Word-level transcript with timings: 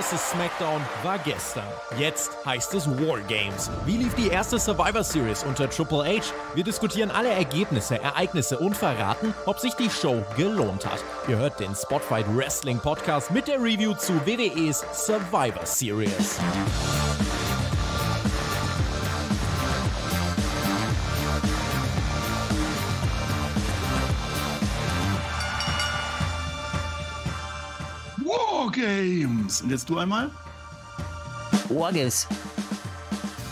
vs. 0.00 0.30
SmackDown 0.30 0.80
war 1.02 1.18
gestern. 1.18 1.66
Jetzt 1.98 2.32
heißt 2.44 2.72
es 2.74 2.88
War 2.88 3.20
Games. 3.20 3.70
Wie 3.84 3.98
lief 3.98 4.14
die 4.14 4.28
erste 4.28 4.58
Survivor 4.58 5.04
Series 5.04 5.44
unter 5.44 5.68
Triple 5.68 6.04
H? 6.04 6.32
Wir 6.54 6.64
diskutieren 6.64 7.10
alle 7.10 7.30
Ergebnisse, 7.30 8.00
Ereignisse 8.00 8.58
und 8.58 8.76
verraten, 8.76 9.34
ob 9.46 9.58
sich 9.58 9.74
die 9.74 9.90
Show 9.90 10.24
gelohnt 10.36 10.86
hat. 10.86 11.04
Ihr 11.28 11.36
hört 11.36 11.60
den 11.60 11.74
Spotfight 11.74 12.26
Wrestling 12.34 12.78
Podcast 12.78 13.30
mit 13.30 13.46
der 13.48 13.58
Review 13.58 13.94
zu 13.94 14.14
WWEs 14.24 14.84
Survivor 14.92 15.66
Series. 15.66 16.38
Wargames. 28.80 29.62
Und 29.62 29.70
jetzt 29.70 29.88
du 29.88 29.98
einmal? 29.98 30.30
Wargames. 31.68 32.26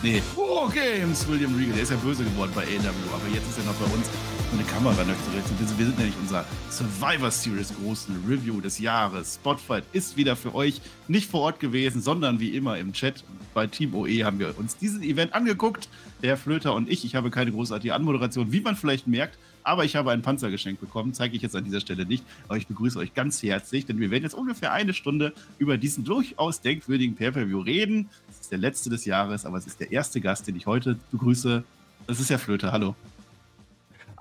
Nee, 0.01 0.21
Wargames. 0.35 1.27
William 1.27 1.55
Regal, 1.55 1.73
der 1.73 1.83
ist 1.83 1.91
ja 1.91 1.97
böse 1.97 2.23
geworden 2.23 2.51
bei 2.55 2.63
AW, 2.63 2.87
aber 3.13 3.33
jetzt 3.33 3.47
ist 3.49 3.57
er 3.59 3.65
noch 3.65 3.75
bei 3.75 3.93
uns 3.93 4.07
eine 4.51 4.63
Kamera. 4.63 5.01
Und 5.01 5.77
wir 5.77 5.85
sind 5.85 5.97
nämlich 5.97 6.15
unser 6.19 6.45
Survivor 6.71 7.29
Series 7.29 7.73
großen 7.79 8.15
Review 8.27 8.59
des 8.61 8.79
Jahres. 8.79 9.35
Spotfight 9.35 9.83
ist 9.93 10.17
wieder 10.17 10.35
für 10.35 10.55
euch 10.55 10.81
nicht 11.07 11.29
vor 11.29 11.41
Ort 11.41 11.59
gewesen, 11.59 12.01
sondern 12.01 12.39
wie 12.39 12.55
immer 12.55 12.77
im 12.77 12.93
Chat. 12.93 13.23
Bei 13.53 13.67
Team 13.67 13.93
OE 13.93 14.23
haben 14.23 14.39
wir 14.39 14.57
uns 14.57 14.77
dieses 14.77 15.01
Event 15.01 15.33
angeguckt. 15.33 15.89
Der 16.23 16.37
Flöter 16.37 16.73
und 16.73 16.89
ich. 16.89 17.05
Ich 17.05 17.15
habe 17.15 17.29
keine 17.29 17.51
großartige 17.51 17.93
Anmoderation, 17.93 18.51
wie 18.51 18.61
man 18.61 18.75
vielleicht 18.75 19.05
merkt. 19.05 19.37
Aber 19.69 19.85
ich 19.85 19.95
habe 19.95 20.09
ein 20.09 20.23
Panzer 20.23 20.49
geschenkt 20.49 20.81
bekommen, 20.81 21.13
zeige 21.13 21.35
ich 21.35 21.43
jetzt 21.43 21.55
an 21.55 21.63
dieser 21.63 21.79
Stelle 21.79 22.03
nicht. 22.03 22.23
Aber 22.47 22.57
ich 22.57 22.65
begrüße 22.65 22.97
euch 22.97 23.13
ganz 23.13 23.43
herzlich, 23.43 23.85
denn 23.85 23.99
wir 23.99 24.09
werden 24.09 24.23
jetzt 24.23 24.33
ungefähr 24.33 24.73
eine 24.73 24.95
Stunde 24.95 25.31
über 25.59 25.77
diesen 25.77 26.03
durchaus 26.03 26.61
denkwürdigen 26.61 27.15
Pay-Per-View 27.15 27.59
reden. 27.59 28.09
Es 28.31 28.39
ist 28.39 28.51
der 28.51 28.57
letzte 28.57 28.89
des 28.89 29.05
Jahres, 29.05 29.45
aber 29.45 29.59
es 29.59 29.67
ist 29.67 29.79
der 29.79 29.91
erste 29.91 30.21
Gast, 30.21 30.47
den 30.47 30.55
ich 30.55 30.65
heute 30.65 30.97
begrüße. 31.11 31.63
Das 32.07 32.19
ist 32.19 32.31
Herr 32.31 32.39
Flöter. 32.39 32.71
Hallo. 32.71 32.95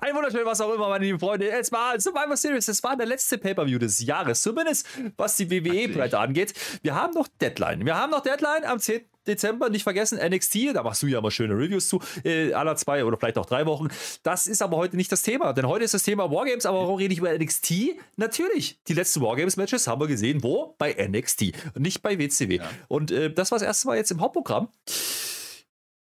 Ein 0.03 0.15
wunderschön, 0.15 0.45
was 0.45 0.61
auch 0.61 0.75
immer, 0.75 0.91
meine 0.91 1.07
lieben 1.07 1.19
Freunde. 1.19 1.49
Es 1.49 1.73
war 1.73 1.99
Survivor 1.99 2.37
Series, 2.37 2.69
es 2.69 2.83
war 2.83 2.95
der 2.95 3.07
letzte 3.07 3.39
Pay-Per-View 3.39 3.79
des 3.79 4.01
Jahres, 4.05 4.43
zumindest 4.43 4.87
was 5.17 5.37
die 5.37 5.51
WWE-Breite 5.51 6.19
angeht. 6.19 6.53
Wir 6.83 6.95
haben 6.95 7.15
noch 7.15 7.27
Deadline. 7.41 7.87
Wir 7.87 7.97
haben 7.97 8.11
noch 8.11 8.21
Deadline 8.21 8.67
am 8.67 8.81
10. 8.81 9.01
Dezember, 9.29 9.71
nicht 9.71 9.83
vergessen, 9.83 10.19
NXT, 10.19 10.75
da 10.75 10.83
machst 10.83 11.03
du 11.03 11.07
ja 11.07 11.19
immer 11.19 11.31
schöne 11.31 11.55
Reviews 11.55 11.89
zu, 11.89 12.01
äh, 12.25 12.53
aller 12.53 12.77
zwei 12.77 13.05
oder 13.05 13.17
vielleicht 13.17 13.39
auch 13.39 13.47
drei 13.47 13.67
Wochen. 13.67 13.89
Das 14.23 14.47
ist 14.47 14.62
aber 14.62 14.77
heute 14.77 14.97
nicht 14.97 15.12
das 15.12 15.23
Thema, 15.23 15.53
denn 15.53 15.67
heute 15.67 15.84
ist 15.84 15.95
das 15.95 16.03
Thema 16.03 16.31
Wargames, 16.31 16.67
aber 16.67 16.79
warum 16.79 16.97
rede 16.97 17.12
ich 17.12 17.21
über 17.21 17.33
NXT? 17.33 17.97
Natürlich, 18.17 18.83
die 18.89 18.95
letzten 18.95 19.21
Wargames-Matches 19.21 19.87
haben 19.87 20.01
wir 20.01 20.09
gesehen, 20.09 20.43
wo? 20.43 20.75
Bei 20.79 20.93
NXT, 20.95 21.53
nicht 21.79 22.03
bei 22.03 22.19
WCW. 22.19 22.56
Ja. 22.56 22.71
Und 22.89 23.11
äh, 23.11 23.33
das 23.33 23.51
war 23.51 23.59
das 23.59 23.67
erste 23.67 23.89
Mal 23.89 23.97
jetzt 23.97 24.11
im 24.11 24.21
Hauptprogramm. 24.21 24.69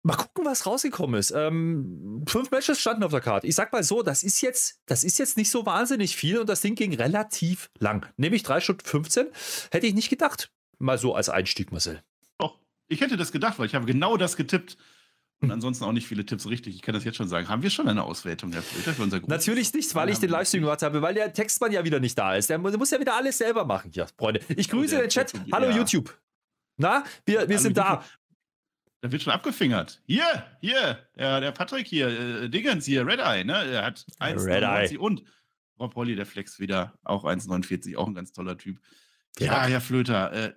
Mal 0.05 0.17
gucken, 0.17 0.45
was 0.45 0.65
rausgekommen 0.65 1.19
ist. 1.19 1.33
Ähm, 1.33 2.25
fünf 2.29 2.51
Matches 2.51 2.81
standen 2.81 3.03
auf 3.03 3.11
der 3.11 3.21
Karte. 3.21 3.47
Ich 3.47 3.57
sag 3.57 3.73
mal 3.73 3.83
so, 3.83 4.03
das 4.03 4.23
ist 4.23 4.41
jetzt, 4.41 4.81
das 4.87 5.03
ist 5.03 5.19
jetzt 5.19 5.37
nicht 5.37 5.51
so 5.51 5.67
wahnsinnig 5.67 6.17
viel 6.17 6.39
und 6.39 6.49
das 6.49 6.61
Ding 6.61 6.77
ging 6.77 6.95
relativ 6.95 7.69
lang. 7.79 8.07
Nämlich 8.17 8.45
drei 8.45 8.61
Stunden 8.61 8.87
15. 8.87 9.27
Hätte 9.71 9.87
ich 9.87 9.95
nicht 9.95 10.09
gedacht. 10.09 10.51
Mal 10.79 10.99
so 10.99 11.15
als 11.15 11.29
Einstieg, 11.29 11.73
Marcel. 11.73 12.03
Ich 12.89 13.01
hätte 13.01 13.17
das 13.17 13.33
gedacht, 13.33 13.59
weil 13.59 13.67
ich 13.67 13.75
habe 13.75 13.87
genau 13.87 14.17
das 14.17 14.37
getippt. 14.37 14.77
Und 15.41 15.53
ansonsten 15.53 15.85
auch 15.85 15.93
nicht 15.93 16.09
viele 16.09 16.27
Tipps 16.27 16.49
richtig. 16.49 16.75
Ich 16.75 16.83
kann 16.83 16.95
das 16.95 17.05
jetzt 17.05 17.17
schon 17.17 17.29
sagen. 17.29 17.49
Haben 17.49 17.63
wir 17.63 17.71
schon 17.71 17.89
eine 17.89 18.03
Auswertung, 18.03 18.53
Herr 18.53 18.63
Flöter, 18.63 18.93
für 18.93 19.03
unser 19.05 19.21
Natürlich 19.21 19.73
nicht, 19.73 19.95
weil 19.95 20.09
ich 20.09 20.19
den 20.19 20.31
Livestream 20.31 20.63
gemacht 20.63 20.83
habe, 20.83 21.01
weil 21.01 21.15
der 21.15 21.33
Textmann 21.33 21.71
ja 21.71 21.85
wieder 21.85 22.01
nicht 22.01 22.19
da 22.19 22.35
ist. 22.35 22.51
Der 22.51 22.59
muss 22.59 22.91
ja 22.91 22.99
wieder 22.99 23.15
alles 23.15 23.39
selber 23.39 23.65
machen. 23.65 23.93
Ja, 23.93 24.07
Freunde. 24.19 24.41
Ich 24.49 24.69
grüße 24.69 24.97
oh, 24.97 25.01
den 25.01 25.11
Chat. 25.11 25.33
Hallo 25.53 25.71
ja. 25.71 25.77
YouTube. 25.77 26.13
Na, 26.77 27.05
wir, 27.25 27.49
wir 27.49 27.59
sind 27.61 27.77
da. 27.77 28.05
Da 29.01 29.13
wird 29.13 29.23
schon 29.23 29.33
abgefingert. 29.33 30.03
Hier, 30.07 30.45
hier, 30.61 30.99
der, 31.17 31.41
der 31.41 31.53
Patrick 31.53 31.87
hier, 31.87 32.09
äh, 32.09 32.51
Dingens 32.51 32.85
hier, 32.85 33.07
Red 33.07 33.21
Eye, 33.21 33.45
ne? 33.45 33.65
Er 33.65 33.85
hat 33.85 34.05
1,49 34.19 34.99
und 34.99 35.23
Rob 35.79 35.95
Holly, 35.95 36.17
der 36.17 36.27
Flex 36.27 36.59
wieder, 36.59 36.99
auch 37.05 37.25
1,49, 37.25 37.97
auch 37.97 38.09
ein 38.09 38.15
ganz 38.15 38.33
toller 38.33 38.59
Typ. 38.59 38.81
Ja, 39.39 39.67
Herr 39.67 39.81
Flöter, 39.81 40.33
äh, 40.33 40.53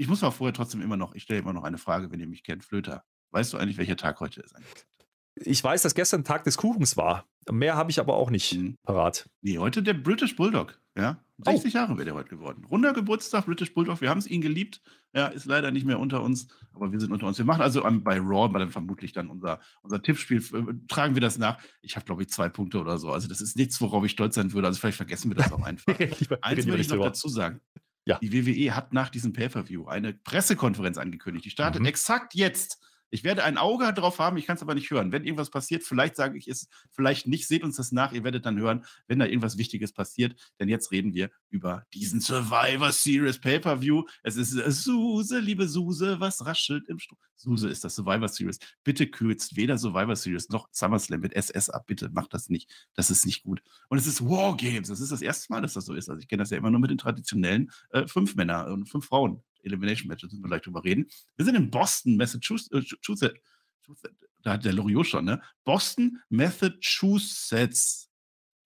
ich 0.00 0.08
muss 0.08 0.22
mal 0.22 0.30
vorher 0.30 0.54
trotzdem 0.54 0.80
immer 0.80 0.96
noch, 0.96 1.14
ich 1.14 1.24
stelle 1.24 1.40
immer 1.40 1.52
noch 1.52 1.62
eine 1.62 1.76
Frage, 1.76 2.10
wenn 2.10 2.20
ihr 2.20 2.26
mich 2.26 2.42
kennt. 2.42 2.64
Flöter, 2.64 3.04
weißt 3.32 3.52
du 3.52 3.58
eigentlich, 3.58 3.76
welcher 3.76 3.98
Tag 3.98 4.18
heute 4.20 4.40
ist? 4.40 4.56
Eigentlich? 4.56 4.86
Ich 5.34 5.62
weiß, 5.62 5.82
dass 5.82 5.94
gestern 5.94 6.24
Tag 6.24 6.44
des 6.44 6.56
Kuchens 6.56 6.96
war. 6.96 7.26
Mehr 7.50 7.76
habe 7.76 7.90
ich 7.90 8.00
aber 8.00 8.14
auch 8.14 8.30
nicht 8.30 8.54
mhm. 8.54 8.76
parat. 8.82 9.28
Nee, 9.42 9.58
heute 9.58 9.82
der 9.82 9.92
British 9.92 10.36
Bulldog. 10.36 10.80
Ja, 10.96 11.22
60 11.44 11.74
oh. 11.74 11.78
Jahre 11.78 11.98
wird 11.98 12.08
er 12.08 12.14
heute 12.14 12.30
geworden. 12.30 12.64
Runder 12.64 12.94
Geburtstag, 12.94 13.44
British 13.44 13.74
Bulldog. 13.74 14.00
Wir 14.00 14.08
haben 14.08 14.18
es 14.18 14.26
ihn 14.26 14.40
geliebt. 14.40 14.80
Ja, 15.14 15.26
ist 15.26 15.44
leider 15.44 15.70
nicht 15.70 15.84
mehr 15.84 15.98
unter 15.98 16.22
uns, 16.22 16.48
aber 16.72 16.92
wir 16.92 17.00
sind 17.00 17.12
unter 17.12 17.26
uns. 17.26 17.36
Wir 17.36 17.44
machen 17.44 17.60
also 17.60 17.82
bei 17.82 18.18
Raw, 18.18 18.48
bei 18.48 18.58
dann 18.58 18.70
vermutlich 18.70 19.12
dann 19.12 19.28
unser, 19.28 19.60
unser 19.82 20.02
Tippspiel, 20.02 20.38
äh, 20.38 20.88
tragen 20.88 21.14
wir 21.14 21.20
das 21.20 21.36
nach. 21.36 21.60
Ich 21.82 21.96
habe, 21.96 22.06
glaube 22.06 22.22
ich, 22.22 22.30
zwei 22.30 22.48
Punkte 22.48 22.80
oder 22.80 22.96
so. 22.96 23.12
Also, 23.12 23.28
das 23.28 23.42
ist 23.42 23.54
nichts, 23.56 23.78
worauf 23.82 24.02
ich 24.04 24.12
stolz 24.12 24.34
sein 24.34 24.52
würde. 24.54 24.66
Also, 24.66 24.80
vielleicht 24.80 24.96
vergessen 24.96 25.30
wir 25.30 25.36
das 25.36 25.52
auch 25.52 25.62
einfach. 25.62 25.94
Eins 26.40 26.66
will 26.66 26.80
ich 26.80 26.88
noch 26.88 27.04
dazu 27.04 27.28
sagen. 27.28 27.60
Ja. 28.04 28.18
Die 28.18 28.32
WWE 28.32 28.74
hat 28.74 28.92
nach 28.92 29.10
diesem 29.10 29.32
Pay-Per-View 29.32 29.86
eine 29.86 30.14
Pressekonferenz 30.14 30.98
angekündigt. 30.98 31.44
Die 31.44 31.50
startet 31.50 31.82
mhm. 31.82 31.88
exakt 31.88 32.34
jetzt. 32.34 32.80
Ich 33.10 33.24
werde 33.24 33.44
ein 33.44 33.58
Auge 33.58 33.92
drauf 33.92 34.18
haben, 34.18 34.36
ich 34.36 34.46
kann 34.46 34.56
es 34.56 34.62
aber 34.62 34.74
nicht 34.74 34.90
hören. 34.90 35.12
Wenn 35.12 35.24
irgendwas 35.24 35.50
passiert, 35.50 35.82
vielleicht 35.82 36.16
sage 36.16 36.38
ich 36.38 36.48
es, 36.48 36.68
vielleicht 36.90 37.26
nicht, 37.26 37.46
seht 37.46 37.64
uns 37.64 37.76
das 37.76 37.92
nach, 37.92 38.12
ihr 38.12 38.24
werdet 38.24 38.46
dann 38.46 38.58
hören, 38.58 38.84
wenn 39.06 39.18
da 39.18 39.26
irgendwas 39.26 39.58
Wichtiges 39.58 39.92
passiert. 39.92 40.34
Denn 40.58 40.68
jetzt 40.68 40.92
reden 40.92 41.12
wir 41.14 41.30
über 41.48 41.86
diesen 41.92 42.20
Survivor 42.20 42.92
Series 42.92 43.40
Pay-Per-View. 43.40 44.04
Es 44.22 44.36
ist 44.36 44.50
Suse, 44.50 45.38
liebe 45.40 45.68
Suse, 45.68 46.20
was 46.20 46.44
raschelt 46.46 46.88
im 46.88 46.98
Stroh. 46.98 47.16
Suse 47.40 47.68
ist 47.68 47.84
das 47.84 47.94
Survivor 47.94 48.28
Series. 48.28 48.58
Bitte 48.84 49.06
kürzt 49.06 49.56
weder 49.56 49.78
Survivor 49.78 50.14
Series 50.14 50.50
noch 50.50 50.68
SummerSlam 50.72 51.20
mit 51.20 51.32
SS 51.32 51.70
ab. 51.70 51.86
Bitte 51.86 52.10
macht 52.10 52.34
das 52.34 52.48
nicht. 52.48 52.70
Das 52.94 53.10
ist 53.10 53.24
nicht 53.26 53.42
gut. 53.42 53.62
Und 53.88 53.98
es 53.98 54.06
ist 54.06 54.22
War 54.22 54.56
Games. 54.56 54.88
Das 54.88 55.00
ist 55.00 55.10
das 55.10 55.22
erste 55.22 55.52
Mal, 55.52 55.62
dass 55.62 55.74
das 55.74 55.86
so 55.86 55.94
ist. 55.94 56.08
Also 56.08 56.20
ich 56.20 56.28
kenne 56.28 56.42
das 56.42 56.50
ja 56.50 56.58
immer 56.58 56.70
nur 56.70 56.80
mit 56.80 56.90
den 56.90 56.98
traditionellen 56.98 57.70
äh, 57.90 58.06
fünf 58.06 58.36
Männer 58.36 58.66
und 58.66 58.88
fünf 58.88 59.06
Frauen. 59.06 59.42
Elimination 59.62 60.08
Matches, 60.08 60.30
müssen 60.30 60.42
wir 60.42 60.48
gleich 60.48 60.62
drüber 60.62 60.84
reden. 60.84 61.06
Wir 61.36 61.44
sind 61.44 61.54
in 61.54 61.70
Boston, 61.70 62.16
Massachusetts. 62.16 62.70
Äh, 62.70 64.08
da 64.42 64.52
hat 64.52 64.64
der 64.64 64.72
Loriot 64.72 65.06
schon, 65.06 65.24
ne? 65.24 65.42
Boston, 65.64 66.18
Massachusetts, 66.28 68.10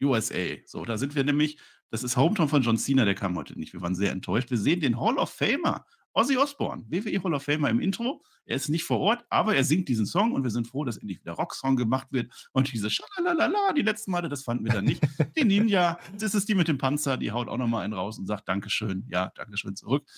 USA. 0.03 0.56
So, 0.66 0.84
da 0.84 0.97
sind 0.97 1.15
wir 1.15 1.25
nämlich. 1.25 1.59
Das 1.91 2.03
ist 2.03 2.16
Hometown 2.16 2.49
von 2.49 2.62
John 2.62 2.77
Cena, 2.77 3.05
der 3.05 3.15
kam 3.15 3.37
heute 3.37 3.56
nicht. 3.56 3.72
Wir 3.72 3.81
waren 3.81 3.94
sehr 3.94 4.10
enttäuscht. 4.10 4.50
Wir 4.50 4.59
sehen 4.59 4.81
den 4.81 4.99
Hall 4.99 5.16
of 5.16 5.31
Famer 5.31 5.87
Ozzy 6.16 6.37
Osbourne, 6.37 6.84
WWE 6.88 7.22
Hall 7.22 7.34
of 7.34 7.43
Famer 7.43 7.71
im 7.71 7.81
Intro. 7.81 8.22
Er 8.47 8.56
ist 8.56 8.69
nicht 8.69 8.84
vor 8.84 9.00
Ort, 9.00 9.25
aber 9.31 9.56
er 9.56 9.65
singt 9.65 9.88
diesen 9.88 10.06
Song 10.06 10.32
und 10.32 10.44
wir 10.44 10.50
sind 10.50 10.69
froh, 10.69 10.84
dass 10.84 10.97
endlich 10.97 11.21
wieder 11.21 11.32
Rocksong 11.32 11.76
gemacht 11.76 12.09
wird. 12.12 12.32
Und 12.53 12.72
diese 12.72 12.88
Schalalala, 12.88 13.72
die 13.72 13.82
letzten 13.82 14.12
Male, 14.12 14.28
das 14.28 14.44
fanden 14.44 14.65
wir 14.65 14.72
dann 14.72 14.84
nicht. 14.84 15.03
die 15.37 15.44
Ninja, 15.44 15.99
das 16.19 16.34
ist 16.34 16.49
die 16.49 16.55
mit 16.55 16.69
dem 16.69 16.78
Panzer, 16.78 17.16
die 17.16 17.32
haut 17.32 17.49
auch 17.49 17.56
nochmal 17.56 17.84
einen 17.84 17.94
raus 17.94 18.19
und 18.19 18.26
sagt 18.26 18.49
Dankeschön. 18.49 19.06
Ja, 19.09 19.32
Dankeschön 19.34 19.75
zurück. 19.75 20.09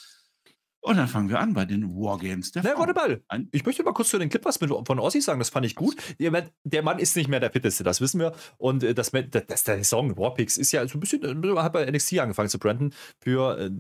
Und 0.86 0.98
dann 0.98 1.08
fangen 1.08 1.28
wir 1.28 1.41
an 1.41 1.52
bei 1.52 1.64
den 1.64 1.97
Wargames 1.97 2.52
der 2.52 2.62
Na, 2.62 2.78
warte 2.78 2.94
mal. 2.94 3.20
Ich 3.50 3.66
möchte 3.66 3.82
mal 3.82 3.92
kurz 3.92 4.10
zu 4.10 4.19
den 4.19 4.28
Clip 4.28 4.44
was 4.44 4.58
von 4.58 5.00
Ossi 5.00 5.20
sagen. 5.20 5.41
Das 5.41 5.50
fand 5.50 5.66
ich 5.66 5.74
gut. 5.74 5.97
Der 6.20 6.82
Mann 6.82 7.00
ist 7.00 7.16
nicht 7.16 7.28
mehr 7.28 7.41
der 7.41 7.50
Fitteste, 7.50 7.82
das 7.82 8.00
wissen 8.00 8.20
wir. 8.20 8.32
Und 8.56 8.84
äh, 8.84 8.94
das, 8.94 9.10
das, 9.10 9.64
der 9.64 9.82
Song 9.82 10.16
Warpix 10.16 10.56
ist 10.56 10.70
ja 10.70 10.86
so 10.86 10.96
ein 10.96 11.00
bisschen, 11.00 11.22
hat 11.58 11.72
bei 11.72 11.91
NXT 11.91 12.20
angefangen 12.20 12.48
zu 12.48 12.60
Brandon 12.60 12.94
für 13.19 13.58
äh, 13.58 13.70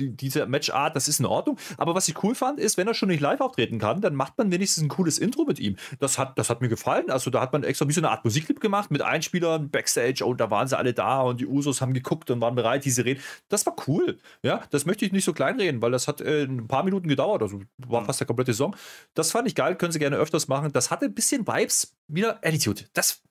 diese 0.00 0.46
Matchart, 0.46 0.96
das 0.96 1.08
ist 1.08 1.20
in 1.20 1.26
Ordnung. 1.26 1.58
Aber 1.76 1.94
was 1.94 2.08
ich 2.08 2.22
cool 2.22 2.34
fand, 2.34 2.58
ist, 2.58 2.76
wenn 2.76 2.88
er 2.88 2.94
schon 2.94 3.08
nicht 3.08 3.20
live 3.20 3.40
auftreten 3.40 3.78
kann, 3.78 4.00
dann 4.00 4.14
macht 4.14 4.38
man 4.38 4.50
wenigstens 4.50 4.84
ein 4.84 4.88
cooles 4.88 5.18
Intro 5.18 5.44
mit 5.44 5.58
ihm. 5.58 5.76
Das 5.98 6.18
hat, 6.18 6.38
das 6.38 6.50
hat 6.50 6.60
mir 6.60 6.68
gefallen. 6.68 7.10
Also 7.10 7.30
da 7.30 7.40
hat 7.40 7.52
man 7.52 7.62
extra 7.62 7.86
wie 7.88 7.92
so 7.92 8.00
eine 8.00 8.10
Art 8.10 8.24
Musikclip 8.24 8.60
gemacht 8.60 8.90
mit 8.90 9.02
Einspielern, 9.02 9.70
Backstage 9.70 10.24
und 10.24 10.40
da 10.40 10.50
waren 10.50 10.68
sie 10.68 10.76
alle 10.76 10.94
da 10.94 11.20
und 11.20 11.40
die 11.40 11.46
Usos 11.46 11.80
haben 11.80 11.94
geguckt 11.94 12.30
und 12.30 12.40
waren 12.40 12.54
bereit, 12.54 12.84
diese 12.84 13.04
Reden. 13.04 13.20
Das 13.48 13.66
war 13.66 13.76
cool. 13.86 14.18
Ja, 14.42 14.62
das 14.70 14.86
möchte 14.86 15.04
ich 15.04 15.12
nicht 15.12 15.24
so 15.24 15.32
kleinreden, 15.32 15.82
weil 15.82 15.90
das 15.90 16.08
hat 16.08 16.20
äh, 16.20 16.44
ein 16.44 16.68
paar 16.68 16.82
Minuten 16.82 17.08
gedauert. 17.08 17.42
Also 17.42 17.60
war 17.78 18.04
fast 18.04 18.20
der 18.20 18.26
komplette 18.26 18.54
Song. 18.54 18.76
Das 19.14 19.32
fand 19.32 19.48
ich 19.48 19.54
geil, 19.54 19.76
können 19.76 19.92
sie 19.92 19.98
gerne 19.98 20.16
öfters 20.16 20.48
machen. 20.48 20.72
Das 20.72 20.90
hatte 20.90 21.06
ein 21.06 21.14
bisschen 21.14 21.46
Vibes, 21.46 21.96
wieder 22.08 22.38
Attitude. 22.44 22.84
Das, 22.92 23.22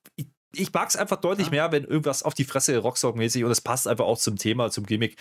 ich, 0.53 0.73
mag 0.73 0.89
es 0.89 0.95
einfach 0.95 1.17
deutlich 1.17 1.47
ja. 1.47 1.51
mehr, 1.51 1.71
wenn 1.71 1.83
irgendwas 1.83 2.23
auf 2.23 2.33
die 2.33 2.43
Fresse 2.43 2.77
Rocksong-mäßig 2.77 3.43
und 3.43 3.51
es 3.51 3.61
passt 3.61 3.87
einfach 3.87 4.05
auch 4.05 4.17
zum 4.17 4.37
Thema, 4.37 4.69
zum 4.71 4.85
Gimmick 4.85 5.17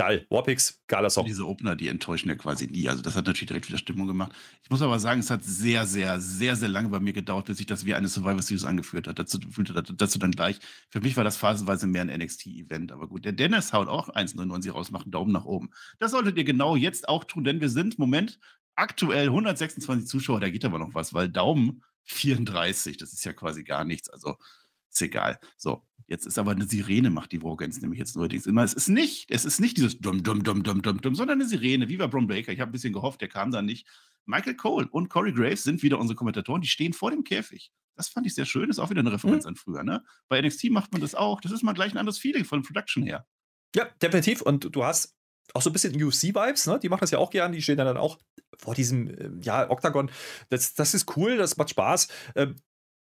geil. 0.00 0.26
Warpix, 0.30 0.80
geiler 0.86 1.10
Song. 1.10 1.26
Diese 1.26 1.46
Opener, 1.46 1.76
die 1.76 1.88
enttäuschen 1.88 2.30
ja 2.30 2.34
quasi 2.34 2.66
nie. 2.66 2.88
Also 2.88 3.02
das 3.02 3.16
hat 3.16 3.26
natürlich 3.26 3.48
direkt 3.48 3.68
wieder 3.68 3.76
Stimmung 3.76 4.06
gemacht. 4.06 4.32
Ich 4.62 4.70
muss 4.70 4.80
aber 4.80 4.98
sagen, 4.98 5.20
es 5.20 5.28
hat 5.28 5.44
sehr, 5.44 5.86
sehr, 5.86 6.18
sehr, 6.22 6.56
sehr 6.56 6.70
lange 6.70 6.88
bei 6.88 7.00
mir 7.00 7.12
gedauert, 7.12 7.44
bis 7.44 7.58
sich 7.58 7.66
das 7.66 7.84
wie 7.84 7.94
eine 7.94 8.08
Survivor 8.08 8.40
Series 8.40 8.64
angeführt 8.64 9.06
hat. 9.06 9.18
Dazu 9.18 9.38
dazu 9.38 10.18
dann 10.18 10.30
gleich. 10.30 10.58
Für 10.88 11.02
mich 11.02 11.18
war 11.18 11.24
das 11.24 11.36
phasenweise 11.36 11.86
mehr 11.86 12.00
ein 12.00 12.08
NXT-Event. 12.18 12.92
Aber 12.92 13.08
gut, 13.08 13.26
der 13.26 13.32
Dennis 13.32 13.74
haut 13.74 13.88
auch 13.88 14.08
1,99 14.08 14.70
raus, 14.70 14.90
macht 14.90 15.04
einen 15.04 15.12
Daumen 15.12 15.32
nach 15.32 15.44
oben. 15.44 15.68
Das 15.98 16.12
solltet 16.12 16.38
ihr 16.38 16.44
genau 16.44 16.76
jetzt 16.76 17.06
auch 17.06 17.24
tun, 17.24 17.44
denn 17.44 17.60
wir 17.60 17.68
sind, 17.68 17.98
Moment, 17.98 18.38
aktuell 18.76 19.26
126 19.26 20.08
Zuschauer, 20.08 20.40
da 20.40 20.48
geht 20.48 20.64
aber 20.64 20.78
noch 20.78 20.94
was, 20.94 21.12
weil 21.12 21.28
Daumen 21.28 21.84
34, 22.04 22.96
das 22.96 23.12
ist 23.12 23.24
ja 23.26 23.34
quasi 23.34 23.64
gar 23.64 23.84
nichts. 23.84 24.08
Also 24.08 24.38
Ist 24.90 25.02
egal. 25.02 25.38
So, 25.58 25.84
jetzt 26.10 26.26
ist 26.26 26.38
aber 26.38 26.50
eine 26.50 26.66
Sirene, 26.66 27.08
macht 27.08 27.32
die 27.32 27.42
Wargames 27.42 27.80
nämlich 27.80 27.98
jetzt 27.98 28.16
neuerdings 28.16 28.44
immer. 28.44 28.64
Es 28.64 28.74
ist 28.74 28.88
nicht, 28.88 29.30
es 29.30 29.44
ist 29.44 29.60
nicht 29.60 29.76
dieses 29.76 29.98
dumm, 29.98 30.22
dumm, 30.22 30.42
dumm, 30.42 30.62
dumm, 30.62 30.82
dumm, 30.82 31.00
dumm, 31.00 31.14
sondern 31.14 31.40
eine 31.40 31.48
Sirene, 31.48 31.88
wie 31.88 31.96
bei 31.96 32.08
Bron 32.08 32.26
Baker. 32.26 32.52
Ich 32.52 32.60
habe 32.60 32.70
ein 32.70 32.72
bisschen 32.72 32.92
gehofft, 32.92 33.20
der 33.20 33.28
kam 33.28 33.52
da 33.52 33.62
nicht. 33.62 33.86
Michael 34.26 34.56
Cole 34.56 34.88
und 34.90 35.08
Corey 35.08 35.32
Graves 35.32 35.62
sind 35.62 35.82
wieder 35.82 35.98
unsere 35.98 36.16
Kommentatoren, 36.16 36.60
die 36.60 36.68
stehen 36.68 36.92
vor 36.92 37.10
dem 37.10 37.24
Käfig. 37.24 37.70
Das 37.96 38.08
fand 38.08 38.26
ich 38.26 38.34
sehr 38.34 38.44
schön, 38.44 38.70
ist 38.70 38.78
auch 38.78 38.90
wieder 38.90 39.00
eine 39.00 39.12
Referenz 39.12 39.44
mhm. 39.44 39.48
an 39.48 39.56
früher. 39.56 39.84
Ne? 39.84 40.04
Bei 40.28 40.40
NXT 40.40 40.70
macht 40.70 40.92
man 40.92 41.00
das 41.00 41.14
auch. 41.14 41.40
Das 41.40 41.52
ist 41.52 41.62
mal 41.62 41.72
gleich 41.74 41.92
ein 41.92 41.98
anderes 41.98 42.18
Feeling 42.18 42.44
von 42.44 42.62
Production 42.62 43.02
her. 43.02 43.26
Ja, 43.74 43.86
definitiv. 44.02 44.42
Und 44.42 44.74
du 44.74 44.84
hast 44.84 45.16
auch 45.54 45.62
so 45.62 45.70
ein 45.70 45.72
bisschen 45.72 45.94
UFC-Vibes, 45.94 46.66
ne? 46.66 46.78
Die 46.80 46.88
machen 46.88 47.00
das 47.00 47.10
ja 47.10 47.18
auch 47.18 47.30
gern, 47.30 47.52
die 47.52 47.62
stehen 47.62 47.76
dann 47.76 47.96
auch 47.96 48.18
vor 48.58 48.74
diesem, 48.74 49.08
äh, 49.08 49.30
ja, 49.42 49.70
Oktagon. 49.70 50.10
Das, 50.48 50.74
das 50.74 50.94
ist 50.94 51.16
cool, 51.16 51.36
das 51.36 51.56
macht 51.56 51.70
Spaß. 51.70 52.08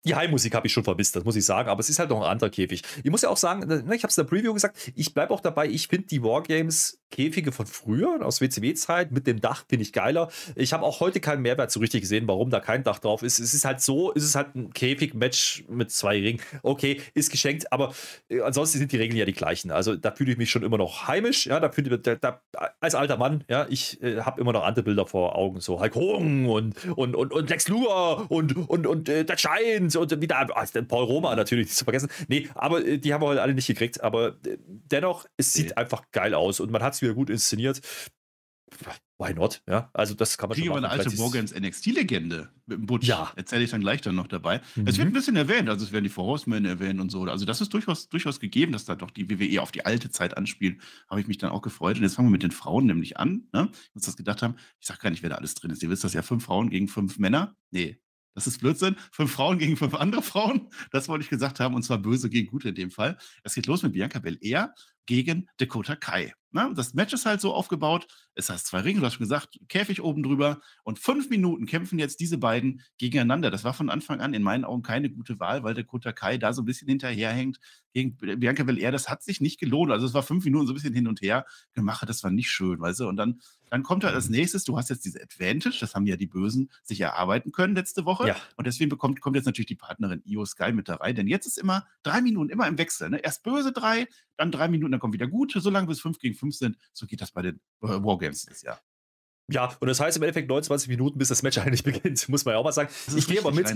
Die 0.04 0.14
Heimmusik 0.14 0.54
habe 0.54 0.66
ich 0.66 0.72
schon 0.72 0.84
vermisst, 0.84 1.16
das 1.16 1.24
muss 1.24 1.36
ich 1.36 1.44
sagen, 1.44 1.68
aber 1.68 1.80
es 1.80 1.88
ist 1.88 1.98
halt 1.98 2.10
noch 2.10 2.22
ein 2.22 2.30
anderer 2.30 2.50
Käfig. 2.50 2.82
Ich 3.02 3.10
muss 3.10 3.22
ja 3.22 3.28
auch 3.28 3.36
sagen, 3.36 3.66
ne, 3.66 3.94
ich 3.94 4.02
habe 4.02 4.10
es 4.10 4.18
in 4.18 4.24
der 4.24 4.30
Preview 4.30 4.54
gesagt, 4.54 4.92
ich 4.94 5.12
bleibe 5.12 5.34
auch 5.34 5.40
dabei, 5.40 5.66
ich 5.66 5.88
finde 5.88 6.06
die 6.06 6.22
Wargames 6.22 6.97
Käfige 7.10 7.52
von 7.52 7.66
früher, 7.66 8.24
aus 8.24 8.40
WCW-Zeit, 8.40 9.12
mit 9.12 9.26
dem 9.26 9.40
Dach 9.40 9.64
finde 9.68 9.82
ich 9.82 9.92
geiler. 9.92 10.30
Ich 10.54 10.72
habe 10.72 10.84
auch 10.84 11.00
heute 11.00 11.20
keinen 11.20 11.42
Mehrwert 11.42 11.70
so 11.70 11.80
richtig 11.80 12.02
gesehen, 12.02 12.28
warum 12.28 12.50
da 12.50 12.60
kein 12.60 12.82
Dach 12.82 12.98
drauf 12.98 13.22
ist. 13.22 13.38
Es 13.38 13.54
ist 13.54 13.64
halt 13.64 13.80
so, 13.80 14.12
es 14.14 14.24
ist 14.24 14.34
halt 14.34 14.54
ein 14.54 14.72
Käfig-Match 14.72 15.64
mit 15.68 15.90
zwei 15.90 16.20
Ringen. 16.20 16.40
Okay, 16.62 17.00
ist 17.14 17.30
geschenkt, 17.30 17.72
aber 17.72 17.94
äh, 18.28 18.40
ansonsten 18.40 18.78
sind 18.78 18.92
die 18.92 18.96
Regeln 18.96 19.18
ja 19.18 19.24
die 19.24 19.32
gleichen. 19.32 19.70
Also 19.70 19.96
da 19.96 20.12
fühle 20.12 20.32
ich 20.32 20.38
mich 20.38 20.50
schon 20.50 20.62
immer 20.62 20.78
noch 20.78 21.08
heimisch. 21.08 21.46
Ja, 21.46 21.60
da 21.60 21.70
fühle 21.70 21.98
da, 21.98 22.14
da, 22.14 22.40
als 22.80 22.94
alter 22.94 23.16
Mann, 23.16 23.44
ja, 23.48 23.66
ich 23.68 24.02
äh, 24.02 24.20
habe 24.20 24.40
immer 24.40 24.52
noch 24.52 24.64
andere 24.64 24.84
Bilder 24.84 25.06
vor 25.06 25.36
Augen, 25.36 25.60
so 25.60 25.80
Hulk 25.80 25.94
Hogan 25.94 26.46
und, 26.46 26.84
und, 26.96 27.14
und, 27.14 27.32
und 27.32 27.50
Lex 27.50 27.68
Luger 27.68 28.30
und, 28.30 28.56
und, 28.68 28.86
und 28.86 29.08
äh, 29.08 29.24
der 29.24 29.36
Giant 29.36 29.96
und 29.96 30.20
wieder 30.20 30.38
ah, 30.38 30.64
Paul 30.86 31.04
Roma 31.04 31.34
natürlich 31.36 31.66
nicht 31.66 31.76
zu 31.76 31.84
vergessen. 31.84 32.08
Nee, 32.28 32.48
aber 32.54 32.84
äh, 32.84 32.98
die 32.98 33.14
haben 33.14 33.22
wir 33.22 33.28
heute 33.28 33.42
alle 33.42 33.54
nicht 33.54 33.66
gekriegt. 33.66 34.02
Aber 34.02 34.28
äh, 34.46 34.58
dennoch, 34.66 35.26
es 35.36 35.52
sieht 35.52 35.68
nee. 35.68 35.74
einfach 35.74 36.02
geil 36.12 36.34
aus 36.34 36.60
und 36.60 36.70
man 36.70 36.82
hat 36.82 36.94
wieder 37.02 37.14
gut 37.14 37.30
inszeniert. 37.30 37.80
Why 39.18 39.34
not? 39.34 39.62
Ja, 39.66 39.90
also 39.94 40.14
das 40.14 40.38
kann 40.38 40.48
man 40.48 40.54
Kriege 40.54 40.68
schon 40.68 40.80
machen. 40.80 40.84
eine 40.84 41.04
alte 41.04 41.16
Morgans 41.16 41.52
NXT-Legende 41.52 42.50
mit 42.66 42.78
dem 42.78 42.86
Butch. 42.86 43.08
Ja. 43.08 43.32
Erzähle 43.34 43.64
ich 43.64 43.70
dann 43.70 43.80
gleich 43.80 44.00
dann 44.00 44.14
noch 44.14 44.28
dabei. 44.28 44.60
Mhm. 44.76 44.86
Es 44.86 44.96
wird 44.96 45.08
ein 45.08 45.12
bisschen 45.12 45.34
erwähnt, 45.34 45.68
also 45.68 45.84
es 45.84 45.90
werden 45.90 46.04
die 46.04 46.10
Four 46.10 46.26
Horsemen 46.26 46.64
erwähnt 46.64 47.00
und 47.00 47.10
so. 47.10 47.22
Also 47.24 47.44
das 47.44 47.60
ist 47.60 47.74
durchaus, 47.74 48.08
durchaus 48.08 48.38
gegeben, 48.38 48.70
dass 48.70 48.84
da 48.84 48.94
doch 48.94 49.10
die 49.10 49.28
WWE 49.28 49.60
auf 49.60 49.72
die 49.72 49.84
alte 49.84 50.10
Zeit 50.10 50.36
anspielt. 50.36 50.80
Habe 51.08 51.20
ich 51.20 51.26
mich 51.26 51.38
dann 51.38 51.50
auch 51.50 51.62
gefreut. 51.62 51.96
Und 51.96 52.02
jetzt 52.02 52.14
fangen 52.14 52.28
wir 52.28 52.32
mit 52.32 52.44
den 52.44 52.52
Frauen 52.52 52.86
nämlich 52.86 53.16
an. 53.16 53.48
Ne? 53.52 53.70
Ich 53.72 53.94
muss 53.94 54.04
das 54.04 54.16
gedacht 54.16 54.42
haben. 54.42 54.54
Ich 54.80 54.86
sage 54.86 55.00
gar 55.00 55.10
nicht, 55.10 55.22
wer 55.22 55.30
da 55.30 55.36
alles 55.36 55.54
drin 55.54 55.72
ist. 55.72 55.82
Ihr 55.82 55.90
wisst 55.90 56.04
das 56.04 56.12
ja, 56.12 56.22
fünf 56.22 56.44
Frauen 56.44 56.70
gegen 56.70 56.86
fünf 56.86 57.18
Männer. 57.18 57.56
Nee, 57.70 57.98
das 58.34 58.46
ist 58.46 58.60
Blödsinn. 58.60 58.94
Fünf 59.10 59.32
Frauen 59.32 59.58
gegen 59.58 59.76
fünf 59.76 59.94
andere 59.94 60.22
Frauen. 60.22 60.68
Das 60.92 61.08
wollte 61.08 61.24
ich 61.24 61.30
gesagt 61.30 61.58
haben. 61.58 61.74
Und 61.74 61.82
zwar 61.82 61.98
böse 61.98 62.30
gegen 62.30 62.46
gute 62.46 62.68
in 62.68 62.76
dem 62.76 62.92
Fall. 62.92 63.18
Es 63.42 63.54
geht 63.56 63.66
los 63.66 63.82
mit 63.82 63.94
Bianca 63.94 64.20
Belair 64.20 64.74
gegen 65.08 65.48
Dakota 65.56 65.96
Kai. 65.96 66.34
Na, 66.50 66.72
das 66.72 66.94
Match 66.94 67.12
ist 67.12 67.26
halt 67.26 67.40
so 67.40 67.52
aufgebaut. 67.52 68.06
Es 68.34 68.48
heißt 68.48 68.66
zwei 68.66 68.80
Ringe, 68.80 69.00
du 69.00 69.06
hast 69.06 69.14
schon 69.14 69.24
gesagt, 69.24 69.58
Käfig 69.68 70.02
oben 70.02 70.22
drüber. 70.22 70.60
Und 70.82 70.98
fünf 70.98 71.28
Minuten 71.28 71.66
kämpfen 71.66 71.98
jetzt 71.98 72.20
diese 72.20 72.38
beiden 72.38 72.82
gegeneinander. 72.96 73.50
Das 73.50 73.64
war 73.64 73.74
von 73.74 73.90
Anfang 73.90 74.20
an 74.20 74.32
in 74.32 74.42
meinen 74.42 74.64
Augen 74.64 74.82
keine 74.82 75.10
gute 75.10 75.40
Wahl, 75.40 75.62
weil 75.62 75.74
Dakota 75.74 76.12
Kai 76.12 76.38
da 76.38 76.52
so 76.52 76.62
ein 76.62 76.64
bisschen 76.64 76.88
hinterherhängt 76.88 77.58
gegen 77.92 78.16
Bianca 78.16 78.62
Belair. 78.64 78.92
Das 78.92 79.08
hat 79.08 79.22
sich 79.22 79.40
nicht 79.40 79.60
gelohnt. 79.60 79.92
Also 79.92 80.06
es 80.06 80.14
war 80.14 80.22
fünf 80.22 80.44
Minuten 80.44 80.66
so 80.66 80.72
ein 80.72 80.74
bisschen 80.74 80.94
hin 80.94 81.06
und 81.06 81.20
her 81.20 81.44
gemacht. 81.74 82.08
Das 82.08 82.24
war 82.24 82.30
nicht 82.30 82.50
schön, 82.50 82.80
weißt 82.80 83.00
du. 83.00 83.08
Und 83.08 83.16
dann, 83.16 83.40
dann 83.70 83.82
kommt 83.82 84.04
halt 84.04 84.14
als 84.14 84.30
nächstes, 84.30 84.64
du 84.64 84.78
hast 84.78 84.88
jetzt 84.88 85.04
diese 85.04 85.20
Advantage, 85.22 85.78
das 85.80 85.94
haben 85.94 86.06
ja 86.06 86.16
die 86.16 86.26
Bösen 86.26 86.70
sich 86.82 87.00
erarbeiten 87.00 87.52
können 87.52 87.74
letzte 87.74 88.06
Woche. 88.06 88.28
Ja. 88.28 88.36
Und 88.56 88.66
deswegen 88.66 88.88
bekommt, 88.88 89.20
kommt 89.20 89.36
jetzt 89.36 89.46
natürlich 89.46 89.66
die 89.66 89.74
Partnerin 89.74 90.22
Io 90.24 90.46
Sky 90.46 90.72
mit 90.72 90.88
da 90.88 90.96
rein. 90.96 91.14
Denn 91.14 91.26
jetzt 91.26 91.46
ist 91.46 91.58
immer 91.58 91.86
drei 92.02 92.22
Minuten, 92.22 92.50
immer 92.50 92.66
im 92.68 92.78
Wechsel. 92.78 93.10
Ne? 93.10 93.18
Erst 93.18 93.42
böse 93.42 93.72
drei, 93.72 94.06
dann 94.38 94.52
drei 94.52 94.68
Minuten, 94.68 94.92
dann 94.98 95.00
kommen 95.00 95.12
wieder 95.12 95.28
gute, 95.28 95.60
so 95.60 95.70
lange 95.70 95.86
bis 95.86 96.00
fünf 96.00 96.18
gegen 96.18 96.34
fünf 96.34 96.56
sind. 96.56 96.76
So 96.92 97.06
geht 97.06 97.20
das 97.20 97.30
bei 97.30 97.42
den 97.42 97.60
äh, 97.82 97.88
Wargames 97.88 98.44
dieses 98.44 98.62
Jahr. 98.62 98.80
Ja, 99.50 99.74
und 99.80 99.88
das 99.88 99.98
heißt 99.98 100.16
im 100.18 100.22
Endeffekt 100.22 100.48
29 100.48 100.88
Minuten, 100.88 101.18
bis 101.18 101.28
das 101.28 101.42
Match 101.42 101.56
eigentlich 101.58 101.82
beginnt, 101.82 102.28
muss 102.28 102.44
man 102.44 102.52
ja 102.52 102.58
auch 102.58 102.64
mal 102.64 102.72
sagen. 102.72 102.90
Ich 103.16 103.26
gehe 103.26 103.40
aber 103.40 103.50
mit. 103.52 103.66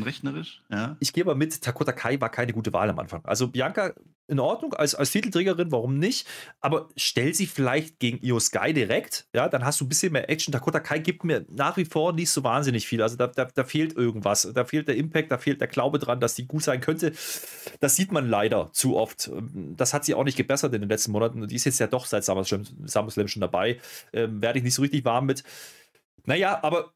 ja. 0.71 0.97
Ich 1.01 1.13
gehe 1.13 1.25
aber 1.25 1.35
mit, 1.35 1.63
Takota 1.63 1.93
Kai 1.93 2.21
war 2.21 2.29
keine 2.29 2.53
gute 2.53 2.73
Wahl 2.73 2.91
am 2.91 2.99
Anfang. 2.99 3.25
Also 3.25 3.49
Bianca 3.49 3.95
in 4.29 4.39
Ordnung 4.39 4.73
als, 4.75 4.95
als 4.95 5.11
Titelträgerin, 5.11 5.73
warum 5.73 5.99
nicht? 5.99 6.27
Aber 6.61 6.89
stell 6.97 7.35
sie 7.35 7.47
vielleicht 7.47 7.99
gegen 7.99 8.19
Io 8.25 8.39
Sky 8.39 8.73
direkt, 8.73 9.27
ja, 9.35 9.49
dann 9.49 9.65
hast 9.65 9.81
du 9.81 9.85
ein 9.85 9.89
bisschen 9.89 10.13
mehr 10.13 10.29
Action. 10.31 10.53
Dakota 10.53 10.81
Kai 10.81 10.99
gibt 10.99 11.25
mir 11.25 11.45
nach 11.51 11.77
wie 11.77 11.85
vor 11.85 12.13
nicht 12.13 12.31
so 12.31 12.45
wahnsinnig 12.45 12.87
viel. 12.87 13.03
Also 13.03 13.17
da, 13.17 13.27
da, 13.27 13.47
da 13.47 13.65
fehlt 13.65 13.95
irgendwas. 13.95 14.51
Da 14.55 14.65
fehlt 14.65 14.89
der 14.89 14.97
Impact, 14.97 15.31
da 15.33 15.39
fehlt 15.39 15.61
der 15.61 15.69
Glaube 15.69 15.99
dran, 15.99 16.21
dass 16.21 16.35
die 16.35 16.47
gut 16.47 16.63
sein 16.63 16.81
könnte. 16.81 17.13
Das 17.81 17.97
sieht 17.97 18.13
man 18.13 18.29
leider 18.29 18.71
zu 18.73 18.97
oft. 18.97 19.31
Das 19.77 19.93
hat 19.93 20.05
sie 20.05 20.15
auch 20.15 20.25
nicht 20.25 20.37
gebessert 20.37 20.73
in 20.75 20.81
den 20.81 20.89
letzten 20.91 21.13
Monaten. 21.13 21.43
Und 21.43 21.51
die 21.51 21.57
ist 21.57 21.65
jetzt 21.65 21.81
ja 21.81 21.87
doch 21.87 22.07
seit 22.07 22.25
SummerSlam, 22.25 22.65
SummerSlam 22.87 23.29
schon 23.29 23.41
dabei. 23.41 23.81
Ähm, 24.13 24.41
werde 24.41 24.59
ich 24.59 24.65
nicht 24.65 24.75
so 24.75 24.83
richtig 24.83 25.05
warm 25.05 25.27
mit. 25.27 25.43
Naja, 26.25 26.61
aber 26.63 26.93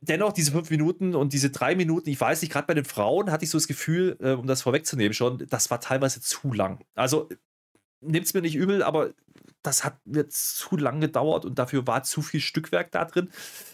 dennoch 0.00 0.32
diese 0.32 0.52
fünf 0.52 0.70
Minuten 0.70 1.14
und 1.14 1.32
diese 1.32 1.50
drei 1.50 1.74
Minuten, 1.74 2.08
ich 2.10 2.20
weiß 2.20 2.42
nicht, 2.42 2.52
gerade 2.52 2.66
bei 2.66 2.74
den 2.74 2.84
Frauen 2.84 3.30
hatte 3.30 3.44
ich 3.44 3.50
so 3.50 3.58
das 3.58 3.68
Gefühl, 3.68 4.16
äh, 4.20 4.32
um 4.32 4.46
das 4.46 4.62
vorwegzunehmen 4.62 5.12
schon, 5.12 5.46
das 5.48 5.70
war 5.70 5.80
teilweise 5.80 6.20
zu 6.20 6.52
lang. 6.52 6.84
Also 6.94 7.28
nehmt 8.00 8.26
es 8.26 8.34
mir 8.34 8.42
nicht 8.42 8.54
übel, 8.54 8.82
aber 8.82 9.12
das 9.62 9.84
hat 9.84 9.98
mir 10.06 10.28
zu 10.28 10.76
lang 10.76 11.00
gedauert 11.00 11.44
und 11.44 11.58
dafür 11.58 11.86
war 11.86 12.04
zu 12.04 12.22
viel 12.22 12.40
Stückwerk 12.40 12.92
da 12.92 13.04
drin. 13.04 13.28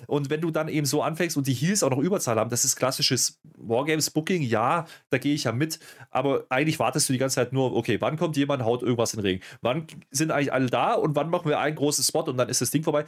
Und 0.06 0.30
wenn 0.30 0.40
du 0.40 0.50
dann 0.50 0.68
eben 0.68 0.86
so 0.86 1.02
anfängst 1.02 1.36
und 1.36 1.46
die 1.46 1.52
Heels 1.52 1.82
auch 1.82 1.90
noch 1.90 1.98
Überzahl 1.98 2.36
haben, 2.36 2.50
das 2.50 2.64
ist 2.64 2.76
klassisches 2.76 3.38
Wargames-Booking, 3.58 4.42
ja, 4.42 4.86
da 5.10 5.18
gehe 5.18 5.34
ich 5.34 5.44
ja 5.44 5.52
mit, 5.52 5.78
aber 6.10 6.46
eigentlich 6.48 6.78
wartest 6.78 7.08
du 7.08 7.12
die 7.12 7.18
ganze 7.18 7.36
Zeit 7.36 7.52
nur, 7.52 7.76
okay, 7.76 8.00
wann 8.00 8.16
kommt 8.16 8.36
jemand, 8.36 8.64
haut 8.64 8.82
irgendwas 8.82 9.12
in 9.12 9.20
den 9.20 9.26
Regen? 9.26 9.44
Wann 9.60 9.86
sind 10.10 10.30
eigentlich 10.30 10.52
alle 10.52 10.66
da 10.66 10.94
und 10.94 11.16
wann 11.16 11.28
machen 11.28 11.48
wir 11.48 11.60
einen 11.60 11.76
großen 11.76 12.02
Spot 12.02 12.22
und 12.22 12.38
dann 12.38 12.48
ist 12.48 12.62
das 12.62 12.70
Ding 12.70 12.82
vorbei? 12.82 13.04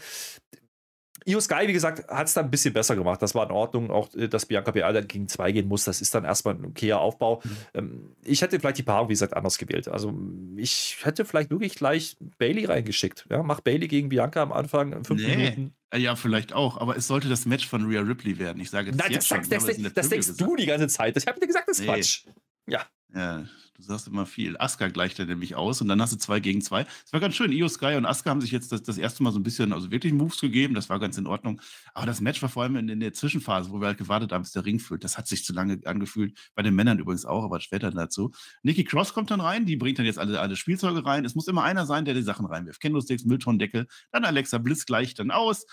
Io 1.29 1.41
Sky, 1.41 1.67
wie 1.67 1.73
gesagt, 1.73 2.09
hat 2.09 2.29
es 2.29 2.35
dann 2.35 2.45
ein 2.45 2.51
bisschen 2.51 2.73
besser 2.73 2.95
gemacht. 2.95 3.21
Das 3.21 3.35
war 3.35 3.45
in 3.45 3.51
Ordnung. 3.51 3.91
Auch, 3.91 4.15
äh, 4.15 4.29
dass 4.29 4.47
Bianca 4.47 4.71
Belair 4.71 5.03
gegen 5.03 5.27
zwei 5.27 5.51
gehen 5.51 5.67
muss, 5.67 5.85
das 5.85 6.01
ist 6.01 6.15
dann 6.15 6.25
erstmal 6.25 6.55
ein 6.55 6.65
okayer 6.65 7.01
Aufbau. 7.01 7.43
Mhm. 7.43 7.51
Ähm, 7.75 8.17
ich 8.23 8.43
hätte 8.43 8.61
vielleicht 8.61 8.79
die 8.79 8.85
Paarung, 8.85 9.09
wie 9.09 9.15
gesagt, 9.15 9.37
anders 9.37 9.59
gewählt. 9.59 9.89
Also 9.89 10.15
ich 10.57 10.99
hätte 11.03 11.25
vielleicht 11.25 11.51
wirklich 11.51 11.75
gleich 11.75 12.17
Bailey 12.39 12.65
reingeschickt. 12.65 13.27
Ja, 13.29 13.43
mach 13.43 13.61
Bailey 13.61 13.89
gegen 13.89 14.09
Bianca 14.09 14.41
am 14.41 14.53
Anfang, 14.53 15.05
fünf 15.05 15.21
nee. 15.21 15.37
Minuten. 15.37 15.75
Äh, 15.91 15.99
ja, 15.99 16.15
vielleicht 16.15 16.53
auch, 16.53 16.79
aber 16.79 16.97
es 16.97 17.09
sollte 17.09 17.29
das 17.29 17.45
Match 17.45 17.67
von 17.67 17.87
Rhea 17.87 18.03
Ripley 18.03 18.39
werden. 18.39 18.61
Ich 18.61 18.71
sage 18.71 18.91
jetzt 18.91 18.99
Nein, 18.99 19.13
das, 19.13 19.29
sagst, 19.29 19.51
das, 19.51 19.67
das, 19.67 19.95
das 19.95 20.09
denkst 20.09 20.37
du 20.37 20.57
die 20.57 20.67
ganze 20.67 20.87
Zeit. 20.89 21.17
Ich 21.17 21.27
habe 21.27 21.41
dir 21.41 21.47
gesagt, 21.49 21.69
das 21.69 21.79
ist 21.79 21.87
nee. 21.87 21.93
Quatsch. 21.93 22.25
Ja. 22.69 22.87
Ja, 23.17 23.45
Du 23.77 23.83
sagst 23.83 24.07
immer 24.09 24.25
viel. 24.25 24.57
Asuka 24.59 24.89
gleicht 24.89 25.19
er 25.19 25.27
nämlich 25.27 25.55
aus 25.55 25.83
und 25.83 25.89
dann 25.89 26.01
hast 26.01 26.13
du 26.13 26.17
zwei 26.17 26.41
gegen 26.41 26.63
zwei. 26.63 26.87
Es 27.05 27.13
war 27.13 27.21
ganz 27.21 27.35
schön. 27.35 27.53
Io 27.53 27.69
Sky 27.69 27.97
und 27.97 28.07
Asuka 28.07 28.31
haben 28.31 28.41
sich 28.41 28.51
jetzt 28.51 28.73
das, 28.73 28.83
das 28.83 28.97
erste 28.97 29.23
Mal 29.23 29.33
so 29.33 29.39
ein 29.39 29.43
bisschen, 29.43 29.75
also 29.75 29.91
wirklich 29.91 30.15
Moves 30.15 30.41
gegeben. 30.41 30.75
Das 30.75 30.89
war 30.89 30.99
ganz 30.99 31.19
in 31.19 31.27
Ordnung. 31.27 31.61
Aber 31.93 32.07
das 32.07 32.23
Match 32.23 32.41
war 32.41 32.49
vor 32.49 32.63
allem 32.63 32.77
in, 32.77 32.89
in 32.89 33.01
der 33.01 33.13
Zwischenphase, 33.13 33.71
wo 33.71 33.81
wir 33.81 33.89
halt 33.89 33.99
gewartet 33.99 34.33
haben, 34.33 34.43
bis 34.43 34.53
der 34.53 34.65
Ring 34.65 34.79
füllt. 34.79 35.05
Das 35.05 35.19
hat 35.19 35.27
sich 35.29 35.45
zu 35.45 35.53
lange 35.53 35.79
angefühlt. 35.85 36.39
Bei 36.55 36.63
den 36.63 36.75
Männern 36.75 36.99
übrigens 36.99 37.27
auch, 37.27 37.45
aber 37.45 37.61
später 37.61 37.91
dazu. 37.91 38.33
Nikki 38.63 38.85
Cross 38.85 39.13
kommt 39.13 39.31
dann 39.31 39.43
rein. 39.43 39.67
Die 39.67 39.77
bringt 39.77 39.99
dann 39.99 40.07
jetzt 40.07 40.19
alle, 40.19 40.41
alle 40.41 40.57
Spielzeuge 40.57 41.05
rein. 41.05 41.27
Es 41.27 41.35
muss 41.35 41.47
immer 41.47 41.63
einer 41.63 41.85
sein, 41.85 42.07
der 42.07 42.15
die 42.15 42.23
Sachen 42.23 42.47
reinwirft. 42.47 42.81
Candlesticks, 42.81 43.25
Mülltonnendeckel. 43.25 43.87
Dann 44.11 44.25
Alexa 44.25 44.57
Bliss 44.57 44.87
gleicht 44.87 45.19
dann 45.19 45.31
aus. 45.31 45.67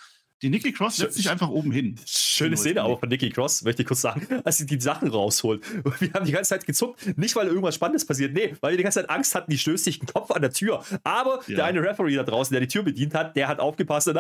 Die 0.44 0.50
Nikki 0.50 0.74
Cross 0.74 0.98
setzt 0.98 1.16
sich 1.16 1.30
einfach 1.30 1.48
oben 1.48 1.72
hin. 1.72 1.96
Schöne 2.06 2.58
Szene 2.58 2.84
auch 2.84 3.00
von 3.00 3.08
Nikki 3.08 3.30
Cross, 3.30 3.64
möchte 3.64 3.84
ich 3.84 3.88
kurz 3.88 4.02
sagen, 4.02 4.28
als 4.44 4.58
sie 4.58 4.66
die 4.66 4.80
Sachen 4.80 5.08
rausholt. 5.08 5.64
Wir 6.02 6.12
haben 6.14 6.26
die 6.26 6.34
ganze 6.34 6.50
Zeit 6.50 6.66
gezuckt, 6.66 7.18
nicht 7.18 7.34
weil 7.38 7.48
irgendwas 7.48 7.76
Spannendes 7.76 8.06
passiert, 8.06 8.34
nee, 8.34 8.54
weil 8.60 8.72
wir 8.72 8.78
die 8.78 8.84
ganze 8.84 9.00
Zeit 9.00 9.10
Angst 9.10 9.36
hatten, 9.36 9.50
die 9.50 9.58
stößt 9.58 9.86
sich 9.86 10.00
den 10.00 10.08
Kopf 10.08 10.32
an 10.32 10.42
der 10.42 10.52
Tür. 10.52 10.84
Aber 11.06 11.40
ja. 11.48 11.56
der 11.56 11.66
eine 11.66 11.82
Referee 11.82 12.16
da 12.16 12.24
draußen, 12.24 12.54
der 12.54 12.60
die 12.60 12.68
Tür 12.68 12.84
bedient 12.84 13.14
hat, 13.14 13.38
der 13.38 13.48
hat 13.48 13.62
aufgepasst 13.62 14.10
und, 14.10 14.20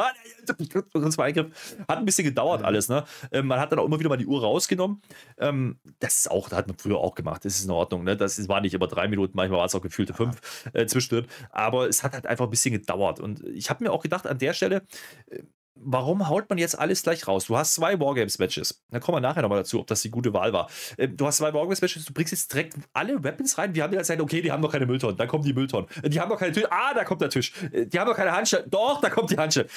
und 0.93 1.19
Eingriff. 1.19 1.75
Hat 1.89 1.97
ein 1.97 2.05
bisschen 2.05 2.23
gedauert 2.23 2.61
ja. 2.61 2.67
alles. 2.67 2.87
Ne? 2.87 3.03
Ähm, 3.33 3.47
man 3.47 3.59
hat 3.59 3.73
dann 3.73 3.79
auch 3.79 3.85
immer 3.85 3.99
wieder 3.99 4.09
mal 4.09 4.15
die 4.15 4.25
Uhr 4.25 4.41
rausgenommen. 4.41 5.01
Ähm, 5.37 5.77
das 5.99 6.19
ist 6.19 6.31
auch, 6.31 6.47
das 6.47 6.59
hat 6.59 6.67
man 6.67 6.77
früher 6.77 6.99
auch 6.99 7.15
gemacht, 7.15 7.43
das 7.43 7.55
ist 7.59 7.65
in 7.65 7.71
Ordnung. 7.71 8.05
Ne? 8.05 8.15
Das 8.15 8.47
war 8.47 8.61
nicht 8.61 8.73
immer 8.73 8.87
drei 8.87 9.09
Minuten, 9.09 9.33
manchmal 9.35 9.59
war 9.59 9.65
es 9.65 9.75
auch 9.75 9.81
gefühlte 9.81 10.13
fünf 10.13 10.39
äh, 10.71 10.85
zwischendrin. 10.85 11.27
Aber 11.49 11.89
es 11.89 12.01
hat 12.01 12.13
halt 12.13 12.27
einfach 12.27 12.45
ein 12.45 12.51
bisschen 12.51 12.71
gedauert. 12.71 13.19
Und 13.19 13.43
ich 13.43 13.69
habe 13.69 13.83
mir 13.83 13.91
auch 13.91 14.03
gedacht, 14.03 14.25
an 14.25 14.37
der 14.37 14.53
Stelle, 14.53 14.83
äh, 15.29 15.43
warum 15.75 16.27
haut 16.27 16.49
man 16.49 16.57
jetzt 16.57 16.77
alles 16.77 17.03
gleich 17.03 17.27
raus? 17.27 17.45
Du 17.45 17.57
hast 17.57 17.75
zwei 17.75 17.99
Wargames-Matches. 17.99 18.83
Da 18.89 18.99
kommen 18.99 19.17
wir 19.17 19.21
nachher 19.21 19.41
nochmal 19.41 19.59
dazu, 19.59 19.79
ob 19.79 19.87
das 19.87 20.01
die 20.01 20.09
gute 20.09 20.33
Wahl 20.33 20.53
war. 20.53 20.69
Ähm, 20.97 21.17
du 21.17 21.25
hast 21.25 21.37
zwei 21.37 21.53
Wargames-Matches, 21.53 22.05
du 22.05 22.13
bringst 22.13 22.31
jetzt 22.31 22.53
direkt 22.53 22.75
alle 22.93 23.23
Weapons 23.23 23.57
rein. 23.57 23.73
Wir 23.75 23.83
haben 23.83 23.93
ja 23.93 23.99
gesagt, 23.99 24.21
okay, 24.21 24.41
die 24.41 24.51
haben 24.51 24.61
noch 24.61 24.71
keine 24.71 24.85
Mülltonnen. 24.85 25.17
Da 25.17 25.25
kommen 25.25 25.43
die 25.43 25.53
Mülltonnen. 25.53 25.87
Die 26.05 26.19
haben 26.19 26.29
noch 26.29 26.39
keine 26.39 26.51
Tisch. 26.51 26.65
Ah, 26.69 26.93
da 26.93 27.03
kommt 27.03 27.21
der 27.21 27.29
Tisch. 27.29 27.53
Äh, 27.71 27.87
die 27.87 27.99
haben 27.99 28.07
noch 28.07 28.15
keine 28.15 28.31
Handschellen. 28.31 28.69
Doch, 28.69 29.01
da 29.01 29.09
kommt 29.09 29.31
die 29.31 29.37
Handschelle. 29.37 29.67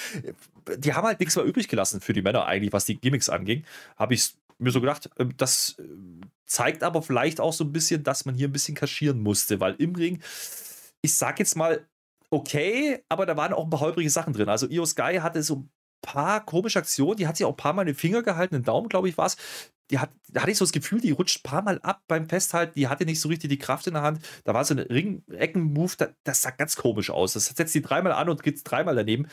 Äh, 0.69 0.79
die 0.79 0.93
haben 0.93 1.07
halt 1.07 1.21
nichts 1.21 1.37
mehr 1.37 1.45
übrig 1.45 1.69
gelassen 1.69 2.01
für 2.01 2.13
die 2.13 2.23
Männer 2.23 2.47
eigentlich, 2.47 2.73
was 2.73 2.85
die 2.85 2.97
Gimmicks 2.97 3.29
anging. 3.29 3.65
Habe 3.97 4.15
ich 4.15 4.35
mir 4.59 4.71
so 4.71 4.81
gedacht, 4.81 5.11
ähm, 5.19 5.33
das 5.37 5.77
äh, 5.79 5.83
zeigt 6.47 6.83
aber 6.83 7.03
vielleicht 7.03 7.41
auch 7.41 7.53
so 7.53 7.65
ein 7.65 7.73
bisschen, 7.73 8.03
dass 8.03 8.25
man 8.25 8.35
hier 8.35 8.49
ein 8.49 8.53
bisschen 8.53 8.75
kaschieren 8.75 9.21
musste, 9.21 9.61
weil 9.61 9.75
im 9.79 9.95
Ring, 9.95 10.23
ich 11.03 11.15
sag 11.15 11.39
jetzt 11.39 11.57
mal, 11.57 11.87
okay, 12.31 13.05
aber 13.09 13.27
da 13.27 13.37
waren 13.37 13.53
auch 13.53 13.65
ein 13.65 13.71
paar 13.71 13.81
holprige 13.81 14.11
Sachen 14.11 14.33
drin. 14.33 14.49
Also 14.49 14.67
Io 14.69 14.85
Sky 14.85 15.19
hatte 15.21 15.43
so 15.43 15.69
paar 16.03 16.45
komische 16.45 16.79
Aktionen. 16.79 17.17
Die 17.17 17.27
hat 17.27 17.37
sich 17.37 17.47
auch 17.47 17.53
ein 17.53 17.57
paar 17.57 17.73
Mal 17.73 17.85
den 17.85 17.95
Finger 17.95 18.23
gehalten, 18.23 18.55
den 18.55 18.65
Daumen, 18.65 18.89
glaube 18.89 19.09
ich, 19.09 19.19
war 19.19 19.27
es. 19.27 19.37
hat, 19.97 20.11
da 20.29 20.43
hatte 20.43 20.51
ich 20.51 20.59
so 20.59 20.65
das 20.65 20.73
Gefühl, 20.73 21.01
die 21.01 21.13
rutscht 21.13 21.41
ein 21.41 21.49
paar 21.49 21.63
Mal 21.63 21.81
ab 21.83 22.03
beim 22.09 22.29
Festhalten, 22.29 22.75
die 22.77 22.89
hatte 22.89 23.05
nicht 23.05 23.21
so 23.21 23.29
richtig 23.29 23.51
die 23.51 23.59
Kraft 23.59 23.87
in 23.87 23.95
der 23.95 24.03
Hand. 24.03 24.21
Da 24.45 24.55
war 24.55 24.65
so 24.65 24.75
ein 24.75 24.81
Ring-Ecken-Move, 24.81 25.95
das, 25.99 26.11
das 26.25 26.43
sah 26.43 26.51
ganz 26.51 26.77
komisch 26.77 27.11
aus. 27.11 27.33
Das 27.35 27.47
setzt 27.47 27.75
die 27.75 27.83
dreimal 27.83 28.13
an 28.13 28.29
und 28.29 28.43
geht 28.43 28.61
dreimal 28.65 28.95
daneben. 28.95 29.29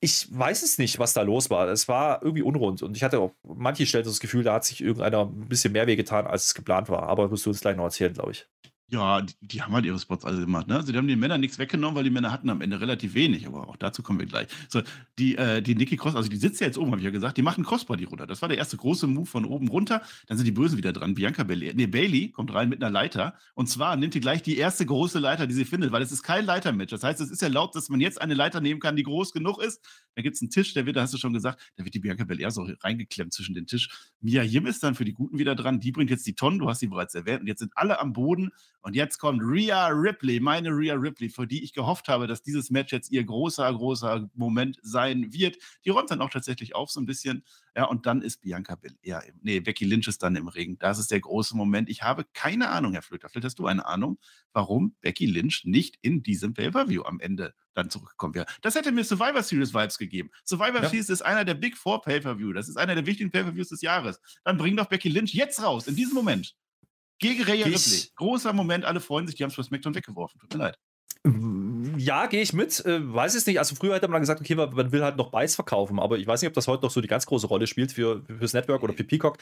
Ich 0.00 0.26
weiß 0.30 0.62
es 0.62 0.78
nicht, 0.78 0.98
was 0.98 1.14
da 1.14 1.22
los 1.22 1.50
war. 1.50 1.68
Es 1.68 1.88
war 1.88 2.22
irgendwie 2.22 2.42
unrund 2.42 2.82
und 2.82 2.96
ich 2.96 3.02
hatte 3.02 3.20
auch 3.20 3.32
manche 3.42 3.86
Stellen 3.86 4.04
das 4.04 4.20
Gefühl, 4.20 4.44
da 4.44 4.54
hat 4.54 4.64
sich 4.64 4.82
irgendeiner 4.82 5.26
ein 5.26 5.48
bisschen 5.48 5.72
mehr 5.72 5.86
wehgetan, 5.86 6.26
als 6.26 6.46
es 6.46 6.54
geplant 6.54 6.88
war. 6.90 7.04
Aber 7.04 7.30
wirst 7.30 7.46
du 7.46 7.50
uns 7.50 7.60
gleich 7.60 7.76
noch 7.76 7.84
erzählen, 7.84 8.12
glaube 8.12 8.32
ich. 8.32 8.46
Ja, 8.94 9.22
die, 9.22 9.34
die, 9.40 9.60
haben 9.60 9.74
halt 9.74 9.84
ihre 9.84 9.98
Spots 9.98 10.24
alle 10.24 10.38
gemacht. 10.38 10.68
Ne? 10.68 10.76
Also 10.76 10.92
die 10.92 10.98
haben 10.98 11.08
den 11.08 11.18
Männern 11.18 11.40
nichts 11.40 11.58
weggenommen, 11.58 11.96
weil 11.96 12.04
die 12.04 12.10
Männer 12.10 12.30
hatten 12.30 12.48
am 12.48 12.60
Ende 12.60 12.80
relativ 12.80 13.14
wenig. 13.14 13.44
Aber 13.44 13.68
auch 13.68 13.76
dazu 13.76 14.04
kommen 14.04 14.20
wir 14.20 14.26
gleich. 14.26 14.46
So, 14.68 14.82
die, 15.18 15.36
äh, 15.36 15.60
die 15.60 15.74
Nikki 15.74 15.96
Cross, 15.96 16.14
also 16.14 16.28
die 16.28 16.36
sitzt 16.36 16.60
ja 16.60 16.68
jetzt 16.68 16.78
oben, 16.78 16.92
habe 16.92 17.00
ich 17.00 17.04
ja 17.04 17.10
gesagt, 17.10 17.36
die 17.36 17.42
macht 17.42 17.56
einen 17.56 17.66
Crossbody 17.66 18.04
runter. 18.04 18.28
Das 18.28 18.40
war 18.40 18.48
der 18.48 18.56
erste 18.56 18.76
große 18.76 19.08
Move 19.08 19.26
von 19.26 19.46
oben 19.46 19.66
runter. 19.66 20.00
Dann 20.28 20.36
sind 20.36 20.46
die 20.46 20.52
Bösen 20.52 20.78
wieder 20.78 20.92
dran. 20.92 21.14
Bianca 21.14 21.42
Bailey, 21.42 21.74
nee, 21.74 21.88
Bailey 21.88 22.30
kommt 22.30 22.54
rein 22.54 22.68
mit 22.68 22.80
einer 22.80 22.92
Leiter. 22.92 23.34
Und 23.54 23.68
zwar 23.68 23.96
nimmt 23.96 24.14
die 24.14 24.20
gleich 24.20 24.44
die 24.44 24.56
erste 24.58 24.86
große 24.86 25.18
Leiter, 25.18 25.48
die 25.48 25.54
sie 25.54 25.64
findet, 25.64 25.90
weil 25.90 26.02
es 26.02 26.12
ist 26.12 26.22
kein 26.22 26.44
Leitermatch. 26.46 26.92
Das 26.92 27.02
heißt, 27.02 27.20
es 27.20 27.32
ist 27.32 27.42
erlaubt, 27.42 27.74
dass 27.74 27.88
man 27.88 28.00
jetzt 28.00 28.22
eine 28.22 28.34
Leiter 28.34 28.60
nehmen 28.60 28.78
kann, 28.78 28.94
die 28.94 29.02
groß 29.02 29.32
genug 29.32 29.60
ist. 29.60 29.84
Da 30.14 30.22
gibt 30.22 30.36
es 30.36 30.42
einen 30.42 30.50
Tisch, 30.50 30.72
der 30.72 30.86
wird, 30.86 30.94
da 30.94 31.02
hast 31.02 31.12
du 31.12 31.18
schon 31.18 31.32
gesagt, 31.32 31.60
da 31.74 31.84
wird 31.84 31.94
die 31.94 31.98
Bianca 31.98 32.22
Belair 32.22 32.52
so 32.52 32.68
reingeklemmt 32.80 33.32
zwischen 33.32 33.56
den 33.56 33.66
Tisch. 33.66 33.88
Mia 34.20 34.44
Yim 34.44 34.66
ist 34.66 34.84
dann 34.84 34.94
für 34.94 35.04
die 35.04 35.14
Guten 35.14 35.38
wieder 35.38 35.56
dran. 35.56 35.80
Die 35.80 35.90
bringt 35.90 36.10
jetzt 36.10 36.28
die 36.28 36.34
Tonnen, 36.34 36.60
du 36.60 36.68
hast 36.68 36.78
sie 36.78 36.86
bereits 36.86 37.16
erwähnt. 37.16 37.40
Und 37.40 37.48
jetzt 37.48 37.58
sind 37.58 37.72
alle 37.74 37.98
am 38.00 38.12
Boden. 38.12 38.52
Und 38.84 38.94
jetzt 38.94 39.18
kommt 39.18 39.40
Rhea 39.42 39.86
Ripley, 39.86 40.40
meine 40.40 40.68
Rhea 40.68 40.94
Ripley, 40.94 41.30
für 41.30 41.46
die 41.46 41.64
ich 41.64 41.72
gehofft 41.72 42.06
habe, 42.08 42.26
dass 42.26 42.42
dieses 42.42 42.68
Match 42.68 42.92
jetzt 42.92 43.10
ihr 43.10 43.24
großer, 43.24 43.72
großer 43.72 44.28
Moment 44.34 44.78
sein 44.82 45.32
wird. 45.32 45.56
Die 45.86 45.90
räumt 45.90 46.10
dann 46.10 46.20
auch 46.20 46.28
tatsächlich 46.28 46.74
auf 46.74 46.90
so 46.90 47.00
ein 47.00 47.06
bisschen. 47.06 47.44
Ja, 47.74 47.86
und 47.86 48.04
dann 48.04 48.20
ist 48.20 48.42
Bianca 48.42 48.74
Belair, 48.74 49.24
im, 49.26 49.40
nee, 49.40 49.58
Becky 49.60 49.86
Lynch 49.86 50.06
ist 50.06 50.22
dann 50.22 50.36
im 50.36 50.48
Ring. 50.48 50.76
Das 50.78 50.98
ist 50.98 51.10
der 51.10 51.20
große 51.20 51.56
Moment. 51.56 51.88
Ich 51.88 52.02
habe 52.02 52.26
keine 52.34 52.68
Ahnung, 52.68 52.92
Herr 52.92 53.00
Flöter. 53.00 53.30
Vielleicht 53.30 53.46
hast 53.46 53.58
du 53.58 53.66
eine 53.66 53.86
Ahnung, 53.86 54.18
warum 54.52 54.94
Becky 55.00 55.24
Lynch 55.24 55.64
nicht 55.64 55.96
in 56.02 56.22
diesem 56.22 56.52
Pay-Per-View 56.52 57.04
am 57.04 57.20
Ende 57.20 57.54
dann 57.72 57.88
zurückgekommen 57.88 58.34
wäre. 58.34 58.44
Das 58.60 58.74
hätte 58.74 58.92
mir 58.92 59.04
Survivor 59.04 59.42
Series 59.42 59.72
Vibes 59.72 59.96
gegeben. 59.96 60.30
Survivor 60.44 60.82
ja. 60.82 60.90
Series 60.90 61.08
ist 61.08 61.22
einer 61.22 61.46
der 61.46 61.54
Big 61.54 61.78
Four 61.78 62.02
Pay-Per-View. 62.02 62.52
Das 62.52 62.68
ist 62.68 62.76
einer 62.76 62.94
der 62.94 63.06
wichtigen 63.06 63.30
Pay-Per-Views 63.30 63.70
des 63.70 63.80
Jahres. 63.80 64.20
Dann 64.44 64.58
bring 64.58 64.76
doch 64.76 64.86
Becky 64.90 65.08
Lynch 65.08 65.32
jetzt 65.32 65.62
raus, 65.62 65.86
in 65.86 65.96
diesem 65.96 66.14
Moment. 66.14 66.54
Gegen 67.24 67.42
Rhea 67.42 67.64
Ripley. 67.64 68.02
Großer 68.16 68.52
Moment, 68.52 68.84
alle 68.84 69.00
freuen 69.00 69.26
sich, 69.26 69.34
die 69.34 69.44
haben 69.44 69.48
es 69.48 69.54
für 69.54 69.64
SmackDown 69.64 69.94
weggeworfen. 69.94 70.38
Tut 70.40 70.52
mir 70.52 70.58
leid. 70.58 70.78
Ja, 71.98 72.26
gehe 72.26 72.42
ich 72.42 72.52
mit. 72.52 72.84
Äh, 72.84 73.00
weiß 73.14 73.34
es 73.34 73.46
nicht. 73.46 73.58
Also 73.58 73.74
früher 73.74 73.94
hätte 73.94 74.08
man 74.08 74.20
gesagt, 74.20 74.40
okay, 74.40 74.54
man 74.54 74.92
will 74.92 75.02
halt 75.02 75.16
noch 75.16 75.30
Bites 75.30 75.54
verkaufen, 75.54 75.98
aber 75.98 76.18
ich 76.18 76.26
weiß 76.26 76.42
nicht, 76.42 76.48
ob 76.48 76.54
das 76.54 76.68
heute 76.68 76.82
noch 76.82 76.90
so 76.90 77.00
die 77.00 77.08
ganz 77.08 77.26
große 77.26 77.46
Rolle 77.46 77.66
spielt 77.66 77.92
für 77.92 78.22
fürs 78.38 78.52
Network 78.52 78.82
oder 78.82 78.94
für 78.94 79.04
Peacock. 79.04 79.38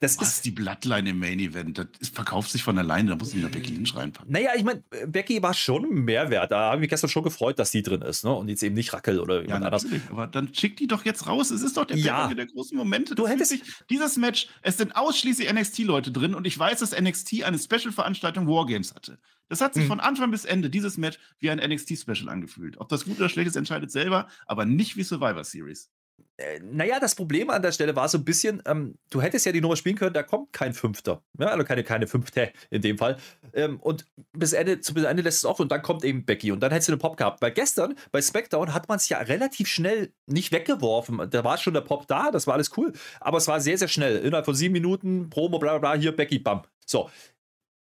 Das 0.00 0.18
Was 0.18 0.34
ist 0.34 0.44
die 0.44 0.50
Bloodline 0.50 1.10
im 1.10 1.18
Main 1.18 1.38
Event. 1.38 1.78
Das 1.78 1.86
ist, 2.00 2.14
verkauft 2.14 2.50
sich 2.50 2.62
von 2.62 2.78
alleine, 2.78 3.10
da 3.10 3.16
muss 3.16 3.30
ich 3.30 3.36
wieder 3.36 3.48
Becky 3.48 3.72
Lynch 3.72 3.94
reinpacken. 3.96 4.30
Naja, 4.30 4.50
ich 4.56 4.64
meine, 4.64 4.82
Becky 5.06 5.42
war 5.42 5.54
schon 5.54 5.84
ein 5.84 6.04
Mehrwert. 6.04 6.52
Da 6.52 6.70
habe 6.70 6.76
ich 6.76 6.80
mich 6.80 6.90
gestern 6.90 7.10
schon 7.10 7.22
gefreut, 7.22 7.58
dass 7.58 7.70
die 7.70 7.82
drin 7.82 8.02
ist, 8.02 8.24
ne? 8.24 8.32
Und 8.32 8.48
jetzt 8.48 8.62
eben 8.62 8.74
nicht 8.74 8.92
Rackel 8.92 9.20
oder 9.20 9.42
jemand 9.42 9.62
ja, 9.62 9.66
anders. 9.70 9.86
Aber 10.10 10.26
dann 10.26 10.52
schick 10.54 10.76
die 10.76 10.86
doch 10.86 11.04
jetzt 11.04 11.26
raus. 11.26 11.50
Es 11.50 11.62
ist 11.62 11.76
doch 11.76 11.84
der 11.84 11.96
ja. 11.96 12.32
der 12.32 12.46
großen 12.46 12.76
Momente. 12.76 13.14
Du 13.14 13.26
hättest 13.26 13.50
sich 13.50 13.62
dieses 13.90 14.16
Match, 14.16 14.48
es 14.62 14.76
sind 14.76 14.96
ausschließlich 14.96 15.52
NXT-Leute 15.52 16.10
drin 16.10 16.34
und 16.34 16.46
ich 16.46 16.58
weiß, 16.58 16.80
dass 16.80 16.98
NXT 16.98 17.44
eine 17.44 17.58
Special-Veranstaltung 17.58 18.46
Wargames 18.46 18.94
hatte. 18.94 19.18
Das 19.48 19.60
hat 19.60 19.74
sich 19.74 19.84
mhm. 19.84 19.88
von 19.88 20.00
Anfang 20.00 20.30
bis 20.30 20.44
Ende 20.44 20.70
dieses 20.70 20.96
Match 20.96 21.18
wie 21.38 21.50
ein 21.50 21.58
NXT-Special 21.94 22.28
angefühlt. 22.28 22.78
Ob 22.78 22.88
das 22.88 23.04
gut 23.04 23.18
oder 23.18 23.28
schlecht 23.28 23.48
ist, 23.48 23.56
entscheidet 23.56 23.90
selber, 23.90 24.28
aber 24.46 24.64
nicht 24.64 24.96
wie 24.96 25.02
Survivor 25.02 25.44
Series. 25.44 25.90
Äh, 26.36 26.58
naja, 26.60 26.98
das 26.98 27.14
Problem 27.14 27.48
an 27.50 27.62
der 27.62 27.70
Stelle 27.70 27.94
war 27.94 28.08
so 28.08 28.18
ein 28.18 28.24
bisschen, 28.24 28.60
ähm, 28.66 28.98
du 29.10 29.22
hättest 29.22 29.46
ja 29.46 29.52
die 29.52 29.60
Nummer 29.60 29.76
spielen 29.76 29.96
können, 29.96 30.14
da 30.14 30.24
kommt 30.24 30.52
kein 30.52 30.74
Fünfter. 30.74 31.22
Ja, 31.38 31.48
also 31.48 31.64
keine, 31.64 31.84
keine 31.84 32.08
Fünfte 32.08 32.52
in 32.70 32.82
dem 32.82 32.98
Fall. 32.98 33.18
Ähm, 33.52 33.78
und 33.80 34.06
bis 34.32 34.52
Ende, 34.52 34.80
zu 34.80 34.94
bis 34.94 35.04
Ende 35.04 35.22
lässt 35.22 35.38
es 35.38 35.44
offen 35.44 35.62
und 35.62 35.72
dann 35.72 35.82
kommt 35.82 36.04
eben 36.04 36.24
Becky 36.24 36.50
und 36.50 36.60
dann 36.60 36.72
hättest 36.72 36.88
du 36.88 36.92
einen 36.92 37.00
Pop 37.00 37.16
gehabt. 37.16 37.40
Weil 37.40 37.52
gestern 37.52 37.94
bei 38.10 38.20
SmackDown 38.20 38.74
hat 38.74 38.88
man 38.88 38.96
es 38.96 39.08
ja 39.08 39.18
relativ 39.18 39.68
schnell 39.68 40.12
nicht 40.26 40.50
weggeworfen. 40.50 41.30
Da 41.30 41.44
war 41.44 41.56
schon 41.58 41.74
der 41.74 41.82
Pop 41.82 42.08
da, 42.08 42.32
das 42.32 42.48
war 42.48 42.54
alles 42.54 42.76
cool. 42.76 42.92
Aber 43.20 43.38
es 43.38 43.46
war 43.46 43.60
sehr, 43.60 43.78
sehr 43.78 43.88
schnell. 43.88 44.18
Innerhalb 44.18 44.44
von 44.44 44.56
sieben 44.56 44.72
Minuten, 44.72 45.30
Promo, 45.30 45.58
bla 45.60 45.78
bla 45.78 45.92
bla, 45.92 46.00
hier 46.00 46.14
Becky, 46.14 46.40
bam. 46.40 46.62
So. 46.84 47.10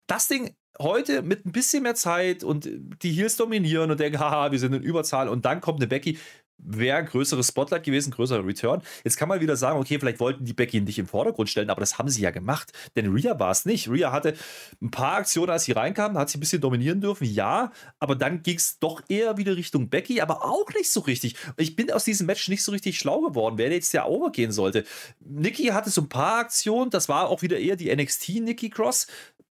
Das 0.08 0.28
Ding 0.28 0.56
heute 0.80 1.22
mit 1.22 1.46
ein 1.46 1.52
bisschen 1.52 1.84
mehr 1.84 1.96
Zeit 1.96 2.44
und 2.44 2.70
die 3.02 3.12
Heels 3.12 3.38
dominieren 3.38 3.92
und 3.92 4.00
denken, 4.00 4.20
haha, 4.20 4.52
wir 4.52 4.60
sind 4.60 4.74
in 4.74 4.84
Überzahl 4.84 5.30
und 5.30 5.46
dann 5.46 5.62
kommt 5.62 5.80
eine 5.80 5.88
Becky, 5.88 6.18
wäre 6.58 7.04
größeres 7.04 7.48
Spotlight 7.48 7.84
gewesen, 7.84 8.12
größerer 8.12 8.46
Return. 8.46 8.82
Jetzt 9.04 9.18
kann 9.18 9.30
man 9.30 9.42
wieder 9.42 9.56
sagen, 9.56 9.80
okay, 9.80 10.00
vielleicht 10.00 10.20
wollten 10.20 10.46
die 10.46 10.54
Becky 10.54 10.82
nicht 10.82 10.98
im 11.00 11.08
Vordergrund 11.08 11.50
stellen, 11.50 11.70
aber 11.70 11.82
das 11.82 11.98
haben 11.98 12.10
sie 12.10 12.22
ja 12.22 12.32
gemacht. 12.32 12.72
Denn 12.96 13.12
Rhea 13.12 13.38
war 13.40 13.52
es 13.52 13.66
nicht. 13.66 13.90
Rhea 13.90 14.12
hatte 14.12 14.36
ein 14.82 14.92
paar 14.92 15.18
Aktionen, 15.18 15.50
als 15.50 15.66
sie 15.66 15.74
reinkam, 15.74 16.18
hat 16.18 16.30
sie 16.30 16.38
ein 16.38 16.40
bisschen 16.40 16.62
dominieren 16.62 17.02
dürfen, 17.02 17.26
ja, 17.26 17.72
aber 18.00 18.16
dann 18.16 18.42
ging 18.42 18.58
es 18.58 18.80
doch 18.80 19.02
eher 19.10 19.38
wieder 19.38 19.56
Richtung 19.56 19.90
Becky, 19.90 20.22
aber 20.22 20.46
auch 20.46 20.70
nicht 20.74 20.92
so 20.92 21.02
richtig. 21.02 21.36
Ich 21.58 21.76
bin 21.76 21.92
aus 21.92 22.06
diesem 22.06 22.26
Match 22.26 22.48
nicht 22.48 22.64
so 22.64 22.72
richtig 22.72 22.98
schlau 22.98 23.22
geworden, 23.22 23.58
wer 23.58 23.72
jetzt 23.72 23.94
ja 23.94 24.06
overgehen 24.06 24.52
sollte. 24.52 24.86
Nikki 25.20 25.66
hatte 25.66 25.90
so 25.90 26.02
ein 26.02 26.10
paar 26.10 26.40
Aktionen, 26.40 26.90
das 26.90 27.10
war 27.10 27.28
auch 27.28 27.42
wieder 27.42 27.58
eher 27.60 27.76
die 27.76 27.94
NXT 27.94 28.30
Nikki 28.42 28.70
Cross 28.70 29.08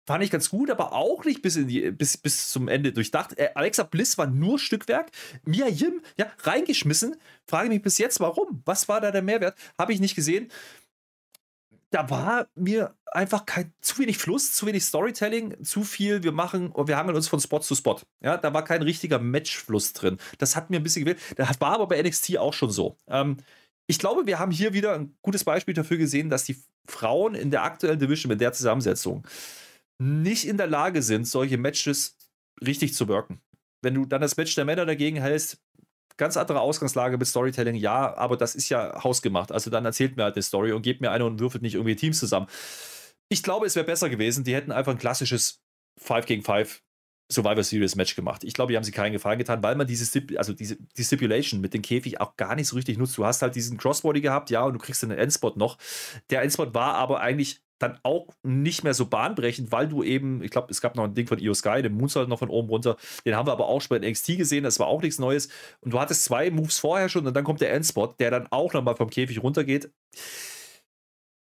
fand 0.08 0.24
ich 0.24 0.32
ganz 0.32 0.50
gut, 0.50 0.72
aber 0.72 0.94
auch 0.94 1.26
nicht 1.26 1.42
bis, 1.42 1.58
in 1.58 1.68
die, 1.68 1.92
bis, 1.92 2.18
bis 2.18 2.50
zum 2.50 2.68
Ende 2.70 2.94
durchdacht. 2.94 3.38
Äh, 3.38 3.50
Alexa 3.54 3.84
Bliss 3.84 4.18
war 4.18 4.26
nur 4.26 4.58
Stückwerk. 4.58 5.12
Mia 5.44 5.68
Yim, 5.68 6.02
ja, 6.18 6.28
reingeschmissen. 6.40 7.18
Frage 7.46 7.70
mich 7.70 7.82
bis 7.82 7.98
jetzt, 7.98 8.20
warum? 8.22 8.64
Was 8.66 8.88
war 8.88 9.02
da 9.02 9.12
der 9.12 9.22
Mehrwert? 9.22 9.58
Habe 9.78 9.94
ich 9.94 10.00
nicht 10.00 10.16
gesehen. 10.16 10.50
Da 11.90 12.10
war 12.10 12.48
mir 12.56 12.96
einfach 13.06 13.46
kein, 13.46 13.74
zu 13.82 13.98
wenig 14.00 14.18
Fluss, 14.18 14.54
zu 14.54 14.66
wenig 14.66 14.84
Storytelling, 14.84 15.64
zu 15.64 15.84
viel, 15.84 16.24
wir 16.24 16.34
machen, 16.34 16.74
wir 16.76 16.98
hangeln 16.98 17.16
uns 17.16 17.30
von 17.30 17.40
Spot 17.40 17.60
zu 17.60 17.76
Spot. 17.76 18.00
Ja, 18.22 18.38
da 18.38 18.54
war 18.54 18.64
kein 18.64 18.82
richtiger 18.82 19.20
Matchfluss 19.20 19.94
drin. 19.94 20.18
Das 20.38 20.56
hat 20.56 20.70
mir 20.70 20.78
ein 20.78 20.84
bisschen 20.84 21.06
gewählt. 21.06 21.20
Das 21.36 21.62
war 21.62 21.74
aber 21.74 21.88
bei 21.88 22.02
NXT 22.02 22.38
auch 22.38 22.54
schon 22.54 22.72
so. 22.72 22.98
Ähm, 23.08 23.38
ich 23.88 24.00
glaube, 24.00 24.26
wir 24.26 24.40
haben 24.40 24.52
hier 24.52 24.74
wieder 24.74 24.96
ein 24.96 25.16
gutes 25.22 25.46
Beispiel 25.46 25.74
dafür 25.74 25.98
gesehen, 25.98 26.30
dass 26.30 26.44
die 26.44 26.58
Frauen 26.88 27.36
in 27.36 27.52
der 27.52 27.64
aktuellen 27.64 28.00
Division 28.00 28.30
mit 28.30 28.42
der 28.42 28.52
Zusammensetzung 28.52 29.26
nicht 30.00 30.46
in 30.48 30.58
der 30.58 30.68
Lage 30.68 31.02
sind, 31.02 31.28
solche 31.28 31.58
Matches 31.58 32.18
richtig 32.66 32.94
zu 32.94 33.08
wirken. 33.08 33.42
Wenn 33.82 33.94
du 33.94 34.06
dann 34.06 34.22
das 34.22 34.38
Match 34.38 34.56
der 34.56 34.66
Männer 34.66 34.86
dagegen 34.86 35.18
hältst, 35.18 35.62
ganz 36.18 36.36
andere 36.36 36.62
Ausgangslage 36.62 37.18
mit 37.18 37.28
Storytelling, 37.28 37.76
ja, 37.76 38.16
aber 38.18 38.38
das 38.38 38.56
ist 38.56 38.70
ja 38.70 39.04
hausgemacht. 39.04 39.52
Also 39.52 39.70
dann 39.70 39.86
erzählt 39.86 40.18
mir 40.18 40.24
halt 40.24 40.36
eine 40.36 40.44
Story 40.44 40.72
und 40.72 40.82
gebt 40.82 41.02
mir 41.02 41.12
eine 41.12 41.26
und 41.26 41.40
würfelt 41.40 41.62
nicht 41.62 41.76
irgendwie 41.76 41.96
Teams 41.96 42.20
zusammen. 42.20 42.48
Ich 43.30 43.44
glaube, 43.44 43.66
es 43.66 43.76
wäre 43.76 43.86
besser 43.86 44.10
gewesen, 44.10 44.44
die 44.44 44.56
hätten 44.56 44.72
einfach 44.72 44.92
ein 44.92 44.98
klassisches 44.98 45.62
5 46.00 46.26
gegen 46.26 46.44
5 46.44 46.82
Survivor 47.30 47.64
Series 47.64 47.96
Match 47.96 48.16
gemacht. 48.16 48.44
Ich 48.46 48.54
glaube, 48.54 48.72
die 48.72 48.78
haben 48.78 48.86
sie 48.86 48.92
keinen 48.92 49.12
Gefallen 49.12 49.38
getan, 49.38 49.62
weil 49.62 49.76
man 49.76 49.86
diese, 49.86 50.06
Stip 50.06 50.38
also 50.38 50.54
diese 50.54 50.78
die 50.98 51.04
Stipulation 51.04 51.60
mit 51.60 51.74
dem 51.74 51.82
Käfig 51.82 52.22
auch 52.22 52.38
gar 52.38 52.56
nicht 52.56 52.68
so 52.68 52.78
richtig 52.78 52.98
nutzt. 52.98 53.18
Du 53.18 53.26
hast 53.26 53.42
halt 53.42 53.56
diesen 53.56 53.78
Crossbody 53.78 54.22
gehabt, 54.22 54.50
ja, 54.50 54.64
und 54.64 54.74
du 54.74 54.80
kriegst 54.80 55.04
einen 55.04 55.18
Endspot 55.18 55.58
noch. 55.58 55.78
Der 56.30 56.42
Endspot 56.42 56.74
war 56.74 56.96
aber 56.96 57.20
eigentlich 57.20 57.62
dann 57.80 58.00
auch 58.04 58.28
nicht 58.44 58.84
mehr 58.84 58.94
so 58.94 59.06
bahnbrechend, 59.06 59.72
weil 59.72 59.88
du 59.88 60.04
eben, 60.04 60.42
ich 60.44 60.52
glaube, 60.52 60.68
es 60.72 60.82
gab 60.82 60.96
noch 60.96 61.04
ein 61.04 61.14
Ding 61.14 61.28
von 61.28 61.40
Io 61.40 61.54
Sky, 61.54 61.82
den 61.82 61.94
Moonsault 61.94 62.30
noch 62.30 62.40
von 62.40 62.50
oben 62.50 62.70
runter, 62.70 62.98
den 63.26 63.36
haben 63.36 63.48
wir 63.48 63.52
aber 63.52 63.68
auch 63.68 63.82
schon 63.82 64.00
bei 64.00 64.08
NXT 64.08 64.38
gesehen, 64.38 64.64
das 64.64 64.80
war 64.80 64.88
auch 64.88 65.02
nichts 65.02 65.20
Neues. 65.20 65.50
Und 65.82 65.94
du 65.94 66.00
hattest 66.00 66.24
zwei 66.24 66.50
Moves 66.52 66.80
vorher 66.80 67.10
schon 67.10 67.28
und 67.28 67.34
dann 67.34 67.44
kommt 67.44 67.62
der 67.62 67.74
Endspot, 67.74 68.20
der 68.20 68.32
dann 68.32 68.48
auch 68.52 68.74
nochmal 68.74 68.96
vom 68.96 69.10
Käfig 69.10 69.42
runtergeht. 69.44 69.92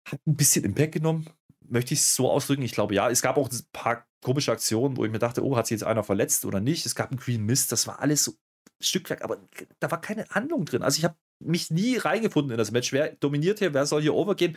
Hat 0.09 0.21
ein 0.27 0.37
bisschen 0.37 0.65
Impact 0.65 0.93
genommen, 0.93 1.29
möchte 1.61 1.95
ich 1.95 2.01
es 2.01 2.15
so 2.15 2.31
ausdrücken. 2.31 2.63
Ich 2.63 2.73
glaube, 2.73 2.95
ja, 2.95 3.09
es 3.11 3.23
gab 3.23 3.37
auch 3.37 3.51
ein 3.51 3.61
paar 3.73 4.07
komische 4.23 4.53
Aktionen, 4.53 4.97
wo 4.97 5.05
ich 5.05 5.11
mir 5.11 5.19
dachte, 5.19 5.45
oh, 5.45 5.57
hat 5.57 5.67
sich 5.67 5.77
jetzt 5.77 5.85
einer 5.85 6.05
verletzt 6.05 6.45
oder 6.45 6.61
nicht? 6.61 6.87
Es 6.87 6.95
gab 6.95 7.11
einen 7.11 7.19
Green 7.19 7.45
Mist, 7.45 7.73
das 7.73 7.87
war 7.87 8.01
alles 8.01 8.25
so 8.25 8.33
Stückwerk, 8.81 9.23
aber 9.23 9.39
da 9.81 9.91
war 9.91 10.01
keine 10.01 10.27
Handlung 10.31 10.65
drin. 10.65 10.83
Also 10.83 10.99
ich 10.99 11.05
habe 11.05 11.17
mich 11.41 11.71
nie 11.71 11.97
reingefunden 11.97 12.53
in 12.53 12.59
das 12.59 12.71
Match. 12.71 12.93
Wer 12.93 13.15
dominiert 13.17 13.59
hier, 13.59 13.75
wer 13.75 13.87
soll 13.87 14.03
hier 14.03 14.15
overgehen? 14.15 14.57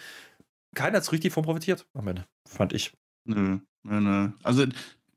Keiner 0.75 0.97
hat 0.97 1.05
so 1.05 1.11
richtig 1.11 1.33
von 1.33 1.43
profitiert 1.43 1.87
am 1.93 2.07
Ende, 2.07 2.25
fand 2.47 2.73
ich. 2.73 2.93
Nö, 3.25 3.59
nö, 3.83 4.01
nö. 4.01 4.29
Also 4.43 4.65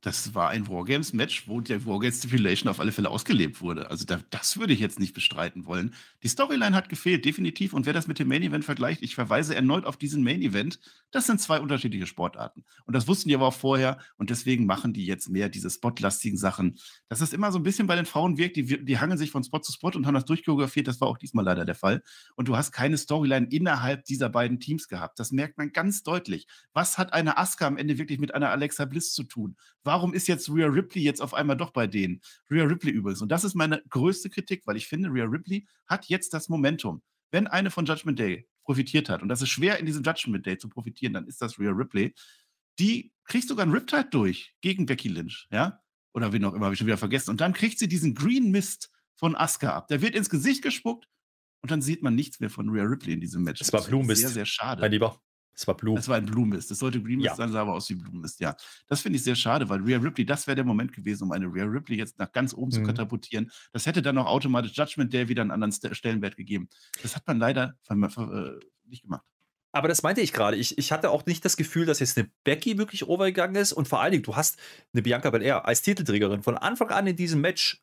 das 0.01 0.33
war 0.33 0.51
ein 0.51 0.69
Wargames-Match, 0.69 1.49
wo 1.49 1.61
der 1.61 1.85
Wargames-Stipulation 1.85 2.71
auf 2.71 2.79
alle 2.79 2.93
Fälle 2.93 3.11
ausgelebt 3.11 3.61
wurde. 3.61 3.91
Also 3.91 4.05
da, 4.05 4.21
das 4.31 4.57
würde 4.57 4.73
ich 4.73 4.79
jetzt 4.79 5.01
nicht 5.01 5.13
bestreiten 5.13 5.67
wollen. 5.67 5.93
Die 6.23 6.29
Storyline 6.29 6.77
hat 6.77 6.89
gefehlt, 6.89 7.25
definitiv. 7.25 7.73
Und 7.73 7.85
wer 7.85 7.93
das 7.93 8.07
mit 8.07 8.21
dem 8.21 8.29
Main-Event 8.29 8.65
vergleicht, 8.65 9.03
ich 9.03 9.17
verweise 9.17 9.57
erneut 9.57 9.85
auf 9.85 9.97
diesen 9.97 10.23
Main-Event. 10.23 10.79
Das 11.11 11.27
sind 11.27 11.41
zwei 11.41 11.59
unterschiedliche 11.59 12.07
Sportarten. 12.07 12.65
Und 12.85 12.95
das 12.95 13.09
wussten 13.09 13.29
die 13.29 13.35
aber 13.35 13.49
auch 13.49 13.55
vorher. 13.55 13.99
Und 14.17 14.31
deswegen 14.31 14.67
machen 14.67 14.93
die 14.93 15.05
jetzt 15.05 15.31
mehr 15.31 15.49
diese 15.49 15.69
spotlastigen 15.69 16.39
Sachen. 16.39 16.79
Das 17.09 17.21
ist 17.21 17.35
immer 17.35 17.51
so 17.51 17.59
ein 17.59 17.65
bisschen 17.65 17.89
bei 17.89 17.97
den 17.97 18.07
Frauen 18.07 18.39
wirkt, 18.39 18.57
die, 18.57 18.85
die 18.85 18.99
hangeln 19.01 19.19
sich 19.19 19.33
von 19.33 19.43
Spot 19.43 19.59
zu 19.59 19.73
Spot 19.73 19.91
und 19.91 20.07
haben 20.07 20.15
das 20.15 20.27
durchchoreografiert. 20.27 20.87
Das 20.87 21.01
war 21.01 21.09
auch 21.09 21.19
diesmal 21.19 21.45
leider 21.45 21.65
der 21.65 21.75
Fall. 21.75 22.05
Und 22.37 22.47
du 22.47 22.57
hast 22.57 22.71
keine 22.71 22.99
Storyline 22.99 23.49
innerhalb 23.51 24.05
dieser 24.05 24.29
beiden 24.29 24.61
Teams 24.61 24.87
gehabt. 24.87 25.19
Das 25.19 25.33
merkt 25.33 25.59
man 25.59 25.73
ganz 25.73 26.05
deutlich. 26.05 26.47
Was 26.73 26.99
hat 26.99 27.13
eine 27.13 27.37
Asuka 27.37 27.67
am 27.67 27.79
Ende 27.79 27.99
wirklich 27.99 28.21
mit 28.21 28.33
einer 28.33 28.51
Alexa 28.51 28.85
Bliss 28.85 29.13
zu 29.13 29.25
tun? 29.25 29.57
Warum 29.89 30.13
ist 30.13 30.29
jetzt 30.29 30.51
Rhea 30.51 30.67
Ripley 30.67 31.03
jetzt 31.03 31.23
auf 31.23 31.33
einmal 31.33 31.57
doch 31.57 31.71
bei 31.71 31.87
denen? 31.87 32.21
Rhea 32.51 32.65
Ripley 32.65 32.93
übrigens. 32.93 33.23
Und 33.23 33.31
das 33.31 33.43
ist 33.43 33.55
meine 33.55 33.83
größte 33.89 34.29
Kritik, 34.29 34.67
weil 34.67 34.77
ich 34.77 34.87
finde, 34.87 35.09
Rhea 35.09 35.25
Ripley 35.25 35.67
hat 35.87 36.07
jetzt 36.07 36.35
das 36.35 36.51
Momentum. 36.51 37.03
wenn 37.31 37.47
eine 37.47 37.71
von 37.71 37.85
Judgment 37.85 38.19
Day 38.19 38.49
profitiert 38.65 39.09
hat, 39.09 39.23
und 39.23 39.29
das 39.29 39.43
ist 39.43 39.49
schwer 39.49 39.79
in 39.79 39.87
diesem 39.87 40.03
Judgment 40.03 40.47
Day 40.47 40.59
zu 40.59 40.69
profitieren, 40.69 41.13
dann 41.13 41.27
ist 41.27 41.41
das 41.43 41.59
Rhea 41.59 41.71
Ripley. 41.71 42.15
Die 42.79 43.13
kriegt 43.25 43.49
sogar 43.49 43.65
einen 43.65 43.73
Riptide 43.73 44.09
durch 44.11 44.55
gegen 44.61 44.87
Becky 44.87 45.09
Lynch, 45.09 45.47
ja? 45.51 45.81
Oder 46.15 46.33
wie 46.33 46.39
noch 46.39 46.55
immer, 46.55 46.67
habe 46.67 46.75
ich 46.75 46.79
schon 46.79 46.87
wieder 46.87 46.97
vergessen. 46.97 47.31
Und 47.31 47.41
dann 47.41 47.53
kriegt 47.53 47.79
sie 47.79 47.89
diesen 47.89 48.15
Green 48.15 48.51
Mist 48.51 48.91
von 49.15 49.37
Asuka 49.37 49.75
ab. 49.75 49.89
Der 49.89 50.01
wird 50.01 50.15
ins 50.15 50.31
Gesicht 50.31 50.63
gespuckt 50.63 51.07
und 51.61 51.71
dann 51.71 51.83
sieht 51.83 52.03
man 52.03 52.15
nichts 52.15 52.41
mehr 52.41 52.51
von 52.51 52.69
Rhea 52.71 52.85
Ripley 52.85 53.13
in 53.13 53.21
diesem 53.21 53.43
Match. 53.43 53.61
Es 53.61 53.73
war 53.73 53.83
Blumenmist. 53.83 54.23
Sehr, 54.23 54.31
sehr 54.31 54.47
schade. 54.47 54.81
Mein 54.81 54.93
Lieber. 54.93 55.21
Es 55.61 55.67
war 55.67 55.77
Blue. 55.77 55.99
Es 55.99 56.07
war 56.07 56.17
ein 56.17 56.25
Blumenmist. 56.27 56.71
Es 56.71 56.79
sollte 56.79 57.03
Green 57.03 57.17
Mist 57.19 57.27
Ja. 57.31 57.35
sein, 57.35 57.51
sah 57.51 57.63
aber 57.63 57.75
aus 57.75 57.91
wie 57.91 57.97
Blumenmist, 57.97 58.39
ja. 58.39 58.55
Das 58.87 59.01
finde 59.01 59.17
ich 59.17 59.25
sehr 59.25 59.35
schade, 59.35 59.69
weil 59.69 59.81
Rhea 59.83 59.99
Ripley, 59.99 60.25
das 60.25 60.47
wäre 60.47 60.55
der 60.55 60.65
Moment 60.65 60.93
gewesen, 60.93 61.25
um 61.25 61.33
eine 61.33 61.47
Rhea 61.47 61.65
Ripley 61.65 61.97
jetzt 61.97 62.17
nach 62.21 62.31
ganz 62.31 62.55
oben 62.55 62.71
zu 62.71 62.79
Mhm. 62.81 62.87
katapultieren. 62.87 63.51
Das 63.73 63.85
hätte 63.85 64.01
dann 64.01 64.17
auch 64.19 64.27
automatisch 64.27 64.77
Judgment 64.77 65.13
Day 65.13 65.29
wieder 65.29 65.43
einen 65.43 65.51
anderen 65.51 65.73
St- 65.73 65.93
Stellenwert 65.95 66.37
gegeben. 66.37 66.69
Das 67.03 67.17
hat 67.17 67.27
man 67.27 67.41
leider 67.41 67.75
äh, 67.91 67.95
nicht 68.87 69.03
gemacht. 69.03 69.25
Aber 69.73 69.89
das 69.89 70.05
meinte 70.05 70.21
ich 70.21 70.33
gerade. 70.33 70.57
Ich, 70.57 70.79
ich 70.79 70.93
hatte 70.93 71.11
auch 71.11 71.27
nicht 71.27 71.45
das 71.45 71.57
Gefühl, 71.57 71.87
dass 71.87 71.99
jetzt 71.99 72.17
eine 72.17 72.31
Becky 72.45 72.79
wirklich 72.79 73.09
overgegangen 73.09 73.57
ist. 73.57 73.73
Und 73.73 73.89
vor 73.89 74.01
allen 74.01 74.13
Dingen, 74.13 74.23
du 74.23 74.37
hast 74.37 74.59
eine 74.93 75.03
Bianca 75.03 75.29
Belair 75.31 75.67
als 75.67 75.83
Titelträgerin 75.83 76.45
von 76.45 76.57
Anfang 76.57 76.91
an 76.91 77.09
in 77.09 77.17
diesem 77.17 77.41
Match. 77.41 77.83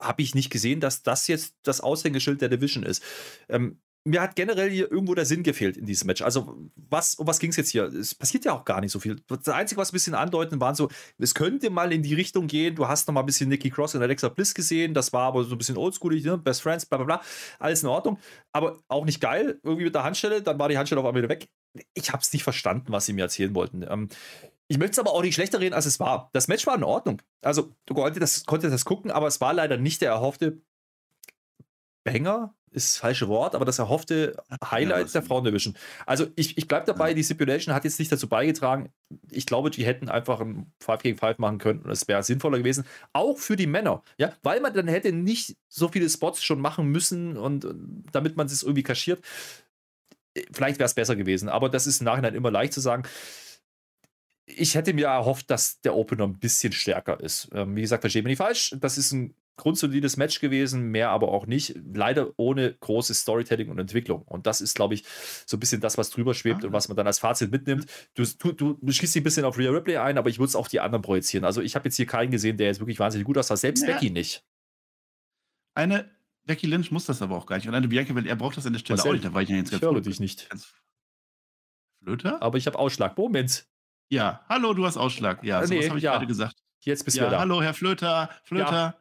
Habe 0.00 0.22
ich 0.22 0.34
nicht 0.34 0.48
gesehen, 0.50 0.80
dass 0.80 1.02
das 1.02 1.28
jetzt 1.28 1.54
das 1.62 1.82
Aushängeschild 1.82 2.40
der 2.40 2.48
Division 2.48 2.82
ist. 2.82 3.02
Ähm, 3.50 3.80
mir 4.04 4.20
hat 4.20 4.34
generell 4.34 4.70
hier 4.70 4.90
irgendwo 4.90 5.14
der 5.14 5.26
Sinn 5.26 5.42
gefehlt 5.42 5.76
in 5.76 5.86
diesem 5.86 6.06
Match. 6.08 6.22
Also, 6.22 6.56
was, 6.74 7.14
um 7.14 7.26
was 7.26 7.38
ging 7.38 7.50
es 7.50 7.56
jetzt 7.56 7.70
hier? 7.70 7.84
Es 7.84 8.14
passiert 8.14 8.44
ja 8.44 8.52
auch 8.52 8.64
gar 8.64 8.80
nicht 8.80 8.90
so 8.90 8.98
viel. 8.98 9.16
Das 9.28 9.48
Einzige, 9.48 9.80
was 9.80 9.90
ein 9.90 9.94
bisschen 9.94 10.14
andeuten, 10.14 10.60
waren 10.60 10.74
so, 10.74 10.88
es 11.18 11.34
könnte 11.34 11.70
mal 11.70 11.92
in 11.92 12.02
die 12.02 12.14
Richtung 12.14 12.48
gehen. 12.48 12.74
Du 12.74 12.88
hast 12.88 13.06
noch 13.06 13.14
mal 13.14 13.20
ein 13.20 13.26
bisschen 13.26 13.48
Nikki 13.48 13.70
Cross 13.70 13.94
und 13.94 14.02
Alexa 14.02 14.28
Bliss 14.28 14.54
gesehen. 14.54 14.92
Das 14.92 15.12
war 15.12 15.28
aber 15.28 15.44
so 15.44 15.54
ein 15.54 15.58
bisschen 15.58 15.76
oldschoolig, 15.76 16.24
ne? 16.24 16.36
Best 16.36 16.62
Friends, 16.62 16.84
bla 16.84 16.98
bla 16.98 17.04
bla. 17.04 17.22
Alles 17.60 17.82
in 17.82 17.88
Ordnung. 17.88 18.18
Aber 18.52 18.78
auch 18.88 19.04
nicht 19.04 19.20
geil, 19.20 19.60
irgendwie 19.62 19.84
mit 19.84 19.94
der 19.94 20.02
Handstelle. 20.02 20.42
Dann 20.42 20.58
war 20.58 20.68
die 20.68 20.78
Handstelle 20.78 21.00
auf 21.00 21.06
einmal 21.06 21.22
wieder 21.22 21.30
weg. 21.30 21.48
Ich 21.94 22.10
habe 22.10 22.22
es 22.22 22.32
nicht 22.32 22.42
verstanden, 22.42 22.92
was 22.92 23.06
sie 23.06 23.12
mir 23.12 23.22
erzählen 23.22 23.54
wollten. 23.54 23.84
Ähm, 23.88 24.08
ich 24.66 24.78
möchte 24.78 24.92
es 24.92 24.98
aber 24.98 25.12
auch 25.12 25.22
nicht 25.22 25.34
schlechter 25.34 25.60
reden, 25.60 25.74
als 25.74 25.86
es 25.86 26.00
war. 26.00 26.30
Das 26.32 26.48
Match 26.48 26.66
war 26.66 26.74
in 26.74 26.82
Ordnung. 26.82 27.22
Also, 27.42 27.74
du 27.86 27.94
konntest 27.94 28.22
das, 28.22 28.46
konntest 28.46 28.72
das 28.72 28.84
gucken, 28.84 29.10
aber 29.10 29.26
es 29.26 29.40
war 29.40 29.52
leider 29.52 29.76
nicht 29.76 30.00
der 30.00 30.10
erhoffte 30.10 30.60
Banger, 32.04 32.54
ist 32.72 32.94
das 32.94 32.96
falsche 32.98 33.28
Wort, 33.28 33.54
aber 33.54 33.64
das 33.64 33.78
erhoffte 33.78 34.36
Highlight 34.70 35.04
was- 35.06 35.12
der 35.12 35.22
Frauendivision. 35.22 35.76
Also, 36.06 36.26
ich, 36.36 36.58
ich 36.58 36.68
bleibe 36.68 36.86
dabei, 36.86 37.14
die 37.14 37.22
Stipulation 37.24 37.74
hat 37.74 37.84
jetzt 37.84 37.98
nicht 37.98 38.10
dazu 38.10 38.28
beigetragen. 38.28 38.90
Ich 39.30 39.46
glaube, 39.46 39.70
die 39.70 39.84
hätten 39.84 40.08
einfach 40.08 40.40
ein 40.40 40.72
5 40.80 41.02
gegen 41.02 41.18
5 41.18 41.38
machen 41.38 41.58
können 41.58 41.80
und 41.82 41.90
es 41.90 42.08
wäre 42.08 42.22
sinnvoller 42.22 42.58
gewesen. 42.58 42.84
Auch 43.12 43.38
für 43.38 43.56
die 43.56 43.66
Männer, 43.66 44.02
ja, 44.18 44.32
weil 44.42 44.60
man 44.60 44.72
dann 44.74 44.88
hätte 44.88 45.12
nicht 45.12 45.56
so 45.68 45.88
viele 45.88 46.08
Spots 46.08 46.42
schon 46.42 46.60
machen 46.60 46.86
müssen 46.88 47.36
und 47.36 47.64
äh, 47.64 47.74
damit 48.12 48.36
man 48.36 48.46
es 48.46 48.62
irgendwie 48.62 48.82
kaschiert. 48.82 49.24
Vielleicht 50.52 50.78
wäre 50.78 50.86
es 50.86 50.94
besser 50.94 51.14
gewesen, 51.14 51.48
aber 51.48 51.68
das 51.68 51.86
ist 51.86 52.00
im 52.00 52.06
Nachhinein 52.06 52.34
immer 52.34 52.50
leicht 52.50 52.72
zu 52.72 52.80
sagen 52.80 53.04
ich 54.46 54.74
hätte 54.74 54.92
mir 54.92 55.06
erhofft, 55.06 55.50
dass 55.50 55.80
der 55.80 55.94
Opener 55.94 56.24
ein 56.24 56.38
bisschen 56.38 56.72
stärker 56.72 57.20
ist. 57.20 57.48
Ähm, 57.52 57.76
wie 57.76 57.82
gesagt, 57.82 58.02
verstehe 58.02 58.22
mich 58.22 58.30
nicht 58.32 58.38
falsch. 58.38 58.74
Das 58.80 58.98
ist 58.98 59.12
ein 59.12 59.34
grundsolides 59.56 60.16
Match 60.16 60.40
gewesen, 60.40 60.90
mehr 60.90 61.10
aber 61.10 61.28
auch 61.28 61.46
nicht. 61.46 61.74
Leider 61.94 62.30
ohne 62.36 62.74
großes 62.74 63.20
Storytelling 63.20 63.68
und 63.70 63.78
Entwicklung. 63.78 64.22
Und 64.22 64.46
das 64.46 64.60
ist, 64.60 64.74
glaube 64.74 64.94
ich, 64.94 65.04
so 65.46 65.56
ein 65.56 65.60
bisschen 65.60 65.80
das, 65.80 65.98
was 65.98 66.10
drüber 66.10 66.34
schwebt 66.34 66.64
Ah. 66.64 66.66
und 66.68 66.72
was 66.72 66.88
man 66.88 66.96
dann 66.96 67.06
als 67.06 67.18
Fazit 67.18 67.50
mitnimmt. 67.50 67.86
Du, 68.14 68.24
du, 68.38 68.52
du, 68.52 68.72
dich 68.82 69.16
ein 69.16 69.22
bisschen 69.22 69.44
auf 69.44 69.58
Rhea 69.58 69.70
Ripley 69.70 69.96
ein, 69.98 70.16
aber 70.18 70.30
ich 70.30 70.38
würde 70.38 70.48
es 70.48 70.56
auf 70.56 70.68
die 70.68 70.80
anderen 70.80 71.02
projizieren. 71.02 71.44
Also 71.44 71.60
ich 71.60 71.74
habe 71.74 71.86
jetzt 71.86 71.96
hier 71.96 72.06
keinen 72.06 72.30
gesehen, 72.30 72.56
der 72.56 72.68
jetzt 72.68 72.80
wirklich 72.80 72.98
wahnsinnig 72.98 73.26
gut 73.26 73.36
aussah. 73.38 73.56
Selbst 73.56 73.82
Ja. 73.86 73.92
Becky 73.94 74.10
nicht. 74.10 74.44
Eine 75.74 76.10
Becky 76.44 76.66
Lynch 76.66 76.90
muss 76.90 77.04
das 77.06 77.22
aber 77.22 77.36
auch 77.36 77.46
gar 77.46 77.56
nicht. 77.56 77.68
Und 77.68 77.74
eine 77.74 77.88
Bianca 77.88 78.12
Belair 78.12 78.36
braucht 78.36 78.56
das 78.56 78.66
an 78.66 78.72
der 78.72 78.80
Stelle 78.80 78.98
Was 78.98 79.06
auch 79.06 79.12
nicht. 79.12 79.24
Da 79.24 79.32
war 79.32 79.42
ich 79.42 79.48
ja 79.48 79.56
jetzt 79.56 79.66
Ich 79.66 79.72
ganz 79.72 79.82
höre 79.82 79.94
gut- 79.94 80.06
dich 80.06 80.18
nicht. 80.20 80.50
Ganz 80.50 80.72
Flöter? 82.02 82.42
Aber 82.42 82.58
ich 82.58 82.66
habe 82.66 82.78
Ausschlag. 82.78 83.16
Moment. 83.16 83.66
Ja, 84.10 84.44
hallo, 84.48 84.74
du 84.74 84.84
hast 84.84 84.96
Ausschlag. 84.96 85.42
Ja, 85.44 85.62
Äh, 85.62 85.68
nee, 85.68 85.88
habe 85.88 85.98
ich 85.98 86.04
ja. 86.04 86.12
gerade 86.12 86.26
gesagt. 86.26 86.56
Jetzt 86.80 87.04
bist 87.04 87.16
du 87.16 87.22
Ja, 87.22 87.30
da. 87.30 87.38
hallo, 87.40 87.62
Herr 87.62 87.74
Flöter. 87.74 88.28
Flöter. 88.44 88.98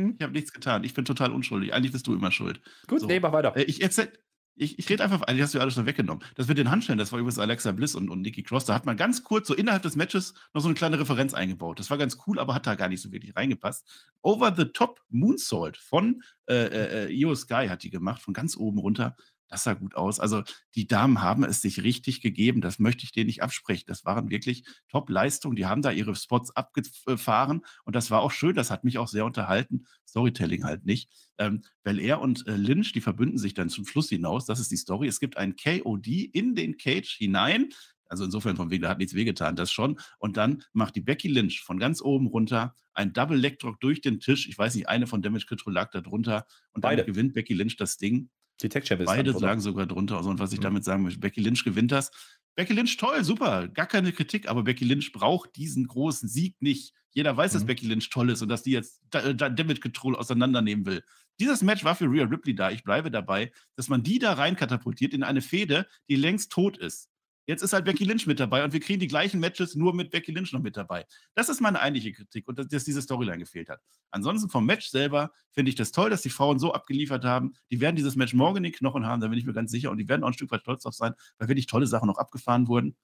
Hm? 0.00 0.14
Ich 0.18 0.22
habe 0.22 0.32
nichts 0.32 0.52
getan. 0.52 0.84
Ich 0.84 0.94
bin 0.94 1.04
total 1.04 1.32
unschuldig. 1.32 1.72
Eigentlich 1.74 1.92
bist 1.92 2.06
du 2.06 2.14
immer 2.14 2.30
schuld. 2.30 2.60
Gut, 2.86 3.00
so. 3.00 3.06
nee, 3.06 3.20
mach 3.20 3.32
weiter. 3.32 3.56
Äh, 3.56 3.64
ich 3.64 3.82
erzähl, 3.82 4.12
ich, 4.60 4.78
ich 4.78 4.88
rede 4.90 5.02
einfach, 5.02 5.22
eigentlich 5.22 5.42
hast 5.42 5.54
du 5.54 5.58
ja 5.58 5.62
alles 5.62 5.74
schon 5.74 5.86
weggenommen. 5.86 6.22
Das 6.34 6.46
mit 6.46 6.58
den 6.58 6.70
Handschellen, 6.70 6.98
das 6.98 7.12
war 7.12 7.18
übrigens 7.18 7.38
Alexa 7.38 7.72
Bliss 7.72 7.94
und, 7.94 8.10
und 8.10 8.20
Nikki 8.20 8.42
Cross. 8.42 8.66
Da 8.66 8.74
hat 8.74 8.84
man 8.84 8.96
ganz 8.96 9.24
kurz 9.24 9.48
so 9.48 9.54
innerhalb 9.54 9.82
des 9.82 9.96
Matches 9.96 10.34
noch 10.52 10.60
so 10.60 10.68
eine 10.68 10.74
kleine 10.74 11.00
Referenz 11.00 11.32
eingebaut. 11.32 11.78
Das 11.78 11.88
war 11.88 11.96
ganz 11.96 12.18
cool, 12.26 12.38
aber 12.38 12.54
hat 12.54 12.66
da 12.66 12.74
gar 12.74 12.88
nicht 12.88 13.00
so 13.00 13.10
wirklich 13.10 13.34
reingepasst. 13.34 14.10
Over 14.22 14.54
the 14.54 14.66
Top 14.66 15.00
Moonsault 15.08 15.78
von 15.78 16.22
äh, 16.46 16.54
äh, 16.54 17.06
äh, 17.06 17.12
Io 17.12 17.34
Sky 17.34 17.68
hat 17.68 17.82
die 17.82 17.90
gemacht, 17.90 18.20
von 18.20 18.34
ganz 18.34 18.56
oben 18.56 18.78
runter. 18.78 19.16
Das 19.50 19.64
sah 19.64 19.74
gut 19.74 19.96
aus. 19.96 20.20
Also 20.20 20.42
die 20.76 20.86
Damen 20.86 21.22
haben 21.22 21.44
es 21.44 21.60
sich 21.60 21.82
richtig 21.82 22.20
gegeben. 22.22 22.60
Das 22.60 22.78
möchte 22.78 23.04
ich 23.04 23.12
denen 23.12 23.26
nicht 23.26 23.42
absprechen. 23.42 23.84
Das 23.88 24.04
waren 24.04 24.30
wirklich 24.30 24.64
Top-Leistungen. 24.88 25.56
Die 25.56 25.66
haben 25.66 25.82
da 25.82 25.90
ihre 25.90 26.14
Spots 26.14 26.54
abgefahren 26.54 27.62
und 27.84 27.96
das 27.96 28.10
war 28.10 28.22
auch 28.22 28.30
schön. 28.30 28.54
Das 28.54 28.70
hat 28.70 28.84
mich 28.84 28.98
auch 28.98 29.08
sehr 29.08 29.24
unterhalten. 29.24 29.86
Storytelling 30.08 30.64
halt 30.64 30.86
nicht. 30.86 31.10
Ähm, 31.38 31.62
Belair 31.82 32.20
und 32.20 32.46
äh, 32.46 32.56
Lynch, 32.56 32.92
die 32.92 33.00
verbünden 33.00 33.38
sich 33.38 33.54
dann 33.54 33.68
zum 33.68 33.84
Schluss 33.86 34.08
hinaus. 34.08 34.46
Das 34.46 34.60
ist 34.60 34.70
die 34.70 34.76
Story. 34.76 35.08
Es 35.08 35.20
gibt 35.20 35.36
ein 35.36 35.56
KOD 35.56 36.06
in 36.06 36.54
den 36.54 36.76
Cage 36.76 37.16
hinein. 37.18 37.70
Also 38.06 38.24
insofern 38.24 38.56
von 38.56 38.70
wegen, 38.70 38.82
da 38.82 38.88
hat 38.88 38.98
nichts 38.98 39.14
wehgetan, 39.14 39.54
das 39.54 39.70
schon. 39.70 40.00
Und 40.18 40.36
dann 40.36 40.64
macht 40.72 40.96
die 40.96 41.00
Becky 41.00 41.28
Lynch 41.28 41.62
von 41.62 41.78
ganz 41.78 42.02
oben 42.02 42.26
runter 42.26 42.74
ein 42.92 43.12
Double 43.12 43.36
Leg 43.36 43.58
Drop 43.58 43.80
durch 43.80 44.00
den 44.00 44.20
Tisch. 44.20 44.48
Ich 44.48 44.58
weiß 44.58 44.74
nicht, 44.74 44.88
eine 44.88 45.06
von 45.06 45.22
Damage 45.22 45.46
Control 45.46 45.72
lag 45.72 45.90
da 45.90 46.00
drunter. 46.00 46.46
Und 46.72 46.82
Beide. 46.82 46.98
dann 46.98 47.06
gewinnt 47.06 47.34
Becky 47.34 47.54
Lynch 47.54 47.76
das 47.76 47.96
Ding. 47.96 48.30
Die 48.62 48.68
Tech 48.68 48.86
Champions. 48.86 49.10
Beide 49.10 49.30
oder? 49.34 49.40
lagen 49.48 49.60
sogar 49.60 49.86
drunter. 49.86 50.16
Also, 50.16 50.30
und 50.30 50.38
was 50.38 50.52
ich 50.52 50.58
Mhm. 50.58 50.64
damit 50.64 50.84
sagen 50.84 51.02
möchte, 51.02 51.20
Becky 51.20 51.40
Lynch 51.40 51.64
gewinnt 51.64 51.92
das. 51.92 52.10
Becky 52.56 52.72
Lynch, 52.72 52.96
toll, 52.96 53.22
super, 53.24 53.68
gar 53.68 53.86
keine 53.86 54.12
Kritik, 54.12 54.48
aber 54.48 54.62
Becky 54.64 54.84
Lynch 54.84 55.12
braucht 55.12 55.56
diesen 55.56 55.86
großen 55.86 56.28
Sieg 56.28 56.56
nicht. 56.60 56.92
Jeder 57.12 57.36
weiß, 57.36 57.52
dass 57.52 57.62
Mhm. 57.62 57.66
Becky 57.66 57.86
Lynch 57.86 58.08
toll 58.10 58.30
ist 58.30 58.42
und 58.42 58.48
dass 58.48 58.62
die 58.62 58.70
jetzt 58.72 59.00
da, 59.10 59.32
da 59.32 59.48
Damage 59.48 59.80
Control 59.80 60.14
auseinandernehmen 60.16 60.86
will. 60.86 61.02
Dieses 61.40 61.62
Match 61.62 61.84
war 61.84 61.94
für 61.96 62.04
Rhea 62.06 62.24
Ripley 62.24 62.54
da. 62.54 62.70
Ich 62.70 62.84
bleibe 62.84 63.10
dabei, 63.10 63.50
dass 63.76 63.88
man 63.88 64.02
die 64.02 64.18
da 64.18 64.34
rein 64.34 64.56
katapultiert 64.56 65.12
in 65.14 65.22
eine 65.22 65.40
Fehde, 65.42 65.86
die 66.08 66.16
längst 66.16 66.52
tot 66.52 66.76
ist. 66.78 67.09
Jetzt 67.50 67.62
ist 67.62 67.72
halt 67.72 67.84
Becky 67.84 68.04
Lynch 68.04 68.28
mit 68.28 68.38
dabei 68.38 68.62
und 68.62 68.72
wir 68.72 68.78
kriegen 68.78 69.00
die 69.00 69.08
gleichen 69.08 69.40
Matches 69.40 69.74
nur 69.74 69.92
mit 69.92 70.12
Becky 70.12 70.30
Lynch 70.30 70.52
noch 70.52 70.60
mit 70.60 70.76
dabei. 70.76 71.04
Das 71.34 71.48
ist 71.48 71.60
meine 71.60 71.80
eigentliche 71.80 72.12
Kritik 72.12 72.46
und 72.46 72.56
dass, 72.60 72.68
dass 72.68 72.84
diese 72.84 73.02
Storyline 73.02 73.38
gefehlt 73.38 73.68
hat. 73.68 73.80
Ansonsten 74.12 74.48
vom 74.48 74.64
Match 74.64 74.88
selber 74.88 75.32
finde 75.50 75.70
ich 75.70 75.74
das 75.74 75.90
toll, 75.90 76.10
dass 76.10 76.22
die 76.22 76.30
Frauen 76.30 76.60
so 76.60 76.72
abgeliefert 76.72 77.24
haben. 77.24 77.54
Die 77.72 77.80
werden 77.80 77.96
dieses 77.96 78.14
Match 78.14 78.34
morgen 78.34 78.58
in 78.58 78.62
den 78.62 78.72
Knochen 78.72 79.04
haben, 79.04 79.20
da 79.20 79.26
bin 79.26 79.36
ich 79.36 79.46
mir 79.46 79.52
ganz 79.52 79.72
sicher. 79.72 79.90
Und 79.90 79.98
die 79.98 80.08
werden 80.08 80.22
auch 80.22 80.28
ein 80.28 80.32
Stück 80.32 80.52
weit 80.52 80.60
stolz 80.60 80.84
drauf 80.84 80.94
sein, 80.94 81.12
weil 81.38 81.48
wirklich 81.48 81.66
tolle 81.66 81.88
Sachen 81.88 82.06
noch 82.06 82.18
abgefahren 82.18 82.68
wurden. 82.68 82.94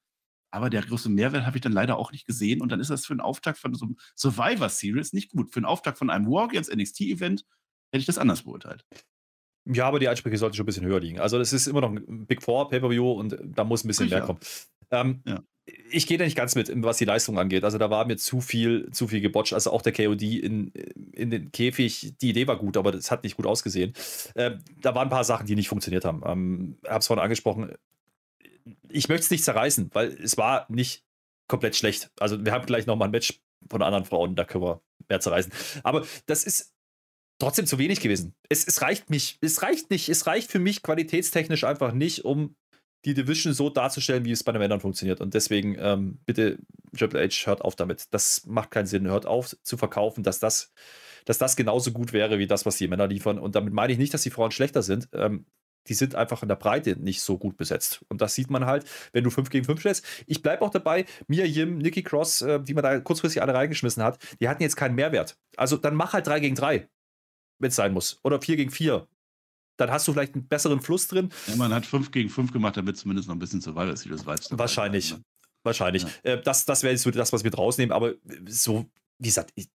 Aber 0.52 0.70
der 0.70 0.82
große 0.82 1.08
Mehrwert 1.08 1.44
habe 1.44 1.56
ich 1.56 1.62
dann 1.62 1.72
leider 1.72 1.98
auch 1.98 2.12
nicht 2.12 2.24
gesehen. 2.24 2.60
Und 2.60 2.70
dann 2.70 2.78
ist 2.78 2.90
das 2.90 3.04
für 3.04 3.14
einen 3.14 3.22
Auftakt 3.22 3.58
von 3.58 3.74
so 3.74 3.84
einem 3.84 3.96
Survivor 4.14 4.68
Series 4.68 5.12
nicht 5.12 5.32
gut. 5.32 5.52
Für 5.52 5.58
einen 5.58 5.66
Auftakt 5.66 5.98
von 5.98 6.08
einem 6.08 6.26
Wargames 6.26 6.72
NXT-Event 6.72 7.44
hätte 7.90 7.98
ich 8.00 8.06
das 8.06 8.18
anders 8.18 8.44
beurteilt. 8.44 8.84
Ja, 9.66 9.86
aber 9.86 9.98
die 9.98 10.08
Ansprüche 10.08 10.36
sollten 10.38 10.56
schon 10.56 10.64
ein 10.64 10.66
bisschen 10.66 10.84
höher 10.86 11.00
liegen. 11.00 11.18
Also, 11.18 11.38
das 11.38 11.52
ist 11.52 11.66
immer 11.66 11.80
noch 11.80 11.90
ein 11.90 12.26
Big 12.26 12.42
Four 12.42 12.68
Pay-Per-View 12.68 13.12
und 13.12 13.36
da 13.42 13.64
muss 13.64 13.84
ein 13.84 13.88
bisschen 13.88 14.06
Sicher. 14.06 14.18
mehr 14.18 14.26
kommen. 14.26 14.38
Ähm, 14.90 15.22
Ja. 15.26 15.42
Ich 15.90 16.06
gehe 16.06 16.16
da 16.16 16.24
nicht 16.24 16.36
ganz 16.36 16.54
mit, 16.54 16.70
was 16.84 16.98
die 16.98 17.04
Leistung 17.04 17.40
angeht. 17.40 17.64
Also, 17.64 17.76
da 17.76 17.90
war 17.90 18.04
mir 18.06 18.16
zu 18.16 18.40
viel, 18.40 18.88
zu 18.92 19.08
viel 19.08 19.20
gebotcht. 19.20 19.52
Also, 19.52 19.72
auch 19.72 19.82
der 19.82 19.92
KOD 19.92 20.22
in, 20.22 20.72
in 21.12 21.30
den 21.30 21.50
Käfig, 21.50 22.14
die 22.20 22.30
Idee 22.30 22.46
war 22.46 22.56
gut, 22.56 22.76
aber 22.76 22.92
das 22.92 23.10
hat 23.10 23.24
nicht 23.24 23.36
gut 23.36 23.46
ausgesehen. 23.46 23.92
Ähm, 24.36 24.60
da 24.80 24.94
waren 24.94 25.08
ein 25.08 25.10
paar 25.10 25.24
Sachen, 25.24 25.46
die 25.46 25.56
nicht 25.56 25.68
funktioniert 25.68 26.04
haben. 26.04 26.22
Ähm, 26.24 26.78
habe 26.86 27.00
es 27.00 27.08
vorhin 27.08 27.22
angesprochen. 27.22 27.72
Ich 28.88 29.08
möchte 29.08 29.24
es 29.24 29.30
nicht 29.32 29.42
zerreißen, 29.42 29.90
weil 29.92 30.08
es 30.22 30.36
war 30.36 30.66
nicht 30.68 31.02
komplett 31.48 31.74
schlecht. 31.74 32.10
Also, 32.20 32.44
wir 32.44 32.52
haben 32.52 32.66
gleich 32.66 32.86
nochmal 32.86 33.08
ein 33.08 33.12
Match 33.12 33.40
von 33.68 33.82
anderen 33.82 34.04
Frauen, 34.04 34.36
da 34.36 34.44
können 34.44 34.62
wir 34.62 34.80
mehr 35.08 35.18
zerreißen. 35.18 35.52
Aber 35.82 36.04
das 36.26 36.44
ist 36.44 36.75
trotzdem 37.38 37.66
zu 37.66 37.78
wenig 37.78 38.00
gewesen. 38.00 38.34
Es, 38.48 38.66
es 38.66 38.82
reicht 38.82 39.10
mich, 39.10 39.38
es 39.40 39.62
reicht 39.62 39.90
nicht, 39.90 40.08
es 40.08 40.26
reicht 40.26 40.50
für 40.50 40.58
mich 40.58 40.82
qualitätstechnisch 40.82 41.64
einfach 41.64 41.92
nicht, 41.92 42.24
um 42.24 42.56
die 43.04 43.14
Division 43.14 43.54
so 43.54 43.70
darzustellen, 43.70 44.24
wie 44.24 44.32
es 44.32 44.42
bei 44.42 44.52
den 44.52 44.60
Männern 44.60 44.80
funktioniert. 44.80 45.20
Und 45.20 45.34
deswegen 45.34 45.76
ähm, 45.78 46.18
bitte 46.26 46.58
Triple 46.96 47.22
H, 47.22 47.46
hört 47.46 47.62
auf 47.62 47.76
damit. 47.76 48.12
Das 48.12 48.44
macht 48.46 48.70
keinen 48.70 48.86
Sinn. 48.86 49.06
Hört 49.06 49.26
auf 49.26 49.56
zu 49.62 49.76
verkaufen, 49.76 50.24
dass 50.24 50.40
das, 50.40 50.72
dass 51.24 51.38
das 51.38 51.54
genauso 51.54 51.92
gut 51.92 52.12
wäre 52.12 52.38
wie 52.38 52.48
das, 52.48 52.66
was 52.66 52.76
die 52.76 52.88
Männer 52.88 53.06
liefern. 53.06 53.38
Und 53.38 53.54
damit 53.54 53.72
meine 53.72 53.92
ich 53.92 53.98
nicht, 53.98 54.12
dass 54.12 54.22
die 54.22 54.30
Frauen 54.30 54.50
schlechter 54.50 54.82
sind. 54.82 55.08
Ähm, 55.12 55.46
die 55.88 55.94
sind 55.94 56.16
einfach 56.16 56.42
in 56.42 56.48
der 56.48 56.56
Breite 56.56 56.96
nicht 56.96 57.20
so 57.20 57.38
gut 57.38 57.56
besetzt. 57.56 58.04
Und 58.08 58.20
das 58.20 58.34
sieht 58.34 58.50
man 58.50 58.66
halt, 58.66 58.84
wenn 59.12 59.22
du 59.22 59.30
5 59.30 59.50
gegen 59.50 59.64
5 59.64 59.78
stellst. 59.78 60.04
Ich 60.26 60.42
bleibe 60.42 60.62
auch 60.62 60.70
dabei, 60.70 61.04
Mia 61.28 61.44
Yim, 61.44 61.78
Nikki 61.78 62.02
Cross, 62.02 62.42
äh, 62.42 62.60
die 62.60 62.74
man 62.74 62.82
da 62.82 62.98
kurzfristig 62.98 63.40
alle 63.40 63.54
reingeschmissen 63.54 64.02
hat, 64.02 64.18
die 64.40 64.48
hatten 64.48 64.62
jetzt 64.62 64.76
keinen 64.76 64.96
Mehrwert. 64.96 65.38
Also 65.56 65.76
dann 65.76 65.94
mach 65.94 66.12
halt 66.12 66.26
3 66.26 66.40
gegen 66.40 66.56
3, 66.56 66.88
wenn 67.58 67.68
es 67.68 67.76
sein 67.76 67.92
muss. 67.92 68.18
Oder 68.22 68.40
4 68.40 68.56
gegen 68.56 68.70
4. 68.70 69.06
Dann 69.76 69.90
hast 69.90 70.08
du 70.08 70.12
vielleicht 70.12 70.34
einen 70.34 70.46
besseren 70.48 70.80
Fluss 70.80 71.06
drin. 71.06 71.30
Ja, 71.46 71.56
man 71.56 71.72
hat 71.72 71.84
5 71.84 72.10
gegen 72.10 72.30
5 72.30 72.52
gemacht, 72.52 72.76
damit 72.76 72.96
zumindest 72.96 73.28
noch 73.28 73.34
ein 73.34 73.38
bisschen 73.38 73.60
Survivor 73.60 73.96
Series 73.96 74.26
Vibes 74.26 74.48
dabei 74.48 74.60
Wahrscheinlich. 74.60 75.10
waren, 75.12 75.18
ne? 75.18 75.24
Wahrscheinlich. 75.62 76.06
Äh, 76.22 76.40
das 76.40 76.64
das 76.64 76.82
wäre 76.82 76.92
jetzt 76.92 77.04
das, 77.14 77.32
was 77.32 77.44
wir 77.44 77.50
draus 77.50 77.76
nehmen. 77.76 77.92
Aber 77.92 78.14
so, 78.46 78.86
wie 79.18 79.26
gesagt, 79.26 79.50
ich, 79.54 79.68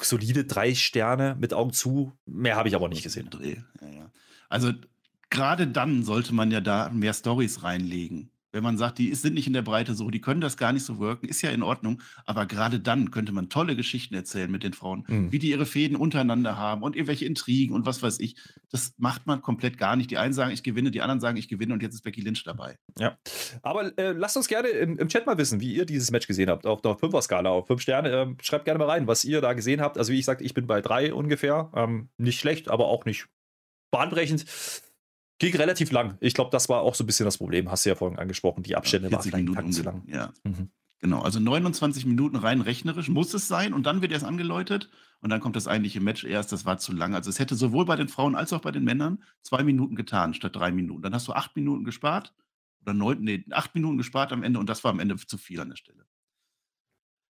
solide 0.00 0.44
drei 0.44 0.74
Sterne 0.74 1.36
mit 1.38 1.52
Augen 1.52 1.72
zu. 1.72 2.12
Mehr 2.26 2.56
habe 2.56 2.68
ich 2.68 2.74
aber 2.74 2.88
nicht 2.88 3.02
gesehen. 3.02 3.28
Ja, 3.80 3.88
ja. 3.88 4.10
Also 4.48 4.72
gerade 5.28 5.66
dann 5.66 6.02
sollte 6.02 6.34
man 6.34 6.50
ja 6.50 6.60
da 6.60 6.90
mehr 6.90 7.14
Stories 7.14 7.62
reinlegen. 7.62 8.29
Wenn 8.52 8.62
man 8.64 8.76
sagt, 8.76 8.98
die 8.98 9.14
sind 9.14 9.34
nicht 9.34 9.46
in 9.46 9.52
der 9.52 9.62
Breite 9.62 9.94
so, 9.94 10.10
die 10.10 10.20
können 10.20 10.40
das 10.40 10.56
gar 10.56 10.72
nicht 10.72 10.84
so 10.84 10.98
wirken, 10.98 11.28
ist 11.28 11.40
ja 11.42 11.50
in 11.50 11.62
Ordnung. 11.62 12.02
Aber 12.26 12.46
gerade 12.46 12.80
dann 12.80 13.10
könnte 13.12 13.30
man 13.32 13.48
tolle 13.48 13.76
Geschichten 13.76 14.14
erzählen 14.14 14.50
mit 14.50 14.64
den 14.64 14.72
Frauen, 14.72 15.04
Mhm. 15.06 15.30
wie 15.30 15.38
die 15.38 15.50
ihre 15.50 15.66
Fäden 15.66 15.96
untereinander 15.96 16.56
haben 16.56 16.82
und 16.82 16.96
irgendwelche 16.96 17.26
Intrigen 17.26 17.74
und 17.74 17.86
was 17.86 18.02
weiß 18.02 18.18
ich. 18.20 18.34
Das 18.70 18.94
macht 18.98 19.26
man 19.26 19.40
komplett 19.40 19.78
gar 19.78 19.94
nicht. 19.96 20.10
Die 20.10 20.18
einen 20.18 20.32
sagen, 20.32 20.50
ich 20.52 20.62
gewinne, 20.62 20.90
die 20.90 21.00
anderen 21.02 21.20
sagen, 21.20 21.36
ich 21.36 21.48
gewinne 21.48 21.74
und 21.74 21.82
jetzt 21.82 21.94
ist 21.94 22.02
Becky 22.02 22.20
Lynch 22.22 22.42
dabei. 22.44 22.76
Ja. 22.98 23.16
Aber 23.62 23.96
äh, 23.98 24.12
lasst 24.12 24.36
uns 24.36 24.48
gerne 24.48 24.68
im, 24.68 24.98
im 24.98 25.08
Chat 25.08 25.26
mal 25.26 25.38
wissen, 25.38 25.60
wie 25.60 25.74
ihr 25.74 25.84
dieses 25.86 26.10
Match 26.10 26.26
gesehen 26.26 26.50
habt. 26.50 26.66
Auf 26.66 26.82
der 26.82 26.92
5er-Skala, 26.92 27.50
auf 27.50 27.66
5 27.68 27.80
Sterne. 27.80 28.10
Ähm, 28.10 28.36
schreibt 28.42 28.64
gerne 28.64 28.78
mal 28.78 28.88
rein, 28.90 29.06
was 29.06 29.24
ihr 29.24 29.40
da 29.40 29.52
gesehen 29.52 29.80
habt. 29.80 29.96
Also, 29.96 30.12
wie 30.12 30.18
ich 30.18 30.24
sagte, 30.24 30.42
ich 30.44 30.54
bin 30.54 30.66
bei 30.66 30.80
3 30.80 31.14
ungefähr. 31.14 31.70
Ähm, 31.74 32.08
nicht 32.18 32.40
schlecht, 32.40 32.68
aber 32.68 32.86
auch 32.88 33.04
nicht 33.04 33.26
bahnbrechend. 33.92 34.44
Ging 35.40 35.56
relativ 35.56 35.90
lang. 35.90 36.16
Ich 36.20 36.34
glaube, 36.34 36.50
das 36.50 36.68
war 36.68 36.82
auch 36.82 36.94
so 36.94 37.02
ein 37.02 37.06
bisschen 37.06 37.24
das 37.24 37.38
Problem. 37.38 37.70
Hast 37.70 37.84
du 37.84 37.88
ja 37.90 37.96
vorhin 37.96 38.18
angesprochen. 38.18 38.62
Die 38.62 38.76
Abstände 38.76 39.10
waren 39.10 39.22
40 39.22 39.32
vielleicht 39.32 39.54
Tacken 39.54 39.72
zu 39.72 39.82
lang. 39.82 40.02
Ja, 40.06 40.32
Mhm. 40.44 40.70
genau. 41.00 41.22
Also 41.22 41.40
29 41.40 42.06
Minuten 42.06 42.36
rein 42.36 42.60
rechnerisch 42.60 43.08
muss 43.08 43.34
es 43.34 43.48
sein 43.48 43.72
und 43.72 43.84
dann 43.86 44.02
wird 44.02 44.12
erst 44.12 44.24
angeläutet 44.26 44.90
und 45.20 45.30
dann 45.30 45.40
kommt 45.40 45.56
das 45.56 45.66
eigentliche 45.66 46.00
Match 46.00 46.24
erst. 46.24 46.52
Das 46.52 46.66
war 46.66 46.78
zu 46.78 46.92
lang. 46.92 47.14
Also 47.14 47.30
es 47.30 47.38
hätte 47.38 47.54
sowohl 47.56 47.86
bei 47.86 47.96
den 47.96 48.08
Frauen 48.08 48.36
als 48.36 48.52
auch 48.52 48.60
bei 48.60 48.70
den 48.70 48.84
Männern 48.84 49.22
zwei 49.42 49.64
Minuten 49.64 49.96
getan 49.96 50.34
statt 50.34 50.54
drei 50.54 50.70
Minuten. 50.72 51.02
Dann 51.02 51.14
hast 51.14 51.26
du 51.26 51.32
acht 51.32 51.56
Minuten 51.56 51.84
gespart 51.84 52.34
oder 52.82 52.92
neun, 52.94 53.22
nee, 53.22 53.44
acht 53.50 53.74
Minuten 53.74 53.96
gespart 53.96 54.32
am 54.32 54.42
Ende 54.42 54.60
und 54.60 54.68
das 54.68 54.84
war 54.84 54.90
am 54.90 55.00
Ende 55.00 55.16
zu 55.16 55.38
viel 55.38 55.60
an 55.60 55.70
der 55.70 55.76
Stelle. 55.76 56.04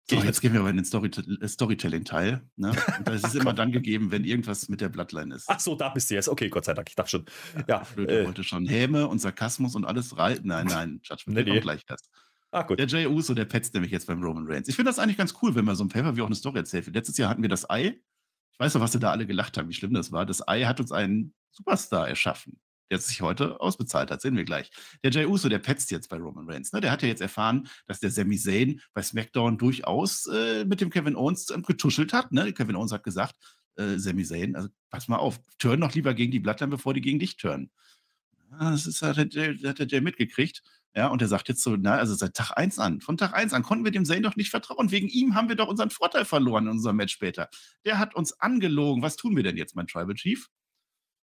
So, 0.08 0.16
Ich- 0.16 0.24
jetzt 0.24 0.40
gehen 0.40 0.52
wir 0.52 0.60
aber 0.60 0.70
in 0.70 0.76
den 0.76 0.84
Story 0.84 1.10
äh, 1.40 1.46
Storytelling-Teil. 1.48 2.42
Ne? 2.56 2.70
Und 2.98 3.08
das 3.08 3.22
ist 3.22 3.34
immer 3.36 3.52
dann 3.52 3.70
gegeben, 3.72 4.10
wenn 4.10 4.24
irgendwas 4.24 4.68
mit 4.68 4.80
der 4.80 4.88
Bloodline 4.88 5.34
ist. 5.34 5.44
Ach 5.48 5.60
so, 5.60 5.76
da 5.76 5.88
bist 5.90 6.10
du 6.10 6.14
jetzt. 6.14 6.28
Okay, 6.28 6.48
Gott 6.48 6.64
sei 6.64 6.74
Dank. 6.74 6.88
Ich 6.88 6.96
dachte 6.96 7.10
schon. 7.10 7.24
Ja, 7.68 7.84
Flöte 7.84 8.20
äh, 8.22 8.26
wollte 8.26 8.42
schon 8.44 8.66
Häme 8.66 9.06
und 9.08 9.18
Sarkasmus 9.20 9.74
und 9.76 9.84
alles 9.84 10.16
rein. 10.16 10.40
Nein, 10.42 10.66
nein, 10.68 11.00
Judgment 11.04 11.36
Nee, 11.38 11.44
nee, 11.44 11.50
kommt 11.50 11.62
gleich 11.62 11.84
erst. 11.88 12.10
ah, 12.50 12.62
gut. 12.62 12.78
Der 12.78 12.86
Jay 12.86 13.06
Uso, 13.06 13.34
der 13.34 13.44
petzt 13.44 13.74
nämlich 13.74 13.92
jetzt 13.92 14.06
beim 14.06 14.22
Roman 14.22 14.46
Reigns. 14.48 14.68
Ich 14.68 14.74
finde 14.76 14.90
das 14.90 14.98
eigentlich 14.98 15.18
ganz 15.18 15.34
cool, 15.42 15.54
wenn 15.54 15.64
man 15.64 15.76
so 15.76 15.84
ein 15.84 15.88
Paper 15.88 16.16
wie 16.16 16.22
auch 16.22 16.26
eine 16.26 16.34
Story 16.34 16.58
erzählt. 16.58 16.86
Letztes 16.92 17.16
Jahr 17.16 17.30
hatten 17.30 17.42
wir 17.42 17.48
das 17.48 17.68
Ei. 17.70 18.00
Ich 18.52 18.58
weiß 18.58 18.74
noch, 18.74 18.80
was 18.80 18.92
sie 18.92 18.98
da 18.98 19.10
alle 19.12 19.26
gelacht 19.26 19.56
haben, 19.56 19.68
wie 19.68 19.74
schlimm 19.74 19.94
das 19.94 20.10
war. 20.12 20.26
Das 20.26 20.46
Ei 20.48 20.64
hat 20.64 20.80
uns 20.80 20.90
einen 20.92 21.34
Superstar 21.52 22.08
erschaffen, 22.08 22.58
der 22.90 22.98
sich 22.98 23.20
heute 23.22 23.60
ausbezahlt 23.60 24.10
hat. 24.10 24.20
Sehen 24.20 24.36
wir 24.36 24.44
gleich. 24.44 24.70
Der 25.02 25.10
Jay 25.10 25.26
Uso, 25.26 25.48
der 25.48 25.60
petzt 25.60 25.90
jetzt 25.90 26.08
bei 26.08 26.16
Roman 26.16 26.48
Reigns. 26.50 26.72
Ne? 26.72 26.80
Der 26.80 26.90
hat 26.90 27.02
ja 27.02 27.08
jetzt 27.08 27.20
erfahren, 27.20 27.68
dass 27.86 28.00
der 28.00 28.10
Sami 28.10 28.36
Zayn 28.36 28.80
bei 28.92 29.02
SmackDown 29.02 29.58
durchaus 29.58 30.26
äh, 30.26 30.64
mit 30.64 30.80
dem 30.80 30.90
Kevin 30.90 31.16
Owens 31.16 31.50
ähm, 31.50 31.62
getuschelt 31.62 32.12
hat. 32.12 32.32
Ne? 32.32 32.52
Kevin 32.52 32.76
Owens 32.76 32.92
hat 32.92 33.04
gesagt, 33.04 33.36
äh, 33.76 33.96
Sami 33.98 34.24
Zayn, 34.24 34.56
also 34.56 34.68
pass 34.90 35.08
mal 35.08 35.18
auf, 35.18 35.40
turn 35.58 35.80
doch 35.80 35.94
lieber 35.94 36.14
gegen 36.14 36.32
die 36.32 36.40
Bloodline, 36.40 36.70
bevor 36.70 36.94
die 36.94 37.00
gegen 37.00 37.18
dich 37.18 37.36
turnen. 37.36 37.70
Ja, 38.50 38.72
das 38.72 38.86
ist, 38.86 39.02
hat, 39.02 39.16
der 39.16 39.28
Jay, 39.28 39.56
hat 39.58 39.78
der 39.78 39.86
Jay 39.86 40.00
mitgekriegt. 40.00 40.62
Ja, 40.96 41.06
und 41.06 41.22
er 41.22 41.28
sagt 41.28 41.48
jetzt 41.48 41.62
so, 41.62 41.76
na, 41.76 41.94
also 41.94 42.16
seit 42.16 42.34
Tag 42.34 42.50
1 42.56 42.80
an, 42.80 43.00
von 43.00 43.16
Tag 43.16 43.32
1 43.32 43.52
an 43.52 43.62
konnten 43.62 43.84
wir 43.84 43.92
dem 43.92 44.04
Zayn 44.04 44.24
doch 44.24 44.34
nicht 44.34 44.50
vertrauen. 44.50 44.90
Wegen 44.90 45.06
ihm 45.06 45.36
haben 45.36 45.48
wir 45.48 45.54
doch 45.54 45.68
unseren 45.68 45.90
Vorteil 45.90 46.24
verloren 46.24 46.64
in 46.64 46.72
unserem 46.72 46.96
Match 46.96 47.12
später. 47.12 47.48
Der 47.84 48.00
hat 48.00 48.16
uns 48.16 48.40
angelogen. 48.40 49.00
Was 49.00 49.14
tun 49.14 49.36
wir 49.36 49.44
denn 49.44 49.56
jetzt, 49.56 49.76
mein 49.76 49.86
Tribal 49.86 50.14
Chief? 50.14 50.48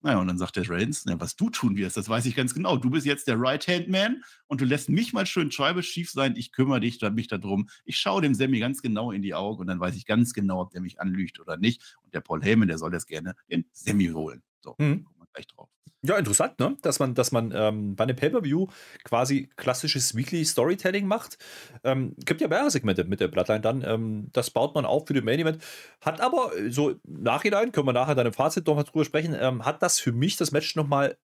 Naja, 0.04 0.18
und 0.18 0.26
dann 0.26 0.36
sagt 0.36 0.56
der 0.56 0.68
Reigns, 0.68 1.06
na, 1.06 1.18
was 1.18 1.34
du 1.34 1.48
tun 1.48 1.76
wirst, 1.76 1.96
das 1.96 2.10
weiß 2.10 2.26
ich 2.26 2.36
ganz 2.36 2.52
genau. 2.52 2.76
Du 2.76 2.90
bist 2.90 3.06
jetzt 3.06 3.26
der 3.26 3.40
Right-Hand-Man 3.40 4.22
und 4.48 4.60
du 4.60 4.66
lässt 4.66 4.90
mich 4.90 5.14
mal 5.14 5.24
schön 5.24 5.48
Tribal 5.48 5.80
Chief 5.80 6.10
sein. 6.10 6.34
Ich 6.36 6.52
kümmere 6.52 6.80
dich, 6.80 7.00
mich 7.12 7.28
darum. 7.28 7.70
Ich 7.86 7.96
schaue 7.96 8.20
dem 8.20 8.34
Sammy 8.34 8.58
ganz 8.58 8.82
genau 8.82 9.12
in 9.12 9.22
die 9.22 9.32
Augen 9.32 9.62
und 9.62 9.66
dann 9.66 9.80
weiß 9.80 9.96
ich 9.96 10.04
ganz 10.04 10.34
genau, 10.34 10.60
ob 10.60 10.72
der 10.72 10.82
mich 10.82 11.00
anlügt 11.00 11.40
oder 11.40 11.56
nicht. 11.56 11.96
Und 12.02 12.12
der 12.12 12.20
Paul 12.20 12.42
Heyman, 12.42 12.68
der 12.68 12.76
soll 12.76 12.92
jetzt 12.92 13.06
gerne 13.06 13.34
den 13.50 13.64
Sammy 13.72 14.08
holen. 14.08 14.42
So, 14.60 14.74
Mhm. 14.78 15.06
Gleich 15.34 15.46
drauf. 15.48 15.68
Ja, 16.06 16.18
interessant, 16.18 16.58
ne? 16.58 16.76
Dass 16.82 16.98
man, 16.98 17.14
dass 17.14 17.32
man 17.32 17.50
ähm, 17.56 17.96
bei 17.96 18.04
einem 18.04 18.16
Pay-Per-View 18.16 18.66
quasi 19.04 19.48
klassisches 19.56 20.14
Weekly 20.14 20.44
Storytelling 20.44 21.06
macht. 21.06 21.38
Ähm, 21.82 22.14
gibt 22.18 22.42
ja 22.42 22.48
mehrere 22.48 22.70
Segmente 22.70 23.04
mit 23.04 23.20
der 23.20 23.28
Bloodline 23.28 23.62
dann. 23.62 23.82
Ähm, 23.82 24.28
das 24.32 24.50
baut 24.50 24.74
man 24.74 24.84
auf 24.84 25.06
für 25.06 25.14
den 25.14 25.24
Main 25.24 25.40
Event. 25.40 25.64
Hat 26.02 26.20
aber 26.20 26.54
äh, 26.58 26.70
so 26.70 26.96
Nachhinein, 27.04 27.72
können 27.72 27.86
wir 27.86 27.94
nachher 27.94 28.14
dann 28.14 28.26
im 28.26 28.34
Fazit 28.34 28.66
noch 28.66 28.76
mal 28.76 28.82
drüber 28.82 29.06
sprechen, 29.06 29.34
ähm, 29.38 29.64
hat 29.64 29.82
das 29.82 29.98
für 29.98 30.12
mich 30.12 30.36
das 30.36 30.52
Match 30.52 30.76
nochmal 30.76 31.16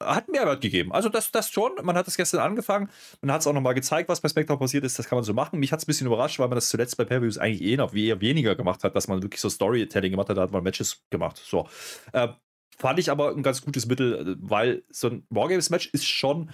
hat 0.00 0.28
Mehrwert 0.28 0.60
gegeben. 0.60 0.92
Also 0.92 1.08
das, 1.08 1.30
das 1.30 1.50
schon. 1.50 1.72
Man 1.82 1.96
hat 1.96 2.06
das 2.06 2.16
gestern 2.16 2.40
angefangen. 2.40 2.88
Man 3.20 3.32
hat 3.32 3.40
es 3.40 3.46
auch 3.46 3.52
nochmal 3.52 3.74
gezeigt, 3.74 4.08
was 4.08 4.20
bei 4.20 4.28
SmackDown 4.28 4.58
passiert 4.58 4.84
ist. 4.84 4.98
Das 4.98 5.08
kann 5.08 5.16
man 5.16 5.24
so 5.24 5.34
machen. 5.34 5.58
Mich 5.58 5.72
hat 5.72 5.78
es 5.78 5.84
ein 5.84 5.86
bisschen 5.86 6.06
überrascht, 6.06 6.38
weil 6.38 6.48
man 6.48 6.56
das 6.56 6.68
zuletzt 6.68 6.96
bei 6.96 7.04
Pay-Per-Views 7.04 7.38
eigentlich 7.38 7.62
eh 7.62 7.76
noch 7.76 7.94
eher 7.94 8.20
weniger 8.20 8.54
gemacht 8.54 8.84
hat, 8.84 8.96
dass 8.96 9.08
man 9.08 9.22
wirklich 9.22 9.40
so 9.40 9.48
Storytelling 9.48 10.12
gemacht 10.12 10.28
hat. 10.28 10.36
Da 10.36 10.42
hat 10.42 10.52
man 10.52 10.62
Matches 10.62 11.04
gemacht. 11.10 11.40
So. 11.44 11.68
Äh, 12.12 12.28
fand 12.82 12.98
ich 12.98 13.10
aber 13.10 13.30
ein 13.30 13.42
ganz 13.42 13.62
gutes 13.62 13.86
Mittel, 13.86 14.14
äh, 14.14 14.36
weil 14.40 14.82
so 14.90 15.08
ein 15.08 15.26
Wargames-Match 15.30 15.90
ist 15.92 16.06
schon 16.06 16.50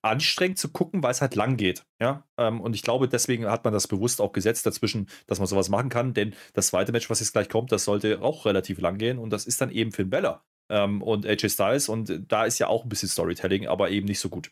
anstrengend 0.00 0.58
zu 0.58 0.70
gucken, 0.70 1.02
weil 1.02 1.10
es 1.10 1.20
halt 1.20 1.34
lang 1.34 1.56
geht. 1.56 1.84
Ja? 2.00 2.24
Ähm, 2.36 2.60
und 2.60 2.74
ich 2.74 2.82
glaube, 2.82 3.08
deswegen 3.08 3.46
hat 3.46 3.64
man 3.64 3.72
das 3.72 3.88
bewusst 3.88 4.20
auch 4.20 4.32
gesetzt 4.32 4.66
dazwischen, 4.66 5.08
dass 5.26 5.38
man 5.38 5.46
sowas 5.46 5.68
machen 5.68 5.90
kann. 5.90 6.14
Denn 6.14 6.34
das 6.54 6.68
zweite 6.68 6.92
Match, 6.92 7.10
was 7.10 7.20
jetzt 7.20 7.32
gleich 7.32 7.48
kommt, 7.48 7.72
das 7.72 7.84
sollte 7.84 8.22
auch 8.22 8.46
relativ 8.46 8.80
lang 8.80 8.98
gehen. 8.98 9.18
Und 9.18 9.30
das 9.30 9.46
ist 9.46 9.60
dann 9.60 9.70
eben 9.70 9.92
Finn 9.92 10.10
Bella 10.10 10.44
ähm, 10.70 11.02
und 11.02 11.26
AJ 11.26 11.50
Styles. 11.50 11.88
Und 11.88 12.24
da 12.28 12.44
ist 12.44 12.58
ja 12.58 12.68
auch 12.68 12.84
ein 12.84 12.88
bisschen 12.88 13.08
Storytelling, 13.08 13.66
aber 13.66 13.90
eben 13.90 14.06
nicht 14.06 14.20
so 14.20 14.28
gut. 14.28 14.50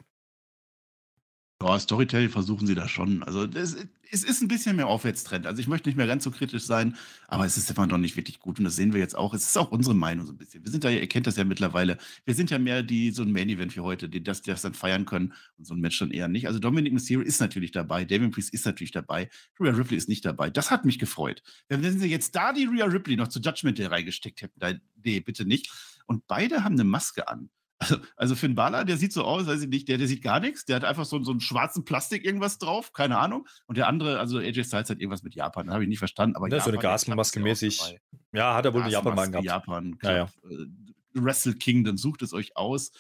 Ja, 1.62 1.78
Storytelling 1.78 2.30
versuchen 2.30 2.66
sie 2.66 2.74
da 2.74 2.88
schon. 2.88 3.22
Also 3.22 3.46
das, 3.46 3.76
es 4.10 4.24
ist 4.24 4.40
ein 4.40 4.48
bisschen 4.48 4.76
mehr 4.76 4.86
Aufwärtstrend. 4.86 5.46
Also 5.46 5.60
ich 5.60 5.68
möchte 5.68 5.90
nicht 5.90 5.96
mehr 5.96 6.06
ganz 6.06 6.24
so 6.24 6.30
kritisch 6.30 6.62
sein, 6.64 6.96
aber 7.28 7.44
es 7.44 7.58
ist 7.58 7.70
immer 7.70 7.86
noch 7.86 7.98
nicht 7.98 8.16
wirklich 8.16 8.40
gut. 8.40 8.58
Und 8.58 8.64
das 8.64 8.76
sehen 8.76 8.94
wir 8.94 9.00
jetzt 9.00 9.14
auch. 9.14 9.34
Es 9.34 9.42
ist 9.44 9.58
auch 9.58 9.70
unsere 9.70 9.94
Meinung 9.94 10.24
so 10.24 10.32
ein 10.32 10.38
bisschen. 10.38 10.64
Wir 10.64 10.70
sind 10.70 10.84
da, 10.84 10.88
ihr 10.88 11.06
kennt 11.06 11.26
das 11.26 11.36
ja 11.36 11.44
mittlerweile. 11.44 11.98
Wir 12.24 12.34
sind 12.34 12.50
ja 12.50 12.58
mehr 12.58 12.82
die 12.82 13.10
so 13.10 13.22
ein 13.22 13.30
Main-Event 13.30 13.76
wie 13.76 13.80
heute, 13.80 14.08
die 14.08 14.22
das, 14.22 14.40
die 14.40 14.50
das 14.50 14.62
dann 14.62 14.72
feiern 14.72 15.04
können 15.04 15.34
und 15.58 15.66
so 15.66 15.74
ein 15.74 15.80
Match 15.80 15.98
dann 15.98 16.12
eher 16.12 16.28
nicht. 16.28 16.46
Also 16.46 16.58
Dominic 16.60 16.94
Mysterio 16.94 17.20
ist 17.22 17.40
natürlich 17.40 17.72
dabei, 17.72 18.06
Damien 18.06 18.30
Priest 18.30 18.54
ist 18.54 18.64
natürlich 18.64 18.92
dabei, 18.92 19.28
Rhea 19.60 19.72
Ripley 19.72 19.98
ist 19.98 20.08
nicht 20.08 20.24
dabei. 20.24 20.48
Das 20.48 20.70
hat 20.70 20.86
mich 20.86 20.98
gefreut. 20.98 21.42
Wenn 21.68 21.82
sie 21.98 22.08
jetzt 22.08 22.34
da 22.34 22.54
die 22.54 22.64
Rhea 22.64 22.86
Ripley 22.86 23.16
noch 23.16 23.28
zu 23.28 23.38
Judgment 23.38 23.78
Day 23.78 23.86
reingesteckt 23.86 24.40
hätten, 24.40 24.58
dann, 24.58 24.80
nee, 25.04 25.20
bitte 25.20 25.44
nicht. 25.44 25.70
Und 26.06 26.26
beide 26.26 26.64
haben 26.64 26.74
eine 26.74 26.84
Maske 26.84 27.28
an. 27.28 27.50
Also, 27.82 27.96
also 28.16 28.34
Finn 28.36 28.54
Balor, 28.54 28.84
der 28.84 28.98
sieht 28.98 29.12
so 29.14 29.24
aus, 29.24 29.46
weiß 29.46 29.62
ich 29.62 29.68
nicht, 29.68 29.88
der, 29.88 29.96
der 29.96 30.06
sieht 30.06 30.22
gar 30.22 30.38
nichts, 30.38 30.66
der 30.66 30.76
hat 30.76 30.84
einfach 30.84 31.06
so, 31.06 31.22
so 31.24 31.30
einen 31.30 31.40
schwarzen 31.40 31.84
Plastik 31.84 32.26
irgendwas 32.26 32.58
drauf, 32.58 32.92
keine 32.92 33.18
Ahnung. 33.18 33.48
Und 33.66 33.78
der 33.78 33.88
andere, 33.88 34.18
also 34.18 34.38
AJ 34.38 34.64
Styles 34.64 34.90
hat 34.90 35.00
irgendwas 35.00 35.22
mit 35.22 35.34
Japan, 35.34 35.66
das 35.66 35.72
habe 35.72 35.84
ich 35.84 35.88
nicht 35.88 35.98
verstanden. 35.98 36.36
Aber 36.36 36.48
Ne, 36.48 36.60
so 36.60 36.64
eine 36.64 36.76
Japan, 36.76 36.80
der 36.82 36.90
Gasmaske 36.90 37.40
ja 37.40 37.44
mäßig. 37.44 37.98
Ja, 38.32 38.54
hat 38.54 38.66
er 38.66 38.74
wohl 38.74 38.82
eine 38.82 38.90
Japan-Mann 38.92 39.32
gehabt. 39.32 39.46
Japan, 39.46 39.98
Ja, 40.02 40.12
ja. 40.12 40.24
Äh, 40.48 40.66
Wrestle 41.14 41.54
Kingdom, 41.54 41.96
sucht 41.96 42.20
es 42.22 42.34
euch 42.34 42.56
aus. 42.56 42.92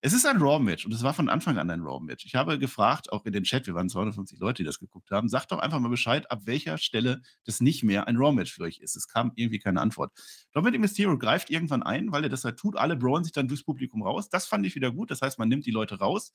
Es 0.00 0.12
ist 0.14 0.24
ein 0.24 0.38
Raw-Match 0.38 0.86
und 0.86 0.94
es 0.94 1.02
war 1.02 1.12
von 1.12 1.28
Anfang 1.28 1.58
an 1.58 1.68
ein 1.68 1.80
Raw-Match. 1.80 2.24
Ich 2.24 2.34
habe 2.34 2.58
gefragt, 2.58 3.12
auch 3.12 3.26
in 3.26 3.32
den 3.32 3.42
Chat, 3.42 3.66
wir 3.66 3.74
waren 3.74 3.88
250 3.88 4.38
Leute, 4.38 4.62
die 4.62 4.66
das 4.66 4.78
haben, 5.16 5.28
sagt 5.28 5.52
doch 5.52 5.58
einfach 5.58 5.80
mal 5.80 5.88
Bescheid, 5.88 6.30
ab 6.30 6.42
welcher 6.44 6.78
Stelle 6.78 7.22
das 7.44 7.60
nicht 7.60 7.82
mehr 7.82 8.06
ein 8.08 8.16
Raw-Match 8.16 8.52
für 8.52 8.62
euch 8.62 8.78
ist. 8.78 8.96
Es 8.96 9.08
kam 9.08 9.32
irgendwie 9.34 9.58
keine 9.58 9.80
Antwort. 9.80 10.12
Dominic 10.52 10.80
Mysterio 10.80 11.18
greift 11.18 11.50
irgendwann 11.50 11.82
ein, 11.82 12.12
weil 12.12 12.24
er 12.24 12.30
das 12.30 12.44
halt 12.44 12.58
tut. 12.58 12.76
Alle 12.76 12.96
brauen 12.96 13.24
sich 13.24 13.32
dann 13.32 13.48
durchs 13.48 13.64
Publikum 13.64 14.02
raus. 14.02 14.28
Das 14.28 14.46
fand 14.46 14.66
ich 14.66 14.74
wieder 14.74 14.92
gut. 14.92 15.10
Das 15.10 15.22
heißt, 15.22 15.38
man 15.38 15.48
nimmt 15.48 15.66
die 15.66 15.70
Leute 15.70 15.98
raus. 15.98 16.32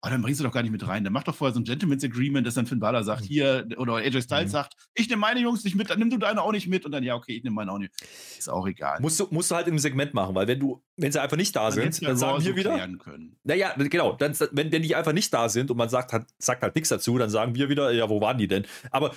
Aber 0.00 0.10
dann 0.10 0.20
bringst 0.20 0.38
du 0.38 0.44
doch 0.44 0.52
gar 0.52 0.62
nicht 0.62 0.70
mit 0.72 0.86
rein. 0.86 1.02
Dann 1.02 1.14
mach 1.14 1.22
doch 1.22 1.34
vorher 1.34 1.54
so 1.54 1.60
ein 1.60 1.64
Gentleman's 1.64 2.04
Agreement, 2.04 2.46
dass 2.46 2.52
dann 2.54 2.66
Finn 2.66 2.78
Balor 2.78 3.04
sagt, 3.04 3.22
Mhm. 3.22 3.26
hier, 3.26 3.66
oder 3.78 3.94
AJ 3.94 4.20
Styles 4.22 4.48
Mhm. 4.48 4.52
sagt, 4.52 4.74
ich 4.94 5.08
nehme 5.08 5.20
meine 5.20 5.40
Jungs 5.40 5.64
nicht 5.64 5.76
mit, 5.76 5.88
dann 5.88 5.98
nimm 5.98 6.10
du 6.10 6.18
deine 6.18 6.42
auch 6.42 6.52
nicht 6.52 6.66
mit. 6.68 6.84
Und 6.84 6.92
dann, 6.92 7.02
ja, 7.02 7.14
okay, 7.14 7.36
ich 7.36 7.42
nehme 7.42 7.54
meine 7.56 7.72
auch 7.72 7.78
nicht. 7.78 7.90
Ist 8.38 8.50
auch 8.50 8.66
egal. 8.66 9.00
Musst 9.00 9.18
du, 9.18 9.26
musst 9.30 9.50
du 9.50 9.54
halt 9.54 9.66
im 9.66 9.78
Segment 9.78 10.12
machen, 10.12 10.34
weil 10.34 10.46
wenn 10.46 10.60
du, 10.60 10.82
wenn 10.98 11.10
sie 11.10 11.22
einfach 11.22 11.38
nicht 11.38 11.56
da 11.56 11.62
Man 11.62 11.72
sind, 11.72 12.02
dann 12.02 12.16
sagen 12.18 12.44
wir 12.44 12.50
so 12.52 12.56
wieder. 12.56 12.86
können. 12.98 13.36
Naja, 13.44 13.72
genau, 13.78 14.12
dann, 14.12 14.34
wenn, 14.52 14.70
wenn 14.70 14.82
die 14.82 14.94
einfach 14.94 15.14
nicht 15.14 15.32
da 15.32 15.48
sind 15.48 15.70
und 15.70 15.76
man 15.78 15.88
sagt 15.88 16.12
halt, 16.12 16.26
sagt 16.38 16.62
halt 16.62 16.74
nichts 16.74 16.90
dazu, 16.90 17.16
dann 17.16 17.30
sagen 17.30 17.54
wir 17.54 17.70
wieder, 17.70 17.90
ja, 17.90 18.08
wo 18.10 18.20
waren 18.20 18.36
die 18.36 18.46
denn? 18.48 18.66
Aber 18.90 19.14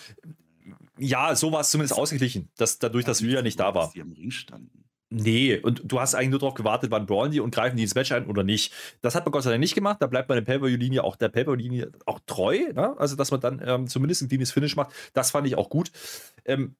ja, 0.97 1.35
so 1.35 1.51
war 1.51 1.61
es 1.61 1.69
zumindest 1.69 1.97
ausgeglichen, 1.99 2.49
dass 2.57 2.79
dadurch, 2.79 3.05
dass 3.05 3.21
wir 3.21 3.31
ja 3.33 3.41
nicht 3.41 3.59
da 3.59 3.71
Dass 3.71 3.75
war. 3.75 3.91
die 3.93 3.99
im 3.99 4.11
Ring 4.13 4.31
standen. 4.31 4.76
Nee, 5.09 5.57
und 5.59 5.83
du 5.85 6.01
hast 6.01 6.15
eigentlich 6.15 6.31
nur 6.31 6.39
darauf 6.39 6.53
gewartet, 6.53 6.91
wann 6.91 7.05
brawlen 7.05 7.31
die 7.31 7.39
und 7.39 7.55
greifen 7.55 7.77
die 7.77 7.83
ins 7.83 7.95
Match 7.95 8.11
ein 8.11 8.25
oder 8.25 8.43
nicht. 8.43 8.73
Das 9.01 9.15
hat 9.15 9.25
man 9.25 9.31
Gott 9.31 9.43
sei 9.43 9.51
Dank 9.51 9.61
nicht 9.61 9.73
gemacht. 9.73 10.01
Da 10.01 10.07
bleibt 10.07 10.27
man 10.27 10.35
der 10.35 10.43
Pay-Per-View-Linie 10.43 11.03
auch 11.03 11.15
der 11.15 11.29
Pay-Per-View-Linie 11.29 11.91
auch 12.05 12.19
treu. 12.25 12.73
Ne? 12.73 12.93
Also, 12.97 13.15
dass 13.15 13.31
man 13.31 13.39
dann 13.39 13.61
ähm, 13.65 13.87
zumindest 13.87 14.21
ein 14.21 14.27
cleanes 14.27 14.51
Finish 14.51 14.75
macht, 14.75 14.91
das 15.13 15.31
fand 15.31 15.47
ich 15.47 15.55
auch 15.55 15.69
gut. 15.69 15.91
Ähm, 16.43 16.75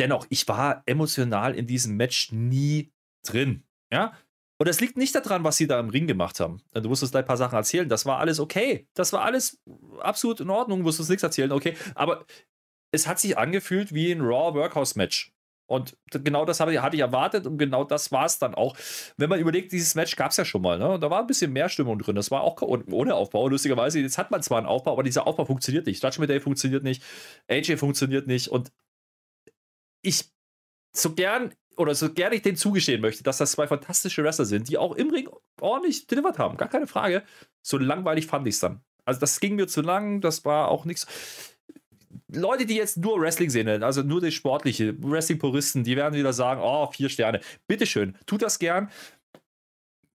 dennoch, 0.00 0.26
ich 0.28 0.48
war 0.48 0.82
emotional 0.86 1.54
in 1.54 1.68
diesem 1.68 1.96
Match 1.96 2.32
nie 2.32 2.92
drin. 3.24 3.62
Ja. 3.92 4.12
Und 4.58 4.68
das 4.68 4.80
liegt 4.80 4.96
nicht 4.96 5.14
daran, 5.14 5.44
was 5.44 5.56
sie 5.56 5.68
da 5.68 5.78
im 5.78 5.90
Ring 5.90 6.08
gemacht 6.08 6.40
haben. 6.40 6.62
Du 6.72 6.88
musst 6.88 7.02
uns 7.02 7.12
gleich 7.12 7.24
ein 7.24 7.28
paar 7.28 7.36
Sachen 7.36 7.56
erzählen. 7.56 7.88
Das 7.88 8.06
war 8.06 8.18
alles 8.18 8.40
okay. 8.40 8.88
Das 8.94 9.12
war 9.12 9.22
alles 9.22 9.60
absolut 10.00 10.40
in 10.40 10.50
Ordnung. 10.50 10.78
Du 10.80 10.84
musst 10.84 10.98
uns 10.98 11.10
nichts 11.10 11.22
erzählen, 11.22 11.52
okay. 11.52 11.76
Aber 11.94 12.24
es 12.90 13.06
hat 13.06 13.20
sich 13.20 13.36
angefühlt 13.36 13.92
wie 13.92 14.10
ein 14.10 14.22
Raw 14.22 14.54
Workhouse 14.54 14.96
Match. 14.96 15.35
Und 15.66 15.96
genau 16.10 16.44
das 16.44 16.60
hatte 16.60 16.72
ich 16.72 17.00
erwartet 17.00 17.46
und 17.46 17.58
genau 17.58 17.82
das 17.82 18.12
war 18.12 18.24
es 18.24 18.38
dann 18.38 18.54
auch. 18.54 18.76
Wenn 19.16 19.28
man 19.28 19.40
überlegt, 19.40 19.72
dieses 19.72 19.94
Match 19.96 20.14
gab 20.14 20.30
es 20.30 20.36
ja 20.36 20.44
schon 20.44 20.62
mal, 20.62 20.78
ne? 20.78 20.98
Da 21.00 21.10
war 21.10 21.20
ein 21.20 21.26
bisschen 21.26 21.52
mehr 21.52 21.68
Stimmung 21.68 21.98
drin. 21.98 22.14
Das 22.14 22.30
war 22.30 22.42
auch 22.42 22.62
und 22.62 22.92
ohne 22.92 23.14
Aufbau, 23.14 23.48
lustigerweise. 23.48 23.98
Jetzt 23.98 24.16
hat 24.18 24.30
man 24.30 24.42
zwar 24.42 24.58
einen 24.58 24.66
Aufbau, 24.66 24.92
aber 24.92 25.02
dieser 25.02 25.26
Aufbau 25.26 25.44
funktioniert 25.44 25.86
nicht. 25.86 26.02
Judgment 26.02 26.30
Day 26.30 26.40
funktioniert 26.40 26.84
nicht, 26.84 27.02
AJ 27.48 27.78
funktioniert 27.78 28.26
nicht 28.28 28.48
und 28.48 28.72
ich 30.02 30.30
so 30.92 31.14
gern 31.14 31.52
oder 31.76 31.94
so 31.94 32.12
gerne 32.12 32.36
ich 32.36 32.42
denen 32.42 32.56
zugestehen 32.56 33.00
möchte, 33.00 33.22
dass 33.22 33.38
das 33.38 33.52
zwei 33.52 33.66
fantastische 33.66 34.22
Wrestler 34.24 34.46
sind, 34.46 34.68
die 34.68 34.78
auch 34.78 34.94
im 34.94 35.10
Ring 35.10 35.28
ordentlich 35.60 36.06
delivered 36.06 36.38
haben, 36.38 36.56
gar 36.56 36.68
keine 36.68 36.86
Frage. 36.86 37.22
So 37.62 37.76
langweilig 37.76 38.26
fand 38.26 38.46
ich 38.46 38.54
es 38.54 38.60
dann. 38.60 38.82
Also 39.04 39.20
das 39.20 39.40
ging 39.40 39.56
mir 39.56 39.66
zu 39.68 39.82
lang, 39.82 40.20
das 40.20 40.44
war 40.44 40.68
auch 40.68 40.84
nichts. 40.84 41.06
Leute, 42.36 42.66
die 42.66 42.76
jetzt 42.76 42.96
nur 42.98 43.20
Wrestling 43.20 43.50
sehen, 43.50 43.82
also 43.82 44.02
nur 44.02 44.20
die 44.20 44.30
sportliche, 44.30 44.94
Wrestling-Puristen, 45.02 45.84
die 45.84 45.96
werden 45.96 46.14
wieder 46.14 46.32
sagen, 46.32 46.60
oh, 46.62 46.90
vier 46.90 47.08
Sterne. 47.08 47.40
Bitteschön, 47.66 48.16
tut 48.26 48.42
das 48.42 48.58
gern. 48.58 48.90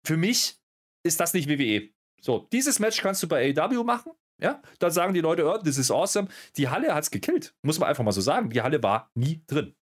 Für 0.03 0.17
mich 0.17 0.57
ist 1.03 1.19
das 1.19 1.33
nicht 1.33 1.49
WWE. 1.49 1.89
So, 2.21 2.47
dieses 2.51 2.79
Match 2.79 3.01
kannst 3.01 3.23
du 3.23 3.27
bei 3.27 3.53
AEW 3.55 3.83
machen. 3.83 4.11
Ja, 4.41 4.61
dann 4.79 4.91
sagen 4.91 5.13
die 5.13 5.19
Leute, 5.19 5.45
oh, 5.45 5.57
this 5.57 5.77
is 5.77 5.91
awesome. 5.91 6.29
Die 6.55 6.69
Halle 6.69 6.93
hat 6.93 7.03
es 7.03 7.11
gekillt. 7.11 7.53
Muss 7.61 7.79
man 7.79 7.89
einfach 7.89 8.03
mal 8.03 8.13
so 8.13 8.21
sagen. 8.21 8.49
Die 8.49 8.61
Halle 8.61 8.81
war 8.81 9.11
nie 9.13 9.41
drin. 9.47 9.75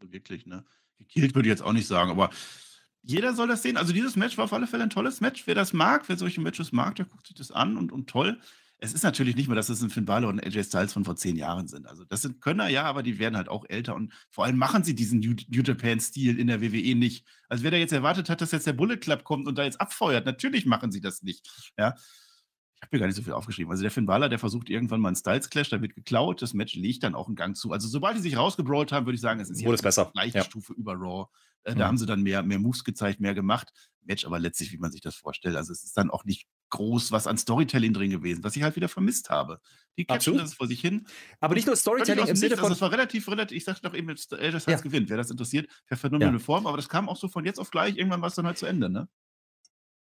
So 0.00 0.12
wirklich, 0.12 0.46
ne? 0.46 0.64
Gekillt 0.98 1.34
würde 1.34 1.48
ich 1.48 1.50
jetzt 1.50 1.62
auch 1.62 1.72
nicht 1.72 1.88
sagen, 1.88 2.10
aber 2.10 2.30
jeder 3.02 3.34
soll 3.34 3.48
das 3.48 3.62
sehen. 3.62 3.76
Also 3.76 3.92
dieses 3.92 4.14
Match 4.14 4.38
war 4.38 4.44
auf 4.44 4.52
alle 4.52 4.68
Fälle 4.68 4.84
ein 4.84 4.90
tolles 4.90 5.20
Match. 5.20 5.46
Wer 5.46 5.56
das 5.56 5.72
mag, 5.72 6.08
wer 6.08 6.16
solche 6.16 6.40
Matches 6.40 6.70
mag, 6.72 6.94
der 6.94 7.04
guckt 7.04 7.26
sich 7.26 7.36
das 7.36 7.50
an 7.50 7.76
und, 7.76 7.90
und 7.90 8.08
toll. 8.08 8.40
Es 8.84 8.92
ist 8.92 9.02
natürlich 9.02 9.34
nicht 9.34 9.48
mehr, 9.48 9.56
dass 9.56 9.70
es 9.70 9.82
ein 9.82 9.88
Finn 9.88 10.04
Balor 10.04 10.28
und 10.28 10.44
AJ 10.44 10.64
Styles 10.64 10.92
von 10.92 11.04
vor 11.06 11.16
zehn 11.16 11.36
Jahren 11.36 11.68
sind. 11.68 11.86
Also 11.86 12.04
das 12.04 12.20
sind 12.20 12.42
Könner, 12.42 12.68
ja, 12.68 12.84
aber 12.84 13.02
die 13.02 13.18
werden 13.18 13.36
halt 13.36 13.48
auch 13.48 13.64
älter 13.68 13.94
und 13.94 14.12
vor 14.30 14.44
allem 14.44 14.58
machen 14.58 14.84
sie 14.84 14.94
diesen 14.94 15.20
New 15.20 15.34
New 15.48 15.62
Japan-Stil 15.62 16.38
in 16.38 16.48
der 16.48 16.60
WWE 16.60 16.94
nicht. 16.94 17.26
Also 17.48 17.64
wer 17.64 17.70
da 17.70 17.78
jetzt 17.78 17.92
erwartet 17.92 18.28
hat, 18.28 18.42
dass 18.42 18.52
jetzt 18.52 18.66
der 18.66 18.74
Bullet 18.74 18.98
Club 18.98 19.24
kommt 19.24 19.48
und 19.48 19.56
da 19.56 19.64
jetzt 19.64 19.80
abfeuert, 19.80 20.26
natürlich 20.26 20.66
machen 20.66 20.92
sie 20.92 21.00
das 21.00 21.22
nicht. 21.22 21.48
Ja, 21.78 21.94
ich 21.96 22.82
habe 22.82 22.96
mir 22.96 23.00
gar 23.00 23.06
nicht 23.06 23.16
so 23.16 23.22
viel 23.22 23.32
aufgeschrieben. 23.32 23.70
Also 23.70 23.82
der 23.82 23.90
Finn 23.90 24.04
Balor, 24.04 24.28
der 24.28 24.38
versucht 24.38 24.68
irgendwann 24.68 25.00
mal 25.00 25.08
einen 25.08 25.16
Styles 25.16 25.48
Clash, 25.48 25.70
da 25.70 25.80
wird 25.80 25.94
geklaut, 25.94 26.42
das 26.42 26.52
Match 26.52 26.74
legt 26.74 27.04
dann 27.04 27.14
auch 27.14 27.28
einen 27.28 27.36
Gang 27.36 27.56
zu. 27.56 27.72
Also 27.72 27.88
sobald 27.88 28.18
die 28.18 28.20
sich 28.20 28.36
rausgebrawlt 28.36 28.92
haben, 28.92 29.06
würde 29.06 29.14
ich 29.14 29.22
sagen, 29.22 29.40
es 29.40 29.48
ist 29.48 29.64
es 29.64 29.82
besser. 29.82 30.10
gleiche 30.12 30.38
Ja. 30.38 30.44
Stufe 30.44 30.74
über 30.74 30.92
Raw. 30.92 31.28
Äh, 31.62 31.74
Mhm. 31.74 31.78
Da 31.78 31.86
haben 31.86 31.96
sie 31.96 32.04
dann 32.04 32.22
mehr, 32.22 32.42
mehr 32.42 32.58
Moves 32.58 32.84
gezeigt, 32.84 33.20
mehr 33.20 33.34
gemacht. 33.34 33.72
Match 34.02 34.26
aber 34.26 34.38
letztlich, 34.38 34.70
wie 34.72 34.76
man 34.76 34.92
sich 34.92 35.00
das 35.00 35.14
vorstellt. 35.16 35.56
Also 35.56 35.72
es 35.72 35.82
ist 35.82 35.96
dann 35.96 36.10
auch 36.10 36.26
nicht 36.26 36.46
groß 36.74 37.10
was 37.12 37.26
an 37.26 37.38
Storytelling 37.38 37.92
drin 37.92 38.10
gewesen, 38.10 38.44
was 38.44 38.54
ich 38.56 38.62
halt 38.62 38.76
wieder 38.76 38.88
vermisst 38.88 39.30
habe. 39.30 39.60
Die 39.96 40.04
catchen 40.04 40.36
das 40.36 40.54
vor 40.54 40.66
sich 40.66 40.80
hin. 40.80 41.06
Aber 41.40 41.54
nicht 41.54 41.66
nur 41.66 41.76
Storytelling 41.76 42.26
im 42.26 42.36
Sinne 42.36 42.50
Nichts. 42.50 42.60
von. 42.60 42.64
Also 42.70 42.74
es 42.74 42.80
war 42.82 42.92
relativ, 42.92 43.28
relativ, 43.28 43.56
ich 43.56 43.64
sagte 43.64 43.82
doch 43.82 43.94
eben, 43.94 44.08
jetzt, 44.08 44.32
äh, 44.32 44.50
das 44.50 44.66
Ja. 44.66 44.76
gewinnt. 44.78 45.08
Wer 45.08 45.16
das 45.16 45.30
interessiert, 45.30 45.68
per 45.86 45.96
phänomenale 45.96 46.38
Form, 46.40 46.66
aber 46.66 46.76
das 46.76 46.88
kam 46.88 47.08
auch 47.08 47.16
so 47.16 47.28
von 47.28 47.44
jetzt 47.44 47.58
auf 47.58 47.70
gleich, 47.70 47.96
irgendwann 47.96 48.20
war 48.20 48.28
es 48.28 48.34
dann 48.34 48.46
halt 48.46 48.58
zu 48.58 48.66
Ende, 48.66 48.90
ne? 48.90 49.08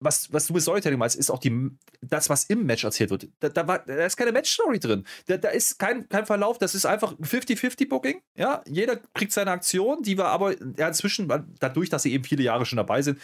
was, 0.02 0.34
was 0.34 0.48
du 0.48 0.54
mit 0.54 0.64
Storytelling 0.64 0.98
meinst, 0.98 1.16
ist 1.16 1.30
auch 1.30 1.40
die, 1.40 1.70
das, 2.02 2.28
was 2.30 2.46
im 2.46 2.66
Match 2.66 2.84
erzählt 2.84 3.12
wird. 3.12 3.28
Da, 3.40 3.50
da, 3.50 3.68
war, 3.68 3.80
da 3.80 4.06
ist 4.06 4.18
keine 4.18 4.32
Match-Story 4.32 4.80
drin. 4.80 5.06
Da, 5.28 5.38
da 5.38 5.50
ist 5.50 5.78
kein, 5.78 6.10
kein 6.10 6.26
Verlauf, 6.26 6.58
das 6.58 6.74
ist 6.74 6.86
einfach 6.86 7.14
50-50-Booking. 7.20 8.22
Ja, 8.36 8.64
jeder 8.68 8.98
kriegt 9.14 9.32
seine 9.32 9.52
Aktion, 9.52 10.02
die 10.02 10.18
wir 10.18 10.26
aber 10.26 10.56
ja, 10.78 10.88
inzwischen, 10.88 11.28
dadurch, 11.60 11.90
dass 11.90 12.04
sie 12.04 12.14
eben 12.14 12.24
viele 12.24 12.44
Jahre 12.44 12.66
schon 12.66 12.78
dabei 12.78 13.02
sind, 13.04 13.20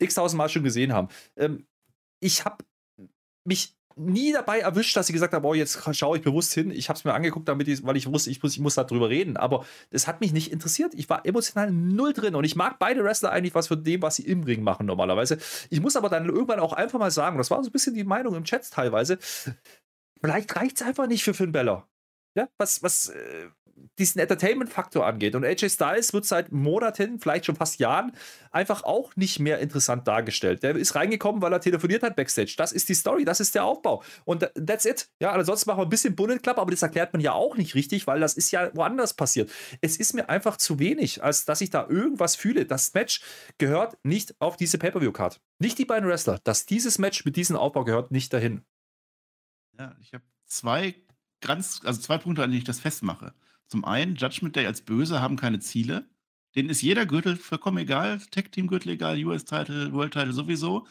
x-tausend 0.00 0.38
Mal 0.38 0.48
schon 0.48 0.64
gesehen 0.64 0.92
haben. 0.92 1.08
Ähm, 1.36 1.66
ich 2.22 2.44
habe 2.44 2.64
mich 3.44 3.76
nie 3.96 4.32
dabei 4.32 4.60
erwischt, 4.60 4.96
dass 4.96 5.06
sie 5.06 5.12
gesagt 5.12 5.34
haben, 5.34 5.44
oh, 5.44 5.54
jetzt 5.54 5.78
schaue 5.94 6.16
ich 6.16 6.22
bewusst 6.22 6.54
hin. 6.54 6.70
Ich 6.70 6.88
habe 6.88 6.96
es 6.96 7.04
mir 7.04 7.12
angeguckt, 7.12 7.48
damit 7.48 7.68
ich, 7.68 7.84
weil 7.84 7.96
ich 7.96 8.10
wusste, 8.10 8.30
ich 8.30 8.42
muss, 8.42 8.54
ich 8.54 8.60
muss 8.60 8.74
darüber 8.74 9.10
reden. 9.10 9.36
Aber 9.36 9.66
es 9.90 10.06
hat 10.06 10.20
mich 10.20 10.32
nicht 10.32 10.50
interessiert. 10.50 10.94
Ich 10.94 11.10
war 11.10 11.26
emotional 11.26 11.70
null 11.70 12.12
drin 12.12 12.34
und 12.34 12.44
ich 12.44 12.56
mag 12.56 12.78
beide 12.78 13.04
Wrestler 13.04 13.32
eigentlich 13.32 13.54
was 13.54 13.68
von 13.68 13.84
dem, 13.84 14.00
was 14.00 14.16
sie 14.16 14.26
im 14.26 14.44
Ring 14.44 14.62
machen 14.62 14.86
normalerweise. 14.86 15.38
Ich 15.68 15.80
muss 15.80 15.96
aber 15.96 16.08
dann 16.08 16.26
irgendwann 16.26 16.60
auch 16.60 16.72
einfach 16.72 16.98
mal 16.98 17.10
sagen, 17.10 17.38
das 17.38 17.50
war 17.50 17.62
so 17.62 17.68
ein 17.68 17.72
bisschen 17.72 17.94
die 17.94 18.04
Meinung 18.04 18.34
im 18.34 18.44
Chat 18.44 18.70
teilweise, 18.70 19.18
vielleicht 20.20 20.54
reicht 20.56 20.76
es 20.76 20.86
einfach 20.86 21.06
nicht 21.06 21.24
für 21.24 21.34
Finn 21.34 21.52
Balor. 21.52 21.86
Ja, 22.34 22.48
was, 22.58 22.82
was 22.82 23.08
äh, 23.10 23.48
diesen 23.98 24.20
Entertainment-Faktor 24.20 25.04
angeht. 25.04 25.34
Und 25.34 25.44
AJ 25.44 25.70
Styles 25.70 26.12
wird 26.12 26.24
seit 26.24 26.52
Monaten, 26.52 27.18
vielleicht 27.18 27.46
schon 27.46 27.56
fast 27.56 27.78
Jahren, 27.78 28.12
einfach 28.50 28.84
auch 28.84 29.14
nicht 29.16 29.38
mehr 29.38 29.58
interessant 29.58 30.06
dargestellt. 30.06 30.62
Der 30.62 30.76
ist 30.76 30.94
reingekommen, 30.94 31.42
weil 31.42 31.52
er 31.52 31.60
telefoniert 31.60 32.02
hat 32.02 32.16
backstage. 32.16 32.54
Das 32.56 32.72
ist 32.72 32.88
die 32.88 32.94
Story, 32.94 33.24
das 33.24 33.40
ist 33.40 33.54
der 33.54 33.64
Aufbau. 33.64 34.02
Und 34.24 34.40
tha- 34.40 34.50
that's 34.66 34.84
it. 34.84 35.10
Ja, 35.20 35.32
ansonsten 35.32 35.68
machen 35.68 35.80
wir 35.80 35.86
ein 35.86 35.90
bisschen 35.90 36.14
Bullet 36.14 36.38
Club, 36.38 36.58
aber 36.58 36.70
das 36.70 36.82
erklärt 36.82 37.12
man 37.12 37.20
ja 37.20 37.32
auch 37.32 37.56
nicht 37.56 37.74
richtig, 37.74 38.06
weil 38.06 38.20
das 38.20 38.34
ist 38.34 38.50
ja 38.50 38.70
woanders 38.74 39.14
passiert. 39.14 39.50
Es 39.80 39.96
ist 39.96 40.14
mir 40.14 40.28
einfach 40.28 40.56
zu 40.56 40.78
wenig, 40.78 41.22
als 41.22 41.44
dass 41.44 41.60
ich 41.60 41.70
da 41.70 41.86
irgendwas 41.88 42.36
fühle. 42.36 42.66
Das 42.66 42.94
Match 42.94 43.20
gehört 43.58 43.98
nicht 44.04 44.34
auf 44.38 44.56
diese 44.56 44.78
Pay-Per-View-Card. 44.78 45.40
Nicht 45.58 45.78
die 45.78 45.84
beiden 45.86 46.08
Wrestler. 46.08 46.38
Dass 46.44 46.66
dieses 46.66 46.98
Match 46.98 47.24
mit 47.24 47.36
diesem 47.36 47.56
Aufbau 47.56 47.84
gehört 47.84 48.10
nicht 48.10 48.32
dahin. 48.32 48.64
Ja, 49.78 49.96
ich 50.00 50.12
habe 50.12 50.24
zwei 50.46 50.94
ganz, 51.42 51.82
also 51.84 52.00
zwei 52.00 52.16
Punkte, 52.18 52.42
an 52.42 52.50
denen 52.50 52.58
ich 52.58 52.64
das 52.64 52.80
festmache. 52.80 53.34
Zum 53.66 53.84
einen, 53.84 54.16
Judgment 54.16 54.56
Day 54.56 54.66
als 54.66 54.82
Böse 54.82 55.20
haben 55.20 55.36
keine 55.36 55.60
Ziele. 55.60 56.08
Denen 56.54 56.70
ist 56.70 56.82
jeder 56.82 57.06
Gürtel 57.06 57.36
vollkommen 57.36 57.78
egal. 57.78 58.20
Tech-Team-Gürtel 58.30 58.92
egal, 58.92 59.22
US-Title, 59.24 59.92
World-Title 59.92 60.32
sowieso. 60.32 60.86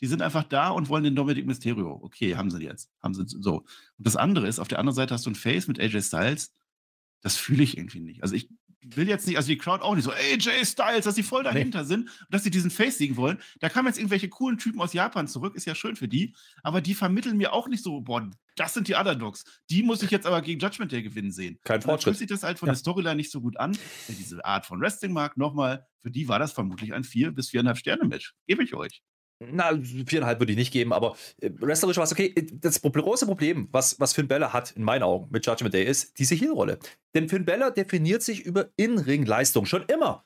Die 0.00 0.06
sind 0.06 0.20
einfach 0.22 0.44
da 0.44 0.68
und 0.68 0.88
wollen 0.88 1.04
den 1.04 1.16
Dominic 1.16 1.46
Mysterio. 1.46 1.98
Okay, 2.02 2.36
haben 2.36 2.50
sie 2.50 2.62
jetzt. 2.62 2.90
Haben 3.02 3.14
sie 3.14 3.24
so. 3.26 3.60
Und 3.60 3.66
das 4.06 4.16
andere 4.16 4.46
ist, 4.46 4.58
auf 4.58 4.68
der 4.68 4.78
anderen 4.78 4.94
Seite 4.94 5.14
hast 5.14 5.24
du 5.26 5.30
ein 5.30 5.34
Face 5.34 5.68
mit 5.68 5.80
AJ 5.80 6.02
Styles. 6.02 6.54
Das 7.22 7.36
fühle 7.36 7.62
ich 7.62 7.78
irgendwie 7.78 8.00
nicht. 8.00 8.22
Also 8.22 8.34
ich 8.34 8.50
will 8.94 9.08
jetzt 9.08 9.26
nicht, 9.26 9.36
also 9.36 9.48
die 9.48 9.58
Crowd 9.58 9.82
auch 9.82 9.94
nicht 9.94 10.04
so, 10.04 10.12
AJ 10.12 10.64
Styles, 10.64 11.04
dass 11.04 11.14
die 11.16 11.22
voll 11.22 11.42
dahinter 11.42 11.84
sind 11.84 12.08
und 12.08 12.26
dass 12.30 12.44
sie 12.44 12.50
diesen 12.50 12.70
Face 12.70 12.98
siegen 12.98 13.16
wollen. 13.16 13.38
Da 13.60 13.68
kamen 13.68 13.88
jetzt 13.88 13.98
irgendwelche 13.98 14.28
coolen 14.28 14.58
Typen 14.58 14.80
aus 14.80 14.92
Japan 14.92 15.26
zurück, 15.26 15.54
ist 15.56 15.66
ja 15.66 15.74
schön 15.74 15.96
für 15.96 16.08
die, 16.08 16.34
aber 16.62 16.80
die 16.80 16.94
vermitteln 16.94 17.36
mir 17.36 17.52
auch 17.52 17.66
nicht 17.68 17.82
so, 17.82 18.00
boah, 18.00 18.30
das 18.56 18.74
sind 18.74 18.88
die 18.88 18.94
Underdogs. 18.94 19.44
Die 19.70 19.82
muss 19.82 20.02
ich 20.02 20.10
jetzt 20.10 20.26
aber 20.26 20.40
gegen 20.42 20.60
Judgment 20.60 20.92
Day 20.92 21.02
gewinnen 21.02 21.30
sehen. 21.32 21.58
Kein 21.64 21.76
Und 21.76 21.80
dann 21.80 21.80
fühlt 21.80 21.84
Fortschritt. 22.04 22.18
sich 22.18 22.26
das 22.28 22.42
halt 22.42 22.58
von 22.58 22.68
Ja. 22.68 22.72
der 22.74 22.78
Storyline 22.78 23.16
nicht 23.16 23.30
so 23.30 23.40
gut 23.40 23.58
an. 23.58 23.76
Wer 24.06 24.16
diese 24.16 24.44
Art 24.44 24.64
von 24.66 24.80
Wrestling 24.80 25.12
mag, 25.12 25.36
nochmal, 25.36 25.86
für 26.02 26.10
die 26.10 26.28
war 26.28 26.38
das 26.38 26.52
vermutlich 26.52 26.94
ein 26.94 27.04
4 27.04 27.32
bis 27.32 27.50
4,5 27.50 27.74
Sterne-Match. 27.76 28.34
Gebe 28.46 28.62
ich 28.62 28.74
euch. 28.74 29.02
Na, 29.38 29.78
viereinhalb 30.06 30.40
würde 30.40 30.52
ich 30.52 30.58
nicht 30.58 30.72
geben, 30.72 30.92
aber 30.94 31.14
äh, 31.40 31.50
wrestlerisch 31.58 31.98
war 31.98 32.04
es 32.04 32.12
okay. 32.12 32.34
Das 32.54 32.78
Pro- 32.78 32.90
große 32.90 33.26
Problem, 33.26 33.68
was, 33.70 34.00
was 34.00 34.14
Finn 34.14 34.28
Balor 34.28 34.52
hat, 34.54 34.70
in 34.72 34.82
meinen 34.82 35.02
Augen, 35.02 35.28
mit 35.30 35.44
Judgment 35.44 35.74
Day, 35.74 35.84
ist 35.84 36.18
diese 36.18 36.34
Heel-Rolle. 36.34 36.78
Denn 37.14 37.28
Finn 37.28 37.44
Balor 37.44 37.70
definiert 37.70 38.22
sich 38.22 38.40
über 38.46 38.70
In-Ring-Leistung. 38.76 39.66
Schon 39.66 39.84
immer. 39.88 40.24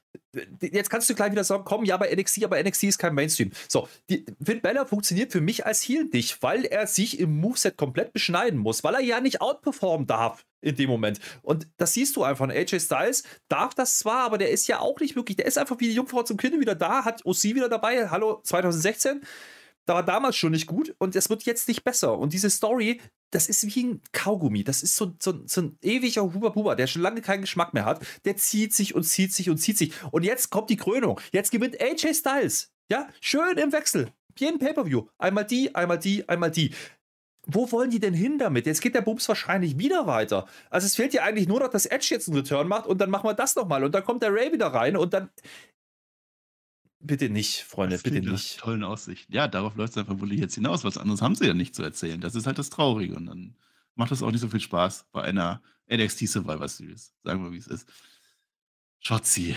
Jetzt 0.60 0.90
kannst 0.90 1.10
du 1.10 1.14
gleich 1.14 1.32
wieder 1.32 1.42
sagen, 1.42 1.64
komm, 1.64 1.84
ja, 1.84 1.96
bei 1.96 2.14
NXT, 2.14 2.44
aber 2.44 2.62
NXT 2.62 2.84
ist 2.84 2.98
kein 2.98 3.14
Mainstream. 3.14 3.50
So, 3.68 3.88
die, 4.08 4.24
Finn 4.42 4.60
Balor 4.60 4.86
funktioniert 4.86 5.32
für 5.32 5.40
mich 5.40 5.66
als 5.66 5.82
Heel 5.82 6.04
nicht, 6.12 6.40
weil 6.42 6.64
er 6.64 6.86
sich 6.86 7.18
im 7.18 7.40
Moveset 7.40 7.76
komplett 7.76 8.12
beschneiden 8.12 8.58
muss, 8.58 8.84
weil 8.84 8.94
er 8.94 9.00
ja 9.00 9.20
nicht 9.20 9.40
outperformen 9.40 10.06
darf 10.06 10.46
in 10.60 10.76
dem 10.76 10.88
Moment. 10.88 11.18
Und 11.42 11.66
das 11.78 11.94
siehst 11.94 12.16
du 12.16 12.22
einfach. 12.22 12.48
AJ 12.48 12.80
Styles 12.80 13.24
darf 13.48 13.74
das 13.74 13.98
zwar, 13.98 14.24
aber 14.24 14.38
der 14.38 14.50
ist 14.50 14.68
ja 14.68 14.78
auch 14.78 15.00
nicht 15.00 15.16
wirklich, 15.16 15.36
der 15.36 15.46
ist 15.46 15.58
einfach 15.58 15.78
wie 15.80 15.88
die 15.88 15.94
Jungfrau 15.94 16.22
zum 16.22 16.36
Kinde 16.36 16.60
wieder 16.60 16.74
da, 16.74 17.04
hat 17.04 17.24
OC 17.26 17.44
wieder 17.44 17.68
dabei. 17.68 18.08
Hallo, 18.10 18.40
2016. 18.44 19.22
Da 19.86 19.94
war 19.94 20.04
damals 20.04 20.36
schon 20.36 20.52
nicht 20.52 20.66
gut 20.66 20.94
und 20.98 21.16
es 21.16 21.30
wird 21.30 21.42
jetzt 21.44 21.66
nicht 21.68 21.82
besser. 21.82 22.18
Und 22.18 22.32
diese 22.32 22.50
Story, 22.50 23.00
das 23.30 23.48
ist 23.48 23.74
wie 23.74 23.84
ein 23.84 24.02
Kaugummi. 24.12 24.64
Das 24.64 24.82
ist 24.82 24.96
so, 24.96 25.12
so, 25.20 25.40
so 25.46 25.62
ein 25.62 25.78
ewiger 25.82 26.22
Huber-Buber, 26.22 26.76
der 26.76 26.86
schon 26.86 27.02
lange 27.02 27.22
keinen 27.22 27.40
Geschmack 27.40 27.74
mehr 27.74 27.84
hat. 27.84 28.04
Der 28.24 28.36
zieht 28.36 28.74
sich 28.74 28.94
und 28.94 29.04
zieht 29.04 29.32
sich 29.32 29.50
und 29.50 29.58
zieht 29.58 29.78
sich. 29.78 29.92
Und 30.12 30.24
jetzt 30.24 30.50
kommt 30.50 30.70
die 30.70 30.76
Krönung. 30.76 31.20
Jetzt 31.32 31.50
gewinnt 31.50 31.80
AJ 31.80 32.14
Styles. 32.14 32.72
Ja, 32.90 33.08
schön 33.20 33.56
im 33.56 33.72
Wechsel. 33.72 34.12
Jeden 34.38 34.58
Pay-Per-View. 34.58 35.06
Einmal 35.18 35.44
die, 35.44 35.74
einmal 35.74 35.98
die, 35.98 36.28
einmal 36.28 36.50
die. 36.50 36.74
Wo 37.46 37.70
wollen 37.72 37.90
die 37.90 38.00
denn 38.00 38.14
hin 38.14 38.38
damit? 38.38 38.66
Jetzt 38.66 38.80
geht 38.82 38.94
der 38.94 39.00
Bums 39.00 39.28
wahrscheinlich 39.28 39.78
wieder 39.78 40.06
weiter. 40.06 40.46
Also 40.68 40.86
es 40.86 40.96
fehlt 40.96 41.14
ja 41.14 41.22
eigentlich 41.22 41.48
nur 41.48 41.60
noch, 41.60 41.68
dass 41.68 41.86
Edge 41.86 42.08
jetzt 42.10 42.28
einen 42.28 42.36
Return 42.36 42.68
macht 42.68 42.86
und 42.86 43.00
dann 43.00 43.10
machen 43.10 43.28
wir 43.28 43.34
das 43.34 43.56
nochmal 43.56 43.82
und 43.82 43.94
dann 43.94 44.04
kommt 44.04 44.22
der 44.22 44.32
Ray 44.32 44.52
wieder 44.52 44.68
rein 44.68 44.96
und 44.96 45.14
dann. 45.14 45.30
Bitte 47.02 47.30
nicht, 47.30 47.62
Freunde, 47.62 47.96
Das 47.96 48.02
bitte 48.02 48.20
nicht. 48.20 48.58
Tollen 48.58 48.84
Aussichten. 48.84 49.32
Ja, 49.32 49.48
darauf 49.48 49.74
läuft 49.74 49.90
es 49.90 49.94
dann 49.94 50.06
vermutlich 50.06 50.38
jetzt 50.38 50.54
hinaus. 50.54 50.84
Was 50.84 50.98
anderes 50.98 51.22
haben 51.22 51.34
sie 51.34 51.46
ja 51.46 51.54
nicht 51.54 51.74
zu 51.74 51.82
erzählen. 51.82 52.20
Das 52.20 52.34
ist 52.34 52.46
halt 52.46 52.58
das 52.58 52.68
Traurige. 52.68 53.16
Und 53.16 53.26
dann 53.26 53.56
macht 53.94 54.10
das 54.10 54.22
auch 54.22 54.30
nicht 54.30 54.42
so 54.42 54.48
viel 54.48 54.60
Spaß 54.60 55.06
bei 55.10 55.22
einer 55.22 55.62
NXT 55.90 56.28
Survivor 56.28 56.68
Series. 56.68 57.14
Sagen 57.24 57.42
wir, 57.42 57.52
wie 57.52 57.56
es 57.56 57.66
ist. 57.66 57.88
Schotzi. 59.00 59.56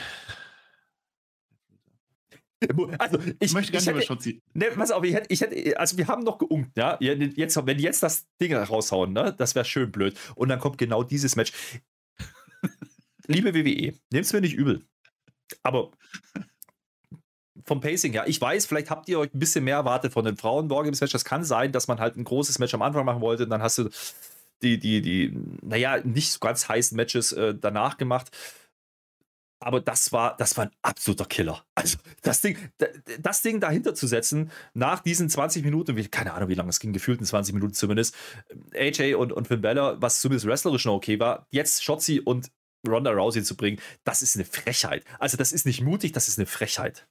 Also, 2.97 3.19
ich, 3.19 3.35
Ich 3.39 3.53
möchte 3.53 3.73
nicht 3.73 3.87
über 3.87 4.01
Schotzi. 4.01 4.41
ne, 4.53 4.67
pass 4.73 4.91
auf, 4.91 5.03
ich 5.03 5.13
hätte, 5.13 5.27
ich 5.33 5.41
hätte, 5.41 5.77
also 5.77 5.97
wir 5.97 6.07
haben 6.07 6.23
noch 6.23 6.37
geunkt, 6.37 6.77
ja. 6.77 6.97
Jetzt, 7.01 7.57
wenn 7.65 7.77
die 7.77 7.83
jetzt 7.83 8.01
das 8.01 8.25
Ding 8.39 8.53
raushauen, 8.55 9.11
ne, 9.11 9.35
das 9.37 9.53
wäre 9.53 9.65
schön 9.65 9.91
blöd. 9.91 10.17
Und 10.35 10.47
dann 10.47 10.59
kommt 10.59 10.77
genau 10.77 11.03
dieses 11.03 11.35
Match. 11.35 11.51
Liebe 13.27 13.53
WWE, 13.53 13.93
nehmt 14.11 14.25
es 14.25 14.31
mir 14.31 14.39
nicht 14.39 14.53
übel. 14.55 14.85
Aber 15.61 15.91
vom 17.65 17.81
Pacing 17.81 18.11
her, 18.13 18.25
ich 18.27 18.39
weiß, 18.39 18.65
vielleicht 18.65 18.89
habt 18.89 19.07
ihr 19.09 19.19
euch 19.19 19.33
ein 19.33 19.39
bisschen 19.39 19.63
mehr 19.63 19.75
erwartet 19.77 20.13
von 20.13 20.25
den 20.25 20.37
Frauen 20.37 20.69
Wargames 20.69 21.01
Match. 21.01 21.13
Das 21.13 21.25
kann 21.25 21.43
sein, 21.43 21.71
dass 21.71 21.87
man 21.87 21.99
halt 21.99 22.17
ein 22.17 22.23
großes 22.23 22.59
Match 22.59 22.73
am 22.73 22.81
Anfang 22.81 23.05
machen 23.05 23.21
wollte 23.21 23.43
und 23.43 23.49
dann 23.49 23.61
hast 23.61 23.77
du 23.77 23.89
die, 24.61 24.79
die, 24.79 25.01
die, 25.01 25.37
naja, 25.61 25.99
nicht 26.03 26.31
so 26.31 26.39
ganz 26.39 26.69
heißen 26.69 26.95
Matches 26.95 27.31
äh, 27.33 27.53
danach 27.53 27.97
gemacht. 27.97 28.31
Aber 29.59 29.79
das 29.79 30.11
war, 30.11 30.35
das 30.35 30.57
war 30.57 30.65
ein 30.65 30.71
absoluter 30.81 31.23
Killer. 31.25 31.63
Also 31.75 31.97
das 32.21 32.41
Ding, 32.41 32.57
da- 32.79 32.87
das 33.19 33.41
Ding 33.41 33.61
dahinter 33.61 33.95
zu 33.95 34.07
setzen, 34.07 34.51
nach 34.73 34.99
diesen 34.99 35.29
20 35.29 35.63
Minuten, 35.63 35.95
keine 36.11 36.33
Ahnung, 36.33 36.49
wie 36.49 36.53
lange 36.55 36.69
es 36.69 36.81
ging, 36.81 36.91
gefühlten 36.91 37.25
20 37.25 37.53
Minuten 37.53 37.73
zumindest, 37.73 38.13
AJ 38.73 39.15
und, 39.15 39.31
und 39.31 39.47
Finn 39.47 39.61
Balor, 39.61 40.01
was 40.01 40.19
zumindest 40.19 40.47
wrestlerisch 40.47 40.83
noch 40.85 40.95
okay 40.95 41.19
war, 41.19 41.47
jetzt 41.49 41.81
Shotzi 41.83 42.19
und 42.19 42.51
Ronda 42.85 43.11
Rousey 43.11 43.41
zu 43.43 43.55
bringen, 43.55 43.79
das 44.03 44.21
ist 44.21 44.35
eine 44.35 44.43
Frechheit. 44.43 45.05
Also 45.17 45.37
das 45.37 45.53
ist 45.53 45.65
nicht 45.65 45.79
mutig, 45.81 46.11
das 46.11 46.27
ist 46.27 46.37
eine 46.37 46.45
Frechheit. 46.45 47.07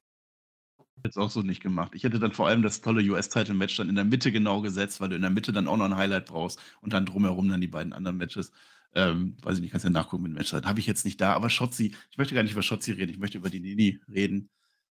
Jetzt 1.05 1.19
auch 1.19 1.31
so 1.31 1.43
nicht 1.43 1.61
gemacht. 1.61 1.93
Ich 1.95 2.05
hätte 2.05 2.21
dann 2.21 2.33
vor 2.33 2.47
allem 2.47 2.63
das 2.63 2.81
tolle 2.81 3.03
US-Title-Match 3.03 3.77
dann 3.77 3.89
in 3.89 3.97
der 3.97 4.05
Mitte 4.05 4.31
genau 4.31 4.61
gesetzt, 4.61 5.01
weil 5.01 5.09
du 5.09 5.17
in 5.17 5.23
der 5.23 5.31
Mitte 5.31 5.53
dann 5.53 5.67
auch 5.67 5.77
noch 5.77 5.87
ein 5.87 5.97
Highlight 5.97 6.27
brauchst 6.27 6.61
und 6.81 6.93
dann 6.93 7.07
drumherum 7.07 7.49
dann 7.49 7.61
die 7.61 7.67
beiden 7.67 7.93
anderen 7.93 8.17
Matches. 8.19 8.53
Ähm, 8.95 9.37
weiß 9.43 9.57
ich 9.57 9.63
nicht, 9.63 9.71
kannst 9.73 9.85
ja 9.85 9.91
nachgucken 9.91 10.25
mit 10.25 10.33
dem 10.33 10.37
Match. 10.37 10.53
Habe 10.53 10.79
ich 10.79 10.87
jetzt 10.87 11.05
nicht 11.05 11.21
da, 11.21 11.33
aber 11.33 11.51
Schotzi, 11.51 11.95
ich 12.11 12.19
möchte 12.19 12.35
gar 12.35 12.43
nicht 12.43 12.53
über 12.53 12.63
Schotzi 12.63 12.93
reden, 12.93 13.11
ich 13.11 13.19
möchte 13.19 13.39
über 13.39 13.51
die 13.51 13.61
Nini 13.61 14.01
reden. 14.09 14.51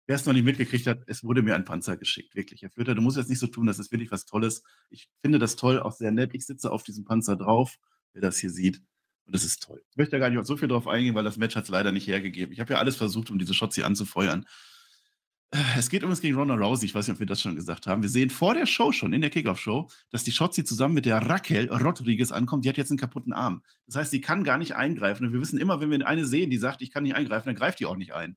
Wer 0.06 0.16
es 0.16 0.24
noch 0.24 0.32
nicht 0.32 0.44
mitgekriegt 0.44 0.86
hat, 0.86 1.02
es 1.06 1.22
wurde 1.22 1.42
mir 1.42 1.54
ein 1.54 1.66
Panzer 1.66 1.98
geschickt, 1.98 2.34
wirklich. 2.34 2.62
Herr 2.62 2.70
Flöter, 2.70 2.94
du 2.94 3.02
musst 3.02 3.18
jetzt 3.18 3.28
nicht 3.28 3.40
so 3.40 3.46
tun, 3.46 3.66
das 3.66 3.78
ist 3.78 3.92
wirklich 3.92 4.10
was 4.10 4.24
Tolles. 4.24 4.62
Ich 4.88 5.10
finde 5.20 5.38
das 5.38 5.56
toll, 5.56 5.80
auch 5.80 5.92
sehr 5.92 6.12
nett. 6.12 6.30
Ich 6.32 6.46
sitze 6.46 6.70
auf 6.70 6.82
diesem 6.82 7.04
Panzer 7.04 7.36
drauf, 7.36 7.76
wer 8.14 8.22
das 8.22 8.38
hier 8.38 8.50
sieht. 8.50 8.80
Und 9.26 9.34
das 9.34 9.44
ist 9.44 9.62
toll. 9.62 9.82
Ich 9.90 9.96
möchte 9.98 10.12
da 10.12 10.18
gar 10.18 10.30
nicht 10.30 10.46
so 10.46 10.56
viel 10.56 10.68
drauf 10.68 10.88
eingehen, 10.88 11.14
weil 11.14 11.24
das 11.24 11.36
Match 11.36 11.56
hat 11.56 11.64
es 11.64 11.70
leider 11.70 11.92
nicht 11.92 12.06
hergegeben. 12.06 12.52
Ich 12.54 12.60
habe 12.60 12.72
ja 12.72 12.78
alles 12.78 12.96
versucht, 12.96 13.30
um 13.30 13.38
diese 13.38 13.52
Schotzi 13.52 13.82
anzufeuern. 13.82 14.46
Es 15.50 15.88
geht 15.88 16.02
übrigens 16.02 16.20
gegen 16.20 16.37
Ronda 16.37 16.54
Rousey. 16.54 16.84
Ich 16.84 16.94
weiß 16.94 17.06
nicht, 17.08 17.14
ob 17.14 17.20
wir 17.20 17.26
das 17.26 17.40
schon 17.40 17.56
gesagt 17.56 17.87
haben. 17.87 18.02
Wir 18.02 18.11
sehen 18.11 18.28
vor 18.28 18.52
der 18.52 18.66
Show 18.66 18.92
schon, 18.92 19.14
in 19.14 19.22
der 19.22 19.30
Kickoff-Show, 19.30 19.88
dass 20.11 20.22
die 20.22 20.32
Shotzi 20.32 20.62
zusammen 20.62 20.94
mit 20.94 21.06
der 21.06 21.18
Raquel 21.18 21.70
Rodriguez 21.72 22.32
ankommt. 22.32 22.64
Die 22.64 22.68
hat 22.68 22.76
jetzt 22.76 22.90
einen 22.90 22.98
kaputten 22.98 23.32
Arm. 23.32 23.62
Das 23.87 23.96
heißt, 23.96 24.11
sie 24.11 24.20
kann 24.20 24.44
gar 24.44 24.58
nicht 24.58 24.76
eingreifen. 24.76 25.26
Und 25.26 25.32
wir 25.32 25.40
wissen 25.40 25.58
immer, 25.58 25.80
wenn 25.80 25.90
wir 25.90 26.06
eine 26.06 26.26
sehen, 26.26 26.50
die 26.50 26.58
sagt, 26.58 26.82
ich 26.82 26.90
kann 26.90 27.02
nicht 27.02 27.14
eingreifen, 27.14 27.46
dann 27.46 27.56
greift 27.56 27.80
die 27.80 27.87
auch 27.87 27.96
nicht 27.96 28.12
ein. 28.12 28.37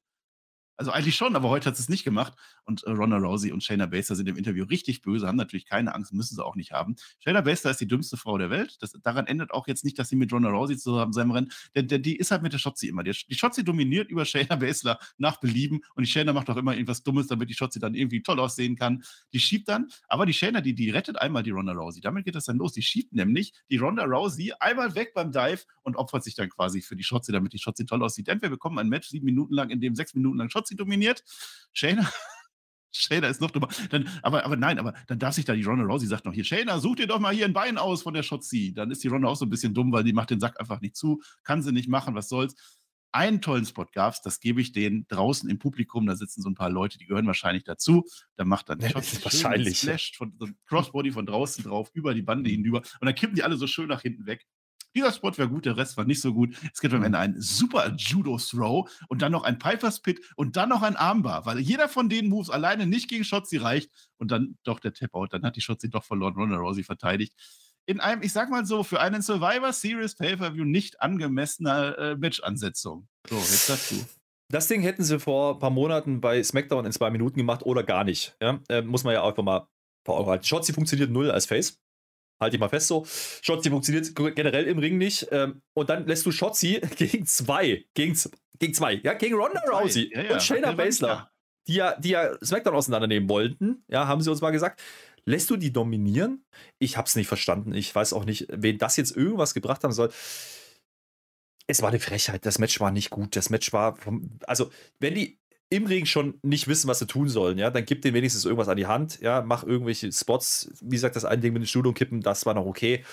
Also 0.82 0.90
eigentlich 0.90 1.16
schon, 1.16 1.36
aber 1.36 1.50
heute 1.50 1.68
hat 1.70 1.78
sie 1.78 1.84
es 1.84 1.90
nicht 1.90 2.04
gemacht. 2.04 2.34
Und 2.64 2.84
äh, 2.86 2.90
Ronda 2.90 3.18
Rousey 3.18 3.52
und 3.52 3.64
Shayna 3.64 3.86
Baszler 3.86 4.16
sind 4.16 4.28
im 4.28 4.36
Interview 4.36 4.66
richtig 4.66 5.04
böse, 5.04 5.28
haben 5.28 5.36
natürlich 5.36 5.68
keine 5.68 5.94
Angst, 5.94 6.12
müssen 6.12 6.34
sie 6.34 6.44
auch 6.44 6.56
nicht 6.56 6.72
haben. 6.72 6.96
Shayna 7.20 7.42
Baszler 7.42 7.70
ist 7.70 7.82
die 7.82 7.88
dümmste 7.88 8.18
Frau 8.18 8.40
der 8.40 8.50
Welt. 8.50 8.78
Das, 8.82 8.94
daran 9.04 9.28
ändert 9.28 9.52
auch 9.52 9.68
jetzt 9.68 9.86
nicht, 9.86 10.00
dass 10.00 10.10
sie 10.10 10.16
mit 10.16 10.34
Ronda 10.34 10.50
Rousey 10.50 10.78
zusammen 10.78 11.32
Rennen, 11.32 11.52
denn, 11.76 11.88
denn 11.88 12.02
die 12.02 12.16
ist 12.16 12.32
halt 12.32 12.42
mit 12.42 12.52
der 12.54 12.58
Shotzi 12.58 12.88
immer. 12.88 13.04
Die, 13.04 13.12
die 13.12 13.36
Shotzi 13.36 13.64
dominiert 13.64 14.10
über 14.10 14.26
Shayna 14.26 14.56
Baszler 14.56 14.98
nach 15.20 15.40
Belieben 15.40 15.82
und 15.94 16.04
die 16.04 16.10
Shayna 16.10 16.34
macht 16.34 16.50
auch 16.50 16.58
immer 16.58 16.74
irgendwas 16.74 17.04
Dummes, 17.04 17.28
damit 17.28 17.52
die 17.52 17.54
Shotzi 17.54 17.78
dann 17.78 17.94
irgendwie 17.94 18.24
toll 18.24 18.40
aussehen 18.40 18.76
kann. 18.76 19.04
Die 19.34 19.40
schiebt 19.40 19.70
dann, 19.70 19.90
aber 20.08 20.26
die 20.26 20.34
Shayna, 20.34 20.62
die, 20.62 20.74
die 20.74 20.90
rettet 20.90 21.22
einmal 21.22 21.44
die 21.44 21.52
Ronda 21.52 21.74
Rousey. 21.74 22.02
Damit 22.02 22.26
geht 22.26 22.34
das 22.34 22.46
dann 22.46 22.58
los. 22.58 22.74
Die 22.74 22.82
schiebt 22.82 23.14
nämlich 23.14 23.54
die 23.70 23.78
Ronda 23.78 24.06
Rousey 24.06 24.54
einmal 24.60 24.96
weg 24.96 25.14
beim 25.14 25.32
Dive 25.32 25.62
und 25.84 25.96
opfert 25.96 26.24
sich 26.24 26.34
dann 26.34 26.50
quasi 26.50 26.82
für 26.82 26.96
die 26.96 27.04
Shotzi, 27.04 27.32
damit 27.32 27.54
die 27.54 27.60
Shotzi 27.60 27.86
toll 27.86 28.02
aussieht. 28.02 28.28
Entweder 28.28 28.50
wir 28.50 28.56
bekommen 28.56 28.80
ein 28.80 28.90
Match 28.90 29.10
sieben 29.10 29.26
Minuten 29.26 29.54
lang, 29.54 29.70
in 29.70 29.80
dem 29.80 29.94
sechs 29.94 30.16
Minuten 30.16 30.40
lang 30.40 30.50
Shotzi 30.50 30.71
dominiert 30.76 31.24
Shayna, 31.74 32.10
Shayna 32.92 33.28
ist 33.28 33.42
noch 33.42 33.52
dummer. 33.52 33.70
Dann, 33.90 34.10
aber, 34.22 34.46
aber 34.46 34.58
nein, 34.58 34.78
aber 34.80 34.94
dann 35.08 35.20
darf 35.20 35.36
sich 35.36 35.46
da 35.46 35.54
die 35.54 35.64
Ronda 35.64 35.86
Rousey 35.86 36.08
sagt 36.08 36.26
noch 36.26 36.34
hier, 36.34 36.44
Shayna, 36.44 36.80
such 36.80 36.98
dir 36.98 37.08
doch 37.08 37.20
mal 37.20 37.34
hier 37.34 37.46
ein 37.46 37.54
Bein 37.54 37.78
aus 37.78 38.04
von 38.04 38.14
der 38.14 38.24
Shotzi. 38.24 38.74
Dann 38.74 38.92
ist 38.92 39.04
die 39.04 39.08
Ronda 39.08 39.30
auch 39.30 39.36
so 39.36 39.46
ein 39.46 39.50
bisschen 39.50 39.74
dumm, 39.74 39.92
weil 39.92 40.04
die 40.04 40.14
macht 40.14 40.30
den 40.30 40.40
Sack 40.40 40.60
einfach 40.60 40.82
nicht 40.82 40.96
zu, 40.96 41.22
kann 41.44 41.62
sie 41.62 41.72
nicht 41.72 41.90
machen, 41.90 42.16
was 42.16 42.30
soll's. 42.30 42.56
Einen 43.14 43.42
tollen 43.42 43.66
Spot 43.66 43.86
gab 43.92 44.14
es, 44.14 44.22
das 44.22 44.40
gebe 44.40 44.62
ich 44.62 44.72
denen 44.72 45.06
draußen 45.10 45.50
im 45.50 45.60
Publikum, 45.60 46.06
da 46.06 46.16
sitzen 46.16 46.42
so 46.42 46.50
ein 46.50 46.56
paar 46.56 46.70
Leute, 46.70 46.98
die 46.98 47.06
gehören 47.06 47.28
wahrscheinlich 47.28 47.66
dazu. 47.66 48.06
Da 48.38 48.46
macht 48.46 48.70
dann 48.70 48.80
ja, 48.80 48.96
wahrscheinlich 48.96 49.80
Splash 49.80 50.14
von 50.16 50.34
so 50.40 50.48
Crossbody 50.66 51.12
von 51.12 51.26
draußen 51.26 51.62
drauf, 51.64 51.90
über 51.94 52.14
die 52.14 52.22
Bande 52.22 52.50
hinüber 52.50 52.80
und 52.80 53.06
dann 53.06 53.16
kippen 53.16 53.36
die 53.36 53.44
alle 53.44 53.58
so 53.58 53.68
schön 53.68 53.90
nach 53.90 54.02
hinten 54.02 54.26
weg. 54.28 54.46
Dieser 54.96 55.12
Spot 55.12 55.38
war 55.38 55.48
gut, 55.48 55.66
der 55.66 55.78
Rest 55.78 55.98
war 55.98 56.06
nicht 56.06 56.22
so 56.22 56.34
gut. 56.34 56.56
Es 56.74 56.80
gibt 56.80 56.94
am 56.94 57.04
Ende 57.04 57.18
einen 57.18 57.42
super 57.42 57.94
Judo-Throw 57.96 58.90
und 59.08 59.22
dann 59.22 59.32
noch 59.32 59.44
ein 59.44 59.58
Piper's 59.58 60.02
Pit 60.02 60.20
und 60.36 60.58
dann 60.58 60.70
noch 60.70 60.82
ein 60.82 60.96
Armbar, 60.96 61.46
weil 61.46 61.60
jeder 61.60 61.88
von 61.88 62.10
den 62.10 62.28
Moves 62.30 62.50
alleine 62.50 62.86
nicht 62.86 63.10
gegen 63.10 63.24
Shotzi 63.24 63.58
reicht 63.58 63.92
und 64.18 64.32
dann 64.32 64.58
doch 64.64 64.80
der 64.80 64.94
Tap-Out. 64.94 65.34
Dann 65.34 65.44
hat 65.44 65.56
die 65.56 65.62
Shotzi 65.62 65.90
doch 65.90 66.04
verloren, 66.04 66.36
Ronda 66.36 66.58
Rousey 66.58 66.84
verteidigt. 66.84 67.34
In 67.86 68.00
einem, 68.00 68.22
ich 68.22 68.32
sag 68.32 68.50
mal 68.50 68.66
so, 68.66 68.84
für 68.84 69.00
einen 69.00 69.22
Survivor 69.22 69.74
Series 69.74 70.16
Pay-Per-View 70.16 70.66
nicht 70.66 71.02
angemessener 71.02 71.98
äh, 71.98 72.16
Match-Ansetzung. 72.16 73.08
So, 73.30 73.38
jetzt 73.38 73.68
sagst 73.68 73.92
du. 73.92 73.96
Das 74.50 74.68
Ding 74.68 74.82
hätten 74.82 75.04
sie 75.04 75.20
vor 75.20 75.56
ein 75.56 75.60
paar 75.60 75.70
Monaten 75.70 76.20
bei 76.20 76.44
SmackDown 76.44 76.86
in 76.86 76.92
zwei 76.92 77.10
Minuten 77.10 77.38
gemacht 77.38 77.64
oder 77.64 77.84
gar 77.84 78.04
nicht. 78.04 78.36
Ja? 78.42 78.60
Äh, 78.70 78.82
muss 78.82 79.04
man 79.04 79.14
ja 79.14 79.26
einfach 79.26 79.44
mal 79.44 79.68
vor 80.06 80.20
Augen 80.20 80.30
halten. 80.30 80.44
Shotzi 80.44 80.74
funktioniert 80.74 81.10
null 81.10 81.32
als 81.32 81.46
Face 81.46 81.80
halte 82.42 82.58
ich 82.58 82.60
mal 82.60 82.70
fest 82.70 82.88
so. 82.88 83.06
Shotzi 83.42 83.70
funktioniert 83.70 84.14
generell 84.16 84.66
im 84.66 84.80
Ring 84.80 84.98
nicht. 84.98 85.28
Ähm, 85.32 85.62
und 85.74 85.90
dann 85.90 86.06
lässt 86.08 86.26
du 86.26 86.32
Shotzi 86.32 86.82
gegen 86.98 87.26
zwei, 87.26 87.86
gegen, 87.94 88.20
gegen 88.60 88.74
zwei, 88.74 88.96
ja, 88.96 89.14
gegen 89.14 89.36
Ronda 89.36 89.62
Rousey 89.72 90.12
ja, 90.14 90.24
ja. 90.24 90.34
und 90.34 90.44
Shayna 90.44 90.74
Baszler, 90.74 91.32
die 91.68 91.76
ja, 91.76 91.98
die 92.00 92.10
ja 92.10 92.36
SmackDown 92.44 92.76
auseinandernehmen 92.76 93.30
wollten, 93.30 93.86
ja, 93.88 94.08
haben 94.08 94.22
sie 94.22 94.30
uns 94.30 94.42
mal 94.42 94.52
gesagt. 94.52 94.82
Lässt 95.24 95.52
du 95.52 95.56
die 95.56 95.72
dominieren? 95.72 96.44
Ich 96.80 96.98
habe 96.98 97.08
es 97.08 97.16
nicht 97.16 97.28
verstanden. 97.28 97.74
Ich 97.76 97.94
weiß 97.94 98.14
auch 98.14 98.26
nicht, 98.26 98.48
wen 98.50 98.80
das 98.80 98.98
jetzt 98.98 99.16
irgendwas 99.16 99.54
gebracht 99.54 99.84
haben 99.84 99.94
soll. 99.94 100.12
Es 101.68 101.84
war 101.84 101.90
eine 101.90 102.00
Frechheit. 102.00 102.46
Das 102.46 102.58
Match 102.58 102.80
war 102.80 102.92
nicht 102.92 103.12
gut. 103.12 103.36
Das 103.36 103.52
Match 103.52 103.72
war 103.72 103.96
vom, 103.96 104.40
also 104.48 104.72
wenn 105.00 105.14
die 105.14 105.40
im 105.72 105.86
Ring 105.86 106.06
schon 106.06 106.38
nicht 106.44 106.68
wissen, 106.68 106.88
was 106.90 107.00
sie 107.00 107.08
tun 107.08 107.30
sollen, 107.30 107.58
ja, 107.58 107.70
dann 107.72 107.86
gib 107.86 108.02
denen 108.02 108.14
wenigstens 108.14 108.46
irgendwas 108.46 108.68
an 108.68 108.78
die 108.78 108.88
Hand, 108.88 109.20
ja, 109.22 109.42
mach 109.42 109.64
irgendwelche 109.64 110.12
Spots. 110.12 110.70
Wie 110.82 110.96
gesagt, 110.96 111.16
das 111.16 111.26
eine 111.26 111.42
Ding 111.42 111.54
mit 111.54 111.64
dem 111.64 111.66
Studio 111.66 111.94
kippen, 111.94 112.22
das 112.22 112.46
war 112.46 112.54
noch 112.54 112.66
okay. 112.66 113.04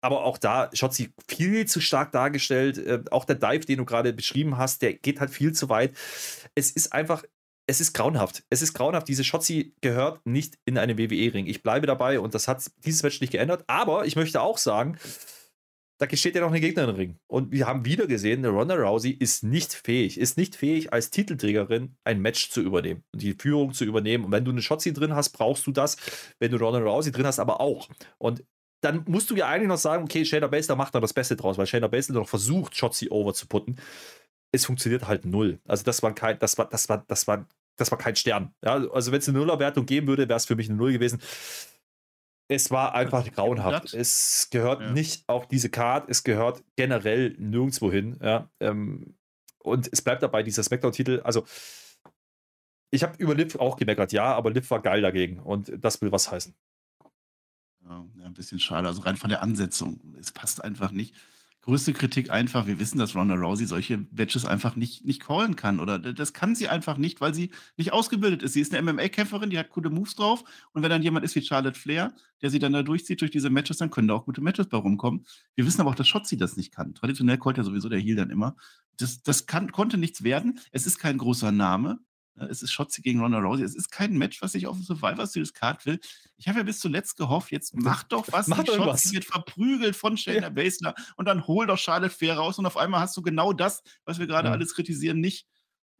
Aber 0.00 0.24
auch 0.24 0.38
da 0.38 0.70
schaut 0.72 0.94
sie 0.94 1.12
viel 1.28 1.66
zu 1.66 1.80
stark 1.80 2.12
dargestellt. 2.12 2.78
Äh, 2.78 3.04
auch 3.10 3.24
der 3.24 3.36
Dive, 3.36 3.66
den 3.66 3.78
du 3.78 3.84
gerade 3.84 4.12
beschrieben 4.12 4.58
hast, 4.58 4.82
der 4.82 4.94
geht 4.94 5.20
halt 5.20 5.30
viel 5.30 5.52
zu 5.52 5.68
weit. 5.68 5.94
Es 6.54 6.70
ist 6.70 6.92
einfach, 6.92 7.22
es 7.66 7.80
ist 7.80 7.94
grauenhaft. 7.94 8.44
Es 8.50 8.60
ist 8.60 8.74
grauenhaft. 8.74 9.08
Diese 9.08 9.24
Shotzi 9.24 9.74
gehört 9.80 10.24
nicht 10.26 10.58
in 10.66 10.76
einen 10.76 10.98
WWE-Ring. 10.98 11.46
Ich 11.46 11.62
bleibe 11.62 11.86
dabei 11.86 12.20
und 12.20 12.34
das 12.34 12.48
hat 12.48 12.70
dieses 12.84 13.02
Match 13.02 13.20
nicht 13.20 13.30
geändert. 13.30 13.64
Aber 13.66 14.04
ich 14.04 14.16
möchte 14.16 14.42
auch 14.42 14.58
sagen, 14.58 14.98
da 15.98 16.08
steht 16.16 16.34
ja 16.34 16.40
noch 16.40 16.48
eine 16.48 16.60
Gegnerin 16.60 16.90
im 16.90 16.96
Ring. 16.96 17.18
Und 17.26 17.52
wir 17.52 17.66
haben 17.66 17.84
wieder 17.84 18.06
gesehen, 18.06 18.44
Ronda 18.44 18.74
Rousey 18.74 19.10
ist 19.10 19.44
nicht 19.44 19.72
fähig, 19.72 20.18
ist 20.18 20.36
nicht 20.36 20.56
fähig, 20.56 20.92
als 20.92 21.10
Titelträgerin 21.10 21.96
ein 22.04 22.20
Match 22.20 22.50
zu 22.50 22.60
übernehmen 22.60 23.04
und 23.12 23.22
die 23.22 23.34
Führung 23.34 23.72
zu 23.72 23.84
übernehmen. 23.84 24.24
Und 24.24 24.32
wenn 24.32 24.44
du 24.44 24.50
eine 24.50 24.62
Shotzi 24.62 24.92
drin 24.92 25.14
hast, 25.14 25.30
brauchst 25.30 25.66
du 25.66 25.72
das. 25.72 25.96
Wenn 26.40 26.50
du 26.50 26.58
Ronda 26.58 26.80
Rousey 26.80 27.12
drin 27.12 27.26
hast, 27.26 27.38
aber 27.38 27.60
auch. 27.60 27.88
Und 28.18 28.44
dann 28.80 29.04
musst 29.06 29.30
du 29.30 29.36
ja 29.36 29.48
eigentlich 29.48 29.68
noch 29.68 29.78
sagen, 29.78 30.04
okay, 30.04 30.24
Shayna 30.24 30.48
Baszler 30.48 30.76
macht 30.76 30.94
da 30.94 31.00
das 31.00 31.14
Beste 31.14 31.36
draus, 31.36 31.56
weil 31.56 31.66
Shayna 31.66 31.88
Baszler 31.88 32.16
noch 32.16 32.28
versucht, 32.28 32.76
Shotzi 32.76 33.08
over 33.10 33.32
zu 33.32 33.46
putten. 33.46 33.76
Es 34.52 34.66
funktioniert 34.66 35.08
halt 35.08 35.24
null. 35.24 35.60
Also 35.66 35.84
das 35.84 36.02
war 36.02 36.14
kein, 36.14 36.38
das 36.38 36.58
war, 36.58 36.68
das 36.68 36.88
war, 36.88 37.04
das 37.08 37.26
war, 37.26 37.46
das 37.76 37.90
war 37.90 37.98
kein 37.98 38.14
Stern. 38.14 38.54
Ja, 38.62 38.74
also 38.90 39.10
wenn 39.10 39.20
es 39.20 39.28
eine 39.28 39.38
Nullerwertung 39.38 39.86
geben 39.86 40.06
würde, 40.06 40.28
wäre 40.28 40.36
es 40.36 40.44
für 40.44 40.54
mich 40.54 40.68
eine 40.68 40.76
Null 40.76 40.92
gewesen. 40.92 41.20
Es 42.48 42.70
war 42.70 42.94
einfach 42.94 43.30
grauenhaft. 43.32 43.94
Es 43.94 44.48
gehört 44.50 44.80
ja. 44.80 44.90
nicht 44.90 45.28
auf 45.28 45.48
diese 45.48 45.70
Card, 45.70 46.08
es 46.08 46.24
gehört 46.24 46.62
generell 46.76 47.34
nirgendwo 47.38 47.90
hin. 47.90 48.18
Ja, 48.22 48.50
ähm, 48.60 49.16
und 49.58 49.88
es 49.90 50.02
bleibt 50.02 50.22
dabei, 50.22 50.42
dieser 50.42 50.62
Smackdown-Titel. 50.62 51.22
Also, 51.24 51.46
ich 52.90 53.02
habe 53.02 53.16
über 53.16 53.34
Liv 53.34 53.56
auch 53.56 53.76
gemeckert, 53.76 54.12
ja, 54.12 54.34
aber 54.34 54.50
Liv 54.50 54.70
war 54.70 54.82
geil 54.82 55.00
dagegen 55.00 55.40
und 55.40 55.72
das 55.78 56.02
will 56.02 56.12
was 56.12 56.30
heißen. 56.30 56.54
Ja, 57.86 58.04
ein 58.24 58.34
bisschen 58.34 58.60
schade. 58.60 58.88
Also 58.88 59.02
rein 59.02 59.16
von 59.16 59.30
der 59.30 59.42
Ansetzung. 59.42 60.00
Es 60.18 60.32
passt 60.32 60.62
einfach 60.62 60.90
nicht 60.90 61.14
größte 61.64 61.94
Kritik 61.94 62.30
einfach, 62.30 62.66
wir 62.66 62.78
wissen, 62.78 62.98
dass 62.98 63.16
Ronda 63.16 63.36
Rousey 63.36 63.64
solche 63.64 64.06
Matches 64.10 64.44
einfach 64.44 64.76
nicht, 64.76 65.06
nicht 65.06 65.20
callen 65.20 65.56
kann. 65.56 65.80
Oder 65.80 65.98
das 65.98 66.34
kann 66.34 66.54
sie 66.54 66.68
einfach 66.68 66.98
nicht, 66.98 67.22
weil 67.22 67.32
sie 67.32 67.52
nicht 67.78 67.94
ausgebildet 67.94 68.42
ist. 68.42 68.52
Sie 68.52 68.60
ist 68.60 68.74
eine 68.74 68.92
MMA-Kämpferin, 68.92 69.48
die 69.48 69.58
hat 69.58 69.70
gute 69.70 69.88
Moves 69.88 70.14
drauf. 70.14 70.44
Und 70.72 70.82
wenn 70.82 70.90
dann 70.90 71.02
jemand 71.02 71.24
ist 71.24 71.34
wie 71.34 71.40
Charlotte 71.40 71.80
Flair, 71.80 72.12
der 72.42 72.50
sie 72.50 72.58
dann 72.58 72.74
da 72.74 72.82
durchzieht 72.82 73.22
durch 73.22 73.30
diese 73.30 73.48
Matches, 73.48 73.78
dann 73.78 73.90
können 73.90 74.08
da 74.08 74.14
auch 74.14 74.26
gute 74.26 74.42
Matches 74.42 74.68
bei 74.68 74.76
rumkommen. 74.76 75.24
Wir 75.54 75.64
wissen 75.64 75.80
aber 75.80 75.90
auch, 75.90 75.94
dass 75.94 76.06
Shotzi 76.06 76.36
das 76.36 76.58
nicht 76.58 76.70
kann. 76.70 76.94
Traditionell 76.94 77.38
callt 77.38 77.56
ja 77.56 77.64
sowieso 77.64 77.88
der 77.88 77.98
Heal 77.98 78.16
dann 78.16 78.28
immer. 78.28 78.56
Das, 78.98 79.22
das 79.22 79.46
kann, 79.46 79.72
konnte 79.72 79.96
nichts 79.96 80.22
werden. 80.22 80.60
Es 80.70 80.86
ist 80.86 80.98
kein 80.98 81.16
großer 81.16 81.50
Name. 81.50 81.98
Es 82.36 82.62
ist 82.62 82.72
Shotzi 82.72 83.00
gegen 83.00 83.20
Ronda 83.20 83.38
Rousey. 83.38 83.64
Es 83.64 83.74
ist 83.74 83.90
kein 83.90 84.16
Match, 84.18 84.42
was 84.42 84.54
ich 84.54 84.66
auf 84.66 84.76
dem 84.76 84.84
Survivor 84.84 85.26
Series 85.26 85.52
Card 85.52 85.86
will. 85.86 86.00
Ich 86.36 86.48
habe 86.48 86.58
ja 86.58 86.64
bis 86.64 86.80
zuletzt 86.80 87.16
gehofft, 87.16 87.52
jetzt 87.52 87.74
mach 87.76 88.02
doch 88.04 88.26
was. 88.30 88.48
Mach 88.48 88.66
Shotzi 88.66 88.78
was. 88.80 89.12
wird 89.12 89.24
verprügelt 89.24 89.96
von 89.96 90.16
Shayna 90.16 90.42
ja. 90.42 90.50
Baszler 90.50 90.94
und 91.16 91.26
dann 91.26 91.46
hol 91.46 91.66
doch 91.66 91.78
Charlotte 91.78 92.14
Fair 92.14 92.36
raus 92.36 92.58
und 92.58 92.66
auf 92.66 92.76
einmal 92.76 93.00
hast 93.00 93.16
du 93.16 93.22
genau 93.22 93.52
das, 93.52 93.82
was 94.04 94.18
wir 94.18 94.26
gerade 94.26 94.48
ja. 94.48 94.54
alles 94.54 94.74
kritisieren, 94.74 95.20
nicht. 95.20 95.46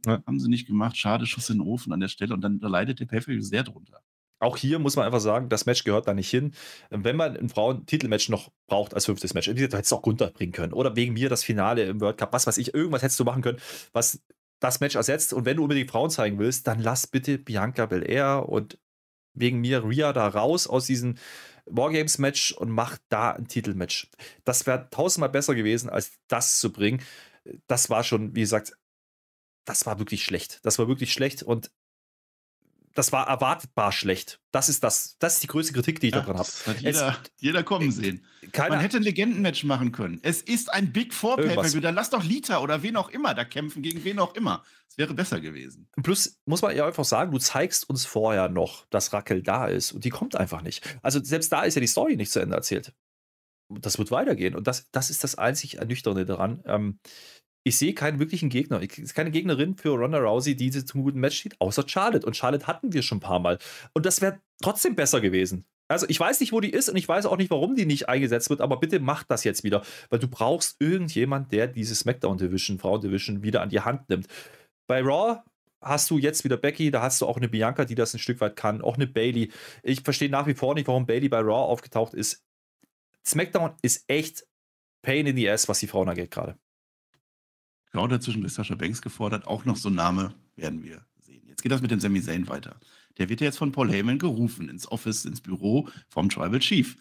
Ja. 0.06 0.22
Haben 0.26 0.40
sie 0.40 0.48
nicht 0.48 0.66
gemacht. 0.66 0.96
Schade, 0.96 1.26
Schuss 1.26 1.48
in 1.50 1.58
den 1.58 1.66
Ofen 1.66 1.92
an 1.92 2.00
der 2.00 2.08
Stelle 2.08 2.34
und 2.34 2.40
dann 2.40 2.58
da 2.58 2.68
leidet 2.68 3.00
der 3.00 3.06
Pay 3.06 3.40
sehr 3.40 3.62
drunter. 3.62 4.00
Auch 4.40 4.56
hier 4.58 4.78
muss 4.78 4.96
man 4.96 5.06
einfach 5.06 5.20
sagen, 5.20 5.48
das 5.48 5.64
Match 5.64 5.84
gehört 5.84 6.06
da 6.06 6.12
nicht 6.12 6.28
hin. 6.28 6.52
Wenn 6.90 7.16
man 7.16 7.36
ein 7.36 7.48
Frauen-Titelmatch 7.48 8.28
noch 8.28 8.50
braucht 8.66 8.92
als 8.92 9.06
fünftes 9.06 9.32
Match, 9.32 9.46
du 9.46 9.54
hättest 9.54 9.92
auch 9.92 10.02
Gunther 10.02 10.30
bringen 10.30 10.52
können. 10.52 10.74
Oder 10.74 10.96
wegen 10.96 11.14
mir 11.14 11.30
das 11.30 11.44
Finale 11.44 11.84
im 11.84 12.00
World 12.00 12.18
Cup, 12.18 12.32
was 12.32 12.46
weiß 12.46 12.58
ich, 12.58 12.74
irgendwas 12.74 13.02
hättest 13.02 13.18
du 13.20 13.24
machen 13.24 13.42
können, 13.42 13.58
was 13.92 14.20
das 14.64 14.80
Match 14.80 14.96
ersetzt. 14.96 15.34
Und 15.34 15.44
wenn 15.44 15.58
du 15.58 15.62
unbedingt 15.62 15.90
Frauen 15.90 16.10
zeigen 16.10 16.38
willst, 16.38 16.66
dann 16.66 16.80
lass 16.80 17.06
bitte 17.06 17.38
Bianca 17.38 17.86
Belair 17.86 18.48
und 18.48 18.78
wegen 19.34 19.60
mir 19.60 19.84
Rhea 19.84 20.12
da 20.12 20.26
raus 20.26 20.66
aus 20.66 20.86
diesem 20.86 21.16
Wargames-Match 21.66 22.52
und 22.52 22.70
mach 22.70 22.98
da 23.08 23.32
ein 23.32 23.46
Titelmatch. 23.46 24.10
Das 24.44 24.66
wäre 24.66 24.88
tausendmal 24.90 25.28
besser 25.28 25.54
gewesen, 25.54 25.90
als 25.90 26.12
das 26.28 26.60
zu 26.60 26.72
bringen. 26.72 27.02
Das 27.66 27.90
war 27.90 28.04
schon, 28.04 28.34
wie 28.34 28.40
gesagt, 28.40 28.76
das 29.66 29.86
war 29.86 29.98
wirklich 29.98 30.24
schlecht. 30.24 30.60
Das 30.62 30.78
war 30.78 30.88
wirklich 30.88 31.12
schlecht 31.12 31.42
und 31.42 31.70
das 32.94 33.10
war 33.12 33.26
erwartbar 33.28 33.90
schlecht. 33.92 34.40
Das 34.52 34.68
ist 34.68 34.84
das, 34.84 35.16
das 35.18 35.34
ist 35.34 35.42
die 35.42 35.48
größte 35.48 35.72
Kritik, 35.72 36.00
die 36.00 36.08
ich 36.08 36.14
Ja, 36.14 36.20
daran 36.20 36.38
habe. 36.38 36.48
jeder, 36.80 37.18
jeder 37.40 37.62
kommen 37.64 37.90
sehen. 37.90 38.24
Keiner, 38.52 38.70
Man 38.76 38.80
hätte 38.80 38.98
ein 38.98 39.02
Legendenmatch 39.02 39.64
machen 39.64 39.90
können. 39.92 40.20
Es 40.22 40.40
ist 40.40 40.72
ein 40.72 40.92
Big 40.92 41.12
Four. 41.12 41.36
Pay-Per-View. 41.36 41.80
Da 41.80 41.90
lass 41.90 42.10
doch 42.10 42.22
Lita 42.22 42.60
oder 42.60 42.82
wen 42.82 42.96
auch 42.96 43.08
immer 43.10 43.34
da 43.34 43.44
kämpfen, 43.44 43.82
gegen 43.82 44.04
wen 44.04 44.18
auch 44.20 44.34
immer. 44.36 44.62
Es 44.88 44.96
wäre 44.96 45.12
besser 45.12 45.40
gewesen. 45.40 45.88
Plus 46.02 46.38
muss 46.46 46.62
man 46.62 46.76
ja 46.76 46.86
einfach 46.86 47.04
sagen, 47.04 47.32
du 47.32 47.38
zeigst 47.38 47.88
uns 47.90 48.06
vorher 48.06 48.48
noch, 48.48 48.86
dass 48.90 49.12
Rackel 49.12 49.42
da 49.42 49.66
ist 49.66 49.92
und 49.92 50.04
die 50.04 50.10
kommt 50.10 50.36
einfach 50.36 50.62
nicht. 50.62 50.82
Also 51.02 51.22
selbst 51.22 51.50
da 51.52 51.64
ist 51.64 51.74
ja 51.74 51.80
die 51.80 51.86
Story 51.88 52.16
nicht 52.16 52.30
zu 52.30 52.38
Ende 52.40 52.54
erzählt. 52.54 52.92
Das 53.70 53.98
wird 53.98 54.10
weitergehen 54.10 54.54
und 54.54 54.66
das, 54.68 54.90
das 54.92 55.10
ist 55.10 55.24
das 55.24 55.34
einzig 55.36 55.78
Ernüchternde 55.78 56.26
daran. 56.26 56.62
Ähm, 56.66 57.00
ich 57.64 57.78
sehe 57.78 57.94
keinen 57.94 58.18
wirklichen 58.18 58.50
Gegner. 58.50 58.82
Ich 58.82 58.94
sehe 58.94 59.06
keine 59.06 59.30
Gegnerin 59.30 59.74
für 59.74 59.90
Ronda 59.90 60.18
Rousey, 60.18 60.54
die 60.54 60.70
zum 60.70 61.02
guten 61.02 61.18
Match 61.18 61.38
steht, 61.38 61.60
außer 61.60 61.84
Charlotte. 61.88 62.26
Und 62.26 62.36
Charlotte 62.36 62.66
hatten 62.66 62.92
wir 62.92 63.02
schon 63.02 63.18
ein 63.18 63.22
paar 63.22 63.40
Mal. 63.40 63.58
Und 63.94 64.06
das 64.06 64.20
wäre 64.20 64.40
trotzdem 64.62 64.94
besser 64.94 65.20
gewesen. 65.20 65.64
Also 65.88 66.06
ich 66.08 66.18
weiß 66.18 66.40
nicht, 66.40 66.52
wo 66.52 66.60
die 66.60 66.70
ist 66.70 66.88
und 66.88 66.96
ich 66.96 67.08
weiß 67.08 67.26
auch 67.26 67.36
nicht, 67.36 67.50
warum 67.50 67.74
die 67.76 67.84
nicht 67.84 68.08
eingesetzt 68.08 68.48
wird, 68.48 68.60
aber 68.60 68.80
bitte 68.80 69.00
mach 69.00 69.22
das 69.22 69.44
jetzt 69.44 69.64
wieder, 69.64 69.82
weil 70.08 70.18
du 70.18 70.28
brauchst 70.28 70.76
irgendjemand, 70.80 71.52
der 71.52 71.66
diese 71.66 71.94
SmackDown 71.94 72.38
Division, 72.38 72.78
Frauen 72.78 73.02
Division 73.02 73.42
wieder 73.42 73.60
an 73.60 73.68
die 73.68 73.80
Hand 73.80 74.08
nimmt. 74.08 74.26
Bei 74.86 75.02
Raw 75.02 75.42
hast 75.82 76.10
du 76.10 76.16
jetzt 76.18 76.42
wieder 76.42 76.56
Becky, 76.56 76.90
da 76.90 77.02
hast 77.02 77.20
du 77.20 77.26
auch 77.26 77.36
eine 77.36 77.48
Bianca, 77.48 77.84
die 77.84 77.94
das 77.94 78.14
ein 78.14 78.18
Stück 78.18 78.40
weit 78.40 78.56
kann, 78.56 78.80
auch 78.80 78.96
eine 78.96 79.06
Bailey. 79.06 79.50
Ich 79.82 80.00
verstehe 80.00 80.30
nach 80.30 80.46
wie 80.46 80.54
vor 80.54 80.74
nicht, 80.74 80.88
warum 80.88 81.06
Bailey 81.06 81.28
bei 81.28 81.40
Raw 81.40 81.70
aufgetaucht 81.70 82.14
ist. 82.14 82.42
SmackDown 83.26 83.74
ist 83.82 84.04
echt 84.08 84.46
Pain 85.02 85.26
in 85.26 85.36
the 85.36 85.50
Ass, 85.50 85.68
was 85.68 85.80
die 85.80 85.86
Frauen 85.86 86.08
angeht 86.08 86.30
gerade. 86.30 86.58
Genau 87.94 88.08
dazwischen 88.08 88.44
ist 88.44 88.56
Sascha 88.56 88.74
Banks 88.74 89.02
gefordert. 89.02 89.46
Auch 89.46 89.64
noch 89.66 89.76
so 89.76 89.88
ein 89.88 89.94
Name 89.94 90.34
werden 90.56 90.82
wir 90.82 91.06
sehen. 91.20 91.44
Jetzt 91.46 91.62
geht 91.62 91.70
das 91.70 91.80
mit 91.80 91.92
dem 91.92 92.00
Sami 92.00 92.20
Zayn 92.20 92.48
weiter. 92.48 92.80
Der 93.18 93.28
wird 93.28 93.40
ja 93.40 93.44
jetzt 93.44 93.58
von 93.58 93.70
Paul 93.70 93.88
Heyman 93.88 94.18
gerufen 94.18 94.68
ins 94.68 94.90
Office, 94.90 95.24
ins 95.24 95.40
Büro 95.40 95.88
vom 96.08 96.28
Tribal 96.28 96.58
Chief. 96.58 96.96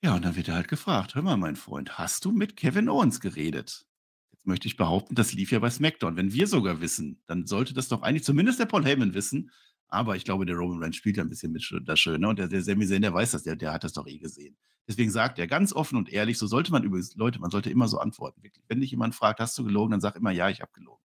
Ja, 0.00 0.14
und 0.14 0.24
dann 0.24 0.36
wird 0.36 0.46
er 0.46 0.54
halt 0.54 0.68
gefragt: 0.68 1.16
Hör 1.16 1.22
mal, 1.22 1.36
mein 1.36 1.56
Freund, 1.56 1.98
hast 1.98 2.24
du 2.24 2.30
mit 2.30 2.56
Kevin 2.56 2.88
Owens 2.88 3.18
geredet? 3.18 3.84
Jetzt 4.30 4.46
möchte 4.46 4.68
ich 4.68 4.76
behaupten, 4.76 5.16
das 5.16 5.32
lief 5.32 5.50
ja 5.50 5.58
bei 5.58 5.68
SmackDown. 5.70 6.14
Wenn 6.14 6.32
wir 6.32 6.46
sogar 6.46 6.80
wissen, 6.80 7.20
dann 7.26 7.48
sollte 7.48 7.74
das 7.74 7.88
doch 7.88 8.02
eigentlich 8.02 8.22
zumindest 8.22 8.60
der 8.60 8.66
Paul 8.66 8.84
Heyman 8.84 9.14
wissen. 9.14 9.50
Aber 9.88 10.14
ich 10.14 10.24
glaube, 10.24 10.46
der 10.46 10.54
Roman 10.54 10.80
Reigns 10.80 10.94
spielt 10.94 11.16
ja 11.16 11.24
ein 11.24 11.28
bisschen 11.28 11.50
mit 11.50 11.68
das 11.86 11.98
Schöne. 11.98 12.28
Und 12.28 12.38
der, 12.38 12.46
der 12.46 12.62
Sami 12.62 12.86
Zayn, 12.86 13.02
der 13.02 13.14
weiß 13.14 13.32
das, 13.32 13.42
der, 13.42 13.56
der 13.56 13.72
hat 13.72 13.82
das 13.82 13.94
doch 13.94 14.06
eh 14.06 14.18
gesehen. 14.18 14.56
Deswegen 14.88 15.10
sagt 15.10 15.38
er 15.38 15.46
ganz 15.46 15.72
offen 15.72 15.96
und 15.96 16.08
ehrlich, 16.08 16.38
so 16.38 16.46
sollte 16.46 16.72
man 16.72 16.82
übrigens, 16.82 17.14
Leute, 17.14 17.38
man 17.40 17.50
sollte 17.50 17.70
immer 17.70 17.88
so 17.88 17.98
antworten. 17.98 18.42
Wirklich. 18.42 18.64
Wenn 18.68 18.80
dich 18.80 18.90
jemand 18.90 19.14
fragt, 19.14 19.40
hast 19.40 19.56
du 19.56 19.64
gelogen, 19.64 19.92
dann 19.92 20.00
sag 20.00 20.16
immer, 20.16 20.32
ja, 20.32 20.48
ich 20.48 20.60
habe 20.60 20.72
gelogen. 20.72 21.02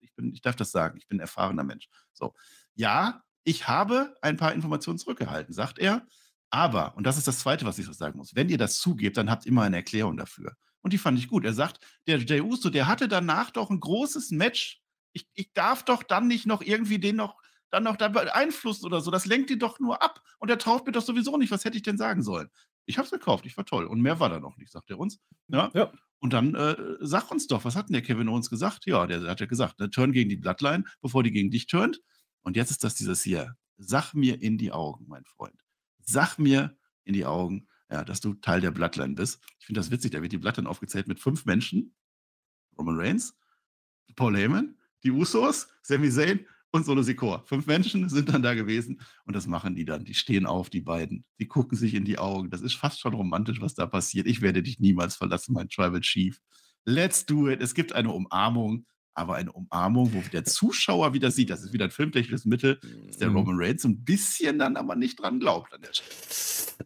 Ich, 0.00 0.14
bin, 0.14 0.32
ich 0.32 0.42
darf 0.42 0.56
das 0.56 0.72
sagen, 0.72 0.98
ich 0.98 1.06
bin 1.06 1.18
ein 1.18 1.20
erfahrener 1.20 1.62
Mensch. 1.62 1.88
So, 2.12 2.34
ja, 2.74 3.22
ich 3.44 3.68
habe 3.68 4.14
ein 4.22 4.36
paar 4.36 4.52
Informationen 4.52 4.98
zurückgehalten, 4.98 5.54
sagt 5.54 5.78
er. 5.78 6.06
Aber, 6.50 6.96
und 6.96 7.04
das 7.04 7.16
ist 7.16 7.28
das 7.28 7.38
Zweite, 7.38 7.64
was 7.64 7.78
ich 7.78 7.86
so 7.86 7.92
sagen 7.92 8.18
muss, 8.18 8.34
wenn 8.34 8.48
ihr 8.48 8.58
das 8.58 8.78
zugebt, 8.78 9.16
dann 9.16 9.30
habt 9.30 9.46
immer 9.46 9.62
eine 9.62 9.76
Erklärung 9.76 10.16
dafür. 10.16 10.56
Und 10.82 10.92
die 10.92 10.98
fand 10.98 11.18
ich 11.18 11.28
gut. 11.28 11.44
Er 11.44 11.52
sagt, 11.52 11.78
der 12.08 12.18
Jey 12.18 12.40
Uso, 12.40 12.70
der 12.70 12.88
hatte 12.88 13.06
danach 13.06 13.50
doch 13.50 13.70
ein 13.70 13.78
großes 13.78 14.32
Match. 14.32 14.82
Ich, 15.12 15.28
ich 15.34 15.52
darf 15.52 15.84
doch 15.84 16.02
dann 16.02 16.26
nicht 16.26 16.46
noch 16.46 16.62
irgendwie 16.62 16.98
den 16.98 17.16
noch 17.16 17.36
dann 17.70 17.84
noch 17.84 17.96
da 17.96 18.08
beeinflussen 18.08 18.84
oder 18.84 19.00
so. 19.00 19.10
Das 19.10 19.26
lenkt 19.26 19.50
ihn 19.50 19.58
doch 19.58 19.78
nur 19.78 20.02
ab. 20.02 20.20
Und 20.38 20.50
er 20.50 20.58
tauft 20.58 20.86
mir 20.86 20.92
doch 20.92 21.02
sowieso 21.04 21.36
nicht. 21.36 21.50
Was 21.50 21.64
hätte 21.64 21.76
ich 21.76 21.82
denn 21.82 21.98
sagen 21.98 22.22
sollen? 22.22 22.50
Ich 22.90 22.98
habe 22.98 23.06
es 23.06 23.12
gekauft, 23.12 23.46
ich 23.46 23.56
war 23.56 23.64
toll. 23.64 23.86
Und 23.86 24.00
mehr 24.00 24.18
war 24.18 24.28
da 24.28 24.40
noch 24.40 24.56
nicht, 24.56 24.72
sagt 24.72 24.90
er 24.90 24.98
uns. 24.98 25.20
Ja. 25.46 25.70
Ja. 25.74 25.92
Und 26.18 26.32
dann 26.32 26.56
äh, 26.56 26.76
sag 27.00 27.30
uns 27.30 27.46
doch, 27.46 27.64
was 27.64 27.76
hat 27.76 27.88
denn 27.88 27.94
der 27.94 28.02
Kevin 28.02 28.28
Owens 28.28 28.50
gesagt? 28.50 28.84
Ja, 28.86 29.06
der 29.06 29.22
hat 29.22 29.40
ja 29.40 29.46
gesagt, 29.46 29.78
ne, 29.78 29.90
turn 29.90 30.12
gegen 30.12 30.28
die 30.28 30.36
Bloodline, 30.36 30.84
bevor 31.00 31.22
die 31.22 31.30
gegen 31.30 31.50
dich 31.50 31.66
turnt. 31.66 32.00
Und 32.42 32.56
jetzt 32.56 32.70
ist 32.72 32.82
das 32.82 32.96
dieses 32.96 33.22
hier. 33.22 33.56
Sag 33.78 34.12
mir 34.12 34.42
in 34.42 34.58
die 34.58 34.72
Augen, 34.72 35.06
mein 35.08 35.24
Freund. 35.24 35.58
Sag 36.00 36.38
mir 36.38 36.76
in 37.04 37.14
die 37.14 37.24
Augen, 37.24 37.68
ja, 37.90 38.04
dass 38.04 38.20
du 38.20 38.34
Teil 38.34 38.60
der 38.60 38.72
Bloodline 38.72 39.14
bist. 39.14 39.40
Ich 39.60 39.66
finde 39.66 39.78
das 39.78 39.92
witzig, 39.92 40.10
da 40.10 40.20
wird 40.20 40.32
die 40.32 40.38
Bloodline 40.38 40.68
aufgezählt 40.68 41.06
mit 41.06 41.20
fünf 41.20 41.46
Menschen. 41.46 41.94
Roman 42.76 42.98
Reigns, 42.98 43.38
Paul 44.16 44.36
Heyman, 44.36 44.76
die 45.04 45.12
Usos, 45.12 45.68
Sami 45.82 46.10
Zayn 46.10 46.44
und 46.72 46.84
Solo 46.86 47.02
Sikoa. 47.02 47.42
Fünf 47.46 47.66
Menschen 47.66 48.08
sind 48.08 48.28
dann 48.32 48.42
da 48.42 48.54
gewesen 48.54 49.00
und 49.24 49.34
das 49.36 49.46
machen 49.46 49.74
die 49.74 49.84
dann. 49.84 50.04
Die 50.04 50.14
stehen 50.14 50.46
auf, 50.46 50.70
die 50.70 50.80
beiden. 50.80 51.24
Die 51.40 51.46
gucken 51.48 51.76
sich 51.76 51.94
in 51.94 52.04
die 52.04 52.18
Augen. 52.18 52.50
Das 52.50 52.60
ist 52.60 52.74
fast 52.74 53.00
schon 53.00 53.14
romantisch, 53.14 53.60
was 53.60 53.74
da 53.74 53.86
passiert. 53.86 54.26
Ich 54.26 54.40
werde 54.42 54.62
dich 54.62 54.78
niemals 54.80 55.16
verlassen, 55.16 55.52
mein 55.54 55.68
Tribal 55.68 56.00
Chief. 56.00 56.40
Let's 56.84 57.26
do 57.26 57.48
it. 57.48 57.60
Es 57.60 57.74
gibt 57.74 57.92
eine 57.92 58.10
Umarmung, 58.12 58.86
aber 59.14 59.34
eine 59.34 59.52
Umarmung, 59.52 60.12
wo 60.14 60.22
der 60.32 60.44
Zuschauer 60.44 61.12
wieder 61.12 61.30
sieht, 61.30 61.50
das 61.50 61.62
ist 61.62 61.72
wieder 61.72 61.84
ein 61.86 61.90
filmtechnisches 61.90 62.44
Mittel, 62.46 62.78
dass 63.08 63.18
der 63.18 63.28
Mhm. 63.28 63.36
Roman 63.36 63.56
Reigns 63.58 63.84
ein 63.84 64.02
bisschen 64.04 64.58
dann 64.58 64.76
aber 64.76 64.94
nicht 64.96 65.20
dran 65.20 65.40
glaubt 65.40 65.74
an 65.74 65.82
der 65.82 65.92
Stelle. 65.92 66.10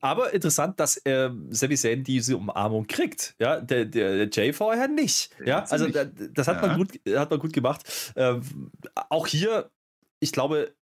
Aber 0.01 0.32
interessant, 0.35 0.80
dass 0.80 0.97
äh, 1.05 1.30
Sami 1.51 1.76
Zayn 1.76 2.03
diese 2.03 2.37
Umarmung 2.37 2.87
kriegt. 2.89 3.37
Ja, 3.39 3.61
der, 3.61 3.85
der, 3.85 4.26
der 4.26 4.30
Jay 4.32 4.53
vorher 4.53 4.89
nicht. 4.89 5.30
Ja, 5.47 5.64
sie 5.64 5.72
also 5.72 5.87
das 5.89 6.49
hat, 6.49 6.61
Ja. 6.62 6.66
man 6.66 6.78
gut, 6.78 6.99
hat 7.14 7.30
man 7.30 7.39
gut 7.39 7.53
gemacht. 7.53 8.12
Ähm, 8.16 8.72
auch 9.11 9.28
hier, 9.28 9.70
ich 10.25 10.33
glaube, 10.33 10.75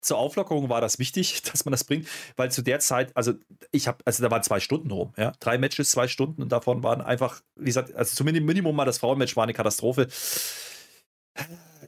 zur 0.00 0.18
Auflockerung 0.18 0.68
war 0.68 0.80
das 0.80 0.98
wichtig, 0.98 1.42
dass 1.52 1.64
man 1.64 1.72
das 1.72 1.84
bringt, 1.84 2.08
weil 2.36 2.50
zu 2.50 2.62
der 2.62 2.78
Zeit, 2.78 3.14
also 3.16 3.34
ich 3.72 3.88
habe, 3.88 3.98
also 4.04 4.22
da 4.22 4.30
waren 4.30 4.42
zwei 4.42 4.60
Stunden 4.60 4.90
rum, 4.90 5.12
ja, 5.16 5.32
drei 5.40 5.58
Matches, 5.58 5.90
zwei 5.90 6.08
Stunden 6.08 6.42
und 6.42 6.52
davon 6.52 6.82
waren 6.82 7.00
einfach, 7.00 7.42
wie 7.56 7.66
gesagt, 7.66 7.94
also 7.94 8.14
zumindest 8.14 8.46
Minimum 8.46 8.76
mal 8.76 8.84
das 8.84 8.98
Frauenmatch 8.98 9.36
war 9.36 9.44
eine 9.44 9.54
Katastrophe. 9.54 10.08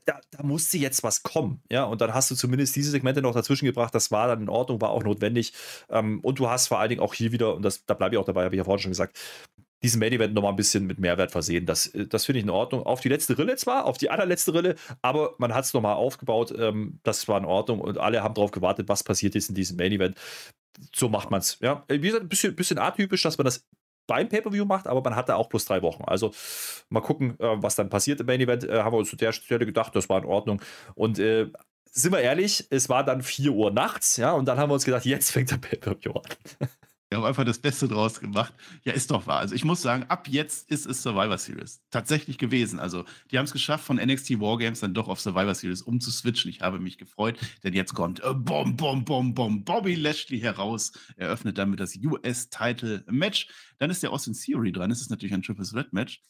Da, 0.04 0.20
da 0.30 0.42
musste 0.42 0.76
jetzt 0.76 1.02
was 1.02 1.22
kommen, 1.22 1.62
ja, 1.70 1.84
und 1.84 2.00
dann 2.00 2.14
hast 2.14 2.30
du 2.30 2.34
zumindest 2.34 2.74
diese 2.76 2.90
Segmente 2.90 3.22
noch 3.22 3.34
dazwischen 3.34 3.66
gebracht, 3.66 3.94
das 3.94 4.10
war 4.10 4.28
dann 4.28 4.42
in 4.42 4.48
Ordnung, 4.48 4.80
war 4.80 4.90
auch 4.90 5.02
notwendig 5.02 5.52
ähm, 5.88 6.20
und 6.20 6.38
du 6.38 6.48
hast 6.48 6.68
vor 6.68 6.80
allen 6.80 6.90
Dingen 6.90 7.00
auch 7.00 7.14
hier 7.14 7.32
wieder, 7.32 7.54
und 7.54 7.62
das, 7.62 7.84
da 7.86 7.94
bleibe 7.94 8.14
ich 8.14 8.20
auch 8.20 8.24
dabei, 8.24 8.44
habe 8.44 8.54
ich 8.54 8.58
ja 8.58 8.64
vorhin 8.64 8.82
schon 8.82 8.90
gesagt, 8.90 9.18
diesen 9.82 10.00
Main 10.00 10.12
Event 10.12 10.34
nochmal 10.34 10.52
ein 10.52 10.56
bisschen 10.56 10.86
mit 10.86 10.98
Mehrwert 10.98 11.30
versehen. 11.30 11.66
Das, 11.66 11.86
äh, 11.88 12.06
das 12.06 12.24
finde 12.24 12.38
ich 12.40 12.44
in 12.44 12.50
Ordnung. 12.50 12.82
Auf 12.82 13.00
die 13.00 13.08
letzte 13.08 13.36
Rille 13.38 13.56
zwar, 13.56 13.86
auf 13.86 13.98
die 13.98 14.10
allerletzte 14.10 14.54
Rille, 14.54 14.76
aber 15.02 15.34
man 15.38 15.54
hat 15.54 15.64
es 15.64 15.74
nochmal 15.74 15.94
aufgebaut. 15.94 16.54
Ähm, 16.56 17.00
das 17.02 17.26
war 17.28 17.38
in 17.38 17.44
Ordnung 17.44 17.80
und 17.80 17.98
alle 17.98 18.22
haben 18.22 18.34
darauf 18.34 18.50
gewartet, 18.50 18.88
was 18.88 19.04
passiert 19.04 19.34
ist 19.34 19.48
in 19.48 19.54
diesem 19.54 19.76
Main 19.76 19.92
Event. 19.92 20.16
So 20.94 21.08
macht 21.08 21.30
man 21.30 21.40
es. 21.40 21.58
Ja, 21.60 21.84
wie 21.88 22.00
gesagt, 22.00 22.24
ein 22.24 22.28
bisschen, 22.28 22.54
bisschen 22.54 22.78
atypisch, 22.78 23.22
dass 23.22 23.38
man 23.38 23.46
das 23.46 23.66
beim 24.06 24.28
Pay-Per-View 24.28 24.64
macht, 24.64 24.86
aber 24.86 25.02
man 25.02 25.16
hatte 25.16 25.36
auch 25.36 25.48
plus 25.48 25.64
drei 25.64 25.82
Wochen. 25.82 26.04
Also 26.04 26.32
mal 26.88 27.00
gucken, 27.00 27.38
äh, 27.40 27.56
was 27.62 27.76
dann 27.76 27.90
passiert 27.90 28.20
im 28.20 28.26
Main 28.26 28.40
Event. 28.40 28.64
Äh, 28.64 28.82
haben 28.82 28.92
wir 28.92 28.98
uns 28.98 29.10
zu 29.10 29.16
der 29.16 29.32
Stelle 29.32 29.66
gedacht, 29.66 29.94
das 29.96 30.08
war 30.08 30.18
in 30.18 30.26
Ordnung. 30.26 30.62
Und 30.94 31.18
äh, 31.18 31.50
sind 31.90 32.12
wir 32.12 32.20
ehrlich, 32.20 32.66
es 32.70 32.88
war 32.88 33.04
dann 33.04 33.22
4 33.22 33.52
Uhr 33.52 33.70
nachts, 33.70 34.16
ja, 34.16 34.32
und 34.32 34.46
dann 34.46 34.58
haben 34.58 34.70
wir 34.70 34.74
uns 34.74 34.84
gedacht, 34.84 35.06
jetzt 35.06 35.30
fängt 35.30 35.50
der 35.50 35.56
Pay-Per-View 35.56 36.12
an. 36.12 36.22
Wir 37.08 37.18
haben 37.18 37.24
einfach 37.24 37.44
das 37.44 37.60
Beste 37.60 37.86
draus 37.86 38.18
gemacht. 38.18 38.52
Ja, 38.82 38.92
ist 38.92 39.12
doch 39.12 39.28
wahr. 39.28 39.38
Also 39.38 39.54
ich 39.54 39.64
muss 39.64 39.80
sagen, 39.80 40.04
ab 40.08 40.26
jetzt 40.26 40.68
ist 40.70 40.86
es 40.86 41.02
Survivor 41.02 41.38
Series. 41.38 41.80
Tatsächlich 41.90 42.36
gewesen. 42.36 42.80
Also 42.80 43.04
die 43.30 43.38
haben 43.38 43.44
es 43.44 43.52
geschafft, 43.52 43.84
von 43.84 43.96
NXT 43.96 44.40
Wargames 44.40 44.80
dann 44.80 44.92
doch 44.92 45.06
auf 45.06 45.20
Survivor 45.20 45.54
Series 45.54 45.82
umzuswitchen. 45.82 46.50
Ich 46.50 46.62
habe 46.62 46.80
mich 46.80 46.98
gefreut, 46.98 47.38
denn 47.62 47.74
jetzt 47.74 47.94
kommt 47.94 48.24
äh, 48.24 48.34
Bom, 48.34 48.76
Bom, 48.76 49.04
Bom, 49.04 49.34
Bom, 49.34 49.62
Bobby 49.62 49.94
Lashley 49.94 50.40
heraus. 50.40 50.92
Eröffnet 51.16 51.58
damit 51.58 51.78
das 51.78 51.96
US-Title-Match. 51.96 53.48
Dann 53.78 53.90
ist 53.90 54.02
der 54.02 54.10
Austin 54.10 54.34
Theory 54.34 54.72
dran. 54.72 54.90
Es 54.90 55.00
ist 55.00 55.10
natürlich 55.10 55.34
ein 55.34 55.42
Triple 55.42 55.64
Threat-Match. 55.64 56.22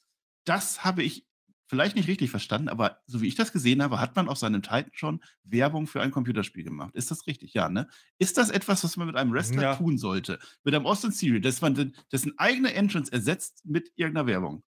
Das 0.44 0.84
habe 0.84 1.02
ich 1.02 1.24
vielleicht 1.68 1.96
nicht 1.96 2.08
richtig 2.08 2.30
verstanden, 2.30 2.68
aber 2.68 3.00
so 3.06 3.20
wie 3.20 3.26
ich 3.28 3.34
das 3.34 3.52
gesehen 3.52 3.82
habe, 3.82 4.00
hat 4.00 4.16
man 4.16 4.28
auf 4.28 4.38
seinem 4.38 4.62
Titan 4.62 4.90
schon 4.92 5.20
Werbung 5.44 5.86
für 5.86 6.00
ein 6.00 6.10
Computerspiel 6.10 6.64
gemacht. 6.64 6.94
Ist 6.94 7.10
das 7.10 7.26
richtig? 7.26 7.54
Ja, 7.54 7.68
ne? 7.68 7.88
Ist 8.18 8.38
das 8.38 8.50
etwas, 8.50 8.84
was 8.84 8.96
man 8.96 9.06
mit 9.06 9.16
einem 9.16 9.32
Wrestler 9.32 9.62
Ja. 9.62 9.76
tun 9.76 9.98
sollte? 9.98 10.38
Mit 10.64 10.74
einem 10.74 10.86
Austin 10.86 11.12
Theory, 11.12 11.40
dass 11.40 11.60
man 11.60 11.92
dessen 12.12 12.38
eigene 12.38 12.72
Entrance 12.74 13.12
ersetzt 13.12 13.62
mit 13.64 13.90
irgendeiner 13.96 14.26
Werbung? 14.26 14.62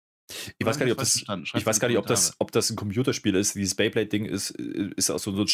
Ich 0.58 0.66
weiß 0.66 0.78
gar 0.78 0.86
nicht, 0.86 0.92
ob 0.92 0.98
das, 0.98 1.16
ich 1.54 1.66
weiß 1.66 1.78
gar 1.78 1.86
nicht, 1.88 1.98
ob 1.98 2.06
das, 2.06 2.34
ob 2.40 2.50
das 2.50 2.70
ein 2.70 2.76
Computerspiel 2.76 3.34
ist. 3.36 3.54
Dieses 3.54 3.76
Beyblade-Ding 3.76 4.24
ist, 4.24 4.50
ist 4.50 5.10
auch 5.10 5.18
so 5.20 5.32
so 5.34 5.42
ein 5.42 5.46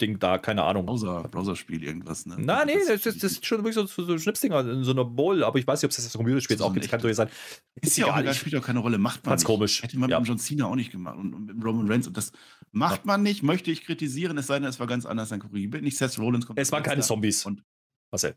Chips-Ding 0.00 0.18
da, 0.18 0.38
keine 0.38 0.62
Ahnung. 0.62 0.86
Browser, 0.86 1.22
Browserspiel, 1.30 1.84
irgendwas, 1.84 2.26
ne? 2.26 2.36
Na, 2.38 2.64
nee, 2.64 2.74
das, 2.74 2.86
das, 2.86 3.02
das 3.02 3.18
das 3.18 3.32
ist 3.32 3.46
schon 3.46 3.58
wirklich 3.58 3.74
so, 3.74 3.86
so, 3.86 4.02
so 4.04 4.12
ein 4.12 4.18
Schnipsdinger 4.18 4.60
in 4.60 4.84
so 4.84 4.92
einer 4.92 5.04
Bowl, 5.04 5.44
aber 5.44 5.58
ich 5.58 5.66
weiß 5.66 5.80
nicht, 5.82 5.86
ob 5.86 5.96
es 5.96 6.04
das 6.04 6.12
Computerspiel 6.12 6.54
jetzt 6.54 6.60
So 6.60 6.66
auch 6.66 6.72
gibt. 6.72 6.88
Kann 6.88 7.00
durchaus 7.00 7.16
sein. 7.16 7.28
ist 7.80 7.96
ja 7.98 8.06
auch 8.06 8.18
egal, 8.18 8.34
spielt 8.34 8.56
auch 8.56 8.64
keine 8.64 8.80
Rolle, 8.80 8.98
macht 8.98 9.24
man 9.24 9.34
nicht. 9.34 9.44
komisch, 9.44 9.82
Hätte 9.82 9.98
man 9.98 10.10
ja. 10.10 10.18
mit 10.18 10.28
John 10.28 10.38
Cena 10.38 10.66
auch 10.66 10.74
nicht 10.74 10.90
gemacht 10.90 11.16
und, 11.18 11.34
und 11.34 11.46
mit 11.46 11.64
Roman 11.64 11.88
Reigns 11.90 12.06
und 12.06 12.16
das 12.16 12.32
macht 12.72 13.04
man 13.04 13.22
nicht, 13.22 13.42
möchte 13.42 13.70
ich 13.70 13.84
kritisieren, 13.84 14.38
es 14.38 14.46
sei 14.46 14.58
denn, 14.58 14.68
es 14.68 14.80
war 14.80 14.86
ganz 14.86 15.06
anders, 15.06 15.28
dann 15.28 15.40
korrigiert 15.40 15.82
nicht 15.82 15.96
Seth 15.96 16.18
Rollins 16.18 16.46
kommt 16.46 16.58
Es 16.58 16.72
waren 16.72 16.82
keine. 16.82 17.02
Zombies. 17.02 17.44
Und 17.46 17.62
Marcel. 18.10 18.36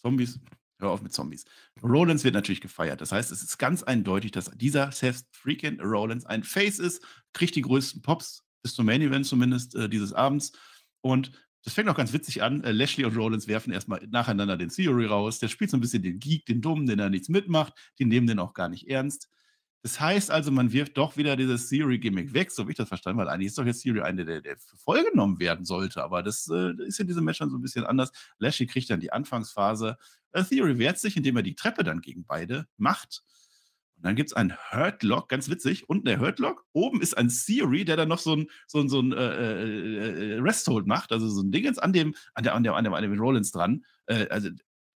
Zombies, 0.00 0.38
hör 0.78 0.90
auf 0.90 1.02
mit 1.02 1.12
Zombies. 1.12 1.44
Rollins 1.82 2.24
wird 2.24 2.34
natürlich 2.34 2.60
gefeiert. 2.60 3.00
Das 3.00 3.12
heißt, 3.12 3.32
es 3.32 3.42
ist 3.42 3.58
ganz 3.58 3.82
eindeutig, 3.82 4.30
dass 4.30 4.50
dieser 4.56 4.92
Seth 4.92 5.24
freaking 5.32 5.80
Rollins 5.80 6.24
ein 6.24 6.44
Face 6.44 6.78
ist, 6.78 7.02
kriegt 7.32 7.56
die 7.56 7.62
größten 7.62 8.02
Pops 8.02 8.44
bis 8.62 8.74
zum 8.74 8.86
Main 8.86 9.02
Event 9.02 9.26
zumindest 9.26 9.74
äh, 9.74 9.88
dieses 9.88 10.12
Abends. 10.12 10.52
Und 11.00 11.32
das 11.64 11.74
fängt 11.74 11.88
auch 11.88 11.96
ganz 11.96 12.12
witzig 12.12 12.42
an. 12.42 12.62
Äh, 12.64 12.72
Lashley 12.72 13.04
und 13.04 13.16
Rollins 13.16 13.48
werfen 13.48 13.72
erstmal 13.72 14.06
nacheinander 14.08 14.56
den 14.56 14.70
Theory 14.70 15.06
raus. 15.06 15.38
Der 15.38 15.48
spielt 15.48 15.70
so 15.70 15.76
ein 15.76 15.80
bisschen 15.80 16.02
den 16.02 16.18
Geek, 16.18 16.46
den 16.46 16.60
Dummen, 16.60 16.86
den 16.86 16.98
er 16.98 17.10
nichts 17.10 17.28
mitmacht. 17.28 17.74
Die 17.98 18.04
nehmen 18.04 18.26
den 18.26 18.38
auch 18.38 18.54
gar 18.54 18.68
nicht 18.68 18.88
ernst. 18.88 19.28
Das 19.82 20.00
heißt 20.00 20.30
also, 20.30 20.50
man 20.50 20.72
wirft 20.72 20.96
doch 20.98 21.16
wieder 21.16 21.36
dieses 21.36 21.68
Theory-Gimmick 21.68 22.34
weg, 22.34 22.50
so 22.50 22.66
wie 22.66 22.72
ich 22.72 22.76
das 22.76 22.88
verstanden 22.88 23.20
habe. 23.20 23.30
Eigentlich 23.30 23.48
ist 23.48 23.58
doch 23.58 23.64
jetzt 23.64 23.82
Theory 23.82 24.00
eine, 24.00 24.24
der, 24.24 24.40
der 24.40 24.56
vollgenommen 24.58 25.38
werden 25.38 25.64
sollte, 25.64 26.02
aber 26.02 26.22
das 26.22 26.48
äh, 26.48 26.72
ist 26.84 26.98
in 26.98 27.06
diesem 27.06 27.24
Match 27.24 27.38
dann 27.38 27.50
so 27.50 27.56
ein 27.56 27.62
bisschen 27.62 27.84
anders. 27.84 28.10
Lashley 28.38 28.66
kriegt 28.66 28.90
dann 28.90 28.98
die 28.98 29.12
Anfangsphase. 29.12 29.96
Äh, 30.32 30.42
Theory 30.42 30.78
wehrt 30.78 30.98
sich, 30.98 31.16
indem 31.16 31.36
er 31.36 31.42
die 31.42 31.54
Treppe 31.54 31.84
dann 31.84 32.00
gegen 32.00 32.24
beide 32.24 32.66
macht. 32.76 33.22
Und 33.98 34.04
dann 34.04 34.14
gibt 34.14 34.30
es 34.30 34.32
einen 34.32 34.54
Hurtlock, 34.70 35.28
ganz 35.28 35.48
witzig. 35.50 35.88
Unten 35.88 36.06
der 36.06 36.20
Hurtlock, 36.20 36.64
oben 36.72 37.02
ist 37.02 37.18
ein 37.18 37.28
Theory, 37.28 37.84
der 37.84 37.96
dann 37.96 38.08
noch 38.08 38.20
so 38.20 38.36
ein, 38.36 38.48
so 38.68 38.78
ein, 38.78 38.88
so 38.88 39.00
ein 39.00 39.12
äh, 39.12 39.16
äh, 39.16 40.34
äh 40.34 40.40
Resthold 40.40 40.86
macht, 40.86 41.10
also 41.10 41.28
so 41.28 41.42
ein 41.42 41.50
Dingens 41.50 41.78
an 41.78 41.92
dem, 41.92 42.14
an 42.34 42.44
der, 42.44 42.54
an 42.54 42.62
der, 42.62 42.74
an 42.74 42.84
dem, 42.84 42.94
an 42.94 43.02
dem 43.02 43.18
Rollins 43.18 43.50
dran. 43.50 43.84
Äh, 44.06 44.28
also 44.28 44.50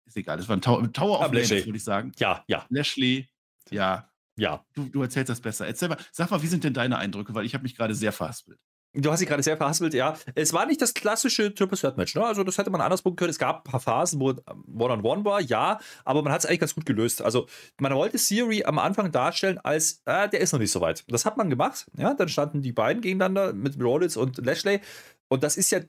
ist 0.05 0.17
egal, 0.17 0.37
das 0.37 0.47
war 0.47 0.55
ein 0.55 0.61
Tower, 0.61 0.91
Tower 0.93 1.19
of 1.19 1.31
Legends, 1.31 1.65
würde 1.65 1.77
ich 1.77 1.83
sagen. 1.83 2.11
Ja, 2.19 2.43
ja. 2.47 2.65
Lashley, 2.69 3.27
ja. 3.71 4.07
Ja. 4.37 4.63
Du, 4.75 4.85
du 4.85 5.01
erzählst 5.01 5.29
das 5.29 5.41
besser. 5.41 5.65
Erzähl 5.65 5.89
mal, 5.89 5.97
sag 6.11 6.29
mal, 6.29 6.41
wie 6.43 6.47
sind 6.47 6.63
denn 6.63 6.73
deine 6.73 6.97
Eindrücke? 6.97 7.33
Weil 7.33 7.45
ich 7.45 7.53
habe 7.53 7.63
mich 7.63 7.75
gerade 7.75 7.95
sehr 7.95 8.11
verhaspelt. 8.11 8.59
Du 8.93 9.09
hast 9.09 9.21
dich 9.21 9.29
gerade 9.29 9.41
sehr 9.41 9.55
verhaspelt, 9.55 9.93
ja. 9.93 10.17
Es 10.35 10.51
war 10.51 10.65
nicht 10.65 10.81
das 10.81 10.93
klassische 10.93 11.53
Triple 11.53 11.77
Threat 11.77 11.95
Match, 11.95 12.13
ne? 12.13 12.25
Also, 12.25 12.43
das 12.43 12.57
hätte 12.57 12.69
man 12.71 12.81
anders 12.81 13.03
gucken 13.03 13.15
können. 13.15 13.29
Es 13.29 13.39
gab 13.39 13.65
ein 13.65 13.71
paar 13.71 13.79
Phasen, 13.79 14.19
wo 14.19 14.33
One-on-One 14.77 15.23
war, 15.23 15.39
ja, 15.39 15.79
aber 16.03 16.21
man 16.23 16.33
hat 16.33 16.41
es 16.41 16.45
eigentlich 16.45 16.59
ganz 16.59 16.75
gut 16.75 16.85
gelöst. 16.85 17.21
Also, 17.21 17.47
man 17.79 17.93
wollte 17.93 18.17
Siri 18.17 18.65
am 18.65 18.79
Anfang 18.79 19.11
darstellen, 19.11 19.59
als 19.59 20.01
äh, 20.05 20.27
der 20.27 20.41
ist 20.41 20.51
noch 20.51 20.59
nicht 20.59 20.71
so 20.71 20.81
weit. 20.81 21.05
Das 21.07 21.25
hat 21.25 21.37
man 21.37 21.49
gemacht, 21.49 21.85
ja. 21.97 22.13
Dann 22.13 22.27
standen 22.27 22.61
die 22.61 22.73
beiden 22.73 23.01
gegeneinander 23.01 23.53
mit 23.53 23.81
Rollins 23.81 24.17
und 24.17 24.37
Lashley. 24.45 24.81
Und 25.29 25.43
das 25.43 25.55
ist 25.55 25.71
ja 25.71 25.79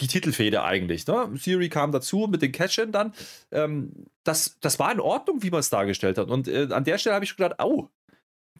die 0.00 0.06
Titelfehde 0.06 0.62
eigentlich. 0.62 1.06
Ne? 1.06 1.30
Siri 1.34 1.68
kam 1.68 1.92
dazu 1.92 2.26
mit 2.30 2.40
den 2.40 2.52
Catch-In 2.52 2.92
dann. 2.92 3.12
Ähm, 3.50 4.06
das, 4.24 4.58
das 4.60 4.78
war 4.78 4.90
in 4.90 5.00
Ordnung, 5.00 5.42
wie 5.42 5.50
man 5.50 5.60
es 5.60 5.68
dargestellt 5.68 6.16
hat. 6.18 6.30
Und 6.30 6.48
äh, 6.48 6.68
an 6.70 6.84
der 6.84 6.96
Stelle 6.96 7.14
habe 7.14 7.24
ich 7.24 7.36
gedacht, 7.36 7.60
au, 7.60 7.90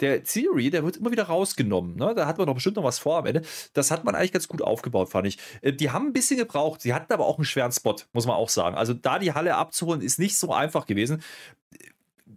der 0.03 0.24
Theory, 0.24 0.68
der 0.70 0.84
wird 0.84 0.98
immer 0.98 1.12
wieder 1.12 1.24
rausgenommen. 1.24 1.96
Ne? 1.96 2.14
Da 2.14 2.26
hat 2.26 2.36
man 2.36 2.46
doch 2.46 2.55
bestimmt 2.55 2.76
noch 2.76 2.84
was 2.84 2.98
vor 2.98 3.18
am 3.18 3.26
Ende. 3.26 3.42
Das 3.72 3.90
hat 3.90 4.05
man 4.05 4.14
eigentlich 4.14 4.32
ganz 4.32 4.48
gut 4.48 4.61
aufgebaut, 4.61 5.09
fand 5.09 5.28
ich. 5.28 5.38
Äh, 5.62 5.72
die 5.72 5.90
haben 5.90 6.09
ein 6.09 6.12
bisschen 6.12 6.36
gebraucht. 6.36 6.82
Sie 6.82 6.92
hatten 6.92 7.12
aber 7.12 7.24
auch 7.24 7.38
einen 7.38 7.44
schweren 7.44 7.72
Spot, 7.72 7.96
muss 8.12 8.26
man 8.26 8.36
auch 8.36 8.48
sagen. 8.48 8.76
Also 8.76 8.92
da 8.92 9.18
die 9.18 9.32
Halle 9.32 9.55
abzuholen, 9.55 10.03
ist 10.03 10.18
nicht 10.18 10.36
so 10.36 10.53
einfach 10.53 10.86
gewesen. 10.86 11.22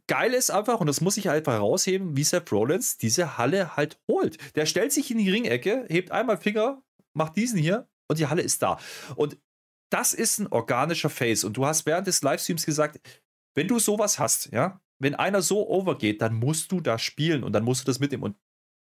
Geil 0.07 0.34
ist 0.34 0.51
einfach, 0.51 0.80
und 0.80 0.88
das 0.88 1.01
muss 1.01 1.18
ich 1.18 1.30
einfach 1.30 1.53
herausheben, 1.53 2.16
wie 2.16 2.24
Seth 2.24 2.51
Rollins 2.51 2.97
diese 2.97 3.39
Halle 3.39 3.76
halt 3.76 3.99
holt. 4.07 4.38
Der 4.55 4.68
stellt 4.68 4.93
sich 4.93 5.09
in 5.09 5.18
die 5.18 5.32
Ringecke, 5.32 5.86
hebt 5.89 6.11
einmal 6.11 6.38
Finger, 6.38 6.84
macht 7.13 7.36
diesen 7.36 7.57
hier 7.57 7.88
und 8.07 8.20
die 8.20 8.28
Halle 8.28 8.43
ist 8.43 8.61
da. 8.61 8.78
Und 9.16 9.38
das 9.89 10.13
ist 10.13 10.39
ein 10.39 10.47
organischer 10.47 11.09
Face. 11.09 11.43
Und 11.43 11.57
du 11.57 11.66
hast 11.66 11.88
während 11.88 12.05
des 12.05 12.22
Livestreams 12.22 12.66
gesagt, 12.66 12.99
wenn 13.55 13.68
du 13.68 13.80
sowas 13.80 14.20
hast, 14.20 14.51
ja, 14.51 14.80
wenn 14.99 15.15
einer 15.15 15.41
so 15.41 15.67
overgeht, 15.67 16.21
dann 16.21 16.35
musst 16.35 16.71
du 16.71 16.81
da 16.81 16.97
spielen 16.97 17.43
und 17.43 17.53
dann 17.53 17.63
musst 17.63 17.81
du 17.81 17.85
das 17.85 17.99
mitnehmen. 17.99 18.23
Und 18.23 18.35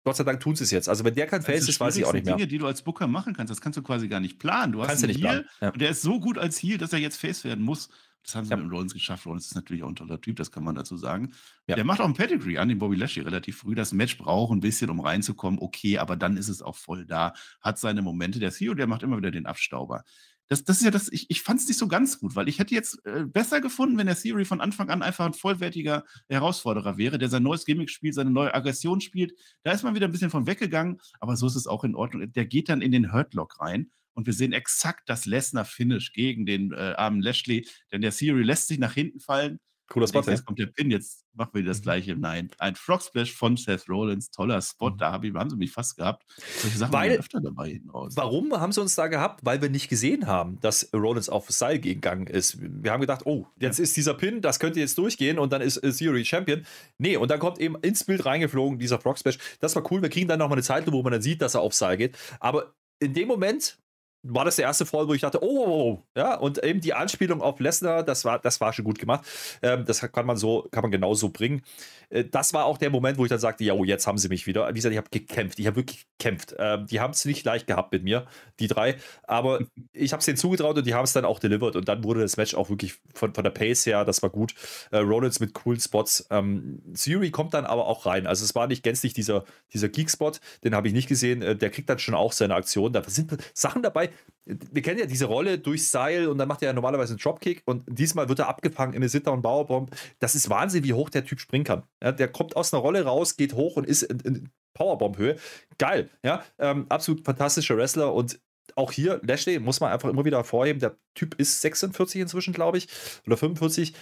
Gott 0.03 0.15
sei 0.15 0.23
Dank 0.23 0.39
tun 0.39 0.55
sie 0.55 0.63
es 0.63 0.71
jetzt. 0.71 0.89
Also 0.89 1.03
wenn 1.03 1.13
der 1.13 1.27
kein 1.27 1.41
Face 1.41 1.69
ist, 1.69 1.79
weiß 1.79 1.95
ich 1.97 2.05
auch 2.05 2.13
nicht 2.13 2.25
mehr. 2.25 2.35
Dinge, 2.35 2.47
die 2.47 2.57
du 2.57 2.65
als 2.65 2.81
Booker 2.81 3.07
machen 3.07 3.35
kannst, 3.35 3.51
das 3.51 3.61
kannst 3.61 3.77
du 3.77 3.83
quasi 3.83 4.07
gar 4.07 4.19
nicht 4.19 4.39
planen. 4.39 4.73
Du 4.73 4.81
hast 4.81 4.87
kannst 4.87 5.03
einen 5.03 5.13
nicht 5.13 5.23
Heal 5.23 5.45
ja. 5.61 5.69
und 5.69 5.79
der 5.79 5.91
ist 5.91 6.01
so 6.01 6.19
gut 6.19 6.37
als 6.37 6.61
Heal, 6.61 6.77
dass 6.77 6.91
er 6.91 6.99
jetzt 6.99 7.17
Face 7.17 7.43
werden 7.43 7.63
muss. 7.63 7.89
Das 8.23 8.35
haben 8.35 8.45
sie 8.45 8.51
ja. 8.51 8.57
mit 8.57 8.65
dem 8.65 8.71
Rollins 8.71 8.93
geschafft. 8.93 9.25
Rollins 9.25 9.47
ist 9.47 9.55
natürlich 9.55 9.83
auch 9.83 9.89
ein 9.89 9.95
toller 9.95 10.21
Typ, 10.21 10.35
das 10.35 10.51
kann 10.51 10.63
man 10.63 10.75
dazu 10.75 10.95
sagen. 10.95 11.33
Ja. 11.67 11.75
Der 11.75 11.83
macht 11.83 12.01
auch 12.01 12.05
ein 12.05 12.13
Pedigree 12.13 12.57
an 12.57 12.69
den 12.69 12.77
Bobby 12.77 12.95
Lashley 12.95 13.23
relativ 13.23 13.57
früh. 13.57 13.73
Das 13.73 13.93
Match 13.93 14.17
braucht 14.17 14.51
ein 14.51 14.59
bisschen, 14.59 14.89
um 14.89 14.99
reinzukommen. 14.99 15.59
Okay, 15.59 15.97
aber 15.97 16.15
dann 16.15 16.37
ist 16.37 16.49
es 16.49 16.61
auch 16.61 16.75
voll 16.75 17.05
da. 17.05 17.33
Hat 17.61 17.79
seine 17.79 18.01
Momente. 18.01 18.39
Der 18.39 18.51
CEO, 18.51 18.75
der 18.75 18.87
macht 18.87 19.03
immer 19.03 19.17
wieder 19.17 19.31
den 19.31 19.45
Abstauber 19.45 20.03
das, 20.51 20.65
das 20.65 20.79
ist 20.79 20.83
ja 20.83 20.91
das, 20.91 21.07
ich, 21.13 21.27
ich 21.29 21.43
fand 21.43 21.61
es 21.61 21.67
nicht 21.69 21.77
so 21.77 21.87
ganz 21.87 22.19
gut, 22.19 22.35
weil 22.35 22.49
ich 22.49 22.59
hätte 22.59 22.75
jetzt 22.75 23.05
äh, 23.05 23.23
besser 23.23 23.61
gefunden, 23.61 23.97
wenn 23.97 24.07
der 24.07 24.17
Theory 24.17 24.43
von 24.43 24.59
Anfang 24.59 24.89
an 24.89 25.01
einfach 25.01 25.25
ein 25.25 25.33
vollwertiger 25.33 26.03
Herausforderer 26.27 26.97
wäre, 26.97 27.17
der 27.17 27.29
sein 27.29 27.43
neues 27.43 27.63
Gimmick 27.63 27.89
spielt, 27.89 28.15
seine 28.15 28.31
neue 28.31 28.53
Aggression 28.53 28.99
spielt. 28.99 29.31
Da 29.63 29.71
ist 29.71 29.83
man 29.83 29.95
wieder 29.95 30.09
ein 30.09 30.11
bisschen 30.11 30.29
von 30.29 30.47
weggegangen, 30.47 30.99
aber 31.21 31.37
so 31.37 31.47
ist 31.47 31.55
es 31.55 31.67
auch 31.67 31.85
in 31.85 31.95
Ordnung. 31.95 32.33
Der 32.33 32.45
geht 32.45 32.67
dann 32.67 32.81
in 32.81 32.91
den 32.91 33.13
Hurtlock 33.13 33.61
rein 33.61 33.91
und 34.13 34.25
wir 34.25 34.33
sehen 34.33 34.51
exakt 34.51 35.07
das 35.07 35.25
Lesnar-Finish 35.25 36.11
gegen 36.11 36.45
den 36.45 36.73
äh, 36.73 36.95
armen 36.97 37.21
Lashley, 37.21 37.65
denn 37.93 38.01
der 38.01 38.11
Theory 38.11 38.43
lässt 38.43 38.67
sich 38.67 38.77
nach 38.77 38.93
hinten 38.93 39.21
fallen, 39.21 39.61
Cooler 39.91 40.07
Spot. 40.07 40.21
Jetzt 40.21 40.45
kommt 40.45 40.57
der 40.57 40.67
Pin, 40.67 40.89
jetzt 40.89 41.25
machen 41.33 41.51
wir 41.53 41.63
das 41.63 41.79
mhm. 41.79 41.83
gleiche. 41.83 42.15
Nein, 42.15 42.49
ein 42.59 42.75
Frog 42.75 43.01
Splash 43.01 43.33
von 43.33 43.57
Seth 43.57 43.89
Rollins, 43.89 44.31
toller 44.31 44.61
Spot. 44.61 44.91
Mhm. 44.91 44.97
Da 44.97 45.11
hab 45.11 45.23
ich, 45.23 45.33
haben 45.33 45.49
sie 45.49 45.57
mich 45.57 45.71
fast 45.71 45.97
gehabt. 45.97 46.23
Solche 46.59 46.77
Sachen 46.77 46.93
Weil, 46.93 47.17
öfter 47.17 47.41
dabei 47.41 47.71
hinten 47.71 47.89
raus. 47.89 48.13
Warum 48.15 48.53
haben 48.53 48.71
sie 48.71 48.81
uns 48.81 48.95
da 48.95 49.07
gehabt? 49.07 49.41
Weil 49.43 49.61
wir 49.61 49.69
nicht 49.69 49.89
gesehen 49.89 50.27
haben, 50.27 50.59
dass 50.61 50.89
Rollins 50.93 51.27
auf 51.27 51.49
Seil 51.49 51.79
gegangen 51.79 52.27
ist. 52.27 52.57
Wir 52.61 52.91
haben 52.91 53.01
gedacht, 53.01 53.25
oh, 53.25 53.47
jetzt 53.59 53.79
ja. 53.79 53.83
ist 53.83 53.97
dieser 53.97 54.13
Pin, 54.13 54.41
das 54.41 54.59
könnte 54.59 54.79
jetzt 54.79 54.97
durchgehen 54.97 55.37
und 55.37 55.51
dann 55.51 55.61
ist 55.61 55.81
Theory 55.81 56.23
Champion. 56.23 56.65
Nee, 56.97 57.17
und 57.17 57.29
dann 57.29 57.39
kommt 57.39 57.59
eben 57.59 57.75
ins 57.81 58.05
Bild 58.05 58.25
reingeflogen 58.25 58.79
dieser 58.79 58.99
Frog 58.99 59.19
Splash. 59.19 59.37
Das 59.59 59.75
war 59.75 59.91
cool. 59.91 60.01
Wir 60.01 60.09
kriegen 60.09 60.29
dann 60.29 60.39
nochmal 60.39 60.55
eine 60.55 60.63
Zeit, 60.63 60.89
wo 60.89 61.03
man 61.03 61.11
dann 61.11 61.21
sieht, 61.21 61.41
dass 61.41 61.55
er 61.55 61.61
auf 61.61 61.73
Seil 61.73 61.97
geht. 61.97 62.17
Aber 62.39 62.73
in 62.99 63.13
dem 63.13 63.27
Moment 63.27 63.77
war 64.23 64.45
das 64.45 64.57
der 64.57 64.65
erste 64.65 64.85
Fall, 64.85 65.07
wo 65.07 65.13
ich 65.13 65.21
dachte, 65.21 65.43
oh, 65.43 65.65
oh, 65.65 65.67
oh, 65.67 66.03
ja, 66.15 66.35
und 66.35 66.63
eben 66.63 66.79
die 66.79 66.93
Anspielung 66.93 67.41
auf 67.41 67.59
Lesnar, 67.59 68.03
das 68.03 68.23
war, 68.25 68.39
das 68.39 68.61
war 68.61 68.71
schon 68.73 68.85
gut 68.85 68.99
gemacht. 68.99 69.25
Ähm, 69.61 69.85
das 69.85 70.01
kann 70.01 70.25
man 70.25 70.37
so, 70.37 70.67
kann 70.71 70.83
man 70.83 70.91
genauso 70.91 71.29
bringen. 71.29 71.63
Äh, 72.09 72.25
das 72.25 72.53
war 72.53 72.65
auch 72.65 72.77
der 72.77 72.89
Moment, 72.89 73.17
wo 73.17 73.25
ich 73.25 73.29
dann 73.29 73.39
sagte, 73.39 73.63
ja, 73.63 73.73
oh, 73.73 73.83
jetzt 73.83 74.05
haben 74.05 74.17
sie 74.17 74.29
mich 74.29 74.45
wieder. 74.45 74.69
Wie 74.69 74.73
gesagt, 74.73 74.91
ich 74.91 74.97
habe 74.97 75.09
gekämpft, 75.09 75.59
ich 75.59 75.65
habe 75.65 75.77
wirklich 75.77 76.05
gekämpft. 76.17 76.55
Ähm, 76.59 76.85
die 76.85 76.99
haben 76.99 77.11
es 77.11 77.25
nicht 77.25 77.43
leicht 77.45 77.67
gehabt 77.67 77.91
mit 77.91 78.03
mir, 78.03 78.27
die 78.59 78.67
drei, 78.67 78.97
aber 79.23 79.61
ich 79.93 80.13
habe 80.13 80.19
es 80.19 80.25
denen 80.25 80.37
zugetraut 80.37 80.77
und 80.77 80.85
die 80.85 80.93
haben 80.93 81.05
es 81.05 81.13
dann 81.13 81.25
auch 81.25 81.39
delivered 81.39 81.75
und 81.75 81.87
dann 81.87 82.03
wurde 82.03 82.21
das 82.21 82.37
Match 82.37 82.53
auch 82.53 82.69
wirklich 82.69 82.95
von, 83.13 83.33
von 83.33 83.43
der 83.43 83.51
Pace 83.51 83.85
her, 83.85 84.05
das 84.05 84.21
war 84.21 84.29
gut. 84.29 84.53
Äh, 84.91 84.99
Rollins 84.99 85.39
mit 85.39 85.53
coolen 85.53 85.79
Spots. 85.79 86.27
Ähm, 86.29 86.81
Siri 86.93 87.31
kommt 87.31 87.53
dann 87.53 87.65
aber 87.65 87.87
auch 87.87 88.05
rein. 88.05 88.27
Also 88.27 88.45
es 88.45 88.53
war 88.53 88.67
nicht 88.67 88.83
gänzlich 88.83 89.13
dieser, 89.13 89.45
dieser 89.73 89.89
Geek-Spot, 89.89 90.33
den 90.63 90.75
habe 90.75 90.87
ich 90.87 90.93
nicht 90.93 91.07
gesehen. 91.07 91.41
Äh, 91.41 91.55
der 91.55 91.71
kriegt 91.71 91.89
dann 91.89 91.99
schon 91.99 92.13
auch 92.13 92.33
seine 92.33 92.55
Aktion. 92.55 92.93
Da 92.93 93.03
sind 93.07 93.35
Sachen 93.53 93.81
dabei, 93.81 94.10
wir 94.45 94.81
kennen 94.81 94.99
ja 94.99 95.05
diese 95.05 95.25
Rolle 95.25 95.59
durch 95.59 95.87
Seil 95.87 96.27
und 96.27 96.37
dann 96.37 96.47
macht 96.47 96.61
er 96.61 96.67
ja 96.67 96.73
normalerweise 96.73 97.13
einen 97.13 97.19
Dropkick 97.19 97.61
und 97.65 97.83
diesmal 97.87 98.27
wird 98.27 98.39
er 98.39 98.47
abgefangen 98.47 98.93
in 98.93 99.01
eine 99.01 99.09
Sit-Down-Powerbomb. 99.09 99.91
Das 100.19 100.35
ist 100.35 100.49
Wahnsinn, 100.49 100.83
wie 100.83 100.93
hoch 100.93 101.09
der 101.09 101.25
Typ 101.25 101.39
springen 101.39 101.63
kann. 101.63 101.83
Ja, 102.01 102.11
der 102.11 102.27
kommt 102.27 102.55
aus 102.55 102.73
einer 102.73 102.81
Rolle 102.81 103.03
raus, 103.03 103.37
geht 103.37 103.53
hoch 103.53 103.75
und 103.75 103.85
ist 103.85 104.03
in, 104.03 104.19
in 104.21 104.49
Powerbomb-Höhe. 104.73 105.37
Geil, 105.77 106.09
ja, 106.23 106.43
ähm, 106.57 106.85
absolut 106.89 107.23
fantastischer 107.23 107.77
Wrestler 107.77 108.13
und 108.13 108.39
auch 108.75 108.91
hier, 108.91 109.19
Lashley, 109.23 109.59
muss 109.59 109.79
man 109.79 109.91
einfach 109.91 110.09
immer 110.09 110.25
wieder 110.25 110.37
hervorheben, 110.37 110.79
der 110.79 110.95
Typ 111.13 111.35
ist 111.35 111.61
46 111.61 112.21
inzwischen, 112.21 112.53
glaube 112.53 112.77
ich, 112.77 112.87
oder 113.27 113.37
45 113.37 113.93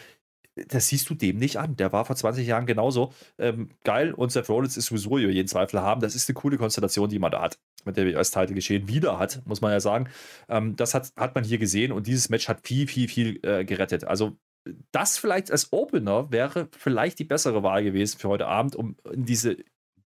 das 0.68 0.88
siehst 0.88 1.10
du 1.10 1.16
dem 1.16 1.38
nicht 1.38 1.57
an. 1.57 1.76
Der 1.76 1.91
war 1.91 2.05
vor 2.05 2.16
20 2.16 2.45
Jahren 2.47 2.66
genauso 2.66 3.14
ähm, 3.38 3.70
geil 3.84 4.14
und 4.14 4.32
Seth 4.32 4.49
Rollins 4.49 4.78
ist 4.78 4.88
sowieso 4.88 5.18
jeden 5.18 5.47
Zweifel 5.47 5.82
haben. 5.82 6.01
Das 6.01 6.16
ist 6.16 6.30
eine 6.30 6.36
coole 6.36 6.57
Konstellation, 6.57 7.10
die 7.10 7.20
man 7.20 7.32
da 7.32 7.41
hat, 7.41 7.60
mit 7.86 7.97
der 7.97 8.05
wir 8.05 8.18
als 8.18 8.32
Title 8.32 8.55
geschehen 8.55 8.88
wieder 8.88 9.20
hat, 9.20 9.41
muss 9.45 9.62
man 9.62 9.72
ja 9.72 9.80
sagen. 9.80 10.10
Ähm, 10.47 10.76
das 10.76 10.93
hat, 10.93 11.12
hat 11.16 11.36
man 11.36 11.43
hier 11.43 11.57
gesehen 11.57 11.91
und 11.91 12.07
dieses 12.07 12.30
Match 12.30 12.47
hat 12.47 12.68
viel, 12.68 12.88
viel, 12.88 13.07
viel 13.07 13.39
äh, 13.43 13.66
gerettet. 13.66 14.03
Also 14.03 14.38
das 14.91 15.18
vielleicht 15.18 15.51
als 15.51 15.72
Opener 15.72 16.32
wäre 16.32 16.68
vielleicht 16.78 17.20
die 17.20 17.24
bessere 17.24 17.64
Wahl 17.64 17.84
gewesen 17.84 18.20
für 18.20 18.30
heute 18.30 18.47
Abend, 18.47 18.76
um 18.76 18.97
in 19.12 19.26
diese 19.26 19.57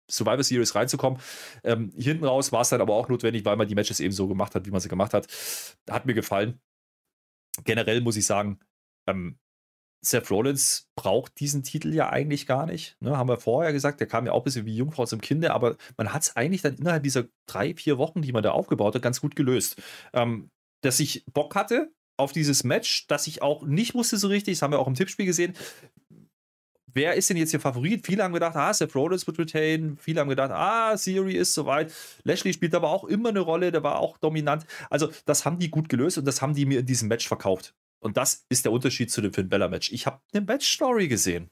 Survivor 0.10 0.44
Series 0.44 0.76
reinzukommen. 0.76 1.20
Ähm, 1.64 1.92
hinten 1.96 2.26
raus 2.26 2.52
war 2.52 2.62
es 2.62 2.70
dann 2.70 2.82
aber 2.82 2.96
auch 2.96 3.10
notwendig, 3.10 3.46
weil 3.46 3.58
man 3.58 3.68
die 3.68 3.76
Matches 3.76 4.00
eben 4.00 4.14
so 4.14 4.28
gemacht 4.28 4.56
hat, 4.56 4.66
wie 4.66 4.72
man 4.72 4.82
sie 4.82 4.90
gemacht 4.90 5.14
hat. 5.14 5.28
Hat 5.90 6.06
mir 6.06 6.14
gefallen. 6.14 6.60
Generell 7.64 8.02
muss 8.02 8.18
ich 8.18 8.26
sagen, 8.26 8.60
ähm, 9.08 9.38
Seth 10.02 10.32
Rollins 10.32 10.88
braucht 10.96 11.40
diesen 11.40 11.64
Titel 11.64 11.94
ja 11.94 12.10
eigentlich 12.10 12.48
gar 12.48 12.66
nicht. 12.66 12.96
Ne, 13.02 13.18
haben 13.18 13.30
wir 13.30 13.38
vorher 13.38 13.74
gesagt, 13.74 14.00
der 14.00 14.08
kam 14.08 14.26
ja 14.26 14.32
auch 14.32 14.42
ein 14.42 14.44
bisschen 14.46 14.66
wie 14.66 14.76
Jungfrau 14.76 15.06
zum 15.06 15.22
Kinde, 15.22 15.54
aber 15.54 15.76
man 15.98 16.14
hat 16.14 16.24
es 16.24 16.36
eigentlich 16.36 16.62
dann 16.62 16.76
innerhalb 16.76 17.04
dieser 17.04 17.26
drei, 17.48 17.74
vier 17.74 17.98
Wochen, 17.98 18.22
die 18.22 18.32
man 18.32 18.44
da 18.44 18.52
aufgebaut 18.52 18.96
hat, 18.96 19.02
ganz 19.02 19.22
gut 19.22 19.36
gelöst. 19.36 19.82
Ähm, 20.14 20.50
dass 20.82 21.00
ich 21.00 21.26
Bock 21.34 21.56
hatte 21.56 21.92
auf 22.18 22.32
dieses 22.32 22.64
Match, 22.64 23.08
dass 23.08 23.28
ich 23.28 23.42
auch 23.42 23.64
nicht 23.64 23.94
wusste 23.94 24.18
so 24.18 24.28
richtig, 24.28 24.58
das 24.58 24.62
haben 24.62 24.72
wir 24.72 24.80
auch 24.80 24.88
im 24.88 24.96
Tippspiel 24.96 25.26
gesehen. 25.26 25.54
Wer 26.94 27.14
ist 27.14 27.30
denn 27.30 27.38
jetzt 27.38 27.52
hier 27.52 27.60
Favorit? 27.60 28.06
Viele 28.06 28.24
haben 28.24 28.34
gedacht, 28.34 28.56
ah, 28.56 28.74
Seth 28.74 28.96
Rollins 28.96 29.28
wird 29.28 29.38
retain. 29.38 29.98
Viele 29.98 30.22
haben 30.22 30.30
gedacht, 30.30 30.52
ah, 30.52 30.96
Theory 30.96 31.36
ist 31.36 31.54
soweit. 31.54 31.94
Lashley 32.24 32.52
spielt 32.52 32.74
aber 32.74 32.90
auch 32.90 33.04
immer 33.04 33.30
eine 33.30 33.42
Rolle, 33.42 33.72
der 33.72 33.84
war 33.84 34.00
auch 34.00 34.18
dominant. 34.18 34.66
Also, 34.90 35.10
das 35.26 35.46
haben 35.46 35.60
die 35.60 35.70
gut 35.70 35.88
gelöst 35.88 36.18
und 36.18 36.26
das 36.26 36.42
haben 36.42 36.56
die 36.56 36.66
mir 36.66 36.80
in 36.80 36.86
diesem 36.86 37.08
Match 37.08 37.28
verkauft. 37.28 37.76
Und 38.00 38.18
das 38.18 38.46
ist 38.50 38.66
der 38.66 38.72
Unterschied 38.72 39.12
zu 39.12 39.22
dem 39.22 39.34
Finn 39.34 39.50
Bella 39.50 39.68
Match. 39.68 39.92
Ich 39.92 40.06
habe 40.06 40.22
eine 40.34 40.46
Match-Story 40.46 41.08
gesehen. 41.08 41.50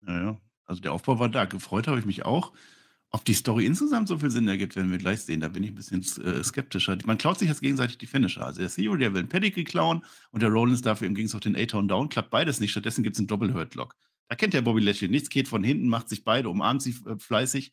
Naja, 0.00 0.40
also 0.64 0.80
der 0.80 0.92
Aufbau 0.92 1.18
war 1.18 1.28
da. 1.28 1.44
Gefreut 1.44 1.88
habe 1.88 1.98
ich 1.98 2.06
mich 2.06 2.24
auch. 2.24 2.52
Ob 3.12 3.24
die 3.24 3.34
Story 3.34 3.66
insgesamt 3.66 4.06
so 4.06 4.18
viel 4.18 4.30
Sinn 4.30 4.46
ergibt, 4.46 4.76
werden 4.76 4.92
wir 4.92 4.98
gleich 4.98 5.22
sehen. 5.22 5.40
Da 5.40 5.48
bin 5.48 5.64
ich 5.64 5.70
ein 5.70 5.74
bisschen 5.74 6.02
äh, 6.24 6.44
skeptischer. 6.44 6.96
Man 7.04 7.18
klaut 7.18 7.40
sich 7.40 7.48
jetzt 7.48 7.60
gegenseitig 7.60 7.98
die 7.98 8.06
Finisher. 8.06 8.46
Also 8.46 8.60
der 8.60 8.70
CEO, 8.70 8.96
der 8.96 9.12
will 9.12 9.20
einen 9.20 9.28
Pedigree 9.28 9.64
klauen 9.64 10.04
und 10.30 10.42
der 10.42 10.50
Rollins 10.50 10.82
dafür 10.82 11.08
im 11.08 11.16
Gegensatz 11.16 11.42
den 11.42 11.56
A-Town 11.56 11.88
Down. 11.88 12.08
Klappt 12.08 12.30
beides 12.30 12.60
nicht. 12.60 12.70
Stattdessen 12.70 13.02
gibt 13.02 13.16
es 13.16 13.20
einen 13.20 13.26
Doppel-Hurt-Lock. 13.26 13.96
Da 14.28 14.36
kennt 14.36 14.54
der 14.54 14.62
Bobby 14.62 14.80
Lashley 14.80 15.08
nichts, 15.08 15.28
geht 15.28 15.48
von 15.48 15.64
hinten, 15.64 15.88
macht 15.88 16.08
sich 16.08 16.22
beide, 16.22 16.48
umarmt 16.48 16.82
sie 16.82 16.94
äh, 17.04 17.18
fleißig 17.18 17.72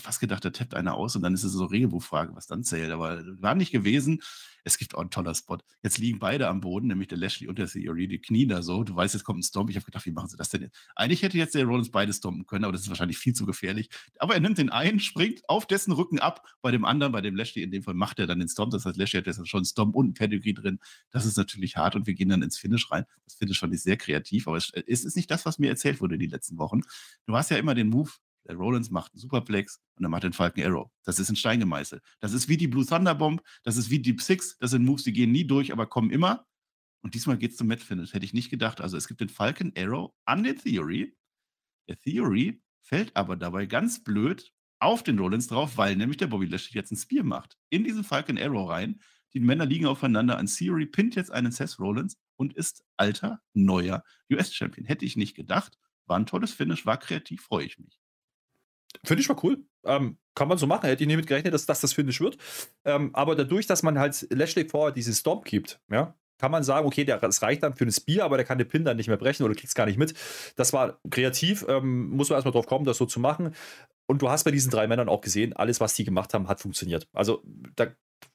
fast 0.00 0.20
gedacht, 0.20 0.44
da 0.44 0.50
tappt 0.50 0.74
einer 0.74 0.94
aus 0.94 1.16
und 1.16 1.22
dann 1.22 1.34
ist 1.34 1.44
es 1.44 1.52
so 1.52 1.64
Regelbuchfrage, 1.64 2.34
was 2.34 2.46
dann 2.46 2.62
zählt. 2.62 2.90
Aber 2.90 3.22
war 3.40 3.54
nicht 3.54 3.72
gewesen. 3.72 4.20
Es 4.66 4.78
gibt 4.78 4.96
auch 4.96 5.00
einen 5.00 5.10
toller 5.10 5.32
Spot. 5.32 5.58
Jetzt 5.84 5.98
liegen 5.98 6.18
beide 6.18 6.48
am 6.48 6.60
Boden, 6.60 6.88
nämlich 6.88 7.06
der 7.06 7.18
Lashley 7.18 7.46
und 7.46 7.56
der 7.56 7.68
Theory, 7.68 8.08
die 8.08 8.18
Knie 8.18 8.48
da 8.48 8.62
so. 8.62 8.82
Du 8.82 8.96
weißt, 8.96 9.14
jetzt 9.14 9.22
kommt 9.22 9.38
ein 9.38 9.42
Stomp. 9.44 9.70
Ich 9.70 9.76
habe 9.76 9.86
gedacht, 9.86 10.04
wie 10.06 10.10
machen 10.10 10.28
sie 10.28 10.36
das 10.36 10.48
denn 10.48 10.62
jetzt? 10.62 10.76
Eigentlich 10.96 11.22
hätte 11.22 11.38
jetzt 11.38 11.54
der 11.54 11.64
Rollins 11.66 11.92
beide 11.92 12.12
stompen 12.12 12.46
können, 12.46 12.64
aber 12.64 12.72
das 12.72 12.82
ist 12.82 12.88
wahrscheinlich 12.88 13.16
viel 13.16 13.32
zu 13.32 13.46
gefährlich. 13.46 13.90
Aber 14.18 14.34
er 14.34 14.40
nimmt 14.40 14.58
den 14.58 14.70
einen, 14.70 14.98
springt 14.98 15.48
auf 15.48 15.66
dessen 15.66 15.92
Rücken 15.92 16.18
ab. 16.18 16.44
Bei 16.62 16.72
dem 16.72 16.84
anderen, 16.84 17.12
bei 17.12 17.20
dem 17.20 17.36
Lashley 17.36 17.62
in 17.62 17.70
dem 17.70 17.84
Fall, 17.84 17.94
macht 17.94 18.18
er 18.18 18.26
dann 18.26 18.40
den 18.40 18.48
Stomp. 18.48 18.72
Das 18.72 18.84
heißt, 18.84 18.96
Lashley 18.96 19.20
hat 19.20 19.28
jetzt 19.28 19.48
schon 19.48 19.58
einen 19.58 19.66
Stomp 19.66 19.94
und 19.94 20.08
ein 20.08 20.14
Pedigree 20.14 20.52
drin. 20.52 20.80
Das 21.12 21.26
ist 21.26 21.36
natürlich 21.36 21.76
hart 21.76 21.94
und 21.94 22.08
wir 22.08 22.14
gehen 22.14 22.28
dann 22.28 22.42
ins 22.42 22.58
Finish 22.58 22.90
rein. 22.90 23.04
Das 23.24 23.34
Finish 23.34 23.60
fand 23.60 23.72
ich 23.72 23.82
sehr 23.82 23.96
kreativ, 23.96 24.48
aber 24.48 24.56
es 24.56 24.70
ist 24.70 25.14
nicht 25.14 25.30
das, 25.30 25.46
was 25.46 25.60
mir 25.60 25.68
erzählt 25.70 26.00
wurde 26.00 26.18
die 26.18 26.26
letzten 26.26 26.58
Wochen. 26.58 26.80
Du 27.26 27.36
hast 27.36 27.52
ja 27.52 27.56
immer 27.56 27.76
den 27.76 27.88
Move, 27.88 28.10
der 28.46 28.56
Rollins 28.56 28.90
macht 28.90 29.12
einen 29.12 29.20
Superplex 29.20 29.80
und 29.96 30.04
er 30.04 30.08
macht 30.08 30.22
den 30.22 30.32
Falcon 30.32 30.64
Arrow. 30.64 30.90
Das 31.04 31.18
ist 31.18 31.28
ein 31.28 31.36
Stein 31.36 31.60
gemeißelt. 31.60 32.02
Das 32.20 32.32
ist 32.32 32.48
wie 32.48 32.56
die 32.56 32.68
Blue 32.68 32.86
Thunder 32.86 33.14
Bomb, 33.14 33.42
das 33.64 33.76
ist 33.76 33.90
wie 33.90 33.98
Deep 33.98 34.20
Six. 34.20 34.56
Das 34.58 34.70
sind 34.70 34.84
Moves, 34.84 35.04
die 35.04 35.12
gehen 35.12 35.32
nie 35.32 35.46
durch, 35.46 35.72
aber 35.72 35.86
kommen 35.86 36.10
immer. 36.10 36.46
Und 37.02 37.14
diesmal 37.14 37.38
geht 37.38 37.52
es 37.52 37.56
zum 37.56 37.68
Match 37.68 37.84
Finish. 37.84 38.12
Hätte 38.14 38.24
ich 38.24 38.34
nicht 38.34 38.50
gedacht. 38.50 38.80
Also 38.80 38.96
es 38.96 39.06
gibt 39.06 39.20
den 39.20 39.28
Falcon 39.28 39.72
Arrow 39.76 40.12
an 40.24 40.42
den 40.42 40.56
Theory. 40.56 41.16
Der 41.88 41.98
Theory 41.98 42.60
fällt 42.82 43.14
aber 43.16 43.36
dabei 43.36 43.66
ganz 43.66 44.02
blöd 44.02 44.52
auf 44.78 45.02
den 45.02 45.18
Rollins 45.18 45.46
drauf, 45.46 45.76
weil 45.76 45.96
nämlich 45.96 46.16
der 46.16 46.26
Bobby 46.26 46.46
Lashley 46.46 46.74
jetzt 46.74 46.90
ein 46.92 46.96
Spear 46.96 47.24
macht. 47.24 47.56
In 47.70 47.84
diesen 47.84 48.04
Falcon 48.04 48.38
Arrow 48.38 48.68
rein. 48.68 49.00
Die 49.34 49.40
Männer 49.40 49.66
liegen 49.66 49.86
aufeinander. 49.86 50.38
An 50.38 50.46
Theory 50.46 50.86
pinnt 50.86 51.14
jetzt 51.14 51.30
einen 51.30 51.52
Seth 51.52 51.78
Rollins 51.78 52.16
und 52.36 52.54
ist 52.54 52.84
alter, 52.96 53.40
neuer 53.54 54.02
US-Champion. 54.30 54.86
Hätte 54.86 55.04
ich 55.04 55.16
nicht 55.16 55.34
gedacht. 55.34 55.78
War 56.06 56.18
ein 56.18 56.26
tolles 56.26 56.54
Finish, 56.54 56.86
war 56.86 56.98
kreativ, 56.98 57.42
freue 57.42 57.66
ich 57.66 57.78
mich. 57.78 58.00
Finde 59.04 59.20
ich 59.20 59.28
mal 59.28 59.36
cool. 59.42 59.64
Ähm, 59.84 60.18
kann 60.34 60.48
man 60.48 60.58
so 60.58 60.66
machen. 60.66 60.86
Hätte 60.86 61.02
ich 61.02 61.06
nicht 61.06 61.16
mit 61.16 61.26
gerechnet, 61.26 61.54
dass 61.54 61.66
das 61.66 61.80
das 61.80 61.92
Finish 61.92 62.20
wird. 62.20 62.36
Ähm, 62.84 63.10
aber 63.14 63.34
dadurch, 63.34 63.66
dass 63.66 63.82
man 63.82 63.98
halt 63.98 64.26
Lashley 64.30 64.68
vorher 64.68 64.92
diesen 64.92 65.14
Stomp 65.14 65.44
gibt, 65.44 65.80
ja, 65.90 66.14
kann 66.38 66.50
man 66.50 66.62
sagen, 66.62 66.86
okay, 66.86 67.04
der, 67.04 67.18
das 67.18 67.42
reicht 67.42 67.62
dann 67.62 67.74
für 67.74 67.84
ein 67.84 67.92
Spear, 67.92 68.24
aber 68.24 68.36
der 68.36 68.44
kann 68.44 68.58
den 68.58 68.68
Pin 68.68 68.84
dann 68.84 68.96
nicht 68.96 69.08
mehr 69.08 69.16
brechen 69.16 69.44
oder 69.44 69.54
kriegt 69.54 69.68
es 69.68 69.74
gar 69.74 69.86
nicht 69.86 69.98
mit. 69.98 70.14
Das 70.56 70.72
war 70.72 71.00
kreativ, 71.10 71.64
ähm, 71.68 72.10
muss 72.10 72.28
man 72.28 72.36
erstmal 72.36 72.52
drauf 72.52 72.66
kommen, 72.66 72.84
das 72.84 72.98
so 72.98 73.06
zu 73.06 73.20
machen. 73.20 73.54
Und 74.06 74.22
du 74.22 74.30
hast 74.30 74.44
bei 74.44 74.50
diesen 74.50 74.70
drei 74.70 74.86
Männern 74.86 75.08
auch 75.08 75.20
gesehen, 75.20 75.54
alles, 75.54 75.80
was 75.80 75.94
die 75.94 76.04
gemacht 76.04 76.34
haben, 76.34 76.48
hat 76.48 76.60
funktioniert. 76.60 77.08
Also 77.12 77.42
da, 77.74 77.88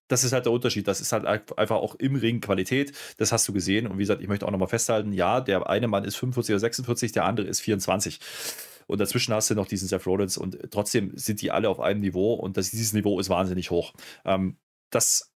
das 0.07 0.24
ist 0.24 0.34
halt 0.34 0.45
der 0.45 0.51
Unterschied. 0.51 0.88
Das 0.88 0.99
ist 0.99 1.14
halt 1.14 1.26
einfach 1.26 1.78
auch 1.78 1.95
im 1.95 2.16
Ring 2.16 2.41
Qualität. 2.41 2.91
Das 3.18 3.32
hast 3.32 3.47
du 3.47 3.53
gesehen. 3.53 3.88
Und 3.88 3.97
wie 3.97 4.03
gesagt, 4.03 4.22
ich 4.22 4.28
möchte 4.28 4.45
auch 4.45 4.51
nochmal 4.51 4.68
festhalten, 4.68 5.14
ja, 5.14 5.39
der 5.39 5.70
eine 5.70 5.88
Mann 5.88 6.03
ist 6.03 6.16
45 6.18 6.53
oder 6.53 6.59
46, 6.59 7.12
der 7.14 7.26
andere 7.26 7.47
ist 7.47 7.62
24. 7.62 8.20
Und 8.92 9.00
dazwischen 9.00 9.34
hast 9.34 9.50
du 9.50 9.56
noch 9.56 9.68
diesen 9.68 9.88
Seth 9.88 10.06
Rollins 10.06 10.38
und 10.38 10.60
trotzdem 10.70 11.12
sind 11.16 11.42
die 11.42 11.50
alle 11.50 11.70
auf 11.70 11.80
einem 11.80 12.02
Niveau 12.02 12.34
und 12.34 12.58
das, 12.58 12.72
dieses 12.72 12.92
Niveau 12.92 13.20
ist 13.22 13.30
wahnsinnig 13.30 13.72
hoch. 13.72 13.94
Ähm, 14.26 14.58
das 14.89 15.32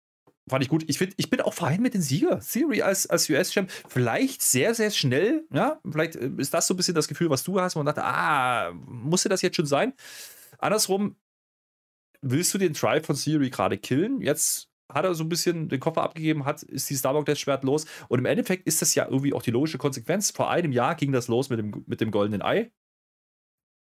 fand 0.49 0.64
ich 0.64 0.70
gut. 0.70 0.84
Ich, 0.88 0.97
find, 0.97 1.14
ich 1.18 1.30
bin 1.30 1.39
auch 1.39 1.54
fein 1.54 1.80
mit 1.80 1.93
den 1.93 2.01
Sieger. 2.01 2.39
Theory 2.39 2.82
als, 2.82 3.08
als 3.08 3.30
US-Champ. 3.30 3.72
Vielleicht 3.88 4.41
sehr, 4.41 4.74
sehr 4.74 4.89
schnell. 4.89 5.45
Ja, 5.54 5.80
vielleicht 5.89 6.16
äh, 6.16 6.32
ist 6.38 6.54
das 6.54 6.66
so 6.66 6.74
ein 6.74 6.78
bisschen 6.78 6.95
das 6.95 7.08
Gefühl, 7.08 7.30
was 7.30 7.43
du 7.43 7.62
hast, 7.62 7.76
wo 7.76 7.80
man 7.80 7.86
dachte, 7.86 8.04
ah, 8.04 8.72
musste 8.74 9.30
das 9.30 9.43
jetzt 9.43 9.56
schon 9.56 9.68
sein? 9.68 9.93
Andersrum, 10.58 11.16
willst 12.22 12.54
du 12.56 12.58
den 12.58 12.74
Drive 12.74 13.06
von 13.06 13.16
Theory 13.16 13.51
gerade 13.51 13.78
killen? 13.78 14.20
Jetzt 14.20 14.70
hat 14.91 15.06
er 15.06 15.14
so 15.14 15.24
ein 15.24 15.30
bisschen 15.30 15.70
den 15.70 15.80
Koffer 15.80 16.01
abgegeben, 16.01 16.45
hat, 16.45 16.64
ist 16.64 16.89
die 16.89 16.95
Starbuck 16.95 17.26
das 17.26 17.39
Schwert 17.39 17.64
los. 17.64 17.86
Und 18.10 18.20
im 18.20 18.26
Endeffekt 18.26 18.68
ist 18.68 18.82
das 18.82 18.95
ja 18.95 19.06
irgendwie 19.06 19.34
auch 19.34 19.43
die 19.43 19.51
logische 19.51 19.78
Konsequenz. 19.78 20.32
Vor 20.32 20.49
einem 20.49 20.72
Jahr 20.72 20.95
ging 20.95 21.12
das 21.12 21.28
los 21.28 21.49
mit 21.49 21.60
dem, 21.60 21.84
mit 21.88 22.01
dem 22.01 22.12
goldenen 22.12 22.41
Ei. 22.41 22.72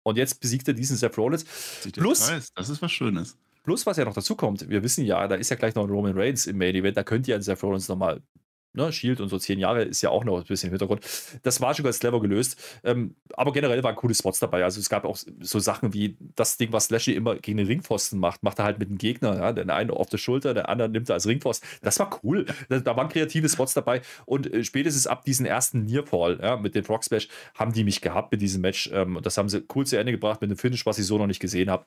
Und 0.05 0.17
jetzt 0.17 0.41
besiegt 0.41 0.69
er 0.69 0.75
diesen 0.75 0.97
Seth 0.97 1.19
Rollins. 1.19 1.45
Plus, 1.93 2.31
das 2.55 2.69
ist 2.69 2.81
was 2.81 2.93
Schönes. 2.93 3.37
Plus, 3.65 3.87
was 3.87 3.97
ja 3.97 4.05
noch 4.05 4.15
dazu 4.15 4.37
kommt, 4.37 4.69
wir 4.69 4.83
wissen 4.83 5.05
ja, 5.05 5.27
da 5.27 5.35
ist 5.35 5.49
ja 5.49 5.57
gleich 5.57 5.75
noch 5.75 5.85
ein 5.85 5.91
Roman 5.91 6.17
Reigns 6.17 6.47
im 6.47 6.59
Main 6.59 6.75
Event, 6.75 6.99
da 6.99 7.03
könnte 7.03 7.31
ja 7.31 7.37
ein 7.37 7.43
Seth 7.43 7.63
Rollins 7.63 7.89
nochmal 7.89 8.21
ne, 8.75 8.93
Shield 8.93 9.21
und 9.21 9.29
so 9.29 9.39
zehn 9.39 9.59
Jahre 9.59 9.83
ist 9.83 10.03
ja 10.03 10.11
auch 10.11 10.25
noch 10.25 10.39
ein 10.39 10.45
bisschen 10.45 10.69
im 10.69 10.73
Hintergrund. 10.73 11.05
Das 11.43 11.61
war 11.61 11.75
schon 11.75 11.85
ganz 11.85 11.99
clever 11.99 12.21
gelöst. 12.21 12.61
Ähm, 12.85 13.15
aber 13.35 13.53
generell 13.53 13.83
waren 13.83 13.97
coole 13.97 14.15
Spots 14.15 14.39
dabei. 14.39 14.65
Also 14.65 14.81
es 14.81 14.89
gab 14.89 15.05
auch 15.05 15.17
so 15.41 15.59
Sachen 15.59 15.95
wie 15.95 16.17
das 16.35 16.57
Ding, 16.57 16.73
was 16.73 16.91
Lashley 16.91 17.15
immer 17.15 17.37
gegen 17.37 17.59
den 17.59 17.67
Ringpfosten 17.67 18.19
macht, 18.19 18.43
macht 18.43 18.59
er 18.59 18.65
halt 18.65 18.79
mit 18.79 18.89
dem 18.89 18.99
Gegner. 18.99 19.37
Ja? 19.37 19.53
Der 19.53 19.75
eine 19.75 19.93
auf 19.93 20.09
der 20.09 20.19
Schulter, 20.19 20.55
der 20.55 20.69
andere 20.69 20.89
nimmt 20.89 21.09
er 21.09 21.15
als 21.15 21.27
Ringpfosten. 21.27 21.69
Das 21.83 21.99
war 21.99 22.21
cool. 22.23 22.47
Da, 22.69 22.81
da 22.81 22.97
waren 22.97 23.09
kreative 23.09 23.49
Spots 23.49 23.75
dabei. 23.75 24.03
Und 24.27 24.53
äh, 24.53 24.65
spätestens 24.65 25.07
ab 25.07 25.25
diesem 25.25 25.47
ersten 25.47 25.85
Nearfall 25.85 26.41
ja, 26.43 26.57
mit 26.57 26.75
dem 26.75 26.85
Frog 26.85 27.05
Splash 27.05 27.29
haben 27.55 27.73
die 27.73 27.85
mich 27.85 28.01
gehabt 28.01 28.33
mit 28.33 28.41
diesem 28.41 28.63
Match. 28.63 28.91
Ähm, 28.93 29.19
das 29.23 29.39
haben 29.39 29.49
sie 29.49 29.65
cool 29.75 29.87
zu 29.87 29.99
Ende 29.99 30.13
gebracht 30.13 30.41
mit 30.41 30.51
einem 30.51 30.59
Finish, 30.59 30.87
was 30.87 30.99
ich 30.99 31.07
so 31.07 31.19
noch 31.19 31.27
nicht 31.27 31.41
gesehen 31.41 31.71
habe 31.71 31.87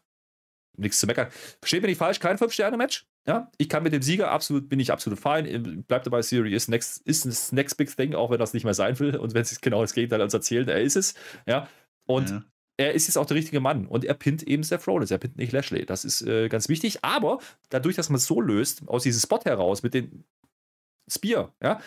nichts 0.77 0.99
zu 0.99 1.07
meckern. 1.07 1.27
Versteht 1.59 1.81
mich 1.81 1.89
nicht 1.89 1.97
falsch, 1.97 2.19
kein 2.19 2.37
5-Sterne-Match. 2.37 3.05
Ja, 3.27 3.51
ich 3.57 3.67
kann 3.67 3.83
mit 3.83 3.91
dem 3.91 4.01
Sieger 4.01 4.31
absolut, 4.31 4.69
bin 4.69 4.79
ich 4.79 4.91
absolut 4.91 5.19
fein. 5.19 5.83
Bleibt 5.87 6.05
dabei, 6.05 6.21
Siri 6.21 6.53
ist 6.53 6.69
next, 6.69 7.05
ist 7.05 7.25
das 7.25 7.51
next 7.51 7.75
big 7.75 7.93
thing, 7.93 8.15
auch 8.15 8.31
wenn 8.31 8.39
das 8.39 8.53
nicht 8.53 8.63
mehr 8.63 8.73
sein 8.73 8.97
will. 8.99 9.17
Und 9.17 9.33
wenn 9.33 9.41
es 9.41 9.59
genau 9.59 9.81
das 9.81 9.93
Gegenteil 9.93 10.21
uns 10.21 10.33
erzählt, 10.33 10.69
er 10.69 10.81
ist 10.81 10.95
es. 10.95 11.13
Ja. 11.45 11.67
Und 12.05 12.29
ja. 12.29 12.43
er 12.77 12.93
ist 12.93 13.07
jetzt 13.07 13.17
auch 13.17 13.25
der 13.25 13.35
richtige 13.35 13.59
Mann. 13.59 13.85
Und 13.85 14.05
er 14.05 14.13
pinnt 14.13 14.43
eben 14.43 14.63
Seth 14.63 14.87
Rollins, 14.87 15.11
er 15.11 15.17
pinnt 15.17 15.35
nicht 15.35 15.51
Lashley. 15.51 15.85
Das 15.85 16.05
ist 16.05 16.21
äh, 16.21 16.47
ganz 16.47 16.69
wichtig. 16.69 17.03
Aber 17.03 17.39
dadurch, 17.69 17.97
dass 17.97 18.09
man 18.09 18.17
es 18.17 18.25
so 18.25 18.39
löst, 18.39 18.87
aus 18.87 19.03
diesem 19.03 19.19
Spot 19.19 19.43
heraus 19.43 19.83
mit 19.83 19.93
dem 19.93 20.23
Spear, 21.09 21.53
ja, 21.61 21.81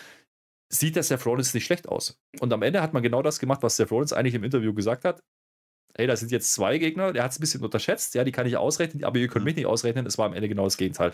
sieht 0.68 0.96
der 0.96 1.02
Seth 1.02 1.24
Rollins 1.24 1.54
nicht 1.54 1.64
schlecht 1.64 1.88
aus. 1.88 2.20
Und 2.40 2.52
am 2.52 2.62
Ende 2.62 2.82
hat 2.82 2.92
man 2.92 3.02
genau 3.02 3.22
das 3.22 3.38
gemacht, 3.38 3.62
was 3.62 3.76
Seth 3.76 3.90
Rollins 3.90 4.12
eigentlich 4.12 4.34
im 4.34 4.44
Interview 4.44 4.74
gesagt 4.74 5.04
hat 5.04 5.22
hey, 5.96 6.06
da 6.06 6.16
sind 6.16 6.30
jetzt 6.30 6.52
zwei 6.52 6.78
Gegner, 6.78 7.12
der 7.12 7.24
hat 7.24 7.32
es 7.32 7.38
ein 7.38 7.40
bisschen 7.40 7.62
unterschätzt, 7.62 8.14
ja, 8.14 8.24
die 8.24 8.32
kann 8.32 8.46
ich 8.46 8.56
ausrechnen, 8.56 9.04
aber 9.04 9.18
ihr 9.18 9.28
könnt 9.28 9.44
mich 9.44 9.56
nicht 9.56 9.66
ausrechnen, 9.66 10.06
es 10.06 10.18
war 10.18 10.26
am 10.26 10.34
Ende 10.34 10.48
genau 10.48 10.64
das 10.64 10.76
Gegenteil. 10.76 11.12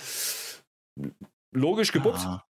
Logisch 1.53 1.93
gebuppt. 1.93 2.21
Ah. 2.21 2.45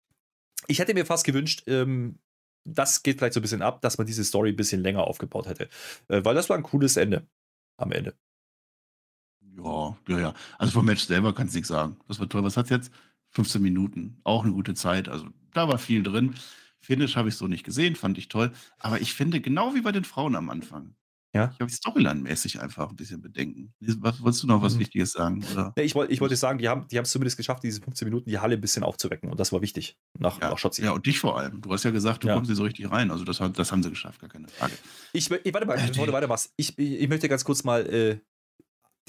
Ich 0.68 0.80
hätte 0.80 0.94
mir 0.94 1.06
fast 1.06 1.26
gewünscht, 1.26 1.64
ähm, 1.68 2.20
das 2.66 3.04
geht 3.04 3.18
vielleicht 3.18 3.34
so 3.34 3.40
ein 3.40 3.44
bisschen 3.44 3.62
ab, 3.62 3.82
dass 3.82 3.98
man 3.98 4.08
diese 4.08 4.24
Story 4.24 4.50
ein 4.50 4.56
bisschen 4.56 4.82
länger 4.82 5.06
aufgebaut 5.06 5.48
hätte. 5.48 5.70
Äh, 6.08 6.24
weil 6.24 6.36
das 6.36 6.50
war 6.50 6.58
ein 6.58 6.64
cooles 6.64 6.98
Ende 6.98 7.28
am 7.78 7.92
Ende. 7.92 8.16
Ja, 9.58 9.98
ja, 10.08 10.20
ja. 10.20 10.34
Also 10.58 10.74
vom 10.74 10.86
Match 10.86 11.04
selber 11.04 11.34
kannst 11.34 11.54
du 11.54 11.58
nichts 11.58 11.70
sagen. 11.70 11.98
Das 12.08 12.20
war 12.20 12.30
toll. 12.30 12.44
Was 12.44 12.58
hat 12.58 12.66
es 12.66 12.72
jetzt? 12.72 12.92
15 13.32 13.62
Minuten. 13.62 14.20
Auch 14.24 14.44
eine 14.44 14.54
gute 14.54 14.74
Zeit. 14.74 15.10
Also 15.10 15.28
da 15.54 15.68
war 15.68 15.78
viel 15.78 16.04
drin. 16.04 16.36
Finish 16.80 17.16
habe 17.16 17.30
ich 17.30 17.36
so 17.36 17.48
nicht 17.48 17.64
gesehen, 17.64 17.96
fand 17.96 18.18
ich 18.18 18.28
toll. 18.28 18.52
Aber 18.80 19.00
ich 19.00 19.14
finde, 19.14 19.42
genau 19.42 19.74
wie 19.74 19.82
bei 19.82 19.92
den 19.92 20.04
Frauen 20.04 20.36
am 20.36 20.50
Anfang, 20.50 20.96
ja. 21.34 21.52
Ich 21.54 21.60
habe 21.60 21.72
Storyline-mäßig 21.72 22.60
einfach 22.60 22.90
ein 22.90 22.96
bisschen 22.96 23.22
Bedenken. 23.22 23.74
Was, 23.80 24.22
wolltest 24.22 24.44
du 24.44 24.48
noch 24.48 24.62
was 24.62 24.76
mhm. 24.76 24.80
Wichtiges 24.82 25.14
sagen? 25.14 25.44
Oder? 25.52 25.74
ich, 25.78 25.96
wollte, 25.96 26.14
ich 26.14 26.22
wollte 26.22 26.36
sagen, 26.36 26.60
die 26.60 26.70
haben 26.70 26.88
es 26.90 27.12
zumindest 27.12 27.38
geschafft, 27.38 27.64
diese 27.64 27.82
15 27.82 28.08
Minuten 28.08 28.30
die 28.30 28.38
Halle 28.38 28.56
ein 28.56 28.62
bisschen 28.62 28.84
aufzuwecken. 28.84 29.32
Und 29.32 29.40
das 29.40 29.52
war 29.52 29.62
wichtig 29.62 29.98
nach, 30.20 30.40
ja. 30.40 30.50
nach 30.50 30.58
Schotzi. 30.58 30.84
Ja, 30.84 30.92
und 30.92 31.06
dich 31.06 31.20
vor 31.20 31.40
allem. 31.40 31.62
Du 31.62 31.72
hast 31.74 31.84
ja 31.84 31.92
gesagt, 31.92 32.24
du 32.24 32.28
ja. 32.28 32.36
kommst 32.36 32.50
hier 32.50 32.56
so 32.56 32.64
richtig 32.64 32.92
rein. 32.92 33.10
Also 33.10 33.24
das, 33.24 33.42
das 33.54 33.72
haben 33.72 33.82
sie 33.82 33.90
geschafft, 33.90 34.20
gar 34.22 34.30
keine 34.30 34.48
Frage. 34.48 34.74
Ich, 35.12 35.30
ich 35.32 35.54
warte 35.54 35.66
mal, 35.66 35.78
äh, 35.78 35.88
bevor 35.88 36.06
du 36.06 36.14
weitermachst. 36.14 36.54
Ich, 36.56 36.78
ich, 36.78 37.02
ich 37.02 37.10
möchte 37.10 37.28
ganz 37.28 37.44
kurz 37.44 37.64
mal 37.64 37.86
äh, 37.88 38.20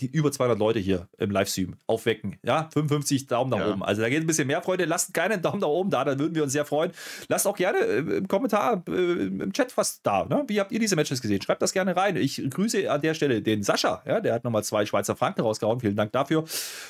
die 0.00 0.06
über 0.06 0.32
200 0.32 0.58
Leute 0.58 0.80
hier 0.80 1.08
im 1.18 1.30
Livestream 1.30 1.76
aufwecken. 1.86 2.38
Ja, 2.42 2.68
55 2.72 3.26
Daumen 3.28 3.50
nach 3.50 3.58
ja. 3.58 3.70
oben. 3.70 3.84
Also 3.84 4.02
da 4.02 4.08
geht 4.08 4.20
ein 4.20 4.26
bisschen 4.26 4.48
mehr, 4.48 4.60
Freunde. 4.60 4.86
Lasst 4.86 5.14
keinen 5.14 5.40
Daumen 5.40 5.60
nach 5.60 5.68
oben 5.68 5.90
da, 5.90 6.04
dann 6.04 6.18
würden 6.18 6.34
wir 6.34 6.42
uns 6.42 6.52
sehr 6.52 6.64
freuen. 6.64 6.90
Lasst 7.28 7.46
auch 7.46 7.56
gerne 7.56 7.78
äh, 7.78 7.98
im 7.98 8.26
Kommentar, 8.26 8.82
äh, 8.88 8.92
im 8.92 9.52
Chat 9.52 9.76
was 9.76 10.02
da. 10.02 10.24
Ne? 10.24 10.44
Wie 10.48 10.58
habt 10.58 10.72
ihr 10.72 10.80
diese 10.80 10.96
Matches 10.96 11.22
gesehen? 11.22 11.40
Schreibt 11.42 11.62
das 11.62 11.72
gerne 11.72 11.96
rein. 11.96 12.16
Ich 12.16 12.42
grüße 12.50 12.90
an 12.90 13.02
der 13.02 13.14
Stelle 13.14 13.40
den 13.40 13.62
Sascha. 13.62 14.02
Ja, 14.04 14.20
der 14.20 14.34
hat 14.34 14.44
nochmal 14.44 14.64
zwei 14.64 14.84
Schweizer 14.84 15.14
Franken 15.14 15.42
rausgehauen. 15.42 15.78
Vielen 15.80 15.96
Dank 15.96 16.10
dafür. 16.12 16.44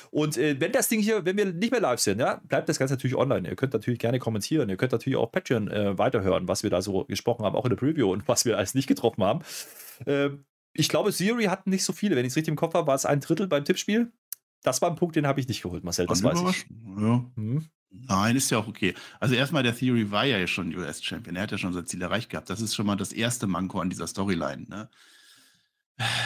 Und 0.09 0.37
äh, 0.37 0.59
wenn 0.59 0.71
das 0.71 0.87
Ding 0.87 0.99
hier, 0.99 1.25
wenn 1.25 1.37
wir 1.37 1.45
nicht 1.45 1.71
mehr 1.71 1.81
live 1.81 1.99
sind, 1.99 2.19
ja, 2.19 2.41
bleibt 2.47 2.69
das 2.69 2.79
Ganze 2.79 2.95
natürlich 2.95 3.15
online. 3.15 3.47
Ihr 3.47 3.55
könnt 3.55 3.73
natürlich 3.73 3.99
gerne 3.99 4.17
kommentieren. 4.17 4.69
Ihr 4.69 4.77
könnt 4.77 4.91
natürlich 4.91 5.17
auch 5.17 5.31
Patreon 5.31 5.69
äh, 5.69 5.97
weiterhören, 5.97 6.47
was 6.47 6.63
wir 6.63 6.71
da 6.71 6.81
so 6.81 7.05
gesprochen 7.05 7.45
haben, 7.45 7.55
auch 7.55 7.65
in 7.65 7.69
der 7.69 7.77
Preview 7.77 8.11
und 8.11 8.27
was 8.27 8.45
wir 8.45 8.57
alles 8.57 8.73
nicht 8.73 8.87
getroffen 8.87 9.23
haben. 9.23 9.41
Ähm, 10.07 10.45
ich 10.75 10.89
glaube, 10.89 11.11
Siri 11.11 11.45
hatten 11.45 11.69
nicht 11.69 11.83
so 11.83 11.93
viele. 11.93 12.15
Wenn 12.15 12.25
ich 12.25 12.31
es 12.31 12.35
richtig 12.35 12.51
im 12.51 12.57
Kopf 12.57 12.73
habe, 12.73 12.87
war 12.87 12.95
es 12.95 13.05
ein 13.05 13.21
Drittel 13.21 13.47
beim 13.47 13.65
Tippspiel. 13.65 14.11
Das 14.61 14.81
war 14.81 14.89
ein 14.89 14.95
Punkt, 14.95 15.15
den 15.15 15.27
habe 15.27 15.39
ich 15.39 15.47
nicht 15.47 15.61
geholt, 15.61 15.83
Marcel. 15.83 16.05
Das 16.07 16.23
weiß 16.23 16.39
ich. 16.49 16.65
Ja. 16.97 17.25
Hm? 17.35 17.65
Nein, 17.89 18.35
ist 18.35 18.51
ja 18.51 18.57
auch 18.57 18.67
okay. 18.67 18.93
Also 19.19 19.35
erstmal, 19.35 19.63
der 19.63 19.75
Theory 19.75 20.11
war 20.11 20.25
ja 20.25 20.45
schon 20.47 20.75
US-Champion. 20.75 21.35
Er 21.35 21.43
hat 21.43 21.51
ja 21.51 21.57
schon 21.57 21.73
sein 21.73 21.85
Ziel 21.85 22.01
erreicht 22.01 22.29
gehabt. 22.29 22.49
Das 22.49 22.61
ist 22.61 22.75
schon 22.75 22.85
mal 22.85 22.95
das 22.95 23.13
erste 23.13 23.47
Manko 23.47 23.79
an 23.79 23.89
dieser 23.89 24.07
Storyline. 24.07 24.65
Ne? 24.67 24.89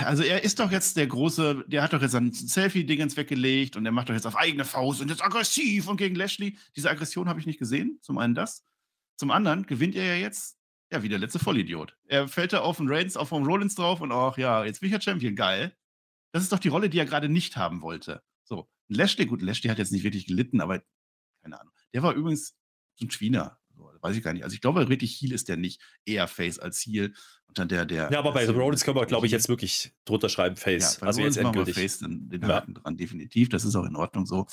Also 0.03 0.23
er 0.23 0.43
ist 0.43 0.59
doch 0.59 0.71
jetzt 0.71 0.97
der 0.97 1.05
große, 1.05 1.65
der 1.67 1.83
hat 1.83 1.93
doch 1.93 2.01
jetzt 2.01 2.15
ein 2.15 2.31
Selfie-Dingens 2.31 3.17
weggelegt 3.17 3.75
und 3.75 3.85
er 3.85 3.91
macht 3.91 4.09
doch 4.09 4.15
jetzt 4.15 4.25
auf 4.25 4.35
eigene 4.35 4.65
Faust 4.65 5.01
und 5.01 5.11
ist 5.11 5.23
aggressiv 5.23 5.87
und 5.87 5.97
gegen 5.97 6.15
Lashley. 6.15 6.57
Diese 6.75 6.89
Aggression 6.89 7.29
habe 7.29 7.39
ich 7.39 7.45
nicht 7.45 7.59
gesehen. 7.59 7.99
Zum 8.01 8.17
einen 8.17 8.33
das. 8.33 8.63
Zum 9.17 9.29
anderen 9.29 9.65
gewinnt 9.67 9.95
er 9.95 10.05
ja 10.05 10.15
jetzt 10.15 10.58
ja, 10.91 11.03
wie 11.03 11.09
der 11.09 11.19
letzte 11.19 11.39
Vollidiot. 11.39 11.95
Er 12.07 12.27
fällt 12.27 12.53
da 12.53 12.61
auf 12.61 12.77
den 12.77 12.89
Reigns, 12.89 13.15
auf 13.15 13.29
den 13.29 13.45
Rollins 13.45 13.75
drauf 13.75 14.01
und 14.01 14.11
auch, 14.11 14.37
ja, 14.37 14.65
jetzt 14.65 14.81
bin 14.81 14.87
ich 14.87 14.93
ja 14.93 15.01
Champion, 15.01 15.35
geil. 15.35 15.75
Das 16.31 16.43
ist 16.43 16.51
doch 16.51 16.59
die 16.59 16.69
Rolle, 16.69 16.89
die 16.89 16.99
er 16.99 17.05
gerade 17.05 17.29
nicht 17.29 17.57
haben 17.57 17.81
wollte. 17.81 18.21
So, 18.43 18.69
Lashley, 18.87 19.25
gut, 19.25 19.41
Lashley 19.41 19.69
hat 19.69 19.77
jetzt 19.77 19.91
nicht 19.91 20.03
wirklich 20.03 20.25
gelitten, 20.25 20.61
aber 20.61 20.81
keine 21.41 21.59
Ahnung. 21.59 21.73
Der 21.93 22.03
war 22.03 22.13
übrigens 22.13 22.55
so 22.95 23.05
ein 23.05 23.11
Schwiener. 23.11 23.59
So, 23.75 23.89
weiß 24.01 24.15
ich 24.15 24.23
gar 24.23 24.33
nicht. 24.33 24.43
Also 24.43 24.53
ich 24.53 24.61
glaube, 24.61 24.89
richtig 24.89 25.19
Heal 25.21 25.31
ist 25.31 25.47
der 25.47 25.57
nicht. 25.57 25.81
Eher 26.05 26.27
Face 26.27 26.59
als 26.59 26.81
Heal. 26.81 27.13
Und 27.47 27.57
dann 27.57 27.67
der, 27.67 27.85
der. 27.85 28.11
Ja, 28.11 28.19
aber 28.19 28.33
bei 28.33 28.47
Rollins 28.47 28.83
können 28.83 28.97
wir, 28.97 29.05
glaube 29.05 29.25
ich, 29.25 29.31
jetzt 29.31 29.47
wirklich 29.47 29.93
drunter 30.05 30.29
schreiben 30.29 30.55
Face. 30.55 30.99
Ja, 30.99 31.07
also 31.07 31.19
Rollins 31.21 31.35
jetzt 31.35 31.45
endgültig. 31.45 31.75
Face, 31.75 31.99
den, 31.99 32.29
den 32.29 32.41
ja. 32.41 32.47
Haken 32.47 32.73
dran, 32.73 32.97
definitiv. 32.97 33.49
Das 33.49 33.63
ist 33.63 33.75
auch 33.75 33.85
in 33.85 33.95
Ordnung 33.95 34.25
so. 34.25 34.47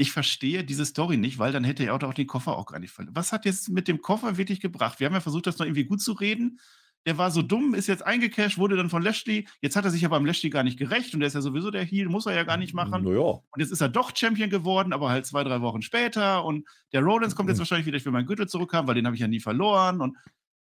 Ich 0.00 0.12
verstehe 0.12 0.64
diese 0.64 0.86
Story 0.86 1.16
nicht, 1.18 1.38
weil 1.38 1.52
dann 1.52 1.64
hätte 1.64 1.84
er 1.84 1.94
auch 1.94 2.14
den 2.14 2.26
Koffer 2.26 2.56
auch 2.56 2.66
gar 2.66 2.78
nicht 2.78 2.92
verloren. 2.92 3.14
Was 3.14 3.32
hat 3.32 3.44
jetzt 3.44 3.68
mit 3.68 3.88
dem 3.88 4.00
Koffer 4.00 4.36
wirklich 4.38 4.60
gebracht? 4.60 5.00
Wir 5.00 5.06
haben 5.06 5.14
ja 5.14 5.20
versucht, 5.20 5.46
das 5.46 5.58
noch 5.58 5.66
irgendwie 5.66 5.84
gut 5.84 6.00
zu 6.00 6.12
reden 6.12 6.60
der 7.06 7.16
war 7.16 7.30
so 7.30 7.40
dumm, 7.42 7.74
ist 7.74 7.86
jetzt 7.86 8.04
eingecashed, 8.04 8.58
wurde 8.58 8.76
dann 8.76 8.90
von 8.90 9.02
Lashley. 9.02 9.48
Jetzt 9.62 9.76
hat 9.76 9.84
er 9.86 9.90
sich 9.90 10.04
aber 10.04 10.16
am 10.16 10.26
Lashley 10.26 10.50
gar 10.50 10.62
nicht 10.62 10.78
gerecht 10.78 11.14
und 11.14 11.20
der 11.20 11.28
ist 11.28 11.34
ja 11.34 11.40
sowieso 11.40 11.70
der 11.70 11.82
Heel, 11.84 12.08
muss 12.08 12.26
er 12.26 12.34
ja 12.34 12.44
gar 12.44 12.56
nicht 12.56 12.74
machen. 12.74 13.04
Naja. 13.04 13.20
Und 13.20 13.44
jetzt 13.56 13.70
ist 13.70 13.80
er 13.80 13.88
doch 13.88 14.14
Champion 14.14 14.50
geworden, 14.50 14.92
aber 14.92 15.08
halt 15.08 15.24
zwei, 15.24 15.44
drei 15.44 15.60
Wochen 15.62 15.80
später. 15.80 16.44
Und 16.44 16.68
der 16.92 17.00
Rollins 17.02 17.34
kommt 17.34 17.48
jetzt 17.48 17.56
Mhm. 17.56 17.60
wahrscheinlich 17.60 17.86
wieder, 17.86 17.96
ich 17.96 18.04
will 18.04 18.12
meinen 18.12 18.26
Gürtel 18.26 18.48
zurückhaben, 18.48 18.86
weil 18.88 18.94
den 18.94 19.06
habe 19.06 19.14
ich 19.16 19.20
ja 19.22 19.28
nie 19.28 19.40
verloren. 19.40 20.00
Und 20.00 20.16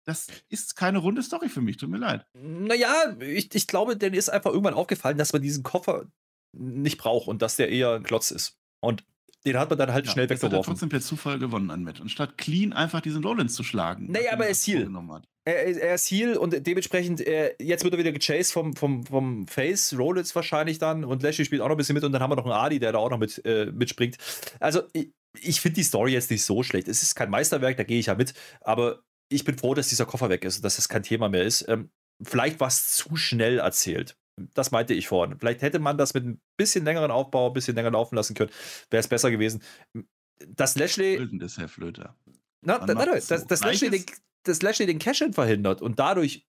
das 0.04 0.28
ist 0.50 0.76
keine 0.76 0.98
runde 0.98 1.24
Story 1.24 1.48
für 1.48 1.62
mich, 1.62 1.78
tut 1.78 1.90
mir 1.90 1.98
leid. 2.00 2.26
Naja, 2.34 3.16
ich, 3.20 3.54
ich 3.54 3.68
glaube, 3.68 3.96
denen 3.96 4.16
ist 4.16 4.30
einfach 4.30 4.52
irgendwann 4.52 4.74
aufgefallen, 4.74 5.18
dass 5.18 5.32
man 5.32 5.42
diesen 5.42 5.64
Koffer 5.64 6.06
nicht 6.52 6.98
braucht 6.98 7.28
und 7.28 7.42
dass 7.42 7.56
der 7.56 7.70
eher 7.70 7.94
ein 7.94 8.04
Klotz 8.04 8.32
ist. 8.32 8.58
Und 8.82 9.06
den 9.46 9.58
hat 9.60 9.70
man 9.70 9.78
dann 9.78 9.94
halt 9.94 10.06
Ja, 10.06 10.12
schnell 10.12 10.26
jetzt 10.30 10.32
hat 10.32 10.44
er 10.44 10.48
weggeworfen. 10.48 10.74
trotzdem 10.74 10.90
per 10.90 11.02
Zufall 11.02 11.40
gewonnen 11.40 11.70
an 11.72 11.84
Match. 11.84 12.02
Anstatt 12.02 12.38
clean 12.38 12.74
einfach 12.74 13.02
diesen 13.02 13.24
Rollins 13.24 13.54
zu 13.54 13.64
schlagen. 13.64 14.12
Naja, 14.12 14.34
aber 14.34 14.46
er 14.46 14.52
ist 14.52 14.68
hat. 14.68 15.28
Er, 15.48 15.78
er 15.82 15.96
ist 15.96 16.10
Heal 16.10 16.38
und 16.38 16.66
dementsprechend, 16.66 17.22
äh, 17.22 17.54
jetzt 17.60 17.84
wird 17.84 17.94
er 17.94 18.00
wieder 18.00 18.12
gechased 18.12 18.52
vom, 18.52 18.76
vom, 18.76 19.06
vom 19.06 19.48
Face, 19.48 19.96
Rollins 19.98 20.36
wahrscheinlich 20.36 20.80
dann 20.80 21.04
und 21.04 21.22
Lashley 21.22 21.46
spielt 21.46 21.62
auch 21.62 21.68
noch 21.68 21.76
ein 21.76 21.78
bisschen 21.78 21.94
mit 21.94 22.04
und 22.04 22.12
dann 22.14 22.22
haben 22.22 22.32
wir 22.32 22.36
noch 22.36 22.46
einen 22.46 22.54
Adi, 22.54 22.80
der 22.80 22.94
da 22.94 22.98
auch 22.98 23.12
noch 23.12 23.20
mit, 23.20 23.46
äh, 23.46 23.68
mitspringt. 23.68 24.18
Also 24.60 24.82
ich, 24.94 25.12
ich 25.40 25.62
finde 25.62 25.76
die 25.76 25.84
Story 25.84 26.14
jetzt 26.14 26.32
nicht 26.32 26.44
so 26.44 26.64
schlecht. 26.64 26.88
Es 26.88 27.04
ist 27.04 27.14
kein 27.14 27.30
Meisterwerk, 27.30 27.78
da 27.78 27.84
gehe 27.84 28.00
ich 28.00 28.08
ja 28.08 28.16
mit, 28.16 28.34
aber 28.62 29.04
ich 29.30 29.44
bin 29.44 29.58
froh, 29.58 29.76
dass 29.76 29.90
dieser 29.90 30.06
Koffer 30.08 30.30
weg 30.30 30.44
ist 30.46 30.58
und 30.58 30.66
dass 30.66 30.78
das 30.78 30.90
kein 30.90 31.04
Thema 31.04 31.30
mehr 31.30 31.44
ist. 31.44 31.68
Ähm, 31.68 31.92
vielleicht 32.24 32.60
war 32.60 32.68
es 32.70 32.92
zu 32.94 33.16
schnell 33.16 33.60
erzählt. 33.60 34.18
Das 34.54 34.72
meinte 34.72 34.94
ich 34.94 35.08
vorhin. 35.08 35.38
Vielleicht 35.40 35.62
hätte 35.62 35.80
man 35.80 35.98
das 35.98 36.14
mit 36.14 36.26
ein 36.26 36.42
bisschen 36.58 36.84
längeren 36.84 37.12
Aufbau, 37.12 37.48
ein 37.48 37.54
bisschen 37.54 37.76
länger 37.76 37.92
laufen 37.92 38.16
lassen 38.16 38.34
können, 38.34 38.52
wäre 38.90 39.00
es 39.00 39.08
besser 39.08 39.32
gewesen. 39.32 39.62
Dass 40.48 40.76
Lashley 40.76 41.16
Flöten 41.16 41.40
des 41.40 41.58
Herr 41.58 41.70
Flöter. 41.70 42.16
na, 42.62 42.84
na, 42.86 43.14
es 43.14 43.28
dass, 43.28 43.42
so. 43.42 43.48
dass, 43.48 43.62
Lashley 43.62 43.90
den, 43.90 44.06
dass 44.44 44.62
Lashley 44.62 44.86
den 44.86 45.00
Cash-In 45.00 45.34
verhindert 45.34 45.82
und 45.82 46.00
dadurch 46.00 46.46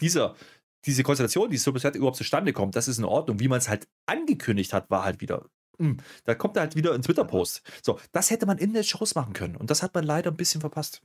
dieser, 0.00 0.36
diese 0.84 1.02
Konstellation, 1.02 1.48
die 1.48 1.56
Super 1.56 1.78
Set 1.78 1.94
überhaupt 1.94 2.16
zustande 2.16 2.52
kommt, 2.52 2.76
das 2.76 2.88
ist 2.88 2.98
in 2.98 3.04
Ordnung. 3.04 3.40
Wie 3.40 3.48
man 3.48 3.58
es 3.58 3.68
halt 3.68 3.88
angekündigt 4.06 4.72
hat, 4.74 4.90
war 4.90 5.04
halt 5.04 5.20
wieder. 5.22 5.48
hm, 5.78 5.98
Da 6.24 6.34
kommt 6.34 6.56
er 6.56 6.62
halt 6.62 6.76
wieder 6.76 6.92
ein 6.92 7.00
Twitter-Post. 7.02 7.62
So, 7.82 7.98
das 8.12 8.30
hätte 8.30 8.44
man 8.44 8.58
in 8.58 8.74
den 8.74 8.84
Shows 8.84 9.14
machen 9.14 9.32
können. 9.32 9.56
Und 9.56 9.70
das 9.70 9.82
hat 9.82 9.94
man 9.94 10.04
leider 10.04 10.30
ein 10.30 10.36
bisschen 10.36 10.60
verpasst. 10.60 11.00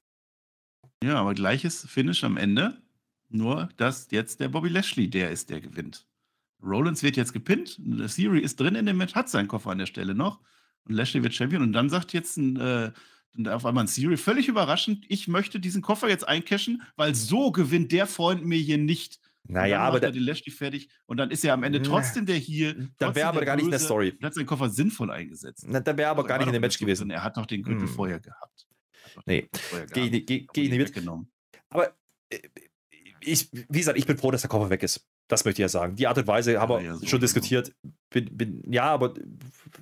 Ja, 1.01 1.15
aber 1.15 1.33
gleiches 1.33 1.85
Finish 1.85 2.25
am 2.25 2.35
Ende. 2.35 2.81
Nur, 3.29 3.69
dass 3.77 4.07
jetzt 4.11 4.39
der 4.39 4.49
Bobby 4.49 4.69
Lashley 4.69 5.09
der 5.09 5.31
ist, 5.31 5.49
der 5.49 5.61
gewinnt. 5.61 6.05
Rollins 6.61 7.03
wird 7.03 7.15
jetzt 7.15 7.31
gepinnt. 7.31 7.79
Siri 8.07 8.39
ist 8.39 8.59
drin 8.59 8.75
in 8.75 8.85
dem 8.85 8.97
Match, 8.97 9.15
hat 9.15 9.29
seinen 9.29 9.47
Koffer 9.47 9.69
an 9.71 9.77
der 9.77 9.85
Stelle 9.85 10.13
noch. 10.15 10.41
Und 10.85 10.95
Lashley 10.95 11.23
wird 11.23 11.33
Champion. 11.33 11.61
Und 11.61 11.73
dann 11.73 11.89
sagt 11.89 12.11
jetzt 12.13 12.37
ein, 12.37 12.57
äh, 12.57 12.91
auf 13.47 13.65
einmal 13.65 13.83
ein 13.85 13.87
Siri, 13.87 14.17
völlig 14.17 14.47
überraschend, 14.47 15.05
ich 15.07 15.27
möchte 15.27 15.59
diesen 15.59 15.81
Koffer 15.81 16.09
jetzt 16.09 16.27
eincashen, 16.27 16.81
weil 16.95 17.13
so 17.15 17.51
gewinnt 17.51 17.91
der 17.91 18.07
Freund 18.07 18.43
mir 18.45 18.57
hier 18.57 18.77
nicht. 18.79 19.19
Naja, 19.47 19.63
und 19.63 19.71
dann 19.71 19.81
aber 19.81 19.93
macht 19.93 20.03
da, 20.03 20.07
er 20.07 20.11
den 20.11 20.23
Lashley 20.23 20.51
fertig. 20.51 20.89
Und 21.05 21.17
dann 21.17 21.31
ist 21.31 21.45
er 21.45 21.53
am 21.53 21.63
Ende 21.63 21.81
trotzdem 21.81 22.25
der 22.25 22.39
dann 22.39 22.91
trotzdem 22.97 23.15
wäre 23.15 23.27
aber 23.29 23.45
gar 23.45 23.55
nicht 23.55 23.65
in 23.65 23.71
der 23.71 23.79
Story. 23.79 24.11
Und 24.11 24.25
hat 24.25 24.33
seinen 24.33 24.45
Koffer 24.47 24.69
sinnvoll 24.69 25.11
eingesetzt. 25.11 25.65
na, 25.67 25.79
dann 25.79 25.97
wäre 25.97 26.09
aber 26.09 26.23
gar 26.25 26.35
Er 26.37 26.39
nicht 26.39 26.47
in 26.47 26.53
dem 26.53 26.61
Match 26.61 26.77
gewesen. 26.77 27.03
drin. 27.03 27.11
Er 27.11 27.23
hat 27.23 27.37
doch 27.37 27.45
den 27.45 27.63
Gürtel 27.63 27.87
Hm. 27.87 27.93
vorher 27.93 28.19
gehabt. 28.19 28.67
Nee, 29.25 29.49
Gehe 29.93 30.05
ich, 30.05 30.11
nicht- 30.11 30.27
geh, 30.27 30.47
geh 30.53 30.61
ich 30.63 30.67
Aber 30.69 30.77
nicht 30.77 30.77
mit. 30.77 30.87
weggenommen. 30.89 31.31
Aber 31.69 31.93
äh, 32.29 32.39
ich, 33.21 33.49
wie 33.51 33.79
gesagt, 33.79 33.97
ich 33.97 34.05
bin 34.05 34.17
froh, 34.17 34.31
dass 34.31 34.41
der 34.41 34.49
Koffer 34.49 34.69
weg 34.69 34.83
ist. 34.83 35.05
Das 35.27 35.45
möchte 35.45 35.61
ich 35.61 35.63
ja 35.63 35.69
sagen. 35.69 35.95
Die 35.95 36.07
Art 36.07 36.17
und 36.17 36.27
Weise 36.27 36.59
haben 36.59 36.69
wir 36.69 36.81
ja, 36.81 36.95
so 36.95 37.05
schon 37.05 37.19
diskutiert. 37.19 37.71
Bin, 38.09 38.35
bin, 38.35 38.63
ja, 38.71 38.85
aber 38.85 39.13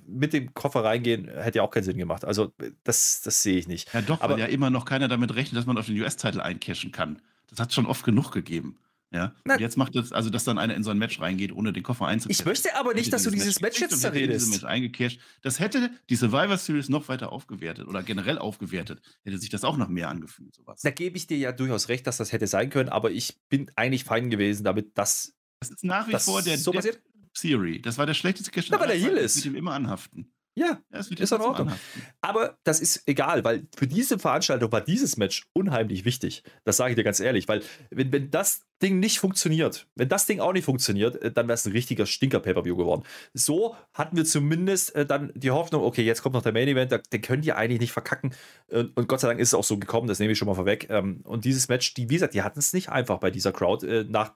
mit 0.06 0.32
dem 0.32 0.52
Koffer 0.52 0.84
reingehen 0.84 1.28
hätte 1.28 1.58
ja 1.58 1.62
auch 1.62 1.70
keinen 1.70 1.84
Sinn 1.84 1.96
gemacht. 1.98 2.24
Also, 2.24 2.52
das, 2.84 3.22
das 3.22 3.42
sehe 3.42 3.56
ich 3.58 3.66
nicht. 3.68 3.92
Ja, 3.94 4.02
doch, 4.02 4.20
Aber- 4.20 4.34
weil 4.34 4.40
ja 4.40 4.46
immer 4.46 4.70
noch 4.70 4.84
keiner 4.84 5.08
damit 5.08 5.34
rechnet, 5.34 5.58
dass 5.58 5.66
man 5.66 5.78
auf 5.78 5.86
den 5.86 5.98
US-Titel 6.00 6.40
eincashen 6.40 6.92
kann. 6.92 7.20
Das 7.48 7.60
hat 7.60 7.72
schon 7.72 7.86
oft 7.86 8.04
genug 8.04 8.30
gegeben. 8.30 8.78
Ja. 9.10 9.34
Na- 9.44 9.54
und 9.54 9.60
jetzt 9.60 9.76
macht 9.78 9.96
es, 9.96 10.12
also 10.12 10.28
dass 10.28 10.44
dann 10.44 10.58
einer 10.58 10.74
in 10.74 10.82
so 10.82 10.90
ein 10.90 10.98
Match 10.98 11.18
reingeht, 11.20 11.52
ohne 11.52 11.72
den 11.72 11.82
Koffer 11.82 12.06
einzucashen. 12.06 12.40
Ich 12.40 12.44
möchte 12.44 12.76
aber 12.76 12.92
nicht, 12.92 13.10
dass 13.12 13.22
du 13.22 13.30
dieses 13.30 13.60
Match 13.60 13.76
gekriegt 13.76 13.92
jetzt 13.92 14.00
zerredest. 14.02 14.50
Match 14.50 14.64
eingecashed. 14.64 15.18
Das 15.42 15.60
hätte 15.60 15.90
die 16.10 16.16
Survivor 16.16 16.58
Series 16.58 16.88
noch 16.90 17.08
weiter 17.08 17.32
aufgewertet 17.32 17.86
oder 17.88 18.02
generell 18.02 18.36
aufgewertet. 18.38 19.00
Hätte 19.24 19.38
sich 19.38 19.48
das 19.48 19.64
auch 19.64 19.78
noch 19.78 19.88
mehr 19.88 20.10
angefühlt, 20.10 20.54
sowas. 20.54 20.82
Da 20.82 20.90
gebe 20.90 21.16
ich 21.16 21.26
dir 21.26 21.38
ja 21.38 21.52
durchaus 21.52 21.88
recht, 21.88 22.06
dass 22.06 22.18
das 22.18 22.32
hätte 22.32 22.46
sein 22.46 22.68
können, 22.68 22.90
aber 22.90 23.10
ich 23.10 23.38
bin 23.48 23.70
eigentlich 23.76 24.04
fein 24.04 24.28
gewesen 24.28 24.64
damit, 24.64 24.98
dass 24.98 25.34
Das 25.60 25.70
ist 25.70 25.84
nach 25.84 26.06
wie 26.08 26.16
vor 26.16 26.42
der 26.42 26.58
so 26.58 26.72
passiert. 26.72 27.00
Theory. 27.34 27.80
Das 27.80 27.96
war 27.98 28.04
der 28.06 28.14
schlechteste 28.14 28.50
Cash. 28.50 28.70
Weil 28.70 28.88
der 28.88 29.00
Zeiten. 29.00 29.16
ist. 29.16 29.36
Wird 29.36 29.46
ihm 29.46 29.54
immer 29.54 29.72
anhaften. 29.72 30.32
Ja, 30.54 30.82
Ja, 30.92 30.98
Ist 30.98 31.12
in 31.12 31.22
Ordnung. 31.40 31.68
anhaften. 31.68 32.02
aber 32.20 32.58
das 32.64 32.80
ist 32.80 33.04
egal, 33.06 33.44
weil 33.44 33.68
für 33.76 33.86
diese 33.86 34.18
Veranstaltung 34.18 34.72
war 34.72 34.80
dieses 34.80 35.16
Match 35.16 35.46
unheimlich 35.52 36.04
wichtig. 36.04 36.42
Das 36.64 36.76
sage 36.76 36.90
ich 36.92 36.96
dir 36.96 37.04
ganz 37.04 37.20
ehrlich, 37.20 37.46
weil 37.46 37.62
wenn, 37.90 38.10
wenn 38.10 38.30
das 38.32 38.62
Ding 38.82 39.00
nicht 39.00 39.18
funktioniert, 39.18 39.88
wenn 39.96 40.08
das 40.08 40.26
Ding 40.26 40.40
auch 40.40 40.52
nicht 40.52 40.64
funktioniert, 40.64 41.20
äh, 41.22 41.32
dann 41.32 41.48
wäre 41.48 41.54
es 41.54 41.66
ein 41.66 41.72
richtiger 41.72 42.06
Stinker-Pay-Per-View 42.06 42.76
geworden. 42.76 43.02
So 43.34 43.76
hatten 43.92 44.16
wir 44.16 44.24
zumindest 44.24 44.94
äh, 44.94 45.04
dann 45.04 45.32
die 45.34 45.50
Hoffnung, 45.50 45.82
okay, 45.82 46.02
jetzt 46.02 46.22
kommt 46.22 46.34
noch 46.34 46.42
der 46.42 46.52
Main-Event, 46.52 47.00
den 47.12 47.22
können 47.22 47.42
die 47.42 47.52
eigentlich 47.52 47.80
nicht 47.80 47.92
verkacken. 47.92 48.34
Und, 48.68 48.96
und 48.96 49.08
Gott 49.08 49.20
sei 49.20 49.28
Dank 49.28 49.40
ist 49.40 49.48
es 49.48 49.54
auch 49.54 49.64
so 49.64 49.78
gekommen, 49.78 50.06
das 50.06 50.18
nehme 50.18 50.32
ich 50.32 50.38
schon 50.38 50.46
mal 50.46 50.54
vorweg. 50.54 50.86
Ähm, 50.90 51.20
Und 51.24 51.44
dieses 51.44 51.68
Match, 51.68 51.94
die, 51.94 52.08
wie 52.08 52.14
gesagt, 52.14 52.34
die 52.34 52.42
hatten 52.42 52.58
es 52.58 52.72
nicht 52.72 52.88
einfach 52.88 53.18
bei 53.18 53.30
dieser 53.30 53.52
Crowd 53.52 53.86
äh, 53.86 54.04
nach 54.04 54.34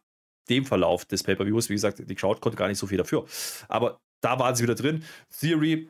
dem 0.49 0.65
Verlauf 0.65 1.05
des 1.05 1.23
Pay-Per-Views. 1.23 1.69
Wie 1.69 1.75
gesagt, 1.75 2.03
die 2.05 2.15
Crowd 2.15 2.41
konnte 2.41 2.59
gar 2.59 2.69
nicht 2.69 2.79
so 2.79 2.87
viel 2.87 2.99
dafür. 2.99 3.27
Aber 3.69 4.01
da 4.21 4.39
waren 4.39 4.57
sie 4.57 4.65
wieder 4.65 4.75
drin. 4.75 5.05
Theory 5.39 5.89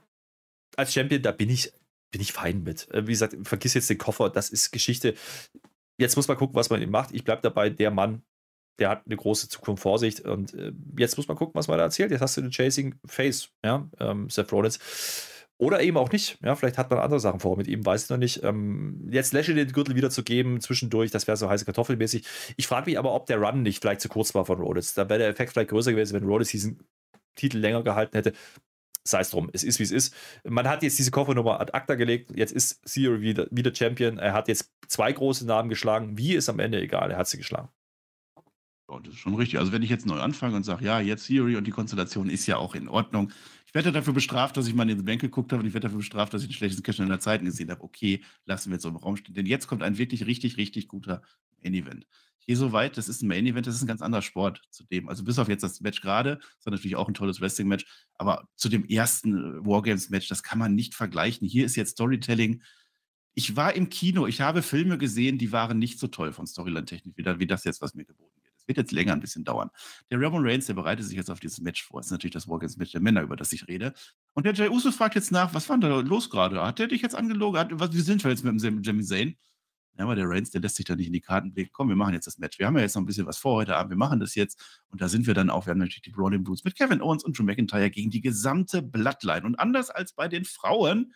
als 0.76 0.92
Champion, 0.92 1.22
da 1.22 1.32
bin 1.32 1.48
ich, 1.50 1.72
bin 2.11 2.20
ich 2.20 2.32
fein 2.32 2.62
mit. 2.62 2.90
Äh, 2.90 3.07
Wie 3.07 3.12
gesagt, 3.12 3.34
vergiss 3.44 3.74
jetzt 3.74 3.88
den 3.88 3.98
Koffer, 3.98 4.30
das 4.30 4.50
ist 4.50 4.72
Geschichte. 4.72 5.14
Jetzt 5.98 6.16
muss 6.16 6.28
man 6.28 6.36
gucken, 6.36 6.57
was 6.57 6.70
man 6.70 6.82
ihm 6.82 6.90
macht. 6.90 7.12
Ich 7.12 7.24
bleibe 7.24 7.42
dabei, 7.42 7.70
der 7.70 7.90
Mann, 7.90 8.22
der 8.78 8.88
hat 8.88 9.02
eine 9.06 9.16
große 9.16 9.48
Zukunft 9.48 9.82
vor 9.82 9.98
sich. 9.98 10.24
Und 10.24 10.54
äh, 10.54 10.72
jetzt 10.98 11.16
muss 11.16 11.28
man 11.28 11.36
gucken, 11.36 11.54
was 11.54 11.68
man 11.68 11.78
da 11.78 11.84
erzählt. 11.84 12.10
Jetzt 12.10 12.20
hast 12.20 12.36
du 12.36 12.40
den 12.40 12.50
Chasing 12.50 12.94
Face, 13.06 13.50
ja, 13.64 13.88
ähm, 14.00 14.28
Seth 14.28 14.52
Rollins. 14.52 14.78
Oder 15.62 15.80
eben 15.80 15.96
auch 15.96 16.10
nicht. 16.10 16.38
Ja, 16.42 16.56
vielleicht 16.56 16.76
hat 16.76 16.90
man 16.90 16.98
andere 16.98 17.20
Sachen 17.20 17.38
vor 17.38 17.56
mit 17.56 17.68
ihm, 17.68 17.86
weiß 17.86 18.04
ich 18.04 18.10
noch 18.10 18.16
nicht. 18.16 18.42
Ähm, 18.42 19.08
jetzt 19.12 19.32
Lashley 19.32 19.54
den 19.54 19.70
Gürtel 19.70 19.94
wieder 19.94 20.10
zu 20.10 20.24
geben, 20.24 20.60
zwischendurch, 20.60 21.12
das 21.12 21.28
wäre 21.28 21.36
so 21.36 21.48
heiße 21.48 21.64
Kartoffelmäßig. 21.64 22.26
Ich 22.56 22.66
frage 22.66 22.90
mich 22.90 22.98
aber, 22.98 23.14
ob 23.14 23.26
der 23.26 23.38
Run 23.38 23.62
nicht 23.62 23.80
vielleicht 23.80 24.00
zu 24.00 24.08
kurz 24.08 24.34
war 24.34 24.44
von 24.44 24.58
Rollins. 24.58 24.94
Da 24.94 25.08
wäre 25.08 25.20
der 25.20 25.28
Effekt 25.28 25.52
vielleicht 25.52 25.70
größer 25.70 25.92
gewesen, 25.92 26.14
wenn 26.14 26.24
Rollins 26.24 26.50
diesen 26.50 26.80
Titel 27.36 27.58
länger 27.58 27.84
gehalten 27.84 28.16
hätte. 28.16 28.32
Sei 29.04 29.20
es 29.20 29.30
drum, 29.30 29.50
es 29.52 29.62
ist 29.62 29.78
wie 29.78 29.84
es 29.84 29.92
ist. 29.92 30.14
Man 30.42 30.68
hat 30.68 30.82
jetzt 30.82 30.98
diese 30.98 31.12
Koffernummer 31.12 31.60
ad 31.60 31.72
acta 31.74 31.94
gelegt. 31.94 32.32
Jetzt 32.36 32.52
ist 32.52 32.82
Theory 32.84 33.20
wieder, 33.20 33.46
wieder 33.52 33.72
Champion. 33.72 34.18
Er 34.18 34.32
hat 34.32 34.48
jetzt 34.48 34.72
zwei 34.88 35.12
große 35.12 35.46
Namen 35.46 35.68
geschlagen. 35.68 36.18
Wie 36.18 36.34
ist 36.34 36.48
am 36.48 36.58
Ende 36.58 36.80
egal, 36.80 37.12
er 37.12 37.18
hat 37.18 37.28
sie 37.28 37.38
geschlagen. 37.38 37.68
Ja, 38.93 39.01
das 39.01 39.14
ist 39.14 39.20
schon 39.20 39.34
richtig. 39.34 39.59
Also 39.59 39.72
wenn 39.72 39.82
ich 39.82 39.90
jetzt 39.90 40.07
neu 40.07 40.18
anfange 40.20 40.57
und 40.57 40.64
sage, 40.64 40.84
ja, 40.84 41.01
jetzt 41.01 41.26
Theory 41.26 41.57
und 41.57 41.66
die 41.66 41.70
Konstellation 41.70 42.28
ist 42.28 42.47
ja 42.47 42.57
auch 42.59 42.74
in 42.74 42.88
Ordnung. 42.88 43.32
Ich 43.66 43.74
werde 43.74 43.90
dafür 43.90 44.12
bestraft, 44.12 44.57
dass 44.57 44.66
ich 44.66 44.74
mal 44.74 44.88
in 44.90 44.99
die 44.99 45.03
Bank 45.03 45.20
geguckt 45.20 45.53
habe 45.53 45.61
und 45.62 45.66
ich 45.66 45.72
werde 45.72 45.86
dafür 45.86 45.99
bestraft, 45.99 46.34
dass 46.34 46.43
ich 46.43 46.49
den 46.49 46.55
schlechtesten 46.55 46.82
Cash 46.82 46.99
in 46.99 47.09
der 47.09 47.20
Zeiten 47.20 47.45
gesehen 47.47 47.70
habe. 47.70 47.82
Okay, 47.82 48.22
lassen 48.45 48.70
wir 48.70 48.74
jetzt 48.74 48.82
so 48.82 48.88
im 48.90 48.97
Raum 48.97 49.16
stehen. 49.16 49.34
Denn 49.34 49.47
jetzt 49.47 49.66
kommt 49.66 49.82
ein 49.82 49.97
wirklich 49.99 50.26
richtig, 50.26 50.59
richtig 50.59 50.88
guter 50.88 51.22
Main-Event. 51.62 52.07
Ich 52.40 52.47
gehe 52.47 52.57
so 52.57 52.72
weit, 52.72 52.99
das 52.99 53.09
ist 53.09 53.22
ein 53.22 53.28
Main-Event, 53.28 53.66
das 53.66 53.76
ist 53.76 53.82
ein 53.82 53.86
ganz 53.86 54.03
anderer 54.03 54.20
Sport 54.20 54.61
zu 54.70 54.84
dem. 54.84 55.09
Also 55.09 55.24
bis 55.24 55.38
auf 55.38 55.49
jetzt 55.49 55.62
das 55.62 55.80
Match 55.80 56.01
gerade, 56.03 56.38
das 56.57 56.66
war 56.66 56.72
natürlich 56.72 56.97
auch 56.97 57.09
ein 57.09 57.14
tolles 57.14 57.40
Wrestling-Match, 57.40 57.86
aber 58.16 58.49
zu 58.57 58.68
dem 58.68 58.84
ersten 58.84 59.36
äh, 59.61 59.64
Wargames-Match, 59.64 60.28
das 60.28 60.43
kann 60.43 60.59
man 60.59 60.74
nicht 60.74 60.95
vergleichen. 60.95 61.47
Hier 61.49 61.64
ist 61.64 61.76
jetzt 61.76 61.93
Storytelling. 61.93 62.62
Ich 63.34 63.57
war 63.57 63.74
im 63.74 63.88
Kino, 63.88 64.26
ich 64.26 64.40
habe 64.43 64.61
Filme 64.61 64.99
gesehen, 64.99 65.38
die 65.38 65.53
waren 65.53 65.78
nicht 65.78 65.99
so 66.01 66.09
toll 66.09 66.32
von 66.32 66.47
Storyline-Technik, 66.47 67.16
wie, 67.16 67.22
da- 67.22 67.38
wie 67.38 67.47
das 67.47 67.64
jetzt, 67.64 67.80
was 67.80 67.95
mir 67.95 68.05
geboten. 68.05 68.31
Es 68.62 68.68
wird 68.68 68.78
jetzt 68.78 68.92
länger 68.92 69.12
ein 69.12 69.20
bisschen 69.20 69.44
dauern. 69.44 69.70
Der 70.10 70.20
Roman 70.20 70.44
Reigns, 70.44 70.66
der 70.66 70.74
bereitet 70.74 71.04
sich 71.04 71.16
jetzt 71.16 71.30
auf 71.30 71.40
dieses 71.40 71.60
Match 71.60 71.82
vor. 71.82 72.00
Das 72.00 72.06
ist 72.06 72.12
natürlich 72.12 72.34
das 72.34 72.48
Wargames-Match 72.48 72.92
der 72.92 73.00
Männer, 73.00 73.22
über 73.22 73.36
das 73.36 73.52
ich 73.52 73.66
rede. 73.68 73.92
Und 74.34 74.46
der 74.46 74.54
Jay 74.54 74.68
Uso 74.68 74.92
fragt 74.92 75.16
jetzt 75.16 75.32
nach, 75.32 75.52
was 75.52 75.68
war 75.68 75.78
denn 75.78 75.90
da 75.90 76.00
los 76.00 76.30
gerade? 76.30 76.62
Hat 76.62 76.78
der 76.78 76.86
dich 76.86 77.02
jetzt 77.02 77.14
angelogen? 77.14 77.58
Hat, 77.58 77.68
was, 77.72 77.92
wie 77.92 78.00
sind 78.00 78.22
wir 78.22 78.30
jetzt 78.30 78.44
mit 78.44 78.52
dem 78.52 78.84
Sami 78.84 79.02
Zayn? 79.02 79.36
Ja, 79.98 80.04
aber 80.04 80.14
der 80.14 80.26
Reigns, 80.26 80.50
der 80.50 80.62
lässt 80.62 80.76
sich 80.76 80.86
da 80.86 80.96
nicht 80.96 81.08
in 81.08 81.12
die 81.12 81.20
Karten 81.20 81.52
blicken. 81.52 81.70
Komm, 81.72 81.88
wir 81.88 81.96
machen 81.96 82.14
jetzt 82.14 82.26
das 82.26 82.38
Match. 82.38 82.58
Wir 82.58 82.66
haben 82.66 82.76
ja 82.76 82.82
jetzt 82.82 82.94
noch 82.94 83.02
ein 83.02 83.06
bisschen 83.06 83.26
was 83.26 83.36
vor 83.36 83.56
heute 83.56 83.76
Abend. 83.76 83.90
Wir 83.90 83.98
machen 83.98 84.20
das 84.20 84.34
jetzt. 84.34 84.80
Und 84.88 85.02
da 85.02 85.08
sind 85.08 85.26
wir 85.26 85.34
dann 85.34 85.50
auch. 85.50 85.66
Wir 85.66 85.72
haben 85.72 85.78
natürlich 85.78 86.02
die 86.02 86.10
Brawling 86.10 86.44
Blues 86.44 86.64
mit 86.64 86.76
Kevin 86.76 87.02
Owens 87.02 87.24
und 87.24 87.38
Drew 87.38 87.42
McIntyre 87.42 87.90
gegen 87.90 88.10
die 88.10 88.22
gesamte 88.22 88.80
Bloodline. 88.80 89.44
Und 89.44 89.56
anders 89.56 89.90
als 89.90 90.14
bei 90.14 90.28
den 90.28 90.46
Frauen 90.46 91.12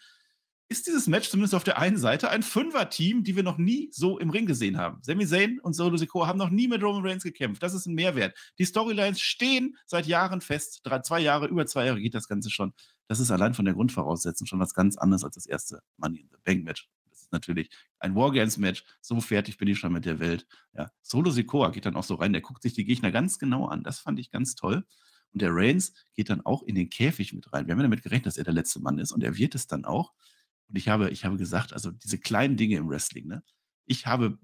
ist 0.69 0.87
dieses 0.87 1.07
Match 1.07 1.31
zumindest 1.31 1.55
auf 1.55 1.65
der 1.65 1.79
einen 1.79 1.97
Seite 1.97 2.29
ein 2.31 2.43
Fünfer-Team, 2.43 3.23
die 3.23 3.37
wir 3.37 3.43
noch 3.43 3.59
nie 3.59 3.89
so 3.93 4.19
im 4.19 4.31
Ring 4.31 4.47
gesehen 4.47 4.79
haben. 4.79 4.99
Sami 5.03 5.27
Zayn 5.27 5.61
und 5.61 5.75
Solo 5.75 5.97
Sikoa 5.97 6.27
haben 6.27 6.39
noch 6.39 6.51
nie 6.51 6.67
mit 6.67 6.83
Roman 6.83 7.07
Reigns 7.07 7.23
gekämpft. 7.23 7.63
Das 7.63 7.73
ist 7.73 7.87
ein 7.87 7.95
Mehrwert. 7.95 8.37
Die 8.59 8.67
Storylines 8.67 9.21
stehen 9.21 9.77
seit 9.87 10.07
Jahren 10.07 10.41
fest. 10.41 10.81
Drei, 10.83 11.01
zwei 11.01 11.21
Jahre, 11.21 11.47
über 11.47 11.67
zwei 11.67 11.87
Jahre 11.87 12.01
geht 12.01 12.15
das 12.15 12.27
Ganze 12.27 12.51
schon. 12.51 12.73
Das 13.07 13.21
ist 13.21 13.31
allein 13.31 13.55
von 13.55 13.65
der 13.65 13.75
Grundvoraussetzung 13.75 14.47
schon 14.47 14.59
was 14.59 14.75
ganz 14.75 14.97
anderes 14.97 15.23
als 15.23 15.37
das 15.37 15.47
erste 15.47 15.81
Money 15.99 16.21
in 16.21 16.29
the 16.31 16.39
Bank 16.43 16.65
Match. 16.65 16.89
Das 17.11 17.23
ist 17.23 17.33
natürlich 17.33 17.71
ein 18.01 18.17
Wargames-Match. 18.17 18.85
So 19.01 19.21
fertig 19.21 19.59
bin 19.59 19.69
ich 19.69 19.79
schon 19.79 19.93
mit 19.93 20.05
der 20.05 20.19
Welt. 20.19 20.47
Ja. 20.75 20.91
Solo 21.03 21.31
Sikoa 21.31 21.71
geht 21.71 21.87
dann 21.87 21.95
auch 21.95 22.05
so 22.05 22.17
rein, 22.17 22.33
der 22.33 22.43
guckt 22.43 22.63
sich 22.63 22.73
die 22.73 22.85
Gegner 22.85 23.13
ganz 23.13 23.39
genau 23.39 23.67
an. 23.67 23.85
Das 23.85 24.01
fand 24.01 24.19
ich 24.19 24.33
ganz 24.33 24.57
toll. 24.57 24.85
Und 25.33 25.43
der 25.43 25.51
Reigns 25.53 25.93
geht 26.15 26.31
dann 26.31 26.41
auch 26.45 26.63
in 26.63 26.75
den 26.75 26.91
Käfig 26.91 27.33
mit 27.33 27.53
rein. 27.53 27.67
Wir 27.67 27.73
haben 27.73 27.81
ja 27.81 27.85
damit 27.85 28.03
gerechnet, 28.03 28.27
dass 28.27 28.37
er 28.37 28.45
der 28.45 28.55
letzte 28.55 28.81
Mann 28.81 28.99
ist 28.99 29.13
und 29.13 29.23
er 29.23 29.37
wird 29.37 29.55
es 29.55 29.67
dann 29.67 29.85
auch. 29.85 30.13
Und 30.69 30.77
ich 30.77 30.89
habe, 30.89 31.11
ich 31.11 31.25
habe 31.25 31.37
gesagt, 31.37 31.73
also 31.73 31.91
diese 31.91 32.19
kleinen 32.19 32.57
Dinge 32.57 32.77
im 32.77 32.89
Wrestling, 32.89 33.27
ne? 33.27 33.43
Ich 33.87 34.07
habe 34.07 34.39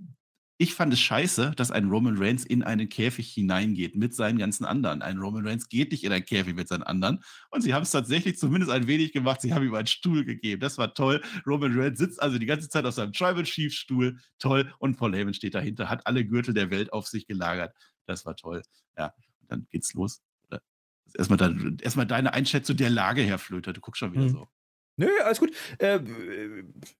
ich 0.62 0.74
fand 0.74 0.92
es 0.92 1.00
scheiße, 1.00 1.52
dass 1.56 1.72
ein 1.72 1.88
Roman 1.88 2.16
Reigns 2.18 2.44
in 2.44 2.62
einen 2.62 2.88
Käfig 2.88 3.32
hineingeht 3.32 3.96
mit 3.96 4.14
seinen 4.14 4.38
ganzen 4.38 4.64
anderen. 4.64 5.02
Ein 5.02 5.18
Roman 5.18 5.44
Reigns 5.44 5.68
geht 5.68 5.90
nicht 5.90 6.04
in 6.04 6.12
einen 6.12 6.24
Käfig 6.24 6.54
mit 6.54 6.68
seinen 6.68 6.84
anderen. 6.84 7.18
Und 7.50 7.62
sie 7.62 7.74
haben 7.74 7.82
es 7.82 7.90
tatsächlich 7.90 8.38
zumindest 8.38 8.70
ein 8.70 8.86
wenig 8.86 9.12
gemacht. 9.12 9.40
Sie 9.40 9.52
haben 9.52 9.66
ihm 9.66 9.74
einen 9.74 9.88
Stuhl 9.88 10.24
gegeben. 10.24 10.60
Das 10.60 10.78
war 10.78 10.94
toll. 10.94 11.20
Roman 11.46 11.76
Reigns 11.76 11.98
sitzt 11.98 12.22
also 12.22 12.38
die 12.38 12.46
ganze 12.46 12.68
Zeit 12.68 12.84
auf 12.84 12.94
seinem 12.94 13.12
Tribal 13.12 13.42
Chief 13.42 13.74
Stuhl. 13.74 14.18
Toll. 14.38 14.72
Und 14.78 14.98
Paul 14.98 15.16
Heyman 15.16 15.34
steht 15.34 15.56
dahinter, 15.56 15.90
hat 15.90 16.06
alle 16.06 16.24
Gürtel 16.24 16.54
der 16.54 16.70
Welt 16.70 16.92
auf 16.92 17.08
sich 17.08 17.26
gelagert. 17.26 17.74
Das 18.06 18.24
war 18.24 18.36
toll. 18.36 18.62
Ja, 18.96 19.12
und 19.40 19.50
dann 19.50 19.66
geht's 19.68 19.94
los. 19.94 20.22
Erstmal, 21.14 21.38
dein, 21.38 21.78
erstmal 21.82 22.06
deine 22.06 22.32
Einschätzung 22.32 22.76
der 22.76 22.88
Lage, 22.88 23.22
Herr 23.22 23.38
Flöter. 23.38 23.72
Du 23.72 23.80
guckst 23.80 23.98
schon 23.98 24.12
wieder 24.12 24.26
hm. 24.26 24.30
so. 24.30 24.48
Nö, 24.96 25.08
alles 25.24 25.40
gut. 25.40 25.52
Äh, 25.78 26.00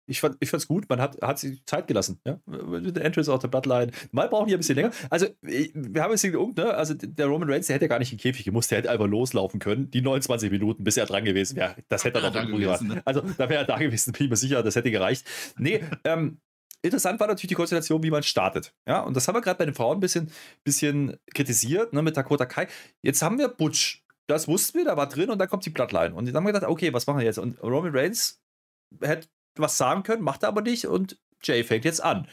ich 0.07 0.21
fand 0.21 0.37
es 0.41 0.53
ich 0.53 0.69
gut. 0.69 0.89
Man 0.89 1.01
hat, 1.01 1.21
hat 1.21 1.39
sich 1.39 1.65
Zeit 1.67 1.87
gelassen. 1.87 2.21
Ja? 2.27 2.39
Der 2.47 3.05
Entrance 3.05 3.33
auf 3.33 3.41
der 3.41 3.49
Bloodline. 3.49 3.93
Mal 4.13 4.29
brauchen 4.29 4.49
die 4.49 4.55
ein 4.55 4.59
bisschen 4.59 4.77
länger. 4.77 4.93
Also, 5.11 5.27
wir 5.43 6.03
haben 6.03 6.15
es 6.15 6.23
hier 6.23 6.33
ne? 6.33 6.75
Also, 6.75 6.95
der 6.95 7.27
Roman 7.27 7.51
Reigns, 7.51 7.67
der 7.67 7.77
hätte 7.77 7.89
gar 7.89 7.99
nicht 7.99 8.13
in 8.13 8.19
den 8.19 8.23
Käfig 8.23 8.45
gemusst. 8.45 8.71
Der 8.71 8.79
hätte 8.79 8.91
einfach 8.91 9.07
loslaufen 9.07 9.61
können. 9.61 9.91
Die 9.91 10.01
29 10.01 10.51
Minuten, 10.51 10.85
bis 10.85 10.97
er 10.97 11.07
dran 11.07 11.25
gewesen 11.25 11.57
wäre. 11.57 11.77
Das 11.89 12.05
hätte 12.05 12.21
er 12.21 12.31
doch 12.31 12.35
irgendwo 12.35 12.59
gewesen. 12.59 12.89
Ne? 12.89 13.03
Also, 13.05 13.21
da 13.21 13.49
wäre 13.49 13.63
er 13.63 13.67
da 13.67 13.79
gewesen, 13.79 14.13
bin 14.13 14.25
ich 14.25 14.31
mir 14.31 14.37
sicher. 14.37 14.63
Das 14.63 14.75
hätte 14.77 14.91
gereicht. 14.91 15.27
Nee, 15.57 15.85
ähm, 16.05 16.39
Interessant 16.85 17.21
war 17.21 17.29
natürlich 17.29 17.51
die 17.51 17.55
Konstellation, 17.55 18.03
wie 18.03 18.11
man 18.11 18.25
startet. 18.25 18.75
Ja, 18.89 19.03
und 19.03 19.17
das 19.17 19.29
haben 19.29 19.37
wir 19.37 19.41
gerade 19.41 19.57
bei 19.57 19.65
den 19.65 19.75
Frauen 19.75 19.99
ein 19.99 20.01
bisschen, 20.01 20.33
bisschen 20.65 21.17
kritisiert, 21.33 21.93
ne, 21.93 22.03
mit 22.03 22.17
Dakota 22.17 22.45
Kai. 22.45 22.67
Jetzt 23.03 23.23
haben 23.23 23.39
wir 23.39 23.47
Butch, 23.47 24.05
das 24.27 24.49
wussten 24.49 24.79
wir, 24.79 24.85
da 24.85 24.97
war 24.97 25.09
drin 25.09 25.31
und 25.31 25.39
dann 25.39 25.49
kommt 25.49 25.67
die 25.67 25.71
Bloodline. 25.71 26.15
Und 26.15 26.27
dann 26.27 26.37
haben 26.37 26.45
wir 26.45 26.53
gedacht, 26.53 26.71
okay, 26.71 26.93
was 26.93 27.07
machen 27.07 27.19
wir 27.19 27.25
jetzt? 27.25 27.39
Und 27.39 27.63
Roman 27.63 27.95
Reigns 27.95 28.41
hätte 29.01 29.29
was 29.57 29.77
sagen 29.77 30.03
können, 30.03 30.23
macht 30.23 30.43
er 30.43 30.49
aber 30.49 30.63
nicht 30.63 30.87
und 30.87 31.19
Jay 31.43 31.65
fängt 31.65 31.85
jetzt 31.85 32.03
an. 32.03 32.27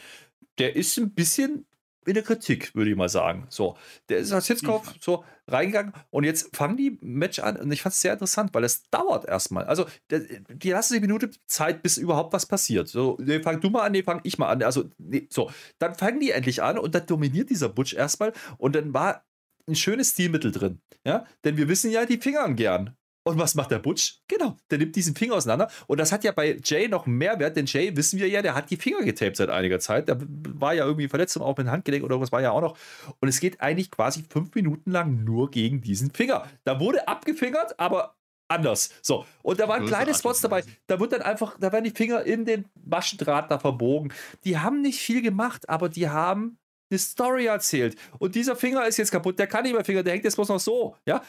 Der 0.58 0.76
ist 0.76 0.96
ein 0.98 1.12
bisschen 1.12 1.66
in 2.06 2.14
der 2.14 2.22
Kritik, 2.22 2.74
würde 2.74 2.90
ich 2.90 2.96
mal 2.96 3.08
sagen. 3.08 3.46
So, 3.50 3.76
der 4.08 4.18
ist 4.18 4.32
als 4.32 4.46
Hitzkopf 4.46 4.94
so 5.00 5.24
reingegangen 5.46 5.92
und 6.10 6.24
jetzt 6.24 6.56
fangen 6.56 6.76
die 6.76 6.98
Match 7.02 7.38
an 7.40 7.56
und 7.56 7.70
ich 7.70 7.82
fand 7.82 7.94
es 7.94 8.00
sehr 8.00 8.14
interessant, 8.14 8.54
weil 8.54 8.64
es 8.64 8.88
dauert 8.90 9.26
erstmal. 9.26 9.64
Also, 9.64 9.86
die 10.10 10.70
lassen 10.70 10.94
sich 10.94 11.02
Minute 11.02 11.30
Zeit, 11.46 11.82
bis 11.82 11.98
überhaupt 11.98 12.32
was 12.32 12.46
passiert. 12.46 12.88
So, 12.88 13.18
nee, 13.20 13.40
fang 13.40 13.60
du 13.60 13.68
mal 13.68 13.82
an, 13.82 13.92
nee, 13.92 14.02
fang 14.02 14.20
ich 14.24 14.38
mal 14.38 14.48
an. 14.48 14.62
Also, 14.62 14.90
nee, 14.98 15.26
so, 15.30 15.50
dann 15.78 15.94
fangen 15.94 16.20
die 16.20 16.30
endlich 16.30 16.62
an 16.62 16.78
und 16.78 16.94
dann 16.94 17.06
dominiert 17.06 17.50
dieser 17.50 17.68
Butch 17.68 17.92
erstmal 17.92 18.32
und 18.56 18.74
dann 18.74 18.94
war 18.94 19.24
ein 19.70 19.76
schönes 19.76 20.10
Stilmittel 20.10 20.52
drin. 20.52 20.80
Ja, 21.04 21.26
denn 21.44 21.56
wir 21.56 21.68
wissen 21.68 21.90
ja, 21.90 22.04
die 22.04 22.18
fingern 22.18 22.56
gern. 22.56 22.96
Und 23.22 23.38
was 23.38 23.54
macht 23.54 23.70
der 23.70 23.78
Butch? 23.78 24.20
Genau, 24.28 24.56
der 24.70 24.78
nimmt 24.78 24.96
diesen 24.96 25.14
Finger 25.14 25.34
auseinander. 25.34 25.70
Und 25.86 26.00
das 26.00 26.10
hat 26.10 26.24
ja 26.24 26.32
bei 26.32 26.58
Jay 26.64 26.88
noch 26.88 27.06
mehr 27.06 27.38
Wert, 27.38 27.54
denn 27.54 27.66
Jay, 27.66 27.94
wissen 27.94 28.18
wir 28.18 28.28
ja, 28.28 28.40
der 28.40 28.54
hat 28.54 28.70
die 28.70 28.76
Finger 28.76 29.02
getaped 29.02 29.36
seit 29.36 29.50
einiger 29.50 29.78
Zeit. 29.78 30.08
Der 30.08 30.18
war 30.20 30.72
ja 30.72 30.86
irgendwie 30.86 31.06
verletzt 31.06 31.36
und 31.36 31.42
auch 31.42 31.56
mit 31.56 31.66
dem 31.66 31.70
Handgelenk 31.70 32.02
oder 32.02 32.18
was 32.20 32.32
war 32.32 32.40
ja 32.40 32.50
auch 32.50 32.62
noch. 32.62 32.78
Und 33.20 33.28
es 33.28 33.40
geht 33.40 33.60
eigentlich 33.60 33.90
quasi 33.90 34.24
fünf 34.28 34.54
Minuten 34.54 34.90
lang 34.90 35.22
nur 35.24 35.50
gegen 35.50 35.82
diesen 35.82 36.10
Finger. 36.12 36.46
Da 36.64 36.80
wurde 36.80 37.06
abgefingert, 37.08 37.78
aber 37.78 38.16
anders. 38.48 38.90
So, 39.02 39.26
und 39.42 39.60
da 39.60 39.68
waren 39.68 39.86
kleine 39.86 40.14
Spots 40.14 40.40
dabei. 40.40 40.64
Da 40.86 40.98
wird 40.98 41.12
dann 41.12 41.22
einfach, 41.22 41.58
da 41.58 41.72
werden 41.72 41.84
die 41.84 41.90
Finger 41.90 42.24
in 42.24 42.46
den 42.46 42.64
Maschendraht 42.84 43.50
da 43.50 43.58
verbogen. 43.58 44.12
Die 44.44 44.58
haben 44.58 44.80
nicht 44.80 44.98
viel 44.98 45.20
gemacht, 45.20 45.68
aber 45.68 45.88
die 45.90 46.08
haben 46.08 46.58
eine 46.90 46.98
Story 46.98 47.46
erzählt. 47.46 47.96
Und 48.18 48.34
dieser 48.34 48.56
Finger 48.56 48.86
ist 48.86 48.96
jetzt 48.96 49.10
kaputt, 49.10 49.38
der 49.38 49.46
kann 49.46 49.62
nicht 49.62 49.74
mehr 49.74 49.84
Finger, 49.84 50.02
der 50.02 50.12
hängt 50.14 50.24
jetzt 50.24 50.36
bloß 50.36 50.48
noch 50.48 50.60
so. 50.60 50.96
Ja, 51.06 51.22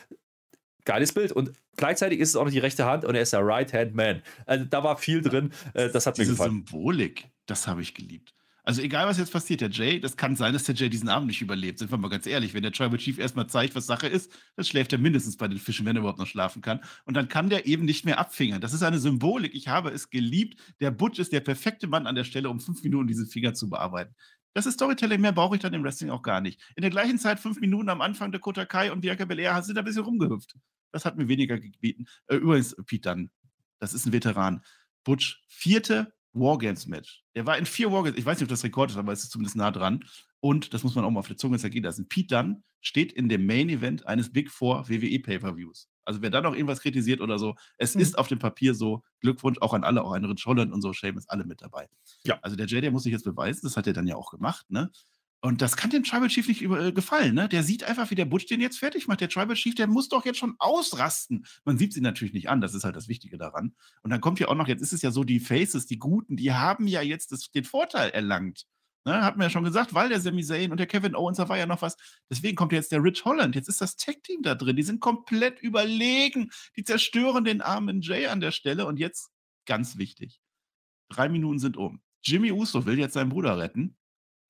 geiles 0.86 1.14
Bild. 1.14 1.32
Und 1.32 1.52
gleichzeitig 1.78 2.20
ist 2.20 2.30
es 2.30 2.36
auch 2.36 2.46
noch 2.46 2.52
die 2.52 2.60
rechte 2.60 2.86
Hand 2.86 3.06
und 3.06 3.16
er 3.16 3.22
ist 3.22 3.34
der 3.34 3.46
Right-Hand-Man. 3.46 4.22
Also 4.46 4.66
da 4.66 4.84
war 4.84 4.98
viel 4.98 5.22
drin. 5.22 5.52
Äh, 5.74 5.90
das 5.90 6.06
hat 6.06 6.18
mir 6.18 6.26
gefallen. 6.26 6.66
Symbolik, 6.66 7.30
das 7.46 7.68
habe 7.68 7.82
ich 7.82 7.94
geliebt. 7.94 8.34
Also 8.64 8.84
egal, 8.84 9.08
was 9.08 9.18
jetzt 9.18 9.32
passiert, 9.32 9.62
der 9.62 9.70
Jay, 9.70 10.00
das 10.00 10.16
kann 10.16 10.36
sein, 10.36 10.54
dass 10.54 10.66
der 10.66 10.76
Jay 10.76 10.88
diesen 10.88 11.10
Abend 11.10 11.28
nicht 11.28 11.42
überlebt. 11.42 11.80
Sind 11.80 11.90
wir 11.90 11.98
mal 11.98 12.10
ganz 12.10 12.28
ehrlich, 12.28 12.54
wenn 12.54 12.62
der 12.62 12.72
Tribal 12.72 13.00
Chief 13.00 13.18
erstmal 13.18 13.48
zeigt, 13.48 13.76
was 13.76 13.88
Sache 13.88 14.08
ist, 14.08 14.32
dann 14.56 14.66
schläft 14.66 14.94
er 14.94 15.00
mindestens 15.00 15.36
bei 15.36 15.48
den 15.48 15.58
Fischen, 15.58 15.86
wenn 15.88 15.96
er 15.96 16.02
überhaupt 16.02 16.20
noch 16.20 16.28
schlafen 16.28 16.62
kann. 16.62 16.80
Und 17.06 17.16
dann 17.16 17.28
kann 17.28 17.50
der 17.50 17.66
eben 17.66 17.86
nicht 17.86 18.06
mehr 18.06 18.20
abfingern. 18.20 18.62
Das 18.62 18.74
ist 18.74 18.84
eine 18.84 19.00
Symbolik. 19.00 19.56
Ich 19.56 19.68
habe 19.68 19.90
es 19.90 20.12
geliebt. 20.12 20.60
Der 20.80 20.92
Butch 20.92 21.18
ist 21.18 21.34
der 21.34 21.40
perfekte 21.40 21.88
Mann 21.88 22.06
an 22.06 22.14
der 22.14 22.24
Stelle, 22.24 22.50
um 22.50 22.60
fünf 22.60 22.84
Minuten 22.84 23.08
diesen 23.08 23.26
Finger 23.26 23.56
zu 23.56 23.68
bearbeiten. 23.68 24.14
Das 24.54 24.66
ist 24.66 24.76
Storytelling, 24.76 25.22
mehr 25.22 25.32
brauche 25.32 25.56
ich 25.56 25.62
dann 25.62 25.74
im 25.74 25.84
Wrestling 25.84 26.10
auch 26.10 26.22
gar 26.22 26.42
nicht. 26.42 26.62
In 26.76 26.82
der 26.82 26.90
gleichen 26.90 27.18
Zeit, 27.18 27.40
fünf 27.40 27.60
Minuten 27.62 27.90
am 27.90 28.02
Anfang, 28.02 28.32
der 28.32 28.42
Kota 28.42 28.66
Kai 28.66 28.92
und 28.92 29.02
Bianca 29.02 29.26
Belair 29.26 29.62
sind 29.64 29.78
ein 29.78 29.86
bisschen 29.86 30.04
rumgehüpft. 30.04 30.56
Das 30.92 31.06
hat 31.06 31.18
mir 31.18 31.28
weniger 31.28 31.58
gebieten. 31.58 32.06
Äh, 32.28 32.36
übrigens, 32.36 32.76
Pete 32.86 33.10
Dunn, 33.10 33.30
das 33.80 33.94
ist 33.94 34.06
ein 34.06 34.12
Veteran. 34.12 34.62
Butch, 35.04 35.44
vierte 35.48 36.14
Wargames-Match. 36.34 37.24
Der 37.36 37.46
war 37.46 37.58
in 37.58 37.66
vier 37.66 37.92
Wargames, 37.92 38.18
ich 38.18 38.26
weiß 38.26 38.38
nicht, 38.38 38.44
ob 38.44 38.50
das 38.50 38.64
Rekord 38.64 38.92
ist, 38.92 38.98
aber 38.98 39.14
es 39.14 39.24
ist 39.24 39.32
zumindest 39.32 39.56
nah 39.56 39.72
dran. 39.72 40.04
Und 40.40 40.74
das 40.74 40.84
muss 40.84 40.96
man 40.96 41.06
auch 41.06 41.12
mal 41.12 41.20
auf 41.20 41.28
der 41.28 41.38
Zunge 41.38 41.60
zergehen 41.60 41.84
lassen. 41.84 42.08
Pete 42.08 42.36
Dunn 42.36 42.64
steht 42.82 43.14
in 43.14 43.30
dem 43.30 43.46
Main-Event 43.46 44.08
eines 44.08 44.32
Big 44.32 44.50
Four 44.50 44.90
WWE 44.90 45.20
Pay-Per-Views. 45.20 45.91
Also 46.06 46.22
wer 46.22 46.30
da 46.30 46.42
noch 46.42 46.54
irgendwas 46.54 46.82
kritisiert 46.82 47.22
oder 47.22 47.40
so, 47.40 47.56
es 47.78 47.96
mhm. 47.96 48.02
ist 48.02 48.18
auf 48.18 48.28
dem 48.28 48.40
Papier 48.40 48.74
so. 48.74 49.04
Glückwunsch 49.20 49.60
auch 49.62 49.74
an 49.74 49.84
alle, 49.84 50.04
auch 50.04 50.14
an 50.14 50.26
Rich 50.26 50.46
Holland 50.46 50.74
und 50.74 50.82
so, 50.82 50.94
Shame 50.94 51.18
ist 51.18 51.30
alle 51.30 51.46
mit 51.46 51.62
dabei. 51.62 51.88
Ja. 52.26 52.40
Also 52.42 52.56
der 52.56 52.66
der 52.66 52.92
muss 52.92 53.04
sich 53.04 53.12
jetzt 53.12 53.26
beweisen, 53.26 53.62
das 53.64 53.78
hat 53.78 53.88
er 53.88 53.94
dann 53.94 54.08
ja 54.08 54.16
auch 54.16 54.32
gemacht, 54.32 54.70
ne? 54.70 54.92
Und 55.44 55.64
das 55.64 55.76
kann 55.76 55.90
dem 55.90 56.04
Tribal 56.04 56.28
Chief 56.28 56.48
nicht 56.48 56.62
über, 56.62 56.80
äh, 56.80 56.92
gefallen, 56.92 57.34
ne? 57.34 57.50
Der 57.50 57.64
sieht 57.64 57.84
einfach, 57.84 58.12
wie 58.12 58.16
der 58.16 58.26
Butch 58.26 58.46
den 58.46 58.62
jetzt 58.62 58.78
fertig 58.78 59.08
macht. 59.08 59.22
Der 59.22 59.30
Tribal 59.30 59.56
Chief, 59.56 59.74
der 59.74 59.88
muss 59.88 60.08
doch 60.08 60.24
jetzt 60.24 60.38
schon 60.38 60.56
ausrasten. 60.60 61.48
Man 61.66 61.80
sieht 61.80 61.94
sie 61.94 62.02
natürlich 62.02 62.34
nicht 62.34 62.48
an, 62.48 62.62
das 62.62 62.76
ist 62.76 62.84
halt 62.84 62.96
das 62.96 63.08
Wichtige 63.08 63.40
daran. 63.40 63.74
Und 64.04 64.12
dann 64.12 64.22
kommt 64.22 64.40
ja 64.40 64.50
auch 64.50 64.56
noch, 64.56 64.68
jetzt 64.68 64.82
ist 64.82 64.94
es 64.94 65.02
ja 65.02 65.10
so, 65.10 65.24
die 65.24 65.40
Faces, 65.40 65.88
die 65.88 65.98
Guten, 65.98 66.38
die 66.38 66.54
haben 66.54 66.86
ja 66.86 67.02
jetzt 67.02 67.32
das, 67.32 67.50
den 67.52 67.64
Vorteil 67.64 68.12
erlangt. 68.12 68.68
Ne, 69.04 69.24
hat 69.24 69.36
man 69.36 69.46
ja 69.46 69.50
schon 69.50 69.64
gesagt, 69.64 69.96
weil 69.96 70.10
der 70.10 70.22
Sami 70.22 70.44
Zayn 70.44 70.72
und 70.72 70.78
der 70.78 70.86
Kevin 70.86 71.16
Owens, 71.16 71.38
da 71.38 71.50
war 71.50 71.58
ja 71.58 71.66
noch 71.66 71.82
was. 71.82 71.98
Deswegen 72.30 72.56
kommt 72.56 72.72
jetzt 72.72 72.92
der 72.92 73.04
Rich 73.04 73.26
Holland. 73.26 73.56
Jetzt 73.56 73.68
ist 73.68 73.82
das 73.82 73.96
Tech-Team 73.96 74.44
da 74.44 74.54
drin. 74.54 74.76
Die 74.76 74.84
sind 74.84 75.00
komplett 75.00 75.60
überlegen. 75.60 76.52
Die 76.76 76.84
zerstören 76.84 77.44
den 77.44 77.62
armen 77.62 78.02
Jay 78.02 78.28
an 78.28 78.42
der 78.42 78.52
Stelle. 78.52 78.86
Und 78.86 79.00
jetzt, 79.00 79.32
ganz 79.66 79.98
wichtig, 79.98 80.40
drei 81.10 81.30
Minuten 81.30 81.58
sind 81.58 81.78
um. 81.78 82.02
Jimmy 82.24 82.52
Uso 82.52 82.86
will 82.86 83.00
jetzt 83.00 83.14
seinen 83.14 83.30
Bruder 83.30 83.58
retten. 83.58 83.98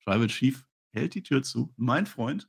Tribal 0.04 0.26
Chief 0.26 0.66
hält 0.92 1.14
die 1.14 1.22
Tür 1.22 1.42
zu. 1.42 1.72
Mein 1.76 2.04
Freund, 2.04 2.46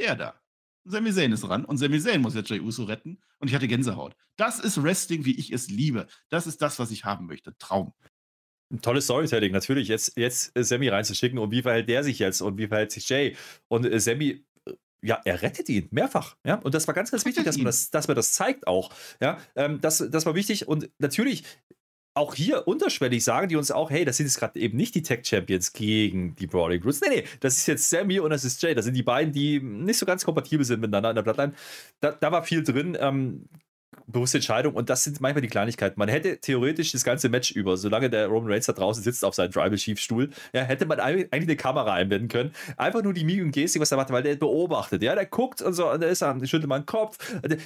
der 0.00 0.16
da. 0.16 0.40
Sami 0.84 1.12
Zayn 1.12 1.32
ist 1.32 1.46
ran 1.46 1.66
und 1.66 1.76
Sami 1.76 2.00
Zayn 2.00 2.22
muss 2.22 2.34
jetzt 2.34 2.48
Jay 2.48 2.60
Uso 2.60 2.84
retten. 2.84 3.22
Und 3.38 3.48
ich 3.48 3.54
hatte 3.54 3.68
Gänsehaut. 3.68 4.16
Das 4.36 4.60
ist 4.60 4.82
Wrestling, 4.82 5.26
wie 5.26 5.38
ich 5.38 5.52
es 5.52 5.68
liebe. 5.68 6.06
Das 6.30 6.46
ist 6.46 6.62
das, 6.62 6.78
was 6.78 6.90
ich 6.90 7.04
haben 7.04 7.26
möchte. 7.26 7.54
Traum. 7.58 7.92
Tolles 8.80 9.04
Storytelling, 9.04 9.52
natürlich. 9.52 9.88
Jetzt, 9.88 10.16
jetzt 10.16 10.56
äh, 10.56 10.64
Sammy 10.64 10.88
reinzuschicken 10.88 11.38
und 11.38 11.50
wie 11.50 11.62
verhält 11.62 11.88
der 11.88 12.04
sich 12.04 12.18
jetzt 12.18 12.40
und 12.40 12.58
wie 12.58 12.68
verhält 12.68 12.92
sich 12.92 13.08
Jay? 13.08 13.36
Und 13.68 13.86
äh, 13.86 14.00
Sammy 14.00 14.44
äh, 14.66 14.72
ja, 15.02 15.20
er 15.24 15.42
rettet 15.42 15.68
ihn 15.68 15.88
mehrfach. 15.90 16.36
Ja, 16.46 16.56
und 16.56 16.74
das 16.74 16.86
war 16.86 16.94
ganz, 16.94 17.10
ganz 17.10 17.24
wichtig, 17.24 17.44
dass 17.44 17.56
man 17.56 17.66
das, 17.66 17.90
dass 17.90 18.08
man 18.08 18.16
das 18.16 18.32
zeigt 18.32 18.66
auch. 18.66 18.90
Ja, 19.20 19.38
ähm, 19.54 19.80
das, 19.80 19.98
das 20.10 20.26
war 20.26 20.34
wichtig. 20.34 20.66
Und 20.66 20.90
natürlich, 20.98 21.44
auch 22.14 22.34
hier 22.34 22.66
unterschwellig 22.68 23.24
sagen 23.24 23.48
die 23.48 23.56
uns 23.56 23.70
auch, 23.72 23.90
hey, 23.90 24.04
das 24.04 24.16
sind 24.16 24.26
jetzt 24.26 24.38
gerade 24.38 24.58
eben 24.58 24.76
nicht 24.76 24.94
die 24.94 25.02
Tech 25.02 25.26
Champions 25.26 25.72
gegen 25.72 26.36
die 26.36 26.46
Brawling 26.46 26.80
Brutes. 26.80 27.00
Nee, 27.00 27.08
nee, 27.08 27.24
das 27.40 27.56
ist 27.56 27.66
jetzt 27.66 27.90
Sammy 27.90 28.20
und 28.20 28.30
das 28.30 28.44
ist 28.44 28.62
Jay. 28.62 28.74
Das 28.74 28.84
sind 28.84 28.94
die 28.94 29.02
beiden, 29.02 29.32
die 29.32 29.60
nicht 29.60 29.98
so 29.98 30.06
ganz 30.06 30.24
kompatibel 30.24 30.64
sind 30.64 30.80
miteinander 30.80 31.10
in 31.10 31.16
der 31.16 31.22
Bloodline. 31.22 31.54
Da, 32.00 32.12
da 32.12 32.30
war 32.30 32.44
viel 32.44 32.62
drin. 32.62 32.96
Ähm, 33.00 33.46
bewusste 34.06 34.38
Entscheidung 34.38 34.74
und 34.74 34.90
das 34.90 35.04
sind 35.04 35.20
manchmal 35.20 35.42
die 35.42 35.48
Kleinigkeiten. 35.48 35.98
Man 35.98 36.08
hätte 36.08 36.38
theoretisch 36.38 36.92
das 36.92 37.04
ganze 37.04 37.28
Match 37.28 37.50
über, 37.52 37.76
solange 37.76 38.10
der 38.10 38.26
Roman 38.26 38.52
Reigns 38.52 38.66
da 38.66 38.72
draußen 38.72 39.02
sitzt 39.02 39.24
auf 39.24 39.34
seinem 39.34 39.52
Tribal 39.52 39.76
Chief 39.76 39.98
Stuhl, 39.98 40.30
ja, 40.52 40.62
hätte 40.62 40.86
man 40.86 41.00
eigentlich 41.00 41.32
eine 41.32 41.56
Kamera 41.56 41.94
einbinden 41.94 42.28
können. 42.28 42.52
Einfach 42.76 43.02
nur 43.02 43.14
die 43.14 43.24
Mimik 43.24 43.44
und 43.44 43.52
Gestik, 43.52 43.82
was 43.82 43.90
er 43.90 43.96
macht, 43.96 44.10
weil 44.10 44.22
der 44.22 44.36
beobachtet, 44.36 45.02
ja, 45.02 45.14
der 45.14 45.26
guckt 45.26 45.62
und 45.62 45.74
so, 45.74 45.90
und 45.90 46.00
der 46.00 46.10
ist 46.10 46.22
am 46.22 46.44
schüttelt 46.44 46.68
mal 46.68 46.80
den 46.80 46.86
Kopf. 46.86 47.18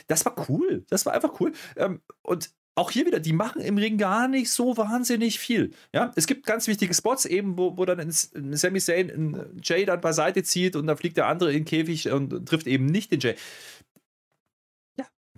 Das 0.07 0.24
war 0.24 0.34
cool. 0.49 0.84
Das 0.89 1.05
war 1.07 1.12
einfach 1.12 1.41
cool. 1.41 1.53
Ähm, 1.76 2.01
und 2.22 2.51
auch 2.78 2.93
hier 2.93 3.07
wieder, 3.07 3.18
die 3.18 3.32
machen 3.32 3.61
im 3.61 3.76
Ring 3.76 3.99
gar 3.99 4.28
nicht 4.28 4.51
so 4.53 4.76
wahnsinnig 4.76 5.41
viel. 5.41 5.72
Ja, 5.93 6.12
es 6.14 6.28
gibt 6.28 6.47
ganz 6.47 6.68
wichtige 6.68 6.95
Spots, 6.95 7.24
eben, 7.24 7.59
wo, 7.59 7.76
wo 7.76 7.84
dann 7.84 7.99
ein 7.99 8.12
Sami 8.57 8.78
Zayn 8.78 9.11
einen 9.11 9.61
Jay 9.62 9.84
dann 9.84 10.01
beiseite 10.01 10.45
zieht 10.45 10.76
und 10.76 10.86
dann 10.86 10.97
fliegt 10.97 11.16
der 11.16 11.26
andere 11.26 11.51
in 11.51 11.61
den 11.61 11.64
Käfig 11.64 12.09
und 12.11 12.49
trifft 12.49 12.68
eben 12.68 12.86
nicht 12.86 13.11
den 13.11 13.18
Jay 13.18 13.34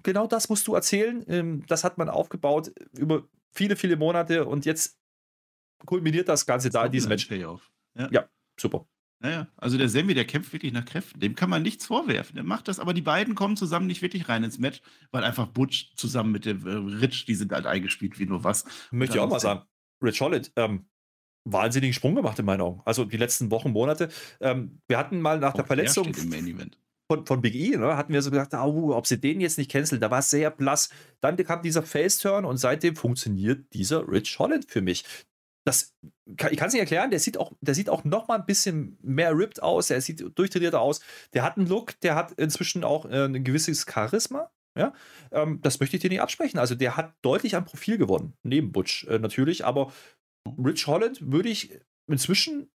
genau 0.03 0.27
das 0.27 0.49
musst 0.49 0.67
du 0.67 0.75
erzählen. 0.75 1.25
Ähm, 1.29 1.65
das 1.67 1.85
hat 1.85 1.99
man 1.99 2.09
aufgebaut 2.09 2.73
über 2.97 3.25
viele, 3.53 3.77
viele 3.77 3.97
Monate 3.97 4.45
und 4.47 4.65
jetzt 4.65 4.99
kulminiert 5.87 6.29
das 6.29 6.47
Ganze 6.47 6.71
da 6.71 6.87
in 6.87 6.93
diesem 6.93 7.09
Match. 7.09 7.31
Ja. 7.31 7.59
ja, 8.11 8.29
super. 8.59 8.87
Naja, 9.23 9.49
also 9.57 9.77
der 9.77 9.91
Sammy, 9.91 10.15
der 10.15 10.25
kämpft 10.25 10.53
wirklich 10.55 10.73
nach 10.73 10.85
Kräften. 10.87 11.21
Dem 11.21 11.35
kann 11.35 11.51
man 11.51 11.63
nichts 11.63 11.85
vorwerfen. 11.85 12.37
Der 12.37 12.45
macht 12.45 12.69
das, 12.69 12.81
aber 12.81 12.95
die 12.95 13.03
beiden 13.03 13.35
kommen 13.35 13.55
zusammen 13.57 13.87
nicht 13.87 14.01
wirklich 14.01 14.31
rein 14.31 14.45
ins 14.45 14.59
Match, 14.59 14.81
weil 15.11 15.25
einfach 15.25 15.47
Butch 15.47 15.95
zusammen 15.95 16.33
mit 16.33 16.47
dem 16.47 16.67
äh, 16.67 16.97
Rich, 16.97 17.27
die 17.27 17.35
sind 17.35 17.53
halt 17.53 17.67
eingespielt 17.67 18.19
wie 18.19 18.25
nur 18.25 18.45
was. 18.45 18.65
Möchte 18.91 19.17
ich 19.17 19.21
auch 19.21 19.29
mal 19.29 19.39
sagen. 19.39 19.63
Rich 20.03 20.23
Holland, 20.23 20.51
ähm, 20.57 20.87
wahnsinnigen 21.45 21.93
Sprung 21.93 22.15
gemacht 22.15 22.39
in 22.39 22.47
meinen 22.47 22.63
Augen. 22.63 22.81
Also 22.87 23.05
die 23.05 23.19
letzten 23.19 23.51
Wochen, 23.51 23.73
Monate. 23.73 24.09
Ähm, 24.41 24.81
wir 24.89 24.97
hatten 24.97 25.21
mal 25.21 25.39
nach 25.39 25.51
Auch 25.51 25.57
der 25.57 25.67
Verletzung 25.67 26.07
im 26.15 26.29
Main 26.31 26.47
Event. 26.47 26.79
Von, 27.11 27.27
von 27.27 27.41
Big 27.41 27.57
E, 27.57 27.77
ne, 27.77 27.97
hatten 27.97 28.13
wir 28.13 28.23
so 28.23 28.31
gedacht, 28.31 28.55
oh, 28.55 28.95
ob 28.95 29.05
sie 29.05 29.21
den 29.21 29.41
jetzt 29.41 29.59
nicht 29.59 29.69
canceln. 29.69 30.01
Da 30.01 30.13
war 30.13 30.21
es 30.21 30.31
sehr 30.31 30.49
blass. 30.49 30.91
Dann 31.21 31.37
kam 31.39 31.61
dieser 31.61 31.83
Face-Turn 31.83 32.45
und 32.45 32.57
seitdem 32.57 32.95
funktioniert 32.95 33.67
dieser 33.75 34.07
Rich 34.07 34.39
Holland 34.39 34.71
für 34.71 34.81
mich. 34.81 35.05
Das, 35.67 35.93
ich 36.25 36.37
kann 36.37 36.69
es 36.69 36.73
nicht 36.73 36.81
erklären, 36.81 37.11
der 37.11 37.19
sieht 37.19 37.37
auch, 37.37 37.53
der 37.61 37.75
sieht 37.75 37.89
auch 37.89 38.05
noch 38.05 38.29
mal 38.29 38.39
ein 38.39 38.47
bisschen 38.47 38.97
mehr 39.03 39.37
ripped 39.37 39.61
aus, 39.61 39.91
er 39.91 40.01
sieht 40.01 40.25
durchtrainierter 40.39 40.81
aus. 40.81 41.01
Der 41.35 41.43
hat 41.43 41.57
einen 41.57 41.67
Look, 41.67 41.99
der 42.01 42.15
hat 42.15 42.31
inzwischen 42.33 42.85
auch 42.85 43.07
äh, 43.07 43.25
ein 43.25 43.43
gewisses 43.43 43.87
Charisma. 43.93 44.53
Ja, 44.79 44.93
ähm, 45.33 45.59
das 45.63 45.81
möchte 45.81 45.97
ich 45.97 46.03
dir 46.03 46.11
nicht 46.11 46.23
absprechen. 46.23 46.61
Also 46.61 46.77
der 46.77 46.97
hat 46.97 47.13
deutlich 47.23 47.57
an 47.57 47.65
Profil 47.65 47.99
gewonnen, 47.99 48.35
neben 48.45 48.71
Butch 48.71 49.05
äh, 49.09 49.19
natürlich, 49.19 49.65
aber 49.65 49.93
Rich 50.65 50.87
Holland 50.87 51.33
würde 51.33 51.49
ich 51.49 51.77
inzwischen, 52.07 52.71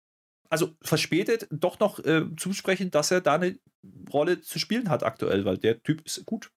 also 0.52 0.76
verspätet, 0.82 1.48
doch 1.50 1.80
noch 1.80 1.98
äh, 2.00 2.26
zusprechen, 2.36 2.90
dass 2.90 3.10
er 3.10 3.22
da 3.22 3.36
eine 3.36 3.58
Rolle 4.12 4.42
zu 4.42 4.58
spielen 4.58 4.90
hat 4.90 5.02
aktuell, 5.02 5.46
weil 5.46 5.56
der 5.56 5.82
Typ 5.82 6.02
ist 6.04 6.26
gut. 6.26 6.52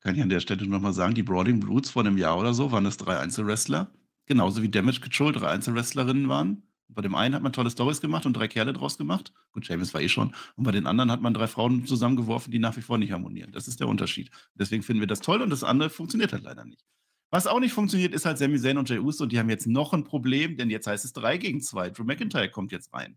Kann 0.00 0.14
ich 0.16 0.22
an 0.22 0.30
der 0.30 0.40
Stelle 0.40 0.66
nochmal 0.66 0.94
sagen, 0.94 1.14
die 1.14 1.22
Brawling 1.22 1.60
Brutes 1.60 1.90
vor 1.90 2.00
einem 2.00 2.16
Jahr 2.16 2.38
oder 2.38 2.54
so 2.54 2.72
waren 2.72 2.84
das 2.84 2.96
drei 2.96 3.18
Einzelwrestler. 3.18 3.92
Genauso 4.24 4.62
wie 4.62 4.70
Damage 4.70 5.00
Control 5.00 5.32
drei 5.32 5.48
Einzelwrestlerinnen 5.50 6.30
waren. 6.30 6.62
Bei 6.88 7.02
dem 7.02 7.14
einen 7.14 7.34
hat 7.34 7.42
man 7.42 7.52
tolle 7.52 7.70
Stories 7.70 8.00
gemacht 8.00 8.24
und 8.24 8.32
drei 8.32 8.48
Kerle 8.48 8.72
draus 8.72 8.96
gemacht. 8.96 9.34
Gut, 9.52 9.68
James 9.68 9.92
war 9.92 10.00
eh 10.00 10.08
schon. 10.08 10.34
Und 10.56 10.64
bei 10.64 10.72
den 10.72 10.86
anderen 10.86 11.10
hat 11.10 11.20
man 11.20 11.34
drei 11.34 11.46
Frauen 11.46 11.86
zusammengeworfen, 11.86 12.50
die 12.50 12.58
nach 12.58 12.74
wie 12.78 12.80
vor 12.80 12.96
nicht 12.96 13.12
harmonieren. 13.12 13.52
Das 13.52 13.68
ist 13.68 13.80
der 13.80 13.88
Unterschied. 13.88 14.30
Deswegen 14.54 14.82
finden 14.82 15.00
wir 15.00 15.06
das 15.06 15.20
toll 15.20 15.42
und 15.42 15.50
das 15.50 15.62
andere 15.62 15.90
funktioniert 15.90 16.32
halt 16.32 16.44
leider 16.44 16.64
nicht. 16.64 16.86
Was 17.30 17.46
auch 17.46 17.60
nicht 17.60 17.72
funktioniert, 17.72 18.12
ist 18.12 18.26
halt 18.26 18.38
Sami 18.38 18.58
Zayn 18.58 18.76
und 18.76 18.88
Jey 18.88 18.98
Uso. 18.98 19.24
Und 19.24 19.32
die 19.32 19.38
haben 19.38 19.50
jetzt 19.50 19.66
noch 19.66 19.92
ein 19.92 20.04
Problem, 20.04 20.56
denn 20.56 20.68
jetzt 20.68 20.86
heißt 20.86 21.04
es 21.04 21.12
3 21.12 21.38
gegen 21.38 21.60
2. 21.60 21.90
Drew 21.90 22.04
McIntyre 22.04 22.50
kommt 22.50 22.72
jetzt 22.72 22.92
rein. 22.92 23.16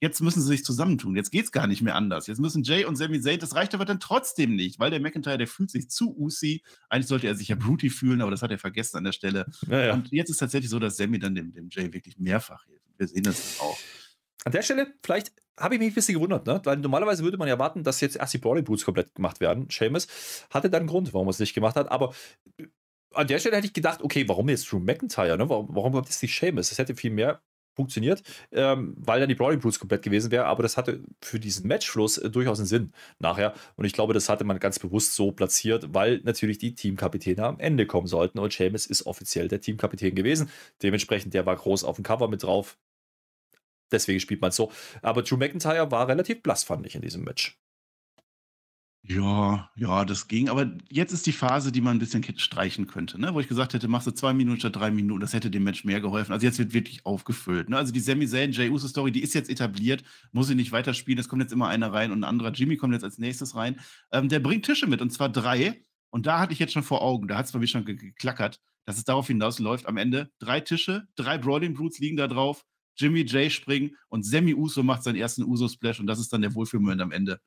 Jetzt 0.00 0.20
müssen 0.20 0.42
sie 0.42 0.48
sich 0.48 0.64
zusammentun. 0.64 1.16
Jetzt 1.16 1.30
geht 1.30 1.44
es 1.44 1.52
gar 1.52 1.66
nicht 1.66 1.80
mehr 1.80 1.94
anders. 1.94 2.26
Jetzt 2.26 2.40
müssen 2.40 2.64
Jay 2.64 2.84
und 2.84 2.96
Sami 2.96 3.20
Zayn, 3.20 3.38
das 3.38 3.54
reicht 3.54 3.74
aber 3.74 3.84
dann 3.84 4.00
trotzdem 4.00 4.56
nicht, 4.56 4.78
weil 4.80 4.90
der 4.90 5.00
McIntyre, 5.00 5.38
der 5.38 5.46
fühlt 5.46 5.70
sich 5.70 5.88
zu 5.88 6.14
Usi. 6.18 6.62
Eigentlich 6.88 7.06
sollte 7.06 7.28
er 7.28 7.36
sich 7.36 7.48
ja 7.48 7.56
Bruty 7.56 7.90
fühlen, 7.90 8.20
aber 8.20 8.30
das 8.30 8.42
hat 8.42 8.50
er 8.50 8.58
vergessen 8.58 8.98
an 8.98 9.04
der 9.04 9.12
Stelle. 9.12 9.46
Ja, 9.68 9.86
ja. 9.86 9.94
Und 9.94 10.10
jetzt 10.10 10.30
ist 10.30 10.38
tatsächlich 10.38 10.68
so, 10.68 10.80
dass 10.80 10.96
Sami 10.96 11.18
dann 11.20 11.34
dem, 11.34 11.52
dem 11.52 11.68
Jay 11.70 11.92
wirklich 11.92 12.18
mehrfach 12.18 12.64
hilft. 12.66 12.84
Wir 12.98 13.08
sehen 13.08 13.22
das 13.22 13.60
auch. 13.60 13.78
An 14.44 14.52
der 14.52 14.62
Stelle, 14.62 14.92
vielleicht 15.02 15.32
habe 15.58 15.76
ich 15.76 15.80
mich 15.80 15.92
ein 15.92 15.94
bisschen 15.94 16.14
gewundert, 16.14 16.46
ne? 16.46 16.60
weil 16.64 16.76
normalerweise 16.76 17.22
würde 17.22 17.38
man 17.38 17.48
ja 17.48 17.54
erwarten, 17.54 17.84
dass 17.84 18.00
jetzt 18.00 18.16
erst 18.16 18.34
die 18.34 18.38
Brawling 18.38 18.64
Boots 18.64 18.84
komplett 18.84 19.14
gemacht 19.14 19.40
werden. 19.40 19.68
Seamus 19.70 20.08
hatte 20.50 20.68
dann 20.68 20.80
einen 20.80 20.88
Grund, 20.88 21.14
warum 21.14 21.28
er 21.28 21.30
es 21.30 21.38
nicht 21.38 21.54
gemacht 21.54 21.76
hat, 21.76 21.90
aber 21.90 22.14
an 23.14 23.26
der 23.26 23.38
Stelle 23.38 23.56
hätte 23.56 23.66
ich 23.66 23.72
gedacht, 23.72 24.02
okay, 24.02 24.28
warum 24.28 24.48
jetzt 24.48 24.70
Drew 24.70 24.78
McIntyre? 24.78 25.36
Ne? 25.38 25.48
Warum, 25.48 25.68
warum 25.70 25.92
überhaupt 25.92 26.08
jetzt 26.08 26.22
nicht 26.22 26.38
Seamus? 26.38 26.68
Das 26.68 26.78
hätte 26.78 26.94
viel 26.94 27.10
mehr 27.10 27.40
funktioniert, 27.74 28.22
ähm, 28.52 28.94
weil 28.96 29.20
dann 29.20 29.28
die 29.28 29.34
Brawling 29.34 29.60
Brutes 29.60 29.78
komplett 29.78 30.02
gewesen 30.02 30.30
wäre, 30.30 30.46
aber 30.46 30.62
das 30.62 30.76
hatte 30.76 31.02
für 31.20 31.40
diesen 31.40 31.66
Matchfluss 31.66 32.18
äh, 32.18 32.30
durchaus 32.30 32.58
einen 32.58 32.66
Sinn 32.66 32.92
nachher 33.18 33.54
und 33.76 33.84
ich 33.84 33.92
glaube, 33.92 34.14
das 34.14 34.28
hatte 34.28 34.44
man 34.44 34.58
ganz 34.60 34.78
bewusst 34.78 35.14
so 35.14 35.32
platziert, 35.32 35.92
weil 35.92 36.20
natürlich 36.24 36.58
die 36.58 36.74
Teamkapitäne 36.74 37.44
am 37.44 37.58
Ende 37.58 37.86
kommen 37.86 38.06
sollten 38.06 38.38
und 38.38 38.52
Seamus 38.52 38.86
ist 38.86 39.06
offiziell 39.06 39.48
der 39.48 39.60
Teamkapitän 39.60 40.14
gewesen, 40.14 40.50
dementsprechend 40.82 41.34
der 41.34 41.46
war 41.46 41.56
groß 41.56 41.84
auf 41.84 41.96
dem 41.96 42.04
Cover 42.04 42.28
mit 42.28 42.42
drauf, 42.42 42.78
deswegen 43.90 44.20
spielt 44.20 44.40
man 44.40 44.50
es 44.50 44.56
so, 44.56 44.70
aber 45.02 45.22
Drew 45.22 45.36
McIntyre 45.36 45.90
war 45.90 46.08
relativ 46.08 46.42
blass, 46.42 46.64
fand 46.64 46.86
ich 46.86 46.94
in 46.94 47.02
diesem 47.02 47.24
Match. 47.24 47.58
Ja, 49.06 49.70
ja, 49.76 50.06
das 50.06 50.28
ging. 50.28 50.48
Aber 50.48 50.72
jetzt 50.90 51.12
ist 51.12 51.26
die 51.26 51.32
Phase, 51.32 51.70
die 51.70 51.82
man 51.82 51.96
ein 51.96 51.98
bisschen 51.98 52.24
streichen 52.38 52.86
könnte, 52.86 53.20
ne? 53.20 53.34
wo 53.34 53.40
ich 53.40 53.48
gesagt 53.48 53.74
hätte, 53.74 53.86
machst 53.86 54.06
du 54.06 54.12
zwei 54.12 54.32
Minuten 54.32 54.60
statt 54.60 54.76
drei 54.76 54.90
Minuten. 54.90 55.20
Das 55.20 55.34
hätte 55.34 55.50
dem 55.50 55.62
Match 55.64 55.84
mehr 55.84 56.00
geholfen. 56.00 56.32
Also 56.32 56.46
jetzt 56.46 56.58
wird 56.58 56.72
wirklich 56.72 57.04
aufgefüllt. 57.04 57.68
Ne? 57.68 57.76
Also 57.76 57.92
die 57.92 58.00
Sami 58.00 58.26
Zayn, 58.26 58.52
Jay 58.52 58.70
Uso 58.70 58.88
Story, 58.88 59.12
die 59.12 59.22
ist 59.22 59.34
jetzt 59.34 59.50
etabliert, 59.50 60.04
muss 60.32 60.46
sie 60.46 60.54
nicht 60.54 60.72
weiterspielen. 60.72 61.18
Es 61.18 61.28
kommt 61.28 61.42
jetzt 61.42 61.52
immer 61.52 61.68
einer 61.68 61.92
rein 61.92 62.12
und 62.12 62.20
ein 62.20 62.24
anderer 62.24 62.52
Jimmy 62.52 62.78
kommt 62.78 62.94
jetzt 62.94 63.04
als 63.04 63.18
nächstes 63.18 63.54
rein. 63.54 63.78
Ähm, 64.10 64.30
der 64.30 64.40
bringt 64.40 64.64
Tische 64.64 64.86
mit 64.86 65.02
und 65.02 65.10
zwar 65.10 65.28
drei. 65.28 65.82
Und 66.08 66.24
da 66.26 66.38
hatte 66.38 66.54
ich 66.54 66.58
jetzt 66.58 66.72
schon 66.72 66.82
vor 66.82 67.02
Augen, 67.02 67.28
da 67.28 67.36
hat 67.36 67.44
es 67.46 67.52
bei 67.52 67.58
mir 67.58 67.66
schon 67.66 67.84
ge- 67.84 67.96
geklackert, 67.96 68.60
dass 68.86 68.96
es 68.96 69.04
darauf 69.04 69.26
hinausläuft. 69.26 69.86
Am 69.86 69.98
Ende 69.98 70.30
drei 70.38 70.60
Tische, 70.60 71.06
drei 71.16 71.36
Brawling 71.36 71.74
Brutes 71.74 71.98
liegen 71.98 72.16
da 72.16 72.26
drauf. 72.26 72.64
Jimmy 72.96 73.24
Jay 73.26 73.50
springen 73.50 73.96
und 74.08 74.24
Sammy 74.24 74.54
Uso 74.54 74.82
macht 74.82 75.02
seinen 75.02 75.16
ersten 75.16 75.42
Uso-Splash 75.42 76.00
und 76.00 76.06
das 76.06 76.20
ist 76.20 76.32
dann 76.32 76.40
der 76.40 76.54
Wohlfühlmoment 76.54 77.02
am 77.02 77.10
Ende. 77.10 77.40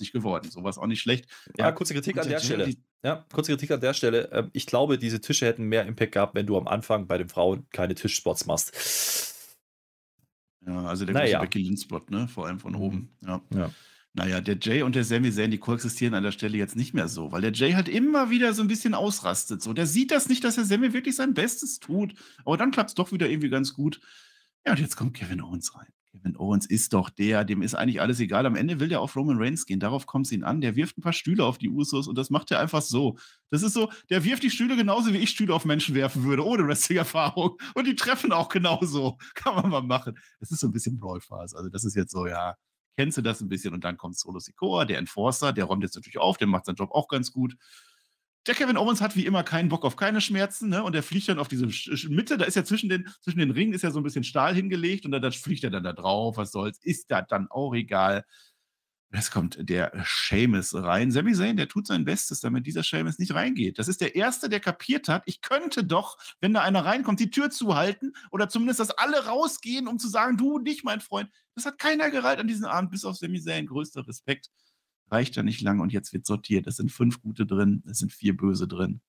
Nicht 0.00 0.12
geworden. 0.12 0.50
Sowas 0.50 0.78
auch 0.78 0.86
nicht 0.86 1.00
schlecht. 1.02 1.26
Ja, 1.58 1.66
Aber 1.66 1.74
kurze 1.74 1.92
Kritik 1.94 2.16
an 2.18 2.28
der 2.28 2.40
Stelle. 2.40 2.74
Ja, 3.02 3.26
kurze 3.32 3.52
Kritik 3.52 3.70
an 3.70 3.80
der 3.80 3.92
Stelle. 3.92 4.50
Ich 4.54 4.66
glaube, 4.66 4.96
diese 4.98 5.20
Tische 5.20 5.44
hätten 5.44 5.64
mehr 5.64 5.86
Impact 5.86 6.12
gehabt, 6.12 6.34
wenn 6.34 6.46
du 6.46 6.56
am 6.56 6.66
Anfang 6.66 7.06
bei 7.06 7.18
den 7.18 7.28
Frauen 7.28 7.66
keine 7.70 7.94
Tischspots 7.94 8.46
machst. 8.46 9.44
Ja, 10.66 10.86
also 10.86 11.04
der 11.04 11.14
Naja. 11.14 11.38
große 11.38 11.46
Becky 11.50 11.62
Lynch-Spot, 11.62 12.00
ne? 12.08 12.28
Vor 12.28 12.46
allem 12.46 12.58
von 12.58 12.74
oben. 12.74 13.14
Ja. 13.20 13.42
Ja. 13.54 13.70
Naja, 14.14 14.40
der 14.40 14.56
Jay 14.60 14.82
und 14.82 14.94
der 14.94 15.04
Sami 15.04 15.32
Zayn, 15.32 15.50
die 15.50 15.58
koexistieren 15.58 16.14
an 16.14 16.22
der 16.22 16.30
Stelle 16.32 16.56
jetzt 16.56 16.76
nicht 16.76 16.94
mehr 16.94 17.08
so, 17.08 17.32
weil 17.32 17.42
der 17.42 17.52
Jay 17.52 17.72
halt 17.72 17.88
immer 17.88 18.30
wieder 18.30 18.54
so 18.54 18.62
ein 18.62 18.68
bisschen 18.68 18.94
ausrastet. 18.94 19.60
So, 19.60 19.72
der 19.72 19.86
sieht 19.86 20.12
das 20.12 20.28
nicht, 20.28 20.44
dass 20.44 20.54
der 20.54 20.64
Sami 20.64 20.92
wirklich 20.92 21.16
sein 21.16 21.34
Bestes 21.34 21.80
tut. 21.80 22.14
Aber 22.44 22.56
dann 22.56 22.70
klappt 22.70 22.90
es 22.90 22.94
doch 22.94 23.10
wieder 23.12 23.28
irgendwie 23.28 23.50
ganz 23.50 23.74
gut. 23.74 24.00
Ja, 24.64 24.72
und 24.72 24.78
jetzt 24.78 24.96
kommt 24.96 25.14
Kevin 25.14 25.42
Owens 25.42 25.74
rein. 25.74 25.88
Kevin 26.14 26.36
Owens 26.36 26.66
ist 26.66 26.92
doch 26.92 27.10
der, 27.10 27.44
dem 27.44 27.60
ist 27.60 27.74
eigentlich 27.74 28.00
alles 28.00 28.20
egal. 28.20 28.46
Am 28.46 28.54
Ende 28.54 28.78
will 28.78 28.88
der 28.88 29.00
auf 29.00 29.16
Roman 29.16 29.36
Reigns 29.36 29.66
gehen. 29.66 29.80
Darauf 29.80 30.06
kommt 30.06 30.26
es 30.26 30.32
ihn 30.32 30.44
an. 30.44 30.60
Der 30.60 30.76
wirft 30.76 30.96
ein 30.96 31.02
paar 31.02 31.12
Stühle 31.12 31.44
auf 31.44 31.58
die 31.58 31.68
Usos 31.68 32.06
und 32.06 32.16
das 32.16 32.30
macht 32.30 32.52
er 32.52 32.60
einfach 32.60 32.82
so. 32.82 33.18
Das 33.50 33.62
ist 33.62 33.74
so, 33.74 33.90
der 34.10 34.22
wirft 34.22 34.44
die 34.44 34.50
Stühle 34.50 34.76
genauso, 34.76 35.12
wie 35.12 35.18
ich 35.18 35.30
Stühle 35.30 35.52
auf 35.52 35.64
Menschen 35.64 35.96
werfen 35.96 36.22
würde, 36.22 36.46
ohne 36.46 36.66
Wrestling-Erfahrung. 36.68 37.56
Und 37.74 37.86
die 37.86 37.96
treffen 37.96 38.32
auch 38.32 38.48
genauso. 38.48 39.18
Kann 39.34 39.56
man 39.56 39.70
mal 39.70 39.82
machen. 39.82 40.16
Das 40.38 40.50
ist 40.50 40.60
so 40.60 40.68
ein 40.68 40.72
bisschen 40.72 40.98
Brawl-Phase. 40.98 41.56
Also, 41.56 41.68
das 41.68 41.84
ist 41.84 41.96
jetzt 41.96 42.12
so, 42.12 42.26
ja, 42.26 42.54
kennst 42.96 43.18
du 43.18 43.22
das 43.22 43.40
ein 43.40 43.48
bisschen 43.48 43.74
und 43.74 43.82
dann 43.82 43.96
kommt 43.96 44.16
Solo 44.16 44.38
Sikoa, 44.38 44.84
der 44.84 44.98
Enforcer, 44.98 45.52
der 45.52 45.64
räumt 45.64 45.82
jetzt 45.82 45.96
natürlich 45.96 46.18
auf, 46.18 46.36
der 46.36 46.46
macht 46.46 46.66
seinen 46.66 46.76
Job 46.76 46.90
auch 46.92 47.08
ganz 47.08 47.32
gut. 47.32 47.56
Der 48.46 48.54
Kevin 48.54 48.76
Owens 48.76 49.00
hat 49.00 49.16
wie 49.16 49.24
immer 49.24 49.42
keinen 49.42 49.70
Bock 49.70 49.84
auf 49.84 49.96
keine 49.96 50.20
Schmerzen, 50.20 50.68
ne? 50.68 50.82
Und 50.82 50.92
der 50.94 51.02
fliegt 51.02 51.28
dann 51.28 51.38
auf 51.38 51.48
diese 51.48 51.66
Mitte, 52.08 52.36
da 52.36 52.44
ist 52.44 52.56
ja 52.56 52.64
zwischen 52.64 52.90
den, 52.90 53.08
zwischen 53.22 53.38
den 53.38 53.50
Ringen 53.50 53.72
ist 53.72 53.82
ja 53.82 53.90
so 53.90 54.00
ein 54.00 54.02
bisschen 54.02 54.24
Stahl 54.24 54.54
hingelegt 54.54 55.06
und 55.06 55.12
dann, 55.12 55.22
dann 55.22 55.32
fliegt 55.32 55.64
er 55.64 55.70
dann 55.70 55.84
da 55.84 55.94
drauf, 55.94 56.36
was 56.36 56.52
soll's, 56.52 56.78
ist 56.82 57.10
da 57.10 57.22
dann 57.22 57.48
auch 57.50 57.74
egal. 57.74 58.24
Jetzt 59.14 59.30
kommt 59.30 59.56
der 59.60 59.92
Seamus 60.04 60.74
rein. 60.74 61.12
Sami 61.12 61.32
Zayn, 61.34 61.56
der 61.56 61.68
tut 61.68 61.86
sein 61.86 62.04
Bestes, 62.04 62.40
damit 62.40 62.66
dieser 62.66 62.82
Seamus 62.82 63.18
nicht 63.18 63.32
reingeht. 63.32 63.78
Das 63.78 63.86
ist 63.86 64.00
der 64.00 64.16
Erste, 64.16 64.48
der 64.48 64.58
kapiert 64.58 65.08
hat, 65.08 65.22
ich 65.26 65.40
könnte 65.40 65.84
doch, 65.84 66.18
wenn 66.40 66.52
da 66.52 66.62
einer 66.62 66.84
reinkommt, 66.84 67.20
die 67.20 67.30
Tür 67.30 67.48
zuhalten 67.50 68.12
oder 68.32 68.48
zumindest, 68.48 68.80
dass 68.80 68.90
alle 68.90 69.26
rausgehen, 69.26 69.86
um 69.86 70.00
zu 70.00 70.08
sagen, 70.08 70.36
du 70.36 70.58
nicht, 70.58 70.84
mein 70.84 71.00
Freund. 71.00 71.30
Das 71.54 71.64
hat 71.64 71.78
keiner 71.78 72.10
gereiht 72.10 72.40
an 72.40 72.48
diesem 72.48 72.66
Abend, 72.66 72.90
bis 72.90 73.04
auf 73.04 73.16
Sami 73.16 73.40
Zayn. 73.40 73.66
Größter 73.66 74.06
Respekt. 74.06 74.50
Reicht 75.10 75.36
ja 75.36 75.42
nicht 75.42 75.60
lang 75.60 75.80
und 75.80 75.92
jetzt 75.92 76.12
wird 76.12 76.26
sortiert. 76.26 76.66
Es 76.66 76.76
sind 76.76 76.90
fünf 76.90 77.20
gute 77.20 77.46
drin, 77.46 77.82
es 77.86 77.98
sind 77.98 78.12
vier 78.12 78.36
böse 78.36 78.66
drin. 78.66 79.00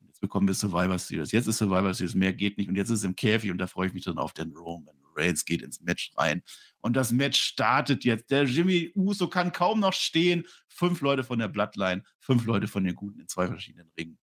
Jetzt 0.00 0.20
bekommen 0.20 0.46
wir 0.46 0.54
Survivor 0.54 0.98
Series. 0.98 1.32
Jetzt 1.32 1.46
ist 1.46 1.58
Survivor 1.58 1.94
Series, 1.94 2.14
mehr 2.14 2.32
geht 2.32 2.58
nicht. 2.58 2.68
Und 2.68 2.76
jetzt 2.76 2.90
ist 2.90 3.00
es 3.00 3.04
im 3.04 3.16
Käfig 3.16 3.50
und 3.50 3.58
da 3.58 3.66
freue 3.66 3.88
ich 3.88 3.94
mich 3.94 4.04
dann 4.04 4.18
auf 4.18 4.32
den 4.32 4.56
Roman 4.56 4.96
Reigns 5.16 5.44
geht 5.44 5.62
ins 5.62 5.80
Match 5.80 6.12
rein. 6.16 6.42
Und 6.80 6.94
das 6.94 7.12
Match 7.12 7.40
startet 7.40 8.04
jetzt. 8.04 8.30
Der 8.30 8.44
Jimmy 8.44 8.92
Uso 8.94 9.28
kann 9.28 9.52
kaum 9.52 9.80
noch 9.80 9.92
stehen. 9.92 10.46
Fünf 10.68 11.00
Leute 11.00 11.24
von 11.24 11.38
der 11.38 11.48
Bloodline, 11.48 12.02
fünf 12.18 12.44
Leute 12.46 12.68
von 12.68 12.84
den 12.84 12.94
Guten 12.94 13.20
in 13.20 13.28
zwei 13.28 13.46
verschiedenen 13.46 13.90
Ringen. 13.98 14.18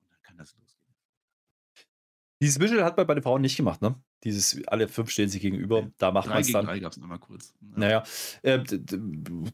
Und 0.00 0.10
dann 0.10 0.22
kann 0.22 0.36
das 0.36 0.54
losgehen. 0.56 0.94
Dieses 2.40 2.60
Visual 2.60 2.84
hat 2.84 2.96
man 2.96 3.06
bei 3.06 3.14
den 3.14 3.22
Frauen 3.22 3.42
nicht 3.42 3.56
gemacht, 3.56 3.82
ne? 3.82 4.00
Dieses, 4.24 4.60
alle 4.66 4.88
fünf 4.88 5.10
stehen 5.10 5.28
sich 5.28 5.40
gegenüber, 5.40 5.88
da 5.98 6.10
macht 6.10 6.28
man 6.28 6.40
es 6.40 6.50
dann. 6.50 6.66
drei 6.66 6.80
gab 6.80 6.90
es 6.92 6.98
nochmal 6.98 7.18
kurz. 7.20 7.54
Ja. 7.60 7.78
Naja, 7.78 8.02
äh, 8.42 8.58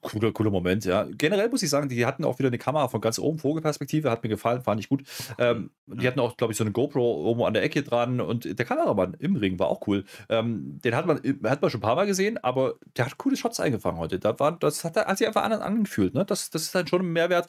cooler, 0.00 0.32
cooler 0.32 0.50
Moment, 0.50 0.84
ja. 0.86 1.06
Generell 1.18 1.50
muss 1.50 1.62
ich 1.62 1.68
sagen, 1.68 1.88
die 1.88 2.06
hatten 2.06 2.24
auch 2.24 2.38
wieder 2.38 2.48
eine 2.48 2.58
Kamera 2.58 2.88
von 2.88 3.00
ganz 3.00 3.18
oben, 3.18 3.38
Vogelperspektive, 3.38 4.10
hat 4.10 4.22
mir 4.22 4.30
gefallen, 4.30 4.62
fand 4.62 4.80
ich 4.80 4.88
gut. 4.88 5.02
Ähm, 5.38 5.70
Die 5.86 6.02
Ja. 6.02 6.10
hatten 6.10 6.20
auch, 6.20 6.36
glaube 6.38 6.52
ich, 6.52 6.56
so 6.56 6.64
eine 6.64 6.72
GoPro 6.72 7.28
oben 7.30 7.42
an 7.42 7.52
der 7.52 7.62
Ecke 7.62 7.82
dran 7.82 8.20
und 8.22 8.44
der 8.58 8.64
Kameramann 8.64 9.14
im 9.18 9.36
Ring 9.36 9.58
war 9.58 9.68
auch 9.68 9.86
cool. 9.86 10.04
Ähm, 10.30 10.80
den 10.82 10.96
hat 10.96 11.04
man, 11.06 11.18
hat 11.44 11.60
man 11.60 11.70
schon 11.70 11.78
ein 11.78 11.82
paar 11.82 11.96
Mal 11.96 12.06
gesehen, 12.06 12.38
aber 12.42 12.76
der 12.96 13.04
hat 13.04 13.18
coole 13.18 13.36
Shots 13.36 13.60
eingefangen 13.60 13.98
heute. 13.98 14.18
Da 14.18 14.38
war, 14.38 14.52
das 14.58 14.82
hat, 14.84 14.96
hat 14.96 15.18
sich 15.18 15.26
einfach 15.26 15.42
anders 15.42 15.60
angefühlt, 15.60 16.14
ne? 16.14 16.24
Das, 16.24 16.48
das 16.48 16.62
ist 16.62 16.74
dann 16.74 16.86
schon 16.86 17.02
ein 17.02 17.12
Mehrwert. 17.12 17.48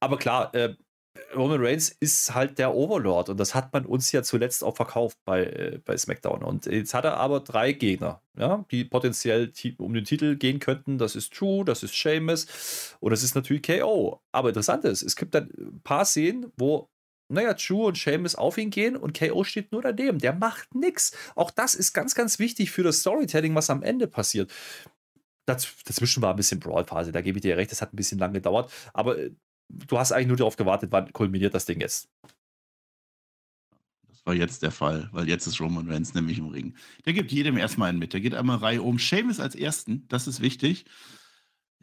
Aber 0.00 0.18
klar, 0.18 0.52
äh, 0.54 0.74
Roman 1.34 1.60
Reigns 1.60 1.88
ist 1.88 2.34
halt 2.34 2.58
der 2.58 2.74
Overlord 2.74 3.30
und 3.30 3.40
das 3.40 3.54
hat 3.54 3.72
man 3.72 3.84
uns 3.84 4.12
ja 4.12 4.22
zuletzt 4.22 4.62
auch 4.62 4.76
verkauft 4.76 5.18
bei, 5.24 5.44
äh, 5.44 5.80
bei 5.84 5.96
SmackDown. 5.96 6.42
Und 6.42 6.66
jetzt 6.66 6.94
hat 6.94 7.04
er 7.04 7.16
aber 7.16 7.40
drei 7.40 7.72
Gegner, 7.72 8.22
ja, 8.36 8.64
die 8.70 8.84
potenziell 8.84 9.52
um 9.78 9.92
den 9.92 10.04
Titel 10.04 10.36
gehen 10.36 10.60
könnten. 10.60 10.98
Das 10.98 11.16
ist 11.16 11.32
True, 11.32 11.64
das 11.64 11.82
ist 11.82 11.94
Sheamus 11.94 12.96
und 13.00 13.10
das 13.10 13.22
ist 13.22 13.34
natürlich 13.34 13.62
KO. 13.62 14.20
Aber 14.32 14.48
interessant 14.48 14.84
ist, 14.84 15.02
es 15.02 15.16
gibt 15.16 15.34
dann 15.34 15.50
ein 15.58 15.80
paar 15.82 16.04
Szenen, 16.04 16.52
wo 16.56 16.88
naja, 17.28 17.54
True 17.54 17.86
und 17.86 17.98
Sheamus 17.98 18.34
auf 18.34 18.58
ihn 18.58 18.70
gehen 18.70 18.96
und 18.96 19.18
KO 19.18 19.44
steht 19.44 19.72
nur 19.72 19.82
daneben. 19.82 20.18
Der 20.18 20.32
macht 20.32 20.74
nichts. 20.74 21.16
Auch 21.36 21.50
das 21.50 21.74
ist 21.74 21.92
ganz, 21.92 22.14
ganz 22.14 22.38
wichtig 22.38 22.70
für 22.72 22.82
das 22.82 23.00
Storytelling, 23.00 23.54
was 23.54 23.70
am 23.70 23.82
Ende 23.82 24.08
passiert. 24.08 24.52
Daz 25.46 25.68
dazwischen 25.84 26.22
war 26.22 26.30
ein 26.30 26.36
bisschen 26.36 26.60
Brawl-Phase, 26.60 27.12
da 27.12 27.20
gebe 27.20 27.38
ich 27.38 27.42
dir 27.42 27.56
recht, 27.56 27.70
das 27.72 27.82
hat 27.82 27.92
ein 27.92 27.96
bisschen 27.96 28.18
lang 28.18 28.32
gedauert. 28.32 28.72
Aber 28.92 29.18
äh, 29.18 29.30
du 29.70 29.98
hast 29.98 30.12
eigentlich 30.12 30.28
nur 30.28 30.36
darauf 30.36 30.56
gewartet, 30.56 30.90
wann 30.92 31.12
kulminiert 31.12 31.54
das 31.54 31.66
Ding 31.66 31.80
jetzt. 31.80 32.08
Das 34.08 34.26
war 34.26 34.34
jetzt 34.34 34.62
der 34.62 34.70
Fall, 34.70 35.08
weil 35.12 35.28
jetzt 35.28 35.46
ist 35.46 35.60
Roman 35.60 35.90
Reigns 35.90 36.14
nämlich 36.14 36.38
im 36.38 36.48
Ring. 36.48 36.74
Der 37.06 37.12
gibt 37.12 37.32
jedem 37.32 37.56
erstmal 37.56 37.88
einen 37.88 37.98
mit. 37.98 38.12
Der 38.12 38.20
geht 38.20 38.34
einmal 38.34 38.58
Reihe 38.58 38.82
um. 38.82 38.98
Sheamus 38.98 39.40
als 39.40 39.54
Ersten, 39.54 40.06
das 40.08 40.26
ist 40.26 40.40
wichtig. 40.40 40.84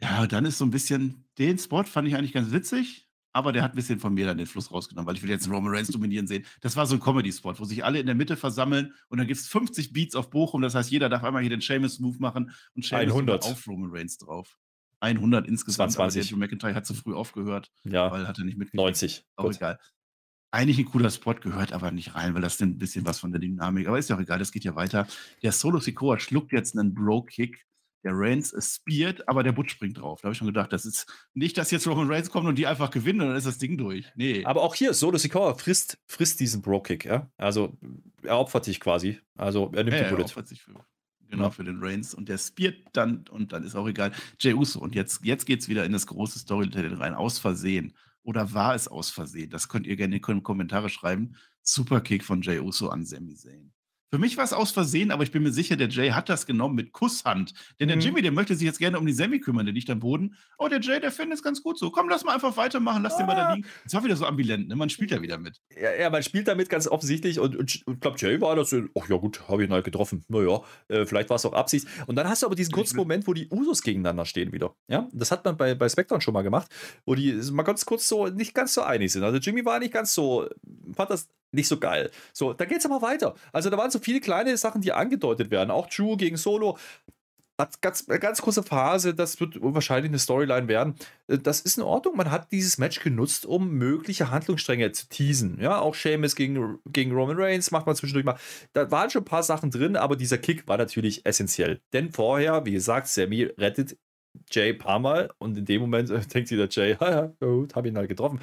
Ja, 0.00 0.26
dann 0.26 0.44
ist 0.44 0.58
so 0.58 0.64
ein 0.64 0.70
bisschen, 0.70 1.24
den 1.38 1.58
Spot 1.58 1.82
fand 1.82 2.06
ich 2.06 2.14
eigentlich 2.14 2.32
ganz 2.32 2.52
witzig, 2.52 3.08
aber 3.32 3.52
der 3.52 3.62
hat 3.62 3.72
ein 3.72 3.76
bisschen 3.76 3.98
von 3.98 4.14
mir 4.14 4.26
dann 4.26 4.38
den 4.38 4.46
Fluss 4.46 4.70
rausgenommen, 4.70 5.08
weil 5.08 5.16
ich 5.16 5.22
will 5.22 5.30
jetzt 5.30 5.50
Roman 5.50 5.74
Reigns 5.74 5.88
dominieren 5.88 6.28
sehen. 6.28 6.44
Das 6.60 6.76
war 6.76 6.86
so 6.86 6.94
ein 6.94 7.00
Comedy-Spot, 7.00 7.58
wo 7.58 7.64
sich 7.64 7.84
alle 7.84 7.98
in 7.98 8.06
der 8.06 8.14
Mitte 8.14 8.36
versammeln 8.36 8.94
und 9.08 9.18
dann 9.18 9.26
gibt 9.26 9.40
es 9.40 9.48
50 9.48 9.92
Beats 9.92 10.14
auf 10.14 10.30
Bochum. 10.30 10.62
Das 10.62 10.76
heißt, 10.76 10.90
jeder 10.90 11.08
darf 11.08 11.24
einmal 11.24 11.42
hier 11.42 11.50
den 11.50 11.60
Sheamus-Move 11.60 12.18
machen 12.20 12.52
und 12.76 12.84
Sheamus 12.84 13.14
100. 13.14 13.44
auf 13.44 13.66
Roman 13.66 13.90
Reigns 13.90 14.18
drauf. 14.18 14.58
100 15.00 15.46
insgesamt. 15.46 15.92
20. 15.92 16.32
aber 16.32 16.38
McIntyre 16.40 16.74
hat 16.74 16.86
zu 16.86 16.94
früh 16.94 17.14
aufgehört, 17.14 17.70
Ja, 17.84 18.10
weil 18.10 18.26
hat 18.26 18.38
er 18.38 18.44
nicht 18.44 18.58
mitgekriegt. 18.58 18.82
90. 18.82 19.24
Auch 19.36 19.44
Gut. 19.44 19.56
egal. 19.56 19.78
Eigentlich 20.50 20.78
ein 20.78 20.86
cooler 20.86 21.10
Spot, 21.10 21.34
gehört 21.34 21.72
aber 21.72 21.90
nicht 21.90 22.14
rein, 22.14 22.34
weil 22.34 22.40
das 22.40 22.58
nimmt 22.58 22.76
ein 22.76 22.78
bisschen 22.78 23.04
was 23.04 23.18
von 23.20 23.30
der 23.32 23.40
Dynamik. 23.40 23.86
Aber 23.86 23.98
ist 23.98 24.08
ja 24.08 24.16
auch 24.16 24.20
egal, 24.20 24.38
das 24.38 24.50
geht 24.50 24.64
ja 24.64 24.74
weiter. 24.74 25.06
Der 25.42 25.52
Solo 25.52 25.78
Sikoa 25.78 26.18
schluckt 26.18 26.52
jetzt 26.52 26.76
einen 26.76 26.94
Bro-Kick. 26.94 27.64
Der 28.04 28.12
Reigns 28.14 28.52
ist 28.52 28.76
speared, 28.76 29.28
aber 29.28 29.42
der 29.42 29.52
Butch 29.52 29.72
springt 29.72 29.98
drauf. 29.98 30.20
Da 30.20 30.26
habe 30.26 30.32
ich 30.32 30.38
schon 30.38 30.46
gedacht, 30.46 30.72
das 30.72 30.86
ist 30.86 31.06
nicht, 31.34 31.58
dass 31.58 31.70
jetzt 31.72 31.86
Roman 31.86 32.08
Reigns 32.10 32.30
kommt 32.30 32.46
und 32.46 32.56
die 32.56 32.66
einfach 32.66 32.90
gewinnen 32.90 33.20
und 33.20 33.26
dann 33.28 33.36
ist 33.36 33.46
das 33.46 33.58
Ding 33.58 33.76
durch. 33.76 34.06
Nee. 34.14 34.44
Aber 34.44 34.62
auch 34.62 34.74
hier, 34.74 34.94
Solo 34.94 35.18
Sikoa 35.18 35.54
frisst, 35.54 35.98
frisst 36.06 36.38
diesen 36.40 36.62
Bro-Kick, 36.62 37.04
ja. 37.04 37.28
Also 37.36 37.76
er 38.22 38.38
opfert 38.38 38.64
sich 38.64 38.78
quasi. 38.80 39.20
Also 39.36 39.70
er 39.74 39.82
nimmt 39.84 39.96
Ja, 39.96 39.98
die 39.98 40.04
er 40.04 40.10
Bullet. 40.12 40.24
opfert 40.24 40.46
sich 40.48 40.62
für, 40.62 40.72
genau, 41.28 41.44
Ja. 41.44 41.50
für 41.50 41.64
den 41.64 41.78
Reigns 41.82 42.14
und 42.14 42.28
der 42.28 42.38
speart 42.38 42.76
dann 42.92 43.24
und 43.30 43.52
dann 43.52 43.64
ist 43.64 43.74
auch 43.74 43.86
egal. 43.88 44.12
Jey 44.40 44.54
Uso 44.54 44.80
und 44.80 44.94
jetzt, 44.94 45.24
jetzt 45.24 45.46
geht 45.46 45.60
es 45.60 45.68
wieder 45.68 45.84
in 45.84 45.92
das 45.92 46.06
große 46.06 46.38
Storytelling 46.38 46.94
rein. 46.94 47.14
Aus 47.14 47.38
Versehen. 47.38 47.94
Oder 48.22 48.52
war 48.52 48.74
es 48.74 48.88
aus 48.88 49.10
Versehen? 49.10 49.50
Das 49.50 49.68
könnt 49.68 49.86
ihr 49.86 49.96
gerne 49.96 50.16
in 50.16 50.22
die 50.22 50.42
Kommentare 50.42 50.88
schreiben. 50.90 51.34
Superkick 51.62 52.24
von 52.24 52.42
Jey 52.42 52.60
Uso 52.60 52.88
an 52.88 53.04
Sami 53.04 53.34
Zayn. 53.34 53.72
Für 54.10 54.18
mich 54.18 54.36
war 54.38 54.44
es 54.44 54.52
aus 54.54 54.70
Versehen, 54.70 55.10
aber 55.10 55.22
ich 55.22 55.32
bin 55.32 55.42
mir 55.42 55.52
sicher, 55.52 55.76
der 55.76 55.88
Jay 55.88 56.10
hat 56.10 56.28
das 56.30 56.46
genommen 56.46 56.74
mit 56.74 56.92
Kusshand. 56.92 57.52
Denn 57.78 57.88
der 57.88 57.96
Mhm. 57.98 58.02
Jimmy, 58.02 58.22
der 58.22 58.32
möchte 58.32 58.54
sich 58.54 58.64
jetzt 58.66 58.78
gerne 58.78 58.98
um 58.98 59.04
die 59.06 59.12
Sammy 59.12 59.38
kümmern, 59.38 59.66
der 59.66 59.74
liegt 59.74 59.90
am 59.90 60.00
Boden. 60.00 60.34
Oh, 60.58 60.68
der 60.68 60.80
Jay, 60.80 60.98
der 60.98 61.10
findet 61.12 61.36
es 61.38 61.42
ganz 61.42 61.62
gut 61.62 61.78
so. 61.78 61.90
Komm, 61.90 62.08
lass 62.08 62.24
mal 62.24 62.32
einfach 62.34 62.56
weitermachen, 62.56 63.02
lass 63.02 63.16
den 63.18 63.26
mal 63.26 63.34
da 63.36 63.46
Ah. 63.48 63.52
liegen. 63.54 63.66
Es 63.84 63.92
war 63.92 64.02
wieder 64.04 64.16
so 64.16 64.24
ambivalent, 64.24 64.68
ne? 64.68 64.76
Man 64.76 64.88
spielt 64.88 65.10
ja 65.10 65.20
wieder 65.20 65.36
mit. 65.38 65.60
Ja, 65.80 65.92
ja, 65.94 66.10
man 66.10 66.22
spielt 66.22 66.48
damit 66.48 66.68
ganz 66.70 66.88
offensichtlich 66.88 67.38
und, 67.38 67.54
und, 67.56 67.82
und 67.86 68.00
glaube, 68.00 68.16
Jay 68.18 68.40
war 68.40 68.56
das 68.56 68.70
so, 68.70 68.82
ach 68.98 69.08
ja 69.08 69.16
gut, 69.16 69.46
habe 69.48 69.62
ich 69.62 69.68
ihn 69.68 69.72
halt 69.72 69.84
getroffen. 69.84 70.24
Naja, 70.28 70.62
äh, 70.88 71.04
vielleicht 71.04 71.28
war 71.28 71.36
es 71.36 71.44
auch 71.44 71.52
Absicht. 71.52 71.86
Und 72.06 72.16
dann 72.16 72.28
hast 72.28 72.42
du 72.42 72.46
aber 72.46 72.54
diesen 72.56 72.72
kurzen 72.72 72.96
Moment, 72.96 73.26
wo 73.26 73.34
die 73.34 73.48
Usos 73.50 73.82
gegeneinander 73.82 74.24
stehen 74.24 74.52
wieder. 74.52 74.74
Ja, 74.88 75.08
das 75.12 75.30
hat 75.30 75.44
man 75.44 75.56
bei, 75.56 75.74
bei 75.74 75.88
SmackDown 75.88 76.20
schon 76.22 76.32
mal 76.34 76.42
gemacht, 76.42 76.68
wo 77.04 77.14
die 77.14 77.32
mal 77.52 77.62
ganz 77.62 77.84
kurz 77.84 78.08
so 78.08 78.26
nicht 78.28 78.54
ganz 78.54 78.72
so 78.74 78.82
einig 78.82 79.12
sind. 79.12 79.22
Also 79.22 79.38
Jimmy 79.38 79.64
war 79.64 79.78
nicht 79.80 79.92
ganz 79.92 80.14
so, 80.14 80.48
fand 80.94 81.10
das 81.10 81.28
nicht 81.52 81.68
so 81.68 81.78
geil. 81.78 82.10
So, 82.32 82.52
da 82.52 82.64
geht's 82.64 82.86
aber 82.86 83.02
weiter. 83.02 83.34
Also 83.52 83.70
da 83.70 83.78
waren 83.78 83.90
so 83.90 83.98
viele 83.98 84.20
kleine 84.20 84.56
Sachen, 84.56 84.80
die 84.80 84.92
angedeutet 84.92 85.50
werden. 85.50 85.70
Auch 85.70 85.86
Drew 85.88 86.16
gegen 86.16 86.36
Solo. 86.36 86.78
Hat 87.60 87.82
ganz, 87.82 88.08
eine 88.08 88.20
ganz 88.20 88.40
große 88.40 88.62
Phase, 88.62 89.14
das 89.14 89.40
wird 89.40 89.60
wahrscheinlich 89.60 90.10
eine 90.10 90.20
Storyline 90.20 90.68
werden. 90.68 90.94
Äh, 91.26 91.38
Das 91.38 91.60
ist 91.60 91.76
in 91.76 91.82
Ordnung. 91.82 92.16
Man 92.16 92.30
hat 92.30 92.52
dieses 92.52 92.78
Match 92.78 93.00
genutzt, 93.00 93.46
um 93.46 93.72
mögliche 93.72 94.30
Handlungsstränge 94.30 94.92
zu 94.92 95.08
teasen. 95.08 95.58
Ja, 95.60 95.80
auch 95.80 95.96
Sheamus 95.96 96.36
gegen, 96.36 96.78
gegen 96.86 97.10
Roman 97.12 97.36
Reigns 97.36 97.72
macht 97.72 97.86
man 97.86 97.96
zwischendurch 97.96 98.24
mal. 98.24 98.38
Da 98.74 98.92
waren 98.92 99.10
schon 99.10 99.22
ein 99.22 99.24
paar 99.24 99.42
Sachen 99.42 99.72
drin, 99.72 99.96
aber 99.96 100.14
dieser 100.14 100.38
Kick 100.38 100.68
war 100.68 100.78
natürlich 100.78 101.26
essentiell. 101.26 101.80
Denn 101.92 102.12
vorher, 102.12 102.64
wie 102.64 102.72
gesagt, 102.72 103.08
Sammy 103.08 103.42
rettet 103.58 103.98
Jay 104.52 104.70
ein 104.70 104.78
paar 104.78 105.00
Mal 105.00 105.32
und 105.38 105.58
in 105.58 105.64
dem 105.64 105.80
Moment 105.80 106.10
äh, 106.10 106.20
denkt 106.20 106.48
sich 106.48 106.58
der 106.58 106.68
Jay, 106.70 106.96
haha, 107.00 107.32
gut, 107.40 107.74
hab 107.74 107.86
ihn 107.86 107.96
halt 107.96 108.08
getroffen. 108.08 108.38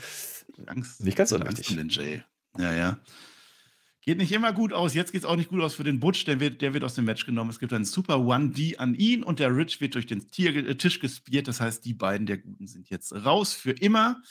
Angst. 0.66 1.02
Nicht 1.04 1.18
ganz 1.18 1.30
so 1.30 1.38
Angst 1.38 1.70
um 1.70 1.78
den 1.78 1.88
Jay. 1.88 2.22
Ja, 2.58 2.74
ja. 2.74 3.00
Geht 4.02 4.20
nicht 4.20 4.32
immer 4.32 4.54
gut 4.54 4.72
aus. 4.72 4.94
Jetzt 4.94 5.14
geht 5.14 5.22
es 5.22 5.26
auch 5.26 5.36
nicht 5.36 5.50
gut 5.50 5.62
aus 5.62 5.74
für 5.74 5.84
den 5.84 6.00
Butch. 6.00 6.26
Der 6.26 6.40
wird, 6.40 6.62
der 6.62 6.76
wird 6.76 6.84
aus 6.84 6.94
dem 6.94 7.06
Match 7.06 7.26
genommen. 7.26 7.50
Es 7.50 7.60
gibt 7.60 7.74
einen 7.74 7.86
Super 7.86 8.18
1D 8.18 8.78
an 8.78 8.94
ihn 8.94 9.24
und 9.24 9.40
der 9.40 9.56
Rich 9.56 9.82
wird 9.82 9.96
durch 9.96 10.06
den 10.06 10.30
Tier, 10.30 10.56
äh, 10.56 10.76
Tisch 10.76 11.00
gespiert. 11.00 11.48
Das 11.48 11.60
heißt, 11.60 11.84
die 11.84 11.96
beiden 11.96 12.28
der 12.28 12.38
Guten 12.38 12.68
sind 12.68 12.90
jetzt 12.92 13.14
raus 13.14 13.54
für 13.54 13.72
immer. 13.72 14.22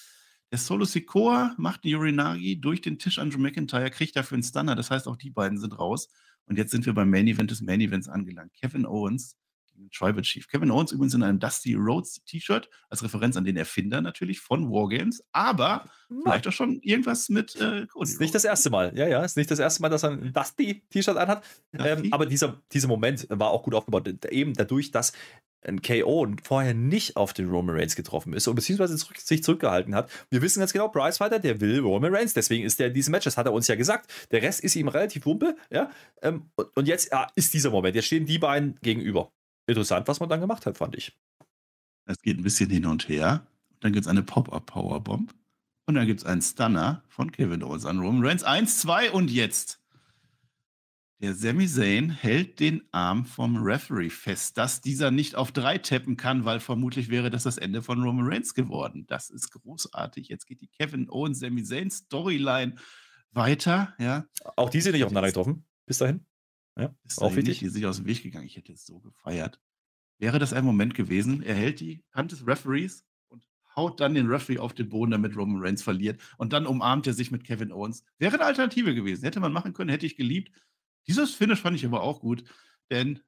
Der 0.52 0.58
Solo 0.58 0.84
Sikoa 0.84 1.54
macht 1.58 1.82
die 1.82 1.96
Urinagi 1.96 2.60
durch 2.60 2.82
den 2.82 3.00
Tisch 3.00 3.18
an 3.18 3.30
Drew 3.30 3.40
McIntyre, 3.40 3.90
kriegt 3.90 4.14
dafür 4.14 4.36
einen 4.36 4.44
Stunner. 4.44 4.76
Das 4.76 4.92
heißt, 4.92 5.08
auch 5.08 5.16
die 5.16 5.30
beiden 5.30 5.58
sind 5.58 5.76
raus. 5.76 6.08
Und 6.46 6.56
jetzt 6.56 6.70
sind 6.70 6.86
wir 6.86 6.92
beim 6.92 7.10
Main 7.10 7.26
Event 7.26 7.50
des 7.50 7.60
Main 7.60 7.80
Events 7.80 8.08
angelangt. 8.08 8.52
Kevin 8.54 8.86
Owens 8.86 9.36
gegen 9.74 9.90
Tribal 9.90 10.22
Chief. 10.22 10.46
Kevin 10.48 10.70
Owens 10.70 10.92
übrigens 10.92 11.14
in 11.14 11.22
einem 11.22 11.38
Dusty 11.38 11.74
Rhodes 11.74 12.22
T-Shirt, 12.24 12.68
als 12.88 13.02
Referenz 13.02 13.36
an 13.36 13.44
den 13.44 13.56
Erfinder 13.56 14.00
natürlich 14.00 14.40
von 14.40 14.70
Wargames, 14.70 15.24
aber 15.32 15.88
vielleicht 16.08 16.46
auch 16.48 16.52
schon 16.52 16.80
irgendwas 16.80 17.28
mit 17.28 17.56
äh, 17.56 17.86
Cody 17.86 18.10
Ist 18.10 18.20
nicht 18.20 18.34
das 18.34 18.44
erste 18.44 18.70
Mal. 18.70 18.96
Ja, 18.96 19.06
ja, 19.06 19.24
ist 19.24 19.36
nicht 19.36 19.50
das 19.50 19.58
erste 19.58 19.82
Mal, 19.82 19.88
dass 19.88 20.02
er 20.02 20.10
ein 20.10 20.32
Dusty-T-Shirt 20.32 21.16
anhat. 21.16 21.44
Dusty? 21.72 21.88
Ähm, 21.88 22.12
aber 22.12 22.26
dieser, 22.26 22.62
dieser 22.72 22.88
Moment 22.88 23.26
war 23.30 23.50
auch 23.50 23.62
gut 23.62 23.74
aufgebaut. 23.74 24.08
Eben 24.30 24.54
dadurch, 24.54 24.90
dass 24.90 25.12
ein 25.66 25.82
KO 25.82 26.26
vorher 26.42 26.74
nicht 26.74 27.16
auf 27.16 27.32
den 27.32 27.48
Roman 27.48 27.76
Reigns 27.76 27.96
getroffen 27.96 28.32
ist 28.32 28.46
und 28.46 28.54
beziehungsweise 28.54 28.96
zurück, 28.96 29.18
sich 29.18 29.42
zurückgehalten 29.42 29.94
hat. 29.94 30.10
Wir 30.30 30.42
wissen 30.42 30.60
ganz 30.60 30.72
genau, 30.72 30.88
Price 30.88 31.18
Fighter, 31.18 31.38
der 31.38 31.60
will 31.60 31.80
Roman 31.80 32.14
Reigns, 32.14 32.34
deswegen 32.34 32.64
ist 32.64 32.78
der 32.78 32.88
in 32.88 32.94
diesem 32.94 33.12
Match, 33.12 33.24
das 33.24 33.36
hat 33.36 33.46
er 33.46 33.52
uns 33.52 33.68
ja 33.68 33.74
gesagt. 33.74 34.12
Der 34.30 34.42
Rest 34.42 34.60
ist 34.60 34.76
ihm 34.76 34.88
relativ 34.88 35.26
wumpe, 35.26 35.56
ja. 35.70 35.90
Ähm, 36.22 36.50
und, 36.56 36.76
und 36.76 36.88
jetzt 36.88 37.10
ja, 37.12 37.28
ist 37.34 37.54
dieser 37.54 37.70
Moment, 37.70 37.96
jetzt 37.96 38.06
stehen 38.06 38.26
die 38.26 38.38
beiden 38.38 38.78
gegenüber. 38.82 39.32
Interessant, 39.66 40.08
was 40.08 40.20
man 40.20 40.28
dann 40.28 40.40
gemacht 40.40 40.66
hat, 40.66 40.78
fand 40.78 40.96
ich. 40.96 41.18
Es 42.06 42.20
geht 42.20 42.38
ein 42.38 42.42
bisschen 42.42 42.70
hin 42.70 42.86
und 42.86 43.08
her. 43.08 43.46
Dann 43.80 43.92
gibt 43.92 44.04
es 44.04 44.10
eine 44.10 44.22
Pop-Up-Powerbomb. 44.22 45.34
Und 45.86 45.94
dann 45.94 46.06
gibt 46.06 46.20
es 46.20 46.26
einen 46.26 46.42
Stunner 46.42 47.02
von 47.08 47.30
Kevin 47.30 47.62
Owens 47.62 47.84
an 47.84 48.00
Roman 48.00 48.24
Reigns. 48.24 48.44
Eins, 48.44 48.78
zwei 48.78 49.10
und 49.10 49.30
jetzt. 49.30 49.80
Der 51.20 51.34
Sami 51.34 51.66
Zayn 51.66 52.10
hält 52.10 52.60
den 52.60 52.82
Arm 52.92 53.24
vom 53.24 53.56
Referee 53.56 54.10
fest, 54.10 54.58
dass 54.58 54.80
dieser 54.80 55.10
nicht 55.10 55.36
auf 55.36 55.52
drei 55.52 55.78
tappen 55.78 56.16
kann, 56.16 56.44
weil 56.44 56.60
vermutlich 56.60 57.08
wäre 57.08 57.30
das 57.30 57.44
das 57.44 57.56
Ende 57.56 57.82
von 57.82 58.02
Roman 58.02 58.26
Reigns 58.26 58.54
geworden. 58.54 59.06
Das 59.06 59.30
ist 59.30 59.50
großartig. 59.50 60.28
Jetzt 60.28 60.46
geht 60.46 60.60
die 60.60 60.68
Kevin 60.68 61.08
Owens, 61.08 61.38
Sami 61.38 61.62
Zayn 61.62 61.90
Storyline 61.90 62.74
weiter. 63.30 63.94
Ja, 63.98 64.24
Auch 64.56 64.70
die 64.70 64.80
sind 64.80 64.92
nicht 64.92 65.04
aufeinander 65.04 65.28
getroffen. 65.28 65.64
Bis 65.86 65.98
dahin. 65.98 66.26
Ja, 66.76 66.94
ist 67.04 67.20
auch 67.20 67.30
wichtig. 67.30 67.46
nicht 67.46 67.60
die 67.62 67.68
sich 67.68 67.86
aus 67.86 67.98
dem 67.98 68.06
Weg 68.06 68.22
gegangen. 68.22 68.46
Ich 68.46 68.56
hätte 68.56 68.72
es 68.72 68.84
so 68.84 69.00
gefeiert. 69.00 69.60
Wäre 70.18 70.38
das 70.38 70.52
ein 70.52 70.64
Moment 70.64 70.94
gewesen, 70.94 71.42
er 71.42 71.54
hält 71.54 71.80
die 71.80 72.04
Hand 72.12 72.32
des 72.32 72.46
Referees 72.46 73.04
und 73.28 73.46
haut 73.76 74.00
dann 74.00 74.14
den 74.14 74.26
Referee 74.26 74.58
auf 74.58 74.72
den 74.74 74.88
Boden, 74.88 75.10
damit 75.10 75.36
Roman 75.36 75.62
Reigns 75.62 75.82
verliert. 75.82 76.20
Und 76.38 76.52
dann 76.52 76.66
umarmt 76.66 77.06
er 77.06 77.14
sich 77.14 77.30
mit 77.30 77.44
Kevin 77.44 77.72
Owens. 77.72 78.04
Wäre 78.18 78.34
eine 78.34 78.44
Alternative 78.44 78.94
gewesen. 78.94 79.24
Hätte 79.24 79.40
man 79.40 79.52
machen 79.52 79.72
können, 79.72 79.90
hätte 79.90 80.06
ich 80.06 80.16
geliebt. 80.16 80.52
Dieses 81.06 81.34
Finish 81.34 81.60
fand 81.60 81.76
ich 81.76 81.84
aber 81.84 82.02
auch 82.02 82.20
gut, 82.20 82.44
denn 82.90 83.20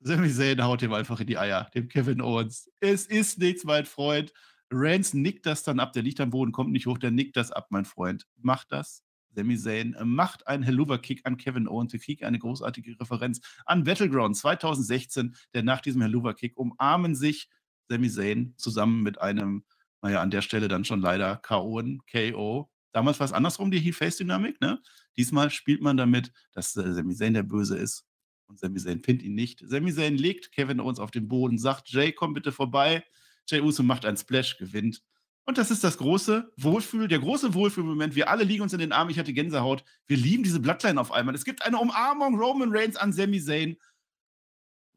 Sami 0.00 0.30
Zayn 0.30 0.62
haut 0.62 0.82
ihm 0.82 0.92
einfach 0.92 1.18
in 1.20 1.26
die 1.26 1.38
Eier, 1.38 1.70
dem 1.74 1.88
Kevin 1.88 2.20
Owens. 2.20 2.70
Es 2.80 3.06
ist 3.06 3.38
nichts, 3.38 3.64
mein 3.64 3.86
Freund. 3.86 4.32
Reigns 4.70 5.14
nickt 5.14 5.46
das 5.46 5.62
dann 5.62 5.80
ab. 5.80 5.92
Der 5.92 6.02
liegt 6.02 6.20
am 6.20 6.30
Boden, 6.30 6.52
kommt 6.52 6.72
nicht 6.72 6.86
hoch. 6.86 6.98
Der 6.98 7.10
nickt 7.10 7.36
das 7.36 7.50
ab, 7.50 7.68
mein 7.70 7.84
Freund. 7.84 8.26
Macht 8.36 8.70
das. 8.70 9.02
Sami 9.34 9.58
Zayn 9.58 9.94
äh, 9.94 10.04
macht 10.04 10.46
einen 10.46 10.62
Helluva-Kick 10.62 11.22
an 11.24 11.36
Kevin 11.36 11.68
Owens. 11.68 11.92
Wir 11.92 12.00
kriegen 12.00 12.24
eine 12.24 12.38
großartige 12.38 12.98
Referenz 13.00 13.40
an 13.66 13.84
Battleground 13.84 14.36
2016, 14.36 15.34
denn 15.54 15.64
nach 15.64 15.80
diesem 15.80 16.02
Helluva-Kick 16.02 16.56
umarmen 16.56 17.14
sich 17.14 17.48
Sami 17.88 18.10
Zayn 18.10 18.54
zusammen 18.56 19.02
mit 19.02 19.20
einem, 19.20 19.64
naja, 20.02 20.20
an 20.20 20.30
der 20.30 20.42
Stelle 20.42 20.68
dann 20.68 20.84
schon 20.84 21.00
leider 21.00 21.36
KO, 21.36 21.82
KO. 22.10 22.70
Damals 22.92 23.18
war 23.18 23.26
es 23.26 23.32
andersrum, 23.32 23.70
die 23.70 23.80
Heel-Face-Dynamik, 23.80 24.60
ne? 24.60 24.80
Diesmal 25.16 25.50
spielt 25.50 25.82
man 25.82 25.96
damit, 25.96 26.32
dass 26.52 26.76
äh, 26.76 26.92
Sami 26.92 27.14
Zayn 27.14 27.34
der 27.34 27.42
Böse 27.42 27.76
ist 27.76 28.06
und 28.46 28.58
Sami 28.58 28.78
Zayn 28.78 29.02
findet 29.02 29.26
ihn 29.26 29.34
nicht. 29.34 29.62
Sami 29.66 29.92
Zayn 29.92 30.16
legt 30.16 30.52
Kevin 30.52 30.80
Owens 30.80 30.98
auf 30.98 31.10
den 31.10 31.28
Boden, 31.28 31.58
sagt, 31.58 31.90
Jay, 31.90 32.12
komm 32.12 32.34
bitte 32.34 32.52
vorbei. 32.52 33.04
Jay 33.48 33.60
Uso 33.60 33.82
macht 33.82 34.06
einen 34.06 34.16
Splash, 34.16 34.56
gewinnt. 34.56 35.02
Und 35.46 35.58
das 35.58 35.70
ist 35.70 35.84
das 35.84 35.98
große 35.98 36.50
Wohlfühl, 36.56 37.06
der 37.06 37.18
große 37.18 37.52
Wohlfühlmoment. 37.52 38.14
Wir 38.14 38.30
alle 38.30 38.44
liegen 38.44 38.62
uns 38.62 38.72
in 38.72 38.78
den 38.78 38.92
Armen. 38.92 39.10
Ich 39.10 39.18
hatte 39.18 39.34
Gänsehaut. 39.34 39.84
Wir 40.06 40.16
lieben 40.16 40.42
diese 40.42 40.60
Bloodline 40.60 40.98
auf 40.98 41.12
einmal. 41.12 41.34
Es 41.34 41.44
gibt 41.44 41.64
eine 41.64 41.78
Umarmung 41.78 42.38
Roman 42.38 42.70
Reigns 42.72 42.96
an 42.96 43.12
Sami 43.12 43.42
Zayn. 43.42 43.76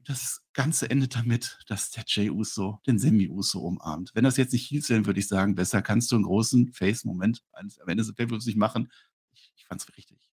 Das 0.06 0.41
Ganze 0.53 0.90
endet 0.90 1.15
damit, 1.15 1.60
dass 1.68 1.91
der 1.91 2.06
Jay 2.07 2.30
Uso 2.30 2.80
den 2.88 2.98
Sami 2.98 3.28
Uso 3.28 3.60
umarmt. 3.60 4.11
Wenn 4.14 4.24
das 4.24 4.38
jetzt 4.38 4.53
nicht 4.53 4.72
Heels 4.72 4.90
wären, 4.90 5.06
würde 5.06 5.19
ich 5.19 5.28
sagen, 5.28 5.56
besser 5.56 5.82
kannst 5.82 6.11
du 6.11 6.15
einen 6.15 6.24
großen 6.24 6.72
Face-Moment 6.72 7.44
am 7.52 7.69
Ende 7.88 8.03
des 8.03 8.14
Pay-Per-Views 8.14 8.45
nicht 8.45 8.57
machen. 8.57 8.90
Ich, 9.34 9.52
ich 9.57 9.65
fand 9.65 9.82
es 9.82 9.98
richtig. 9.98 10.30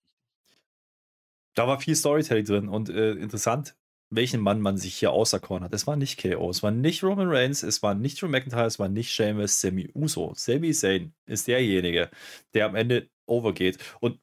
Da 1.55 1.67
war 1.67 1.81
viel 1.81 1.97
Storytelling 1.97 2.45
drin 2.45 2.69
und 2.69 2.91
äh, 2.91 3.13
interessant, 3.13 3.77
welchen 4.15 4.41
Mann 4.41 4.61
man 4.61 4.77
sich 4.77 4.95
hier 4.95 5.11
auserkoren 5.13 5.65
hat. 5.65 5.73
Es 5.73 5.87
war 5.87 5.97
nicht 5.97 6.21
KO, 6.21 6.51
es 6.51 6.63
war 6.63 6.71
nicht 6.71 7.03
Roman 7.03 7.29
Reigns, 7.29 7.63
es 7.63 7.83
war 7.83 7.95
nicht 7.95 8.21
Drew 8.21 8.29
McIntyre, 8.29 8.67
es 8.67 8.79
war 8.79 8.89
nicht 8.89 9.11
Sheamus, 9.11 9.61
Sami 9.61 9.91
Uso. 9.95 10.33
Sami 10.37 10.73
Zayn 10.73 11.13
ist 11.27 11.49
derjenige, 11.49 12.11
der 12.55 12.67
am 12.67 12.75
Ende 12.75 13.09
overgeht. 13.27 13.79
Und 14.01 14.19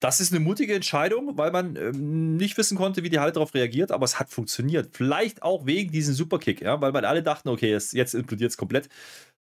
das 0.00 0.20
ist 0.20 0.32
eine 0.32 0.40
mutige 0.40 0.74
Entscheidung, 0.74 1.38
weil 1.38 1.50
man 1.50 1.76
ähm, 1.76 2.36
nicht 2.36 2.58
wissen 2.58 2.76
konnte, 2.76 3.02
wie 3.02 3.08
die 3.08 3.18
Halle 3.18 3.32
darauf 3.32 3.54
reagiert, 3.54 3.90
aber 3.90 4.04
es 4.04 4.18
hat 4.20 4.30
funktioniert. 4.30 4.94
Vielleicht 4.94 5.42
auch 5.42 5.66
wegen 5.66 5.92
diesem 5.92 6.14
Superkick, 6.14 6.60
ja, 6.60 6.80
weil 6.80 6.92
man 6.92 7.04
alle 7.06 7.22
dachten, 7.22 7.48
okay, 7.48 7.70
jetzt, 7.70 7.94
jetzt 7.94 8.14
implodiert 8.14 8.50
es 8.50 8.56
komplett. 8.58 8.88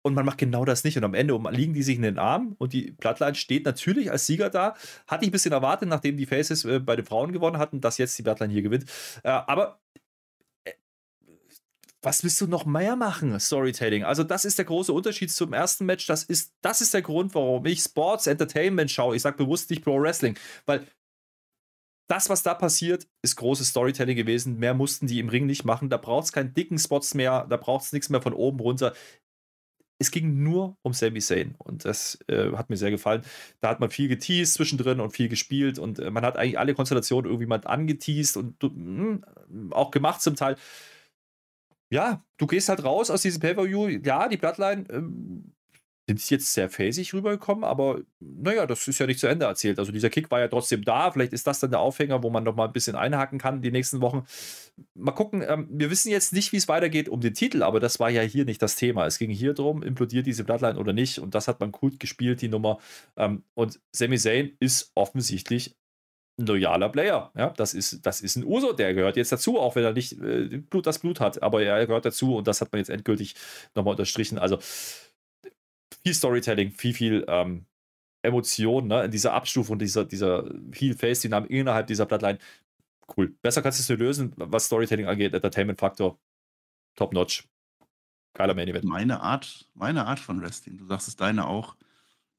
Und 0.02 0.14
man 0.14 0.26
macht 0.26 0.38
genau 0.38 0.66
das 0.66 0.84
nicht. 0.84 0.98
Und 0.98 1.04
am 1.04 1.14
Ende 1.14 1.38
liegen 1.52 1.74
die 1.74 1.84
sich 1.84 1.98
in 1.98 2.04
den 2.04 2.20
Armen 2.20 2.56
und 2.58 2.74
die 2.74 2.92
Bloodline 2.92 3.36
steht 3.36 3.66
natürlich 3.66 4.12
als 4.12 4.26
Sieger 4.26 4.50
da. 4.50 4.76
Hatte 5.08 5.26
ich 5.26 5.30
ein 5.30 5.32
bisschen 5.32 5.52
erwartet, 5.52 5.90
nachdem 5.90 6.18
die 6.18 6.26
Faces 6.26 6.66
äh, 6.66 6.80
bei 6.80 6.96
den 6.96 7.06
Frauen 7.06 7.32
gewonnen 7.32 7.58
hatten, 7.58 7.82
dass 7.82 7.98
jetzt 7.98 8.18
die 8.18 8.24
Bloodline 8.24 8.54
hier 8.54 8.62
gewinnt. 8.62 8.86
Äh, 9.24 9.30
aber 9.30 9.80
äh, 10.64 10.74
was 12.02 12.24
willst 12.24 12.40
du 12.40 12.48
noch 12.48 12.66
mehr 12.66 12.96
machen? 12.96 13.38
Storytelling. 13.40 14.04
Also, 14.06 14.24
das 14.24 14.46
ist 14.46 14.58
der 14.58 14.66
große 14.66 14.94
Unterschied 14.94 15.32
zum 15.32 15.52
ersten 15.54 15.86
Match. 15.86 16.08
Das 16.08 16.24
ist, 16.24 16.54
das 16.62 16.80
ist 16.82 16.94
der 16.94 17.02
Grund, 17.02 17.36
warum 17.36 17.66
ich 17.66 17.82
Sports 17.82 18.28
Entertainment 18.28 18.90
schaue. 18.90 19.16
Ich 19.18 19.22
sage 19.22 19.38
bewusst 19.38 19.70
nicht 19.70 19.84
Pro 19.84 20.02
Wrestling, 20.02 20.38
weil 20.66 20.88
das, 22.08 22.30
was 22.30 22.42
da 22.42 22.56
passiert, 22.56 23.08
ist 23.22 23.36
großes 23.36 23.68
Storytelling 23.68 24.16
gewesen. 24.16 24.58
Mehr 24.58 24.74
mussten 24.74 25.06
die 25.06 25.20
im 25.20 25.30
Ring 25.30 25.46
nicht 25.46 25.64
machen. 25.64 25.90
Da 25.90 25.98
braucht 25.98 26.26
es 26.26 26.32
keinen 26.32 26.56
dicken 26.56 26.80
Spots 26.80 27.14
mehr. 27.14 27.46
Da 27.48 27.58
braucht 27.58 27.86
es 27.86 27.94
nichts 27.94 28.10
mehr 28.10 28.22
von 28.22 28.34
oben 28.34 28.60
runter 28.60 28.94
es 30.00 30.12
ging 30.12 30.44
nur 30.44 30.78
um 30.82 30.94
Sami 30.94 31.20
Zayn 31.20 31.56
und 31.58 31.86
das 31.86 32.18
äh, 32.28 32.54
hat 32.54 32.70
mir 32.70 32.78
sehr 32.78 32.90
gefallen. 32.90 33.22
Da 33.60 33.70
hat 33.70 33.82
man 33.82 33.90
viel 33.90 34.08
geteased 34.08 34.54
zwischendrin 34.54 35.02
und 35.02 35.12
viel 35.12 35.28
gespielt 35.28 35.78
und 35.78 36.00
äh, 36.00 36.10
man 36.10 36.24
hat 36.26 36.38
eigentlich 36.38 36.58
alle 36.58 36.74
Konstellationen 36.74 37.30
irgendwie 37.30 37.48
mal 37.48 37.62
angeteased 37.66 38.38
und 38.38 38.64
mh, 38.64 39.20
hm, 39.50 39.74
auch 39.74 39.92
gemacht 39.92 40.22
zum 40.22 40.36
Teil. 40.36 40.56
Ja, 41.92 42.24
du 42.38 42.48
gehst 42.48 42.70
halt 42.70 42.84
raus 42.84 43.10
aus 43.10 43.24
diesem 43.24 43.42
Pay-Per-View. 43.42 44.00
Ja, 44.04 44.28
die 44.28 44.38
Bloodline 44.38 44.86
ähm, 44.90 45.54
sind 46.10 46.30
jetzt 46.31 46.53
sehr 46.53 46.69
phasig 46.69 47.14
rübergekommen, 47.14 47.64
aber 47.64 48.02
naja, 48.19 48.65
das 48.65 48.88
ist 48.88 48.98
ja 48.99 49.06
nicht 49.06 49.19
zu 49.19 49.27
Ende 49.27 49.45
erzählt. 49.45 49.77
Also 49.77 49.91
dieser 49.91 50.10
Kick 50.10 50.31
war 50.31 50.40
ja 50.40 50.48
trotzdem 50.48 50.84
da. 50.84 51.11
Vielleicht 51.11 51.34
ist 51.34 51.45
das 51.45 51.60
dann 51.60 51.69
der 51.69 51.80
Aufhänger, 51.80 52.23
wo 52.23 52.31
man 52.31 52.44
noch 52.44 52.56
mal 52.56 52.65
ein 52.65 52.73
bisschen 52.73 52.95
einhaken 52.95 53.38
kann 53.38 53.61
die 53.61 53.72
nächsten 53.72 54.02
Wochen. 54.02 54.26
Mal 54.95 55.11
gucken. 55.11 55.44
Ähm, 55.48 55.68
wir 55.72 55.91
wissen 55.91 56.10
jetzt 56.10 56.34
nicht, 56.34 56.52
wie 56.52 56.57
es 56.57 56.68
weitergeht 56.68 57.10
um 57.10 57.22
den 57.22 57.36
Titel, 57.36 57.61
aber 57.61 57.80
das 57.80 57.99
war 57.99 58.10
ja 58.10 58.23
hier 58.23 58.45
nicht 58.45 58.61
das 58.61 58.76
Thema. 58.76 59.06
Es 59.06 59.19
ging 59.19 59.30
hier 59.30 59.53
darum, 59.53 59.84
implodiert 59.84 60.26
diese 60.26 60.44
Bloodline 60.44 60.80
oder 60.80 60.94
nicht. 60.94 61.19
Und 61.19 61.36
das 61.36 61.48
hat 61.48 61.60
man 61.60 61.72
gut 61.72 61.99
gespielt, 61.99 62.41
die 62.41 62.49
Nummer. 62.49 62.80
Ähm, 63.15 63.44
und 63.53 63.80
Sami 63.91 64.18
Zayn 64.18 64.56
ist 64.60 64.91
offensichtlich 64.95 65.76
ein 66.40 66.48
loyaler 66.48 66.90
Player. 66.90 67.31
Ja, 67.38 67.49
das 67.52 67.76
ist, 67.76 68.03
das 68.06 68.22
ist 68.22 68.36
ein 68.36 68.45
Uso, 68.45 68.73
der 68.73 68.95
gehört 68.95 69.18
jetzt 69.18 69.31
dazu, 69.31 69.60
auch 69.60 69.76
wenn 69.76 69.84
er 69.84 69.94
nicht 69.94 70.14
äh, 70.14 70.57
Blut, 70.57 70.88
das 70.88 70.99
Blut 70.99 71.19
hat. 71.19 71.44
Aber 71.44 71.61
er 71.61 71.86
gehört 71.86 72.06
dazu 72.06 72.38
und 72.38 72.48
das 72.48 72.61
hat 72.61 72.72
man 72.72 72.80
jetzt 72.80 72.90
endgültig 72.90 73.36
nochmal 73.76 73.91
unterstrichen. 73.91 74.40
Also 74.40 74.57
viel 76.04 76.14
Storytelling, 76.14 76.72
viel, 76.72 76.94
viel 76.94 77.26
ähm, 77.28 77.66
Emotion, 78.22 78.88
ne? 78.88 79.06
In 79.06 79.12
dieser 79.12 79.34
Abstufung, 79.34 79.80
dieser, 79.80 80.06
dieser 80.06 80.50
Heel-Face-Dynamik 80.74 81.50
innerhalb 81.52 81.88
dieser 81.88 82.06
Bloodline. 82.06 82.40
Cool. 83.16 83.36
Besser 83.42 83.62
kannst 83.62 83.80
du 83.80 83.82
es 83.82 83.90
nicht 83.90 84.00
lösen, 84.00 84.34
was 84.36 84.66
Storytelling 84.66 85.08
angeht. 85.08 85.34
Entertainment-Faktor, 85.34 86.20
top-notch. 86.96 87.48
Geiler 88.34 88.54
Main 88.54 88.68
Event. 88.68 88.86
Meine 88.86 89.22
Art, 89.22 89.68
meine 89.74 90.06
Art 90.06 90.20
von 90.20 90.42
Wrestling, 90.42 90.78
du 90.78 90.86
sagst 90.86 91.08
es 91.08 91.16
deine 91.16 91.48
auch. 91.48 91.76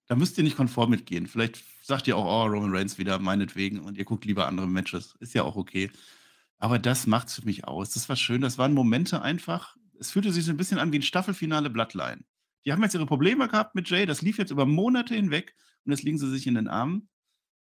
Da 0.06 0.16
müsst 0.16 0.38
ihr 0.38 0.44
nicht 0.44 0.56
konform 0.56 0.90
mitgehen. 0.90 1.26
Vielleicht 1.26 1.62
sagt 1.82 2.08
ihr 2.08 2.16
auch, 2.16 2.24
oh, 2.24 2.46
Roman 2.46 2.74
Reigns 2.74 2.98
wieder, 2.98 3.18
meinetwegen, 3.18 3.80
und 3.80 3.96
ihr 3.96 4.04
guckt 4.04 4.24
lieber 4.24 4.46
andere 4.46 4.66
Matches. 4.66 5.16
Ist 5.20 5.34
ja 5.34 5.42
auch 5.44 5.56
okay. 5.56 5.90
Aber 6.58 6.78
das 6.78 7.06
macht 7.06 7.28
es 7.28 7.36
für 7.36 7.44
mich 7.44 7.64
aus. 7.64 7.90
Das 7.90 8.08
war 8.08 8.16
schön. 8.16 8.40
Das 8.40 8.58
waren 8.58 8.74
Momente 8.74 9.22
einfach. 9.22 9.76
Es 9.98 10.10
fühlte 10.10 10.32
sich 10.32 10.44
so 10.44 10.50
ein 10.50 10.56
bisschen 10.56 10.78
an 10.78 10.92
wie 10.92 10.98
ein 10.98 11.02
Staffelfinale 11.02 11.70
Bloodline. 11.70 12.24
Die 12.64 12.72
haben 12.72 12.82
jetzt 12.82 12.94
ihre 12.94 13.06
Probleme 13.06 13.48
gehabt 13.48 13.74
mit 13.74 13.88
Jay, 13.88 14.06
das 14.06 14.22
lief 14.22 14.38
jetzt 14.38 14.50
über 14.50 14.66
Monate 14.66 15.14
hinweg 15.14 15.54
und 15.84 15.92
jetzt 15.92 16.02
liegen 16.02 16.18
sie 16.18 16.30
sich 16.30 16.46
in 16.46 16.54
den 16.54 16.68
Armen. 16.68 17.08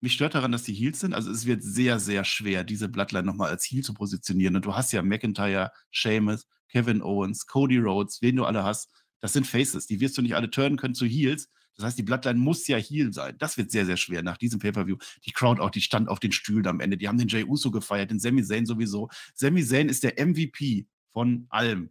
Mich 0.00 0.14
stört 0.14 0.34
daran, 0.34 0.50
dass 0.50 0.64
die 0.64 0.74
Heels 0.74 0.98
sind. 0.98 1.14
Also 1.14 1.30
es 1.30 1.46
wird 1.46 1.62
sehr, 1.62 2.00
sehr 2.00 2.24
schwer, 2.24 2.64
diese 2.64 2.88
Bloodline 2.88 3.24
nochmal 3.24 3.50
als 3.50 3.64
Heel 3.64 3.84
zu 3.84 3.94
positionieren. 3.94 4.56
Und 4.56 4.64
du 4.64 4.74
hast 4.74 4.92
ja 4.92 5.00
McIntyre, 5.00 5.70
Sheamus, 5.92 6.46
Kevin 6.68 7.02
Owens, 7.02 7.46
Cody 7.46 7.78
Rhodes, 7.78 8.20
wen 8.20 8.34
du 8.34 8.44
alle 8.44 8.64
hast. 8.64 8.90
Das 9.20 9.32
sind 9.32 9.46
Faces. 9.46 9.86
Die 9.86 10.00
wirst 10.00 10.18
du 10.18 10.22
nicht 10.22 10.34
alle 10.34 10.50
turnen 10.50 10.76
können 10.76 10.96
zu 10.96 11.06
Heels. 11.06 11.48
Das 11.76 11.86
heißt, 11.86 11.98
die 11.98 12.02
Bloodline 12.02 12.38
muss 12.38 12.66
ja 12.66 12.76
Heel 12.76 13.12
sein. 13.12 13.36
Das 13.38 13.56
wird 13.56 13.70
sehr, 13.70 13.86
sehr 13.86 13.96
schwer 13.96 14.22
nach 14.22 14.36
diesem 14.36 14.58
Pay-Per-View. 14.58 14.96
Die 15.24 15.30
Crowd 15.30 15.60
auch, 15.60 15.70
die 15.70 15.80
stand 15.80 16.08
auf 16.08 16.18
den 16.18 16.32
Stühlen 16.32 16.66
am 16.66 16.80
Ende. 16.80 16.96
Die 16.96 17.08
haben 17.08 17.18
den 17.18 17.28
Jay 17.28 17.44
Uso 17.44 17.70
gefeiert, 17.70 18.10
den 18.10 18.18
Sami 18.18 18.42
Zayn 18.42 18.66
sowieso. 18.66 19.08
Sami 19.34 19.64
Zayn 19.64 19.88
ist 19.88 20.02
der 20.02 20.14
MVP 20.24 20.86
von 21.12 21.46
allem. 21.48 21.90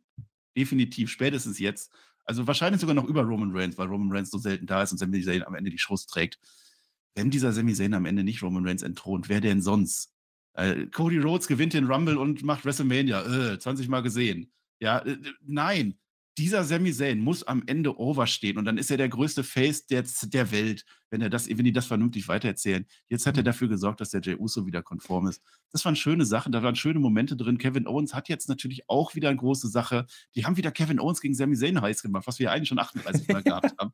Definitiv, 0.56 1.10
spätestens 1.10 1.60
jetzt. 1.60 1.91
Also 2.31 2.47
wahrscheinlich 2.47 2.79
sogar 2.79 2.95
noch 2.95 3.09
über 3.09 3.23
Roman 3.23 3.51
Reigns, 3.51 3.77
weil 3.77 3.87
Roman 3.87 4.15
Reigns 4.15 4.31
so 4.31 4.37
selten 4.37 4.65
da 4.65 4.81
ist 4.83 4.93
und 4.93 4.99
Sami 4.99 5.21
Zayn 5.21 5.43
am 5.43 5.53
Ende 5.53 5.69
die 5.69 5.77
Schuss 5.77 6.07
trägt. 6.07 6.39
Wenn 7.13 7.29
dieser 7.29 7.51
Sami 7.51 7.73
Zayn 7.73 7.93
am 7.93 8.05
Ende 8.05 8.23
nicht 8.23 8.41
Roman 8.41 8.65
Reigns 8.65 8.83
entthront, 8.83 9.27
wer 9.27 9.41
denn 9.41 9.61
sonst? 9.61 10.13
Äh, 10.53 10.85
Cody 10.85 11.17
Rhodes 11.17 11.47
gewinnt 11.47 11.73
den 11.73 11.91
Rumble 11.91 12.15
und 12.15 12.41
macht 12.41 12.63
WrestleMania. 12.63 13.51
Äh, 13.51 13.59
20 13.59 13.89
Mal 13.89 13.99
gesehen. 13.99 14.49
Ja, 14.79 14.99
äh, 14.99 15.17
nein 15.41 15.97
dieser 16.37 16.63
Sami 16.63 16.93
Zayn 16.93 17.19
muss 17.19 17.43
am 17.43 17.63
Ende 17.65 17.99
overstehen 17.99 18.57
und 18.57 18.65
dann 18.65 18.77
ist 18.77 18.89
er 18.89 18.97
der 18.97 19.09
größte 19.09 19.43
Face 19.43 19.85
der, 19.87 20.05
der 20.23 20.51
Welt, 20.51 20.85
wenn 21.11 21.21
er 21.21 21.29
das, 21.29 21.47
wenn 21.49 21.63
die 21.63 21.71
das 21.71 21.85
vernünftig 21.85 22.27
weitererzählen. 22.27 22.88
Jetzt 23.09 23.27
hat 23.27 23.38
er 23.38 23.43
mhm. 23.43 23.45
dafür 23.45 23.67
gesorgt, 23.67 24.01
dass 24.01 24.09
der 24.09 24.21
Jey 24.21 24.35
Uso 24.35 24.65
wieder 24.65 24.81
konform 24.81 25.27
ist. 25.27 25.43
Das 25.71 25.85
waren 25.85 25.95
schöne 25.95 26.25
Sachen, 26.25 26.51
da 26.51 26.63
waren 26.63 26.75
schöne 26.75 26.99
Momente 26.99 27.35
drin. 27.35 27.57
Kevin 27.57 27.85
Owens 27.85 28.13
hat 28.15 28.29
jetzt 28.29 28.49
natürlich 28.49 28.89
auch 28.89 29.13
wieder 29.13 29.29
eine 29.29 29.38
große 29.38 29.67
Sache. 29.67 30.07
Die 30.35 30.45
haben 30.45 30.57
wieder 30.57 30.71
Kevin 30.71 30.99
Owens 30.99 31.21
gegen 31.21 31.35
Sami 31.35 31.55
Zayn 31.55 31.79
heiß 31.79 32.01
gemacht, 32.01 32.25
was 32.25 32.39
wir 32.39 32.45
ja 32.45 32.51
eigentlich 32.51 32.69
schon 32.69 32.79
38 32.79 33.27
Mal 33.27 33.43
gehabt 33.43 33.73
haben. 33.79 33.91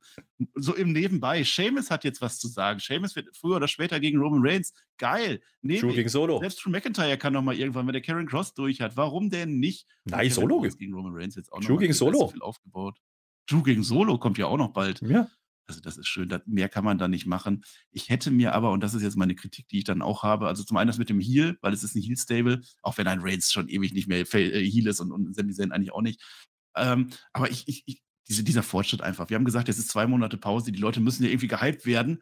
So 0.55 0.75
im 0.75 0.93
Nebenbei. 0.93 1.43
Seamus 1.43 1.89
hat 1.89 2.03
jetzt 2.03 2.21
was 2.21 2.39
zu 2.39 2.47
sagen. 2.47 2.79
Seamus 2.79 3.15
wird 3.15 3.35
früher 3.35 3.57
oder 3.57 3.67
später 3.67 3.99
gegen 3.99 4.19
Roman 4.19 4.41
Reigns. 4.43 4.73
Geil. 4.97 5.41
Nee, 5.61 5.79
Drew 5.79 5.93
gegen 5.93 6.09
Solo. 6.09 6.39
Selbst 6.39 6.63
Drew 6.63 6.69
McIntyre 6.69 7.17
kann 7.17 7.33
noch 7.33 7.41
mal 7.41 7.55
irgendwann, 7.55 7.87
wenn 7.87 7.93
der 7.93 8.01
Karen 8.01 8.27
Cross 8.27 8.53
durch 8.53 8.79
hat. 8.81 8.95
Warum 8.95 9.29
denn 9.29 9.59
nicht? 9.59 9.87
Nein, 10.05 10.29
Solo 10.29 10.61
gegen 10.61 10.93
Roman 10.93 11.13
Reigns 11.15 11.35
jetzt 11.35 11.51
auch 11.51 11.59
Drew 11.59 11.73
noch 11.73 11.79
gegen 11.79 11.93
Solo. 11.93 12.27
Viel 12.27 12.41
aufgebaut. 12.41 12.99
Drew 13.47 13.63
gegen 13.63 13.83
Solo 13.83 14.17
kommt 14.17 14.37
ja 14.37 14.45
auch 14.47 14.57
noch 14.57 14.73
bald. 14.73 15.01
Ja. 15.01 15.27
Also 15.67 15.81
das 15.81 15.97
ist 15.97 16.07
schön, 16.07 16.33
mehr 16.45 16.69
kann 16.69 16.85
man 16.85 16.97
da 16.97 17.07
nicht 17.07 17.25
machen. 17.25 17.63
Ich 17.91 18.09
hätte 18.09 18.31
mir 18.31 18.53
aber, 18.53 18.71
und 18.71 18.81
das 18.81 18.93
ist 18.93 19.01
jetzt 19.03 19.17
meine 19.17 19.35
Kritik, 19.35 19.67
die 19.67 19.79
ich 19.79 19.83
dann 19.83 20.01
auch 20.01 20.23
habe, 20.23 20.47
also 20.47 20.63
zum 20.63 20.77
einen 20.77 20.87
das 20.87 20.97
mit 20.97 21.09
dem 21.09 21.19
Heal, 21.19 21.57
weil 21.61 21.73
es 21.73 21.83
ist 21.83 21.95
ein 21.95 22.01
Heal-Stable, 22.01 22.61
auch 22.81 22.97
wenn 22.97 23.07
ein 23.07 23.19
Reigns 23.21 23.51
schon 23.51 23.67
ewig 23.67 23.93
nicht 23.93 24.07
mehr 24.07 24.21
äh, 24.33 24.69
Heal 24.69 24.87
ist 24.87 25.01
und, 25.01 25.11
und 25.11 25.35
Sami 25.35 25.53
Zayn 25.53 25.71
eigentlich 25.71 25.93
auch 25.93 26.01
nicht. 26.01 26.21
Ähm, 26.75 27.09
aber 27.33 27.51
ich, 27.51 27.67
ich, 27.67 27.83
ich 27.85 28.01
diese, 28.29 28.43
dieser 28.43 28.63
Fortschritt 28.63 29.01
einfach. 29.01 29.29
Wir 29.29 29.35
haben 29.35 29.45
gesagt, 29.45 29.69
es 29.69 29.79
ist 29.79 29.89
zwei 29.89 30.07
Monate 30.07 30.37
Pause, 30.37 30.71
die 30.71 30.79
Leute 30.79 30.99
müssen 30.99 31.23
ja 31.23 31.29
irgendwie 31.29 31.47
gehypt 31.47 31.85
werden 31.85 32.19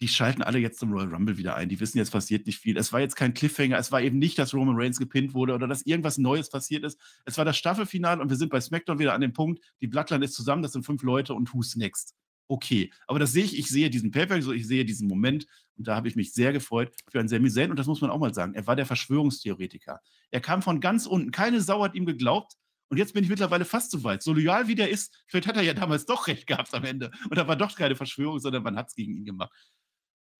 die 0.00 0.08
schalten 0.08 0.42
alle 0.42 0.58
jetzt 0.58 0.78
zum 0.78 0.92
Royal 0.92 1.08
Rumble 1.08 1.38
wieder 1.38 1.56
ein. 1.56 1.68
Die 1.68 1.80
wissen, 1.80 1.98
jetzt 1.98 2.10
passiert 2.12 2.46
nicht 2.46 2.58
viel. 2.58 2.76
Es 2.76 2.92
war 2.92 3.00
jetzt 3.00 3.16
kein 3.16 3.34
Cliffhanger. 3.34 3.78
Es 3.78 3.90
war 3.90 4.00
eben 4.00 4.18
nicht, 4.18 4.38
dass 4.38 4.54
Roman 4.54 4.76
Reigns 4.76 4.98
gepinnt 4.98 5.34
wurde 5.34 5.54
oder 5.54 5.66
dass 5.66 5.82
irgendwas 5.82 6.18
Neues 6.18 6.50
passiert 6.50 6.84
ist. 6.84 7.00
Es 7.24 7.36
war 7.36 7.44
das 7.44 7.56
Staffelfinale 7.56 8.22
und 8.22 8.30
wir 8.30 8.36
sind 8.36 8.50
bei 8.50 8.60
SmackDown 8.60 8.98
wieder 8.98 9.14
an 9.14 9.20
dem 9.20 9.32
Punkt, 9.32 9.60
die 9.80 9.88
Bloodline 9.88 10.24
ist 10.24 10.34
zusammen, 10.34 10.62
das 10.62 10.72
sind 10.72 10.84
fünf 10.84 11.02
Leute 11.02 11.34
und 11.34 11.52
who's 11.52 11.74
next? 11.74 12.14
Okay. 12.48 12.90
Aber 13.06 13.18
das 13.18 13.32
sehe 13.32 13.44
ich, 13.44 13.58
ich 13.58 13.68
sehe 13.68 13.90
diesen 13.90 14.10
Paper, 14.10 14.36
ich 14.36 14.66
sehe 14.66 14.84
diesen 14.84 15.06
Moment 15.06 15.46
und 15.76 15.86
da 15.86 15.94
habe 15.94 16.08
ich 16.08 16.16
mich 16.16 16.32
sehr 16.32 16.52
gefreut 16.52 16.92
für 17.10 17.20
einen 17.20 17.28
Sami 17.28 17.50
Zayn 17.50 17.70
und 17.70 17.78
das 17.78 17.86
muss 17.86 18.00
man 18.00 18.10
auch 18.10 18.18
mal 18.18 18.34
sagen. 18.34 18.54
Er 18.54 18.66
war 18.66 18.74
der 18.74 18.86
Verschwörungstheoretiker. 18.86 20.00
Er 20.30 20.40
kam 20.40 20.62
von 20.62 20.80
ganz 20.80 21.06
unten. 21.06 21.30
Keine 21.30 21.60
Sau 21.60 21.84
hat 21.84 21.94
ihm 21.94 22.06
geglaubt. 22.06 22.54
Und 22.90 22.96
jetzt 22.96 23.12
bin 23.12 23.22
ich 23.22 23.28
mittlerweile 23.28 23.66
fast 23.66 23.90
so 23.90 24.02
weit. 24.02 24.22
So 24.22 24.32
loyal 24.32 24.66
wie 24.66 24.74
der 24.74 24.88
ist, 24.88 25.14
vielleicht 25.26 25.46
hat 25.46 25.56
er 25.56 25.62
ja 25.62 25.74
damals 25.74 26.06
doch 26.06 26.26
recht 26.26 26.46
gehabt 26.46 26.72
am 26.72 26.84
Ende. 26.84 27.10
Und 27.24 27.36
da 27.36 27.46
war 27.46 27.54
doch 27.54 27.76
keine 27.76 27.96
Verschwörung, 27.96 28.40
sondern 28.40 28.62
man 28.62 28.76
hat 28.76 28.88
es 28.88 28.94
gegen 28.94 29.14
ihn 29.14 29.26
gemacht. 29.26 29.52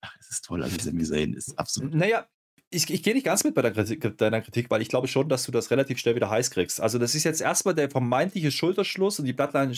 Ach, 0.00 0.16
es 0.18 0.30
ist 0.30 0.46
toll. 0.46 0.62
Also 0.62 0.78
Sami 0.80 1.04
Zayn 1.04 1.34
ist 1.34 1.58
absolut. 1.58 1.94
Naja, 1.94 2.26
ich, 2.70 2.90
ich 2.90 3.02
gehe 3.02 3.14
nicht 3.14 3.24
ganz 3.24 3.44
mit 3.44 3.54
bei 3.54 3.70
Kritik, 3.70 4.16
deiner 4.18 4.40
Kritik, 4.40 4.70
weil 4.70 4.82
ich 4.82 4.88
glaube 4.88 5.08
schon, 5.08 5.28
dass 5.28 5.44
du 5.44 5.52
das 5.52 5.70
relativ 5.70 5.98
schnell 5.98 6.14
wieder 6.14 6.30
heiß 6.30 6.50
kriegst. 6.50 6.80
Also, 6.80 6.98
das 6.98 7.14
ist 7.14 7.24
jetzt 7.24 7.40
erstmal 7.40 7.74
der 7.74 7.90
vermeintliche 7.90 8.50
Schulterschluss 8.50 9.18
und 9.18 9.24
die 9.24 9.32
Bloodline 9.32 9.74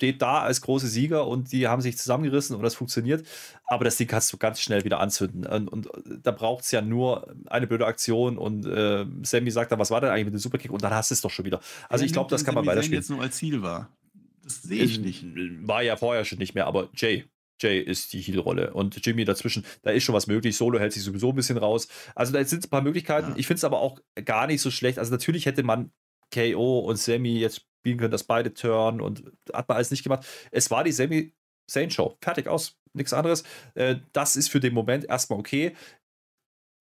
steht 0.00 0.22
da 0.22 0.40
als 0.40 0.62
große 0.62 0.86
Sieger 0.86 1.26
und 1.26 1.52
die 1.52 1.68
haben 1.68 1.82
sich 1.82 1.98
zusammengerissen 1.98 2.56
und 2.56 2.62
das 2.62 2.74
funktioniert. 2.74 3.26
Aber 3.66 3.84
das 3.84 3.98
Ding 3.98 4.08
kannst 4.08 4.32
du 4.32 4.38
ganz 4.38 4.58
schnell 4.58 4.82
wieder 4.82 4.98
anzünden. 4.98 5.44
Und, 5.44 5.68
und 5.68 5.90
da 6.22 6.30
braucht 6.30 6.64
es 6.64 6.70
ja 6.70 6.80
nur 6.80 7.36
eine 7.44 7.66
blöde 7.66 7.84
Aktion 7.84 8.38
und 8.38 8.64
äh, 8.64 9.04
Sammy 9.22 9.50
sagt 9.50 9.72
dann, 9.72 9.78
was 9.78 9.90
war 9.90 10.00
denn 10.00 10.08
eigentlich 10.08 10.24
mit 10.24 10.32
dem 10.32 10.40
Superkick? 10.40 10.72
Und 10.72 10.82
dann 10.82 10.94
hast 10.94 11.10
du 11.10 11.14
es 11.14 11.20
doch 11.20 11.30
schon 11.30 11.44
wieder. 11.44 11.60
Also, 11.90 12.06
ich 12.06 12.14
glaube, 12.14 12.30
das 12.30 12.46
kann 12.46 12.54
man 12.54 12.64
weiterspielen. 12.64 12.98
jetzt 12.98 13.10
nur 13.10 13.20
als 13.20 13.36
Ziel 13.36 13.60
war. 13.60 13.94
Das 14.42 14.62
sehe 14.62 14.82
ich 14.82 14.98
nicht. 14.98 15.22
War 15.68 15.82
ja 15.82 15.96
vorher 15.96 16.24
schon 16.24 16.38
nicht 16.38 16.54
mehr, 16.54 16.66
aber 16.66 16.88
Jay, 16.96 17.26
Jay 17.60 17.78
ist 17.78 18.14
die 18.14 18.22
Heel-Rolle 18.22 18.72
und 18.72 19.04
Jimmy 19.04 19.26
dazwischen, 19.26 19.66
da 19.82 19.90
ist 19.90 20.04
schon 20.04 20.14
was 20.14 20.28
möglich. 20.28 20.56
Solo 20.56 20.78
hält 20.78 20.94
sich 20.94 21.02
sowieso 21.02 21.28
ein 21.28 21.36
bisschen 21.36 21.58
raus. 21.58 21.88
Also 22.14 22.32
da 22.32 22.42
sind 22.42 22.64
ein 22.64 22.70
paar 22.70 22.80
Möglichkeiten. 22.80 23.32
Ja. 23.32 23.36
Ich 23.36 23.46
finde 23.46 23.58
es 23.58 23.64
aber 23.64 23.80
auch 23.80 24.00
gar 24.24 24.46
nicht 24.46 24.62
so 24.62 24.70
schlecht. 24.70 24.98
Also 24.98 25.12
natürlich 25.12 25.44
hätte 25.44 25.62
man 25.62 25.90
KO 26.32 26.78
und 26.78 26.96
Sammy 26.96 27.38
jetzt 27.38 27.66
spielen 27.80 27.98
können, 27.98 28.12
dass 28.12 28.24
beide 28.24 28.54
turn 28.54 29.00
und 29.00 29.24
hat 29.52 29.68
man 29.68 29.76
alles 29.76 29.90
nicht 29.90 30.02
gemacht. 30.02 30.26
Es 30.50 30.70
war 30.70 30.84
die 30.84 30.92
Sammy 30.92 31.32
Sane 31.70 31.90
Show. 31.90 32.16
Fertig 32.20 32.48
aus. 32.48 32.76
Nichts 32.92 33.12
anderes. 33.12 33.44
Äh, 33.74 33.96
das 34.12 34.34
ist 34.34 34.50
für 34.50 34.58
den 34.58 34.74
Moment 34.74 35.04
erstmal 35.04 35.38
okay. 35.38 35.76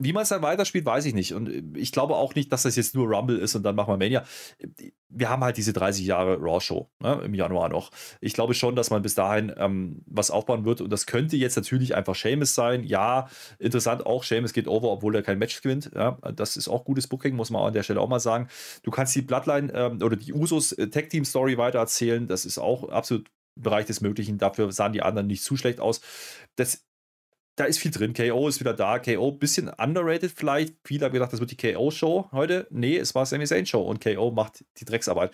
Wie 0.01 0.13
man 0.13 0.23
es 0.23 0.29
dann 0.29 0.41
weiterspielt, 0.41 0.85
weiß 0.85 1.05
ich 1.05 1.13
nicht. 1.13 1.33
Und 1.33 1.49
äh, 1.49 1.61
ich 1.75 1.91
glaube 1.91 2.15
auch 2.15 2.33
nicht, 2.33 2.51
dass 2.53 2.63
das 2.63 2.77
jetzt 2.77 2.95
nur 2.95 3.07
Rumble 3.07 3.37
ist 3.37 3.55
und 3.55 3.63
dann 3.63 3.75
machen 3.75 3.91
wir 3.91 3.97
Mania. 3.97 4.23
Wir 5.09 5.29
haben 5.29 5.43
halt 5.43 5.57
diese 5.57 5.73
30 5.73 6.05
Jahre 6.05 6.37
Raw-Show 6.39 6.89
ne, 6.99 7.21
im 7.25 7.33
Januar 7.33 7.67
noch. 7.67 7.91
Ich 8.21 8.33
glaube 8.33 8.53
schon, 8.53 8.75
dass 8.77 8.91
man 8.91 9.01
bis 9.01 9.15
dahin 9.15 9.51
ähm, 9.57 10.01
was 10.05 10.31
aufbauen 10.31 10.63
wird. 10.63 10.79
Und 10.79 10.89
das 10.89 11.05
könnte 11.05 11.35
jetzt 11.35 11.57
natürlich 11.57 11.95
einfach 11.95 12.15
Seamus 12.15 12.55
sein. 12.55 12.85
Ja, 12.85 13.27
interessant 13.59 14.05
auch, 14.05 14.23
Seamus 14.23 14.53
geht 14.53 14.67
over, 14.69 14.89
obwohl 14.89 15.15
er 15.15 15.21
kein 15.21 15.37
Match 15.37 15.61
gewinnt. 15.61 15.91
Ja, 15.93 16.17
das 16.33 16.55
ist 16.55 16.69
auch 16.69 16.85
gutes 16.85 17.07
Booking, 17.07 17.35
muss 17.35 17.49
man 17.49 17.63
an 17.63 17.73
der 17.73 17.83
Stelle 17.83 17.99
auch 17.99 18.07
mal 18.07 18.21
sagen. 18.21 18.47
Du 18.83 18.91
kannst 18.91 19.13
die 19.15 19.21
Bloodline 19.21 19.71
ähm, 19.73 20.01
oder 20.01 20.15
die 20.15 20.33
Usos 20.33 20.71
äh, 20.71 20.89
Tag 20.89 21.09
Team 21.09 21.25
Story 21.25 21.57
weitererzählen. 21.57 22.25
Das 22.25 22.45
ist 22.45 22.57
auch 22.57 22.87
absolut 22.87 23.29
Bereich 23.55 23.85
des 23.85 23.99
Möglichen. 23.99 24.37
Dafür 24.37 24.71
sahen 24.71 24.93
die 24.93 25.01
anderen 25.01 25.27
nicht 25.27 25.43
zu 25.43 25.57
schlecht 25.57 25.81
aus. 25.81 26.01
Das, 26.55 26.85
da 27.59 27.65
ist 27.65 27.79
viel 27.79 27.91
drin. 27.91 28.13
KO 28.13 28.47
ist 28.47 28.61
wieder 28.61 28.73
da. 28.73 28.99
KO 28.99 29.31
ein 29.31 29.37
bisschen 29.39 29.67
underrated 29.67 30.31
vielleicht. 30.33 30.75
Viele 30.85 31.05
haben 31.05 31.13
gedacht, 31.13 31.33
das 31.33 31.41
wird 31.41 31.51
die 31.51 31.57
KO-Show 31.57 32.29
heute. 32.31 32.67
Nee, 32.69 32.97
es 32.97 33.13
war 33.15 33.25
Sami 33.25 33.45
Zayn-Show 33.45 33.81
und 33.81 34.01
KO 34.01 34.31
macht 34.31 34.63
die 34.77 34.85
Drecksarbeit. 34.85 35.33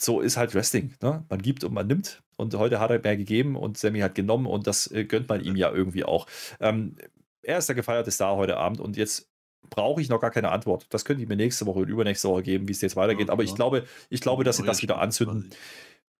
So 0.00 0.20
ist 0.20 0.36
halt 0.36 0.52
Wrestling. 0.54 0.94
Ne? 1.00 1.24
Man 1.28 1.40
gibt 1.40 1.62
und 1.62 1.72
man 1.72 1.86
nimmt. 1.86 2.22
Und 2.36 2.54
heute 2.56 2.80
hat 2.80 2.90
er 2.90 2.98
mehr 2.98 3.16
gegeben 3.16 3.54
und 3.54 3.78
Sammy 3.78 4.00
hat 4.00 4.16
genommen 4.16 4.46
und 4.46 4.66
das 4.66 4.90
äh, 4.90 5.04
gönnt 5.04 5.28
man 5.28 5.44
ihm 5.44 5.54
ja 5.54 5.70
irgendwie 5.70 6.02
auch. 6.02 6.26
Ähm, 6.58 6.96
er 7.42 7.58
ist 7.58 7.68
der 7.68 7.76
gefeierte 7.76 8.10
Star 8.10 8.36
heute 8.36 8.56
Abend 8.56 8.80
und 8.80 8.96
jetzt 8.96 9.30
brauche 9.70 10.00
ich 10.00 10.08
noch 10.08 10.20
gar 10.20 10.32
keine 10.32 10.50
Antwort. 10.50 10.86
Das 10.90 11.04
könnt 11.04 11.20
ihr 11.20 11.28
mir 11.28 11.36
nächste 11.36 11.66
Woche 11.66 11.80
und 11.80 11.88
übernächste 11.88 12.28
Woche 12.28 12.42
geben, 12.42 12.66
wie 12.66 12.72
es 12.72 12.80
jetzt 12.80 12.96
weitergeht. 12.96 13.30
Aber 13.30 13.44
ich 13.44 13.54
glaube, 13.54 13.84
ich 14.10 14.20
glaube, 14.20 14.42
dass 14.42 14.56
sie 14.56 14.64
das 14.64 14.82
wieder 14.82 14.98
anzünden. 14.98 15.50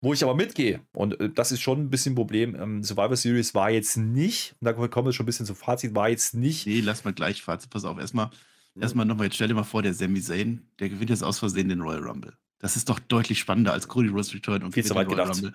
Wo 0.03 0.13
ich 0.13 0.21
aber 0.21 0.35
mitgehe, 0.35 0.81
und 0.91 1.17
äh, 1.21 1.29
das 1.29 1.53
ist 1.53 1.61
schon 1.61 1.79
ein 1.79 1.89
bisschen 1.89 2.11
ein 2.11 2.15
Problem, 2.15 2.55
ähm, 2.55 2.83
Survivor 2.83 3.15
Series 3.15 3.55
war 3.55 3.69
jetzt 3.69 3.95
nicht, 3.95 4.53
und 4.59 4.65
da 4.65 4.73
kommen 4.73 5.07
wir 5.07 5.13
schon 5.13 5.23
ein 5.23 5.27
bisschen 5.27 5.45
zum 5.45 5.55
Fazit, 5.55 5.95
war 5.95 6.09
jetzt 6.09 6.33
nicht. 6.33 6.67
Nee, 6.67 6.81
lass 6.81 7.05
mal 7.05 7.13
gleich 7.13 7.41
Fazit, 7.41 7.69
pass 7.69 7.85
auf, 7.85 7.97
erstmal, 7.97 8.29
erstmal 8.77 9.05
nochmal, 9.05 9.27
jetzt 9.27 9.35
stell 9.35 9.47
dir 9.47 9.53
mal 9.53 9.63
vor, 9.63 9.81
der 9.81 9.93
Sami 9.93 10.19
Zayn, 10.21 10.67
der 10.79 10.89
gewinnt 10.89 11.09
jetzt 11.09 11.23
aus 11.23 11.39
Versehen 11.39 11.69
den 11.69 11.79
Royal 11.79 12.03
Rumble. 12.03 12.33
Das 12.59 12.75
ist 12.75 12.89
doch 12.89 12.99
deutlich 12.99 13.39
spannender 13.39 13.71
als 13.71 13.87
Cody 13.87 14.09
Rose 14.09 14.33
Return 14.33 14.63
und 14.63 14.73
Viel 14.73 14.83
zu 14.83 14.93
weit 14.93 15.07
gedacht. 15.07 15.35
Rumble. 15.35 15.53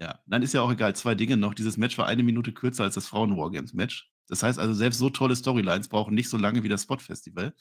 Ja, 0.00 0.18
dann 0.26 0.42
ist 0.42 0.54
ja 0.54 0.62
auch 0.62 0.72
egal, 0.72 0.96
zwei 0.96 1.14
Dinge 1.14 1.36
noch. 1.36 1.54
Dieses 1.54 1.76
Match 1.76 1.96
war 1.98 2.06
eine 2.06 2.24
Minute 2.24 2.50
kürzer 2.50 2.82
als 2.82 2.96
das 2.96 3.06
Frauen-Wargames-Match. 3.06 4.10
Das 4.26 4.42
heißt 4.42 4.58
also, 4.58 4.74
selbst 4.74 4.98
so 4.98 5.08
tolle 5.08 5.36
Storylines 5.36 5.86
brauchen 5.86 6.14
nicht 6.14 6.28
so 6.28 6.36
lange 6.36 6.64
wie 6.64 6.68
das 6.68 6.82
Spot-Festival. 6.82 7.54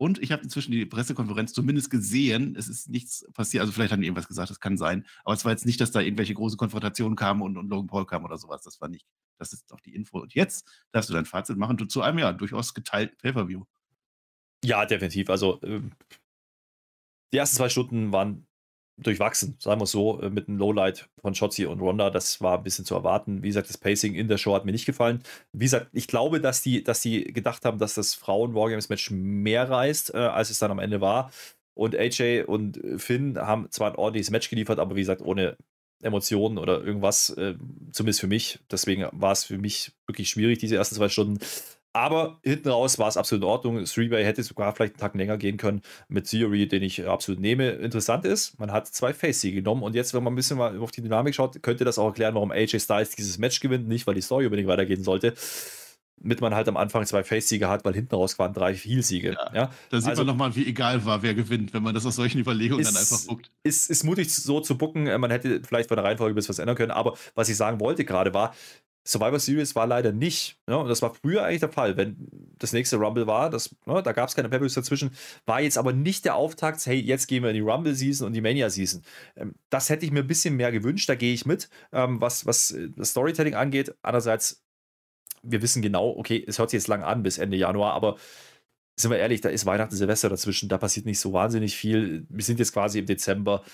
Und 0.00 0.18
ich 0.22 0.32
habe 0.32 0.42
inzwischen 0.42 0.72
die 0.72 0.86
Pressekonferenz 0.86 1.52
zumindest 1.52 1.90
gesehen. 1.90 2.56
Es 2.56 2.68
ist 2.68 2.88
nichts 2.88 3.30
passiert. 3.34 3.60
Also 3.60 3.70
vielleicht 3.70 3.92
haben 3.92 4.00
die 4.00 4.06
irgendwas 4.06 4.28
gesagt, 4.28 4.48
das 4.48 4.58
kann 4.58 4.78
sein. 4.78 5.04
Aber 5.24 5.34
es 5.34 5.44
war 5.44 5.52
jetzt 5.52 5.66
nicht, 5.66 5.78
dass 5.78 5.90
da 5.90 6.00
irgendwelche 6.00 6.32
große 6.32 6.56
Konfrontationen 6.56 7.16
kamen 7.16 7.42
und, 7.42 7.58
und 7.58 7.68
Logan 7.68 7.86
Paul 7.86 8.06
kam 8.06 8.24
oder 8.24 8.38
sowas. 8.38 8.62
Das 8.62 8.80
war 8.80 8.88
nicht. 8.88 9.06
Das 9.36 9.52
ist 9.52 9.70
doch 9.70 9.78
die 9.80 9.94
Info. 9.94 10.20
Und 10.20 10.32
jetzt 10.32 10.66
darfst 10.90 11.10
du 11.10 11.12
dein 11.12 11.26
Fazit 11.26 11.58
machen 11.58 11.86
zu 11.90 12.00
einem 12.00 12.18
ja 12.18 12.32
durchaus 12.32 12.72
geteilten 12.72 13.18
Pay-Per-View. 13.18 13.64
Ja, 14.64 14.86
definitiv. 14.86 15.28
Also 15.28 15.60
äh, 15.60 15.82
die 17.34 17.36
ersten 17.36 17.56
zwei 17.56 17.68
Stunden 17.68 18.10
waren 18.10 18.46
durchwachsen, 19.02 19.56
sagen 19.58 19.80
wir 19.80 19.84
es 19.84 19.90
so, 19.90 20.20
äh, 20.20 20.30
mit 20.30 20.48
einem 20.48 20.58
Lowlight 20.58 21.08
von 21.20 21.34
Shotzi 21.34 21.66
und 21.66 21.80
Ronda. 21.80 22.10
Das 22.10 22.40
war 22.40 22.58
ein 22.58 22.64
bisschen 22.64 22.84
zu 22.84 22.94
erwarten. 22.94 23.42
Wie 23.42 23.48
gesagt, 23.48 23.68
das 23.68 23.78
Pacing 23.78 24.14
in 24.14 24.28
der 24.28 24.38
Show 24.38 24.54
hat 24.54 24.64
mir 24.64 24.72
nicht 24.72 24.86
gefallen. 24.86 25.22
Wie 25.52 25.64
gesagt, 25.64 25.88
ich 25.92 26.06
glaube, 26.06 26.40
dass 26.40 26.62
die, 26.62 26.84
dass 26.84 27.00
die 27.02 27.24
gedacht 27.24 27.64
haben, 27.64 27.78
dass 27.78 27.94
das 27.94 28.14
Frauen-Wargames-Match 28.14 29.10
mehr 29.10 29.68
reißt, 29.68 30.14
äh, 30.14 30.18
als 30.18 30.50
es 30.50 30.58
dann 30.58 30.70
am 30.70 30.78
Ende 30.78 31.00
war. 31.00 31.30
Und 31.74 31.96
AJ 31.96 32.44
und 32.46 32.80
Finn 32.98 33.38
haben 33.38 33.70
zwar 33.70 33.90
ein 33.90 33.96
ordentliches 33.96 34.30
Match 34.30 34.50
geliefert, 34.50 34.78
aber 34.78 34.96
wie 34.96 35.00
gesagt, 35.00 35.22
ohne 35.22 35.56
Emotionen 36.02 36.58
oder 36.58 36.82
irgendwas, 36.82 37.30
äh, 37.30 37.54
zumindest 37.92 38.20
für 38.20 38.26
mich. 38.26 38.58
Deswegen 38.70 39.06
war 39.12 39.32
es 39.32 39.44
für 39.44 39.58
mich 39.58 39.92
wirklich 40.06 40.30
schwierig, 40.30 40.58
diese 40.58 40.76
ersten 40.76 40.96
zwei 40.96 41.08
Stunden. 41.08 41.38
Aber 41.92 42.38
hinten 42.44 42.68
raus 42.68 43.00
war 43.00 43.08
es 43.08 43.16
absolut 43.16 43.42
in 43.42 43.48
Ordnung. 43.48 43.84
Three-Way 43.84 44.24
hätte 44.24 44.44
sogar 44.44 44.72
vielleicht 44.74 44.94
einen 44.94 45.00
Tag 45.00 45.14
länger 45.16 45.36
gehen 45.38 45.56
können 45.56 45.82
mit 46.08 46.30
Theory, 46.30 46.68
den 46.68 46.84
ich 46.84 47.04
absolut 47.06 47.40
nehme. 47.40 47.70
Interessant 47.70 48.24
ist, 48.24 48.60
man 48.60 48.70
hat 48.70 48.86
zwei 48.86 49.12
Face-Siege 49.12 49.56
genommen 49.56 49.82
und 49.82 49.96
jetzt, 49.96 50.14
wenn 50.14 50.22
man 50.22 50.32
ein 50.32 50.36
bisschen 50.36 50.58
mal 50.58 50.78
auf 50.78 50.92
die 50.92 51.02
Dynamik 51.02 51.34
schaut, 51.34 51.60
könnte 51.62 51.84
das 51.84 51.98
auch 51.98 52.06
erklären, 52.06 52.34
warum 52.34 52.52
AJ 52.52 52.78
Styles 52.78 53.16
dieses 53.16 53.38
Match 53.38 53.58
gewinnt. 53.58 53.88
Nicht, 53.88 54.06
weil 54.06 54.14
die 54.14 54.20
Story 54.20 54.44
unbedingt 54.44 54.68
weitergehen 54.68 55.02
sollte. 55.02 55.34
Mit 56.22 56.40
man 56.40 56.54
halt 56.54 56.68
am 56.68 56.76
Anfang 56.76 57.04
zwei 57.06 57.24
Face-Siege 57.24 57.68
hat, 57.68 57.84
weil 57.84 57.94
hinten 57.94 58.14
raus 58.14 58.38
waren 58.38 58.52
drei 58.52 58.74
Heel-Siege. 58.74 59.32
Ja, 59.32 59.54
ja, 59.54 59.70
Da 59.88 60.00
sieht 60.00 60.10
also, 60.10 60.20
man 60.20 60.26
nochmal, 60.28 60.54
wie 60.54 60.66
egal 60.66 61.04
war, 61.06 61.22
wer 61.22 61.34
gewinnt, 61.34 61.72
wenn 61.72 61.82
man 61.82 61.94
das 61.94 62.06
aus 62.06 62.14
solchen 62.14 62.38
Überlegungen 62.38 62.82
ist, 62.82 62.94
dann 62.94 63.00
einfach 63.00 63.26
guckt. 63.26 63.50
Ist, 63.64 63.90
ist 63.90 64.04
mutig 64.04 64.32
so 64.32 64.60
zu 64.60 64.78
bucken. 64.78 65.04
Man 65.04 65.30
hätte 65.30 65.62
vielleicht 65.66 65.88
von 65.88 65.96
der 65.96 66.04
Reihenfolge 66.04 66.34
bis 66.34 66.48
was 66.48 66.58
ändern 66.58 66.76
können. 66.76 66.92
Aber 66.92 67.16
was 67.34 67.48
ich 67.48 67.56
sagen 67.56 67.80
wollte 67.80 68.04
gerade 68.04 68.32
war, 68.34 68.54
Survivor 69.06 69.38
Series 69.38 69.74
war 69.74 69.86
leider 69.86 70.12
nicht. 70.12 70.58
Ja, 70.68 70.76
und 70.76 70.88
das 70.88 71.00
war 71.00 71.14
früher 71.14 71.44
eigentlich 71.44 71.60
der 71.60 71.72
Fall. 71.72 71.96
Wenn 71.96 72.28
das 72.58 72.72
nächste 72.72 72.96
Rumble 72.96 73.26
war, 73.26 73.50
das, 73.50 73.74
ja, 73.86 74.02
da 74.02 74.12
gab 74.12 74.28
es 74.28 74.34
keine 74.34 74.48
pay 74.48 74.58
dazwischen, 74.58 75.10
war 75.46 75.60
jetzt 75.60 75.78
aber 75.78 75.92
nicht 75.92 76.24
der 76.24 76.34
Auftakt, 76.34 76.84
hey, 76.86 77.00
jetzt 77.00 77.26
gehen 77.26 77.42
wir 77.42 77.50
in 77.50 77.56
die 77.56 77.62
Rumble-Season 77.62 78.26
und 78.26 78.34
die 78.34 78.40
Mania-Season. 78.40 79.02
Ähm, 79.36 79.54
das 79.70 79.88
hätte 79.88 80.04
ich 80.04 80.12
mir 80.12 80.20
ein 80.20 80.26
bisschen 80.26 80.56
mehr 80.56 80.70
gewünscht, 80.70 81.08
da 81.08 81.14
gehe 81.14 81.32
ich 81.32 81.46
mit, 81.46 81.70
ähm, 81.92 82.20
was, 82.20 82.44
was 82.46 82.72
äh, 82.72 82.88
das 82.94 83.10
Storytelling 83.10 83.54
angeht. 83.54 83.94
Andererseits, 84.02 84.62
wir 85.42 85.62
wissen 85.62 85.80
genau, 85.80 86.10
okay, 86.16 86.44
es 86.46 86.58
hört 86.58 86.70
sich 86.70 86.78
jetzt 86.78 86.88
lang 86.88 87.02
an 87.02 87.22
bis 87.22 87.38
Ende 87.38 87.56
Januar, 87.56 87.94
aber 87.94 88.16
sind 88.96 89.10
wir 89.10 89.18
ehrlich, 89.18 89.40
da 89.40 89.48
ist 89.48 89.64
Weihnachten, 89.64 89.96
Silvester 89.96 90.28
dazwischen, 90.28 90.68
da 90.68 90.76
passiert 90.76 91.06
nicht 91.06 91.20
so 91.20 91.32
wahnsinnig 91.32 91.74
viel. 91.74 92.26
Wir 92.28 92.44
sind 92.44 92.58
jetzt 92.58 92.72
quasi 92.72 92.98
im 92.98 93.06
Dezember 93.06 93.64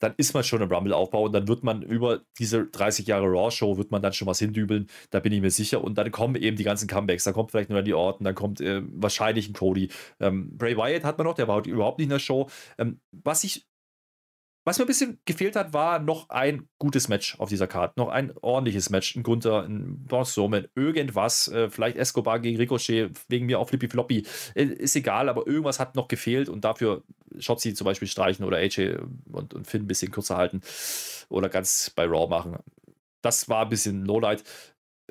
dann 0.00 0.14
ist 0.16 0.34
man 0.34 0.42
schon 0.42 0.62
im 0.62 0.70
Rumble-Aufbau 0.70 1.24
und 1.24 1.32
dann 1.32 1.46
wird 1.46 1.62
man 1.62 1.82
über 1.82 2.22
diese 2.38 2.66
30 2.66 3.06
Jahre 3.06 3.26
Raw-Show, 3.26 3.76
wird 3.76 3.90
man 3.90 4.02
dann 4.02 4.12
schon 4.12 4.26
was 4.26 4.38
hindübeln, 4.40 4.88
da 5.10 5.20
bin 5.20 5.32
ich 5.32 5.40
mir 5.40 5.50
sicher. 5.50 5.84
Und 5.84 5.96
dann 5.96 6.10
kommen 6.10 6.34
eben 6.36 6.56
die 6.56 6.64
ganzen 6.64 6.88
Comebacks, 6.88 7.24
da 7.24 7.32
kommt 7.32 7.52
vielleicht 7.52 7.70
nur 7.70 7.82
die 7.82 7.94
Orten, 7.94 8.24
dann 8.24 8.34
kommt 8.34 8.60
äh, 8.60 8.82
wahrscheinlich 8.90 9.48
ein 9.48 9.52
Cody. 9.52 9.90
Ähm, 10.18 10.56
Bray 10.56 10.76
Wyatt 10.76 11.04
hat 11.04 11.18
man 11.18 11.26
noch, 11.26 11.34
der 11.34 11.48
war 11.48 11.64
überhaupt 11.64 11.98
nicht 11.98 12.06
in 12.06 12.10
der 12.10 12.18
Show. 12.18 12.48
Ähm, 12.78 13.00
was 13.12 13.44
ich 13.44 13.66
was 14.64 14.78
mir 14.78 14.84
ein 14.84 14.88
bisschen 14.88 15.18
gefehlt 15.24 15.56
hat, 15.56 15.72
war 15.72 15.98
noch 16.00 16.28
ein 16.28 16.68
gutes 16.78 17.08
Match 17.08 17.38
auf 17.40 17.48
dieser 17.48 17.66
Karte. 17.66 17.94
Noch 17.96 18.08
ein 18.08 18.32
ordentliches 18.42 18.90
Match. 18.90 19.16
Ein 19.16 19.22
Gunther, 19.22 19.62
ein 19.62 20.06
Strowman, 20.24 20.68
irgendwas. 20.74 21.48
Äh, 21.48 21.70
vielleicht 21.70 21.96
Escobar 21.96 22.40
gegen 22.40 22.58
Ricochet, 22.58 23.10
wegen 23.28 23.46
mir 23.46 23.58
auch 23.58 23.68
Flippy 23.68 23.88
Floppy. 23.88 24.26
Äh, 24.54 24.64
ist 24.64 24.94
egal, 24.96 25.30
aber 25.30 25.46
irgendwas 25.46 25.80
hat 25.80 25.96
noch 25.96 26.08
gefehlt 26.08 26.50
und 26.50 26.62
dafür 26.64 27.02
Shotzi 27.38 27.74
zum 27.74 27.84
Beispiel 27.84 28.08
streichen 28.08 28.44
oder 28.44 28.58
AJ 28.58 28.98
und, 29.30 29.54
und 29.54 29.66
Finn 29.66 29.82
ein 29.82 29.86
bisschen 29.86 30.10
kürzer 30.10 30.36
halten 30.36 30.60
oder 31.28 31.48
ganz 31.48 31.90
bei 31.94 32.04
Raw 32.04 32.28
machen. 32.28 32.58
Das 33.22 33.48
war 33.48 33.62
ein 33.64 33.68
bisschen 33.68 34.04
Lowlight. 34.04 34.44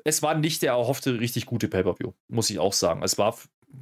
Es 0.04 0.22
war 0.22 0.34
nicht 0.34 0.62
der 0.62 0.72
erhoffte 0.72 1.20
richtig 1.20 1.46
gute 1.46 1.68
Pay-Per-View, 1.68 2.12
muss 2.28 2.50
ich 2.50 2.58
auch 2.58 2.72
sagen. 2.72 3.02
Es 3.02 3.18
war 3.18 3.36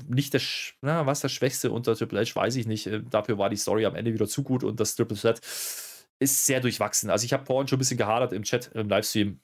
nicht 0.06 0.34
der, 0.34 0.40
na, 0.82 1.06
was 1.06 1.20
das 1.20 1.32
Schwächste 1.32 1.70
unter 1.70 1.96
Triple 1.96 2.20
H, 2.20 2.34
weiß 2.34 2.56
ich 2.56 2.66
nicht. 2.66 2.86
Äh, 2.86 3.02
dafür 3.08 3.38
war 3.38 3.50
die 3.50 3.56
Story 3.56 3.86
am 3.86 3.94
Ende 3.94 4.12
wieder 4.12 4.26
zu 4.26 4.42
gut 4.42 4.64
und 4.64 4.80
das 4.80 4.96
Triple 4.96 5.16
Threat 5.16 5.40
ist 6.20 6.46
sehr 6.46 6.60
durchwachsen. 6.60 7.10
Also 7.10 7.24
ich 7.24 7.32
habe 7.32 7.46
vorhin 7.46 7.68
schon 7.68 7.76
ein 7.76 7.80
bisschen 7.80 7.96
gehadert 7.96 8.32
im 8.32 8.42
Chat, 8.42 8.70
im 8.74 8.88
Livestream. 8.88 9.40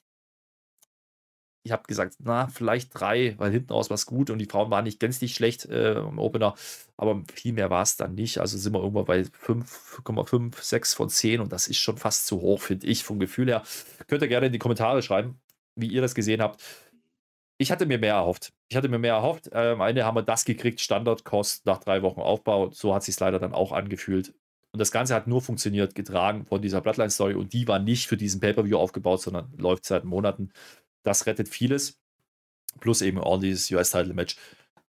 Ich 1.65 1.73
habe 1.73 1.85
gesagt, 1.85 2.17
na, 2.19 2.47
vielleicht 2.49 2.91
drei, 2.93 3.35
weil 3.39 3.51
hinten 3.51 3.73
raus 3.73 3.91
war 3.91 3.95
es 3.95 4.07
gut 4.07 4.31
und 4.31 4.39
die 4.39 4.47
Frauen 4.47 4.71
waren 4.71 4.85
nicht 4.85 5.01
gänzlich 5.01 5.35
schlecht 5.35 5.65
äh, 5.67 5.99
im 5.99 6.19
Opener, 6.19 6.55
aber 6.97 7.23
viel 7.33 7.55
mehr 7.55 7.71
war 7.71 7.83
es 7.83 7.97
dann 7.97 8.15
nicht. 8.15 8.39
Also 8.39 8.59
sind 8.59 8.75
wir 8.75 8.81
irgendwo 8.81 9.03
bei 9.05 9.23
5,5, 9.23 10.63
6 10.63 10.95
von 10.95 11.09
10 11.09 11.41
und 11.41 11.53
das 11.53 11.69
ist 11.69 11.79
schon 11.79 11.97
fast 11.97 12.27
zu 12.27 12.41
hoch, 12.41 12.61
finde 12.61 12.87
ich, 12.87 13.03
vom 13.03 13.19
Gefühl 13.19 13.49
her. 13.49 13.63
Könnt 14.07 14.23
ihr 14.23 14.29
gerne 14.29 14.47
in 14.47 14.53
die 14.53 14.59
Kommentare 14.59 15.03
schreiben, 15.03 15.41
wie 15.75 15.89
ihr 15.89 16.03
das 16.03 16.15
gesehen 16.15 16.43
habt 16.43 16.63
ich 17.59 17.71
hatte 17.71 17.87
mir 17.87 17.99
mehr 17.99 18.15
erhofft. 18.15 18.53
Ich 18.69 18.77
hatte 18.77 18.89
mir 18.89 18.99
mehr 18.99 19.15
erhofft. 19.15 19.49
Äh, 19.53 19.73
am 19.73 19.81
Ende 19.81 20.05
haben 20.05 20.17
wir 20.17 20.23
das 20.23 20.45
gekriegt, 20.45 20.81
Standardkost 20.81 21.67
nach 21.67 21.79
drei 21.79 22.03
Wochen 22.03 22.21
Aufbau. 22.21 22.71
So 22.71 22.95
hat 22.95 23.05
sich 23.05 23.19
leider 23.19 23.39
dann 23.39 23.55
auch 23.55 23.73
angefühlt. 23.73 24.35
Und 24.73 24.81
das 24.81 24.91
Ganze 24.91 25.15
hat 25.15 25.29
nur 25.29 25.41
funktioniert, 25.41 25.95
getragen 25.95 26.47
von 26.47 26.61
dieser 26.61 26.81
Bloodline-Story. 26.81 27.35
Und 27.35 27.53
die 27.53 27.69
war 27.69 27.79
nicht 27.79 28.09
für 28.09 28.17
diesen 28.17 28.41
Pay-Per-View 28.41 28.77
aufgebaut, 28.77 29.23
sondern 29.23 29.53
läuft 29.57 29.85
seit 29.85 30.05
Monaten. 30.05 30.51
Das 31.05 31.27
rettet 31.27 31.49
vieles. 31.49 32.01
Plus 32.81 33.03
eben 33.03 33.21
dieses 33.41 33.71
US-Title-Match. 33.71 34.37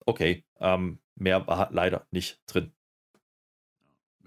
Okay, 0.05 0.45
ähm, 0.61 0.99
mehr 1.15 1.47
war 1.47 1.71
leider 1.73 2.07
nicht 2.11 2.41
drin. 2.47 2.73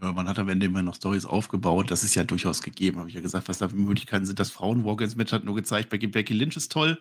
Ja, 0.01 0.11
man 0.11 0.27
hat 0.27 0.39
am 0.39 0.49
Ende 0.49 0.65
immer 0.65 0.81
noch 0.81 0.95
Stories 0.95 1.25
aufgebaut. 1.25 1.91
Das 1.91 2.03
ist 2.03 2.15
ja 2.15 2.23
durchaus 2.23 2.61
gegeben, 2.61 2.97
habe 2.97 3.09
ich 3.09 3.15
ja 3.15 3.21
gesagt, 3.21 3.47
was 3.47 3.59
da 3.59 3.69
für 3.69 3.75
Möglichkeiten 3.75 4.25
sind. 4.25 4.39
Das 4.39 4.49
Frauen-Walk-Ins-Match 4.49 5.31
hat 5.31 5.43
nur 5.43 5.55
gezeigt, 5.55 5.89
bei 5.89 5.97
Becky 5.97 6.33
Lynch 6.33 6.57
ist 6.57 6.71
toll. 6.71 6.99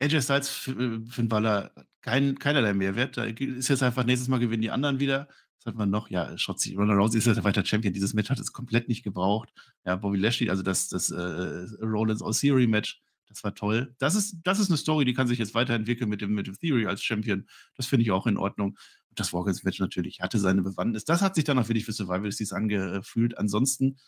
AJ 0.00 0.22
Styles, 0.22 0.48
Finn 0.48 1.28
Balor, 1.28 1.70
kein, 2.00 2.38
keinerlei 2.38 2.74
Mehrwert. 2.74 3.16
Da 3.16 3.24
ist 3.24 3.68
jetzt 3.68 3.82
einfach, 3.82 4.04
nächstes 4.04 4.28
Mal 4.28 4.40
gewinnen 4.40 4.62
die 4.62 4.70
anderen 4.70 5.00
wieder. 5.00 5.28
Was 5.58 5.66
hat 5.66 5.76
man 5.76 5.90
noch? 5.90 6.10
Ja, 6.10 6.36
Shotzi, 6.36 6.74
Ronda 6.74 6.94
Rousey 6.94 7.18
ist 7.18 7.26
jetzt 7.26 7.44
weiter 7.44 7.64
Champion. 7.64 7.94
Dieses 7.94 8.14
Match 8.14 8.30
hat 8.30 8.40
es 8.40 8.52
komplett 8.52 8.88
nicht 8.88 9.04
gebraucht. 9.04 9.52
Ja, 9.84 9.96
Bobby 9.96 10.18
Lashley, 10.18 10.50
also 10.50 10.62
das, 10.62 10.88
das 10.88 11.10
äh, 11.10 11.66
Rollins 11.80 12.22
All 12.22 12.32
Theory 12.32 12.66
Match, 12.66 13.00
das 13.32 13.44
war 13.44 13.54
toll. 13.54 13.94
Das 13.98 14.14
ist, 14.14 14.36
das 14.44 14.58
ist 14.58 14.70
eine 14.70 14.76
Story, 14.76 15.04
die 15.04 15.14
kann 15.14 15.26
sich 15.26 15.38
jetzt 15.38 15.54
weiterentwickeln 15.54 16.08
mit 16.08 16.20
dem, 16.20 16.34
mit 16.34 16.46
dem 16.46 16.58
Theory 16.58 16.86
als 16.86 17.02
Champion. 17.02 17.46
Das 17.76 17.86
finde 17.86 18.04
ich 18.04 18.10
auch 18.10 18.26
in 18.26 18.36
Ordnung. 18.36 18.78
Das 19.14 19.32
Walkins 19.32 19.64
Match 19.64 19.78
natürlich 19.80 20.20
hatte 20.20 20.38
seine 20.38 20.62
Bewandtnis. 20.62 21.04
Das 21.04 21.22
hat 21.22 21.34
sich 21.34 21.44
dann 21.44 21.58
auch 21.58 21.68
wirklich 21.68 21.84
für 21.84 21.92
Survival 21.92 22.32
Series 22.32 22.52
angefühlt. 22.52 23.36
Ansonsten, 23.38 23.98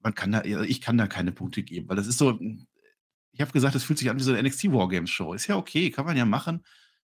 man 0.00 0.14
kann 0.14 0.32
da, 0.32 0.42
ich 0.44 0.80
kann 0.80 0.98
da 0.98 1.06
keine 1.06 1.32
Punkte 1.32 1.62
geben, 1.62 1.88
weil 1.88 1.96
das 1.96 2.06
ist 2.06 2.18
so, 2.18 2.38
ich 3.32 3.40
habe 3.40 3.52
gesagt, 3.52 3.74
das 3.74 3.84
fühlt 3.84 3.98
sich 3.98 4.10
an 4.10 4.18
wie 4.18 4.22
so 4.22 4.32
eine 4.32 4.42
NXT 4.48 4.72
Wargames 4.72 5.10
Show. 5.10 5.34
Ist 5.34 5.46
ja 5.46 5.56
okay, 5.56 5.90
kann 5.90 6.06
man 6.06 6.16
ja 6.16 6.24
machen. 6.24 6.62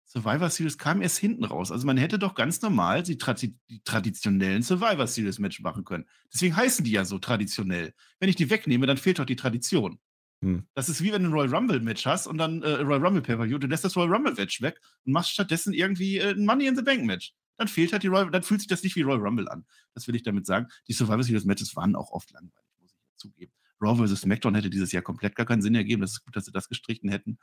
Survivor 0.09 0.49
Series 0.49 0.79
kam 0.79 1.03
erst 1.03 1.19
hinten 1.19 1.45
raus. 1.45 1.71
Also 1.71 1.87
man 1.87 1.99
hätte 1.99 2.19
doch 2.19 2.35
ganz 2.35 2.63
normal 2.63 3.03
die, 3.03 3.19
die 3.19 3.83
traditionellen 3.85 4.63
Survivor 4.63 5.07
Series 5.07 5.39
Match 5.39 5.61
machen 5.61 5.85
können. 5.85 6.07
Deswegen 6.33 6.57
heißen 6.57 6.83
die 6.83 6.93
ja 6.93 7.05
so 7.05 7.19
traditionell. 7.19 7.93
Wenn 8.19 8.31
ich 8.31 8.37
die 8.37 8.49
wegnehme, 8.49 8.87
dann 8.87 8.97
fehlt 8.97 9.19
doch 9.19 9.27
die 9.27 9.37
Tradition. 9.37 9.99
Hm. 10.43 10.67
Das 10.75 10.89
ist 10.89 11.03
wie 11.03 11.13
wenn 11.13 11.23
du 11.23 11.31
ein 11.31 11.33
Royal 11.33 11.55
Rumble 11.55 11.81
Match 11.81 12.07
hast 12.07 12.27
und 12.27 12.39
dann 12.39 12.63
äh, 12.63 12.81
Royal 12.81 13.05
Rumble 13.05 13.23
Pay-Per-View, 13.23 13.59
du 13.59 13.67
lässt 13.67 13.85
das 13.85 13.97
Royal 13.97 14.13
Rumble 14.13 14.35
Match 14.35 14.63
weg 14.63 14.81
und 15.05 15.13
machst 15.13 15.31
stattdessen 15.31 15.73
irgendwie 15.73 16.19
äh, 16.19 16.31
ein 16.31 16.45
Money 16.45 16.67
in 16.67 16.77
the 16.77 16.83
Bank 16.83 17.05
Match. 17.05 17.35
Dann 17.57 17.67
fehlt 17.67 17.93
halt 17.93 18.05
die 18.05 18.09
Royal, 18.09 18.31
dann 18.31 18.45
fühlt 18.45 18.61
sich 18.61 18.69
das 18.69 18.85
nicht 18.85 18.95
wie 18.95 19.03
Royal 19.03 19.21
Rumble 19.21 19.49
an. 19.49 19.67
Das 19.95 20.07
will 20.07 20.15
ich 20.15 20.23
damit 20.23 20.47
sagen. 20.47 20.69
Die 20.87 20.93
Survivor 20.93 21.25
Series 21.25 21.45
Matches 21.45 21.75
waren 21.75 21.97
auch 21.97 22.13
oft 22.13 22.31
langweilig, 22.31 22.69
muss 22.81 22.93
ich 22.93 23.17
zugeben. 23.17 23.53
Raw 23.81 23.97
vs. 23.97 24.21
SmackDown 24.21 24.55
hätte 24.55 24.71
dieses 24.71 24.93
Jahr 24.93 25.03
komplett 25.03 25.37
gar 25.37 25.47
keinen 25.47 25.63
Sinn 25.63 25.75
ergeben. 25.75 26.03
Das 26.03 26.13
ist 26.13 26.25
gut, 26.25 26.37
dass 26.37 26.45
sie 26.45 26.53
das 26.53 26.69
gestrichen 26.69 27.11
hätten. 27.11 27.39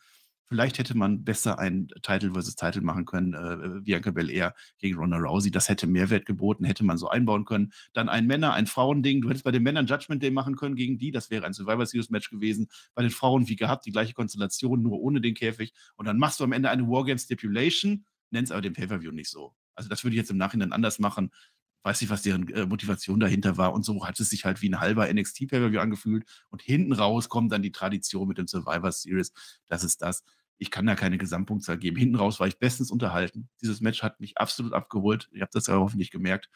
Vielleicht 0.47 0.77
hätte 0.77 0.95
man 0.95 1.23
besser 1.23 1.57
ein 1.57 1.88
Title 2.03 2.34
versus 2.34 2.55
Title 2.55 2.81
machen 2.81 3.05
können, 3.05 3.34
äh, 3.34 3.81
Bianca 3.81 4.11
Belair 4.11 4.53
gegen 4.77 4.97
Ronda 4.97 5.17
Rousey. 5.17 5.49
Das 5.49 5.69
hätte 5.69 5.88
Mehrwert 5.88 6.26
geboten, 6.26 6.65
hätte 6.65 6.85
man 6.85 6.97
so 6.97 7.09
einbauen 7.09 7.45
können. 7.45 7.73
Dann 7.93 8.09
ein 8.09 8.27
Männer-, 8.27 8.53
ein 8.53 8.67
Frauending. 8.67 9.22
Du 9.22 9.30
hättest 9.30 9.43
bei 9.43 9.51
den 9.51 9.63
Männern 9.63 9.88
Judgment 9.88 10.22
Day 10.22 10.30
machen 10.30 10.55
können 10.55 10.76
gegen 10.76 10.99
die. 10.99 11.11
Das 11.11 11.31
wäre 11.31 11.45
ein 11.45 11.53
Survivor 11.53 11.85
Series 11.85 12.11
Match 12.11 12.30
gewesen. 12.30 12.67
Bei 12.93 13.01
den 13.01 13.11
Frauen 13.11 13.47
wie 13.47 13.55
gehabt, 13.55 13.85
die 13.88 13.91
gleiche 13.91 14.13
Konstellation, 14.13 14.84
nur 14.84 14.99
ohne 15.01 15.19
den 15.19 15.34
Käfig. 15.34 15.73
Und 15.95 16.05
dann 16.05 16.19
machst 16.19 16.39
du 16.39 16.43
am 16.43 16.51
Ende 16.51 16.69
eine 16.69 16.84
Wargame 16.88 17.17
Stipulation, 17.19 18.05
nennst 18.30 18.51
aber 18.51 18.61
den 18.61 18.73
Pay-Per-View 18.73 19.11
nicht 19.11 19.30
so. 19.30 19.55
Also 19.73 19.89
das 19.89 20.03
würde 20.03 20.15
ich 20.15 20.19
jetzt 20.19 20.31
im 20.31 20.38
Nachhinein 20.38 20.72
anders 20.72 20.99
machen 20.99 21.31
weiß 21.86 22.02
nicht, 22.02 22.10
was 22.10 22.24
deren 22.24 22.48
äh, 22.49 22.66
Motivation 22.66 23.20
dahinter 23.20 23.57
war. 23.57 23.72
Und 23.74 23.86
so 23.86 24.06
hat 24.06 24.20
es 24.20 24.30
sich 24.30 24.44
halt 24.44 24.62
wie 24.62 24.70
ein 24.70 24.80
halber 24.80 25.12
NXT-Pay-Per-View 25.12 25.80
angefühlt. 25.80 26.26
Und 26.49 26.62
hinten 26.62 26.94
raus 26.94 27.30
kommt 27.30 27.52
dann 27.52 27.62
die 27.62 27.72
Tradition 27.72 28.28
mit 28.28 28.40
dem 28.40 28.48
Survivor 28.48 28.91
Series. 28.91 29.32
Das 29.68 29.84
ist 29.84 30.02
das. 30.02 30.24
Ich 30.57 30.72
kann 30.72 30.86
da 30.86 30.95
keine 30.95 31.18
Gesamtpunktzahl 31.18 31.78
geben. 31.78 31.98
Hinten 31.98 32.16
raus 32.16 32.40
war 32.40 32.48
ich 32.48 32.57
bestens 32.57 32.90
unterhalten. 32.90 33.49
Dieses 33.62 33.82
Match 33.82 34.02
hat 34.02 34.20
mich 34.20 34.38
absolut 34.38 34.74
abgeholt. 34.74 35.30
Ihr 35.32 35.41
habt 35.41 35.53
das 35.53 35.68
ja 35.68 35.76
hoffentlich 35.76 36.10
gemerkt. 36.10 36.49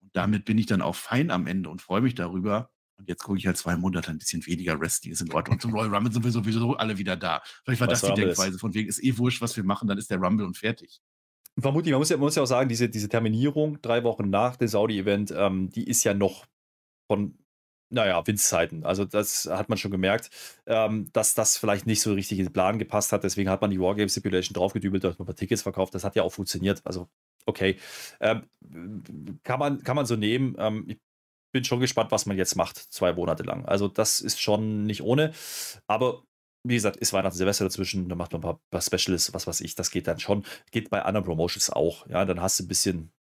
Und 0.00 0.16
damit 0.16 0.46
bin 0.46 0.56
ich 0.56 0.66
dann 0.66 0.80
auch 0.80 0.94
fein 0.94 1.30
am 1.30 1.46
Ende 1.46 1.68
und 1.68 1.82
freue 1.82 2.00
mich 2.00 2.14
darüber. 2.14 2.70
Und 2.96 3.08
jetzt 3.08 3.22
gucke 3.22 3.38
ich 3.38 3.46
halt 3.46 3.56
zwei 3.56 3.76
Monate 3.76 4.10
ein 4.10 4.18
bisschen 4.18 4.44
weniger 4.46 4.80
Wrestling 4.80 5.12
ist 5.12 5.20
in 5.20 5.32
Ordnung. 5.32 5.54
Und 5.54 5.62
zum 5.62 5.72
Royal 5.72 5.94
Rumble 5.94 6.12
sind 6.12 6.24
wir 6.24 6.32
sowieso 6.32 6.74
alle 6.76 6.96
wieder 6.98 7.16
da. 7.16 7.42
Vielleicht 7.64 7.80
war 7.80 7.88
was 7.88 8.00
das 8.00 8.14
die 8.14 8.20
Denkweise. 8.20 8.54
Ist. 8.54 8.60
Von 8.60 8.74
wegen 8.74 8.88
ist 8.88 9.02
eh 9.02 9.18
wurscht, 9.18 9.40
was 9.40 9.56
wir 9.56 9.64
machen, 9.64 9.88
dann 9.88 9.98
ist 9.98 10.10
der 10.10 10.18
Rumble 10.18 10.46
und 10.46 10.56
fertig. 10.56 11.00
Vermutlich, 11.60 11.92
man 11.92 12.00
muss, 12.00 12.08
ja, 12.08 12.16
man 12.16 12.26
muss 12.26 12.36
ja 12.36 12.42
auch 12.42 12.46
sagen, 12.46 12.68
diese, 12.68 12.88
diese 12.88 13.08
Terminierung 13.08 13.80
drei 13.82 14.04
Wochen 14.04 14.30
nach 14.30 14.56
dem 14.56 14.68
Saudi-Event, 14.68 15.32
ähm, 15.36 15.70
die 15.70 15.88
ist 15.88 16.04
ja 16.04 16.14
noch 16.14 16.46
von, 17.10 17.36
naja, 17.90 18.24
Winzzeiten. 18.26 18.84
Also 18.84 19.04
das 19.04 19.46
hat 19.46 19.68
man 19.68 19.78
schon 19.78 19.90
gemerkt, 19.90 20.30
ähm, 20.66 21.10
dass 21.12 21.34
das 21.34 21.56
vielleicht 21.56 21.86
nicht 21.86 22.00
so 22.02 22.12
richtig 22.12 22.38
in 22.38 22.46
den 22.46 22.52
Plan 22.52 22.78
gepasst 22.78 23.12
hat. 23.12 23.24
Deswegen 23.24 23.50
hat 23.50 23.60
man 23.60 23.70
die 23.70 23.80
Wargame 23.80 24.08
Stipulation 24.08 24.54
draufgedübelt, 24.54 25.02
dass 25.02 25.18
man 25.18 25.24
ein 25.24 25.26
paar 25.26 25.36
Tickets 25.36 25.62
verkauft. 25.62 25.94
Das 25.94 26.04
hat 26.04 26.14
ja 26.14 26.22
auch 26.22 26.32
funktioniert. 26.32 26.80
Also 26.84 27.08
okay, 27.46 27.78
ähm, 28.20 28.44
kann, 29.42 29.58
man, 29.58 29.82
kann 29.82 29.96
man 29.96 30.06
so 30.06 30.16
nehmen. 30.16 30.54
Ähm, 30.58 30.84
ich 30.86 30.98
bin 31.52 31.64
schon 31.64 31.80
gespannt, 31.80 32.12
was 32.12 32.26
man 32.26 32.36
jetzt 32.36 32.56
macht, 32.56 32.76
zwei 32.76 33.14
Monate 33.14 33.42
lang. 33.42 33.64
Also 33.64 33.88
das 33.88 34.20
ist 34.20 34.40
schon 34.40 34.84
nicht 34.84 35.02
ohne. 35.02 35.32
Aber 35.86 36.22
wie 36.64 36.74
gesagt, 36.74 36.96
ist 36.96 37.12
Weihnachten 37.12 37.36
Silvester 37.36 37.64
dazwischen, 37.64 38.08
da 38.08 38.14
macht 38.14 38.32
man 38.32 38.40
ein 38.40 38.42
paar, 38.42 38.60
paar 38.70 38.82
Specials, 38.82 39.32
was 39.34 39.46
weiß 39.46 39.60
ich, 39.60 39.74
das 39.74 39.90
geht 39.90 40.06
dann 40.06 40.20
schon. 40.20 40.44
Geht 40.70 40.90
bei 40.90 41.02
anderen 41.02 41.24
Promotions 41.24 41.70
auch. 41.70 42.06
Ja, 42.08 42.24
dann 42.24 42.40
hast 42.40 42.58
du 42.58 42.64
ein 42.64 42.68
bisschen 42.68 43.12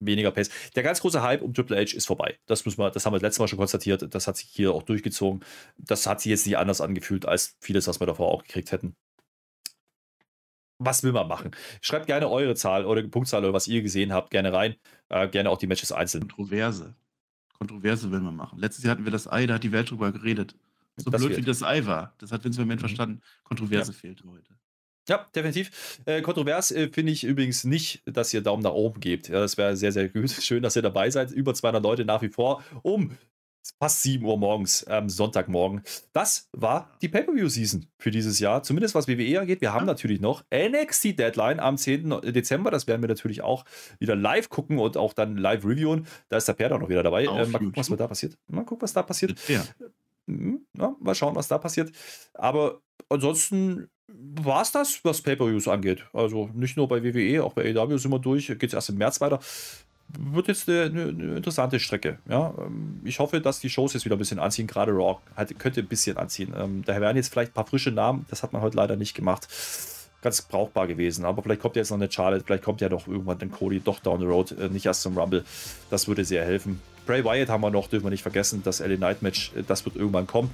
weniger 0.00 0.30
Pace. 0.30 0.50
Der 0.74 0.82
ganz 0.82 1.00
große 1.00 1.22
Hype 1.22 1.42
um 1.42 1.54
Triple 1.54 1.76
H 1.76 1.96
ist 1.96 2.06
vorbei. 2.06 2.38
Das 2.46 2.64
müssen 2.64 2.78
wir, 2.78 2.90
das 2.90 3.06
haben 3.06 3.14
wir 3.14 3.20
letztes 3.20 3.40
Mal 3.40 3.48
schon 3.48 3.58
konstatiert. 3.58 4.14
Das 4.14 4.26
hat 4.26 4.36
sich 4.36 4.48
hier 4.48 4.72
auch 4.72 4.82
durchgezogen. 4.82 5.40
Das 5.78 6.06
hat 6.06 6.20
sich 6.20 6.30
jetzt 6.30 6.46
nicht 6.46 6.58
anders 6.58 6.80
angefühlt 6.80 7.26
als 7.26 7.56
vieles, 7.60 7.86
was 7.86 8.00
wir 8.00 8.06
davor 8.06 8.30
auch 8.30 8.42
gekriegt 8.42 8.72
hätten. 8.72 8.94
Was 10.78 11.02
will 11.02 11.12
man 11.12 11.26
machen? 11.26 11.52
Schreibt 11.80 12.06
gerne 12.06 12.28
eure 12.28 12.54
Zahl, 12.54 12.84
eure 12.84 13.02
Punktzahl 13.08 13.42
oder 13.44 13.54
was 13.54 13.66
ihr 13.66 13.80
gesehen 13.80 14.12
habt, 14.12 14.30
gerne 14.30 14.52
rein. 14.52 14.76
Äh, 15.08 15.28
gerne 15.28 15.48
auch 15.48 15.58
die 15.58 15.66
Matches 15.66 15.90
einzeln. 15.90 16.28
Kontroverse. 16.28 16.94
Kontroverse 17.58 18.10
will 18.10 18.20
man 18.20 18.36
machen. 18.36 18.58
Letztes 18.58 18.84
Jahr 18.84 18.92
hatten 18.92 19.04
wir 19.04 19.12
das 19.12 19.30
Ei, 19.30 19.46
da 19.46 19.54
hat 19.54 19.64
die 19.64 19.72
Welt 19.72 19.90
drüber 19.90 20.12
geredet. 20.12 20.54
So 20.96 21.10
das 21.10 21.20
blöd 21.20 21.34
fehlt. 21.34 21.46
wie 21.46 21.50
das 21.50 21.62
Ei 21.62 21.84
war. 21.86 22.14
Das 22.18 22.32
hat 22.32 22.44
Vince 22.44 22.60
McMahon 22.60 22.76
mhm. 22.76 22.80
verstanden. 22.80 23.20
Kontroverse 23.44 23.92
ja. 23.92 23.98
fehlte 23.98 24.24
heute. 24.28 24.56
Ja, 25.08 25.26
definitiv. 25.34 26.00
Äh, 26.04 26.20
kontrovers 26.20 26.72
äh, 26.72 26.88
finde 26.88 27.12
ich 27.12 27.22
übrigens 27.22 27.64
nicht, 27.64 28.02
dass 28.06 28.34
ihr 28.34 28.40
Daumen 28.40 28.62
nach 28.62 28.72
oben 28.72 29.00
gebt. 29.00 29.28
Ja, 29.28 29.38
das 29.38 29.56
wäre 29.56 29.76
sehr, 29.76 29.92
sehr 29.92 30.08
gut. 30.08 30.30
Schön, 30.42 30.62
dass 30.62 30.74
ihr 30.74 30.82
dabei 30.82 31.10
seid. 31.10 31.30
Über 31.30 31.54
200 31.54 31.82
Leute 31.82 32.04
nach 32.04 32.22
wie 32.22 32.28
vor 32.28 32.64
um 32.82 33.16
fast 33.78 34.02
7 34.02 34.24
Uhr 34.24 34.36
morgens, 34.36 34.86
ähm, 34.88 35.08
Sonntagmorgen. 35.08 35.82
Das 36.12 36.48
war 36.52 36.96
die 37.02 37.08
Pay-Per-View-Season 37.08 37.86
für 37.98 38.10
dieses 38.10 38.38
Jahr, 38.38 38.62
zumindest 38.62 38.94
was 38.94 39.08
WWE 39.08 39.40
angeht. 39.40 39.60
Wir 39.60 39.72
haben 39.72 39.86
natürlich 39.86 40.20
noch 40.20 40.44
NXT 40.52 41.18
Deadline 41.18 41.60
am 41.60 41.76
10. 41.76 42.20
Dezember. 42.32 42.70
Das 42.70 42.86
werden 42.86 43.02
wir 43.02 43.08
natürlich 43.08 43.42
auch 43.42 43.64
wieder 43.98 44.16
live 44.16 44.48
gucken 44.48 44.78
und 44.78 44.96
auch 44.96 45.12
dann 45.12 45.36
live 45.36 45.64
reviewen. 45.64 46.06
Da 46.28 46.36
ist 46.36 46.48
der 46.48 46.54
Per 46.54 46.74
auch 46.74 46.80
noch 46.80 46.88
wieder 46.88 47.02
dabei. 47.02 47.24
Äh, 47.24 47.46
mal 47.46 47.58
gucken, 47.58 47.72
was 47.74 47.88
da 47.88 48.06
passiert. 48.06 48.38
Mal 48.48 48.64
gucken, 48.64 48.82
was 48.82 48.92
da 48.92 49.02
passiert. 49.02 49.36
Ja. 49.48 49.64
Mhm, 50.26 50.66
ja, 50.76 50.94
mal 51.00 51.14
schauen, 51.14 51.36
was 51.36 51.48
da 51.48 51.58
passiert. 51.58 51.92
Aber 52.34 52.80
ansonsten 53.08 53.88
war 54.08 54.62
es 54.62 54.72
das, 54.72 55.00
was 55.04 55.22
Pay-Per-Views 55.22 55.68
angeht. 55.68 56.04
Also 56.12 56.50
nicht 56.54 56.76
nur 56.76 56.88
bei 56.88 57.02
WWE, 57.02 57.42
auch 57.42 57.52
bei 57.52 57.74
AEW 57.74 57.98
sind 57.98 58.12
wir 58.12 58.18
durch. 58.18 58.46
Geht 58.46 58.64
es 58.64 58.74
erst 58.74 58.90
im 58.90 58.98
März 58.98 59.20
weiter. 59.20 59.40
Wird 60.08 60.46
jetzt 60.46 60.68
eine, 60.68 60.84
eine, 60.84 61.36
interessante 61.36 61.80
Strecke. 61.80 62.18
Ja, 62.28 62.54
ähm, 62.58 63.00
ich 63.04 63.18
hoffe, 63.18 63.40
dass 63.40 63.58
die 63.58 63.70
Shows 63.70 63.92
jetzt 63.94 64.04
wieder 64.04 64.14
ein 64.14 64.20
bisschen 64.20 64.38
anziehen. 64.38 64.68
Gerade 64.68 64.92
Raw 64.92 65.18
halt, 65.36 65.58
könnte 65.58 65.80
ein 65.80 65.88
bisschen 65.88 66.16
anziehen. 66.16 66.54
Ähm, 66.56 66.84
daher 66.86 67.00
werden 67.00 67.16
jetzt 67.16 67.32
vielleicht 67.32 67.52
ein 67.52 67.54
paar 67.54 67.66
frische 67.66 67.90
Namen. 67.90 68.24
Das 68.30 68.42
hat 68.44 68.52
man 68.52 68.62
heute 68.62 68.76
leider 68.76 68.94
nicht 68.94 69.14
gemacht. 69.14 69.48
Ganz 70.22 70.42
brauchbar 70.42 70.86
gewesen. 70.86 71.24
Aber 71.24 71.42
vielleicht 71.42 71.60
kommt 71.60 71.74
ja 71.74 71.80
jetzt 71.80 71.90
noch 71.90 71.98
eine 71.98 72.10
Charlotte. 72.10 72.44
Vielleicht 72.44 72.62
kommt 72.62 72.80
ja 72.80 72.88
doch 72.88 73.08
irgendwann 73.08 73.40
ein 73.40 73.50
Cody 73.50 73.80
doch 73.80 73.98
down 73.98 74.20
the 74.20 74.26
road. 74.26 74.52
Äh, 74.52 74.68
nicht 74.68 74.86
erst 74.86 75.02
zum 75.02 75.18
Rumble. 75.18 75.44
Das 75.90 76.06
würde 76.06 76.24
sehr 76.24 76.44
helfen. 76.44 76.80
Bray 77.06 77.24
Wyatt 77.24 77.48
haben 77.48 77.62
wir 77.62 77.70
noch, 77.70 77.88
dürfen 77.88 78.04
wir 78.04 78.10
nicht 78.10 78.22
vergessen. 78.22 78.62
Das 78.64 78.80
LA 78.80 78.96
Night 78.96 79.22
Match, 79.22 79.52
äh, 79.56 79.62
das 79.66 79.84
wird 79.84 79.96
irgendwann 79.96 80.26
kommen. 80.26 80.50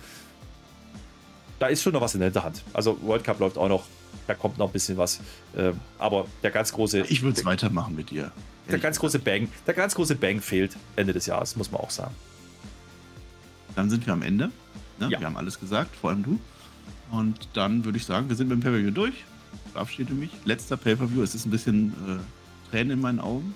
Da 1.58 1.68
ist 1.68 1.82
schon 1.82 1.92
noch 1.92 2.00
was 2.00 2.14
in 2.14 2.20
der 2.20 2.28
Hinterhand. 2.28 2.62
Also 2.72 2.98
World 3.02 3.24
Cup 3.24 3.40
läuft 3.40 3.56
auch 3.56 3.68
noch. 3.68 3.84
Da 4.26 4.34
kommt 4.34 4.58
noch 4.58 4.68
ein 4.68 4.72
bisschen 4.72 4.98
was. 4.98 5.20
Ähm, 5.56 5.80
aber 5.98 6.26
der 6.42 6.50
ganz 6.50 6.72
große. 6.72 7.00
Ich 7.08 7.22
würde 7.22 7.38
es 7.38 7.44
weitermachen 7.44 7.96
mit 7.96 8.10
dir. 8.10 8.30
Der 8.70 8.78
ganz 8.78 8.98
große 8.98 9.18
Bang, 9.18 9.48
der 9.66 9.74
ganz 9.74 9.94
große 9.94 10.14
Bang 10.14 10.40
fehlt 10.40 10.76
Ende 10.94 11.12
des 11.12 11.26
Jahres, 11.26 11.56
muss 11.56 11.72
man 11.72 11.80
auch 11.80 11.90
sagen. 11.90 12.14
Dann 13.74 13.90
sind 13.90 14.06
wir 14.06 14.12
am 14.12 14.22
Ende. 14.22 14.50
Ne? 15.00 15.08
Ja. 15.10 15.20
Wir 15.20 15.26
haben 15.26 15.36
alles 15.36 15.58
gesagt, 15.58 15.96
vor 15.96 16.10
allem 16.10 16.22
du. 16.22 16.40
Und 17.10 17.48
dann 17.54 17.84
würde 17.84 17.98
ich 17.98 18.06
sagen, 18.06 18.28
wir 18.28 18.36
sind 18.36 18.48
mit 18.48 18.58
dem 18.58 18.62
Pay-Per-View 18.62 18.90
durch. 18.90 19.14
Verabschiede 19.72 20.14
mich. 20.14 20.30
Letzter 20.44 20.76
Pay-Per-View. 20.76 21.22
Es 21.22 21.34
ist 21.34 21.44
ein 21.44 21.50
bisschen 21.50 21.92
äh, 22.08 22.70
Tränen 22.70 22.92
in 22.92 23.00
meinen 23.00 23.20
Augen 23.20 23.54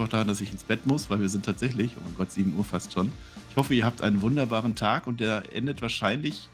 auch 0.00 0.08
daran, 0.08 0.28
dass 0.28 0.40
ich 0.40 0.52
ins 0.52 0.64
Bett 0.64 0.86
muss, 0.86 1.10
weil 1.10 1.20
wir 1.20 1.28
sind 1.28 1.44
tatsächlich, 1.44 1.92
oh 1.96 2.00
mein 2.04 2.14
Gott, 2.16 2.30
7 2.30 2.56
Uhr 2.56 2.64
fast 2.64 2.92
schon. 2.92 3.12
Ich 3.50 3.56
hoffe, 3.56 3.74
ihr 3.74 3.84
habt 3.84 4.02
einen 4.02 4.22
wunderbaren 4.22 4.74
Tag 4.74 5.06
und 5.06 5.20
der 5.20 5.54
endet 5.54 5.82
wahrscheinlich 5.82 6.48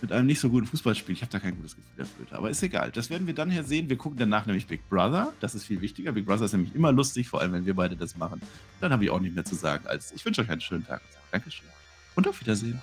mit 0.00 0.12
einem 0.12 0.26
nicht 0.26 0.40
so 0.40 0.48
guten 0.48 0.66
Fußballspiel. 0.66 1.14
Ich 1.14 1.22
habe 1.22 1.30
da 1.30 1.38
kein 1.38 1.56
gutes 1.56 1.76
Gefühl 1.76 1.92
dafür. 1.98 2.26
Aber 2.36 2.50
ist 2.50 2.62
egal. 2.62 2.90
Das 2.90 3.10
werden 3.10 3.26
wir 3.26 3.34
dann 3.34 3.50
hier 3.50 3.64
sehen. 3.64 3.88
Wir 3.90 3.96
gucken 3.96 4.18
danach 4.18 4.46
nämlich 4.46 4.66
Big 4.66 4.88
Brother. 4.88 5.32
Das 5.40 5.54
ist 5.54 5.64
viel 5.64 5.80
wichtiger. 5.80 6.12
Big 6.12 6.26
Brother 6.26 6.46
ist 6.46 6.52
nämlich 6.52 6.74
immer 6.74 6.92
lustig, 6.92 7.28
vor 7.28 7.40
allem 7.40 7.52
wenn 7.52 7.66
wir 7.66 7.74
beide 7.74 7.96
das 7.96 8.16
machen. 8.16 8.40
Dann 8.80 8.92
habe 8.92 9.04
ich 9.04 9.10
auch 9.10 9.20
nicht 9.20 9.34
mehr 9.34 9.44
zu 9.44 9.54
sagen 9.54 9.86
als 9.86 10.12
ich 10.12 10.24
wünsche 10.24 10.42
euch 10.42 10.50
einen 10.50 10.60
schönen 10.60 10.86
Tag. 10.86 11.02
Dankeschön. 11.30 11.66
Und 12.14 12.26
auf 12.28 12.40
Wiedersehen. 12.40 12.80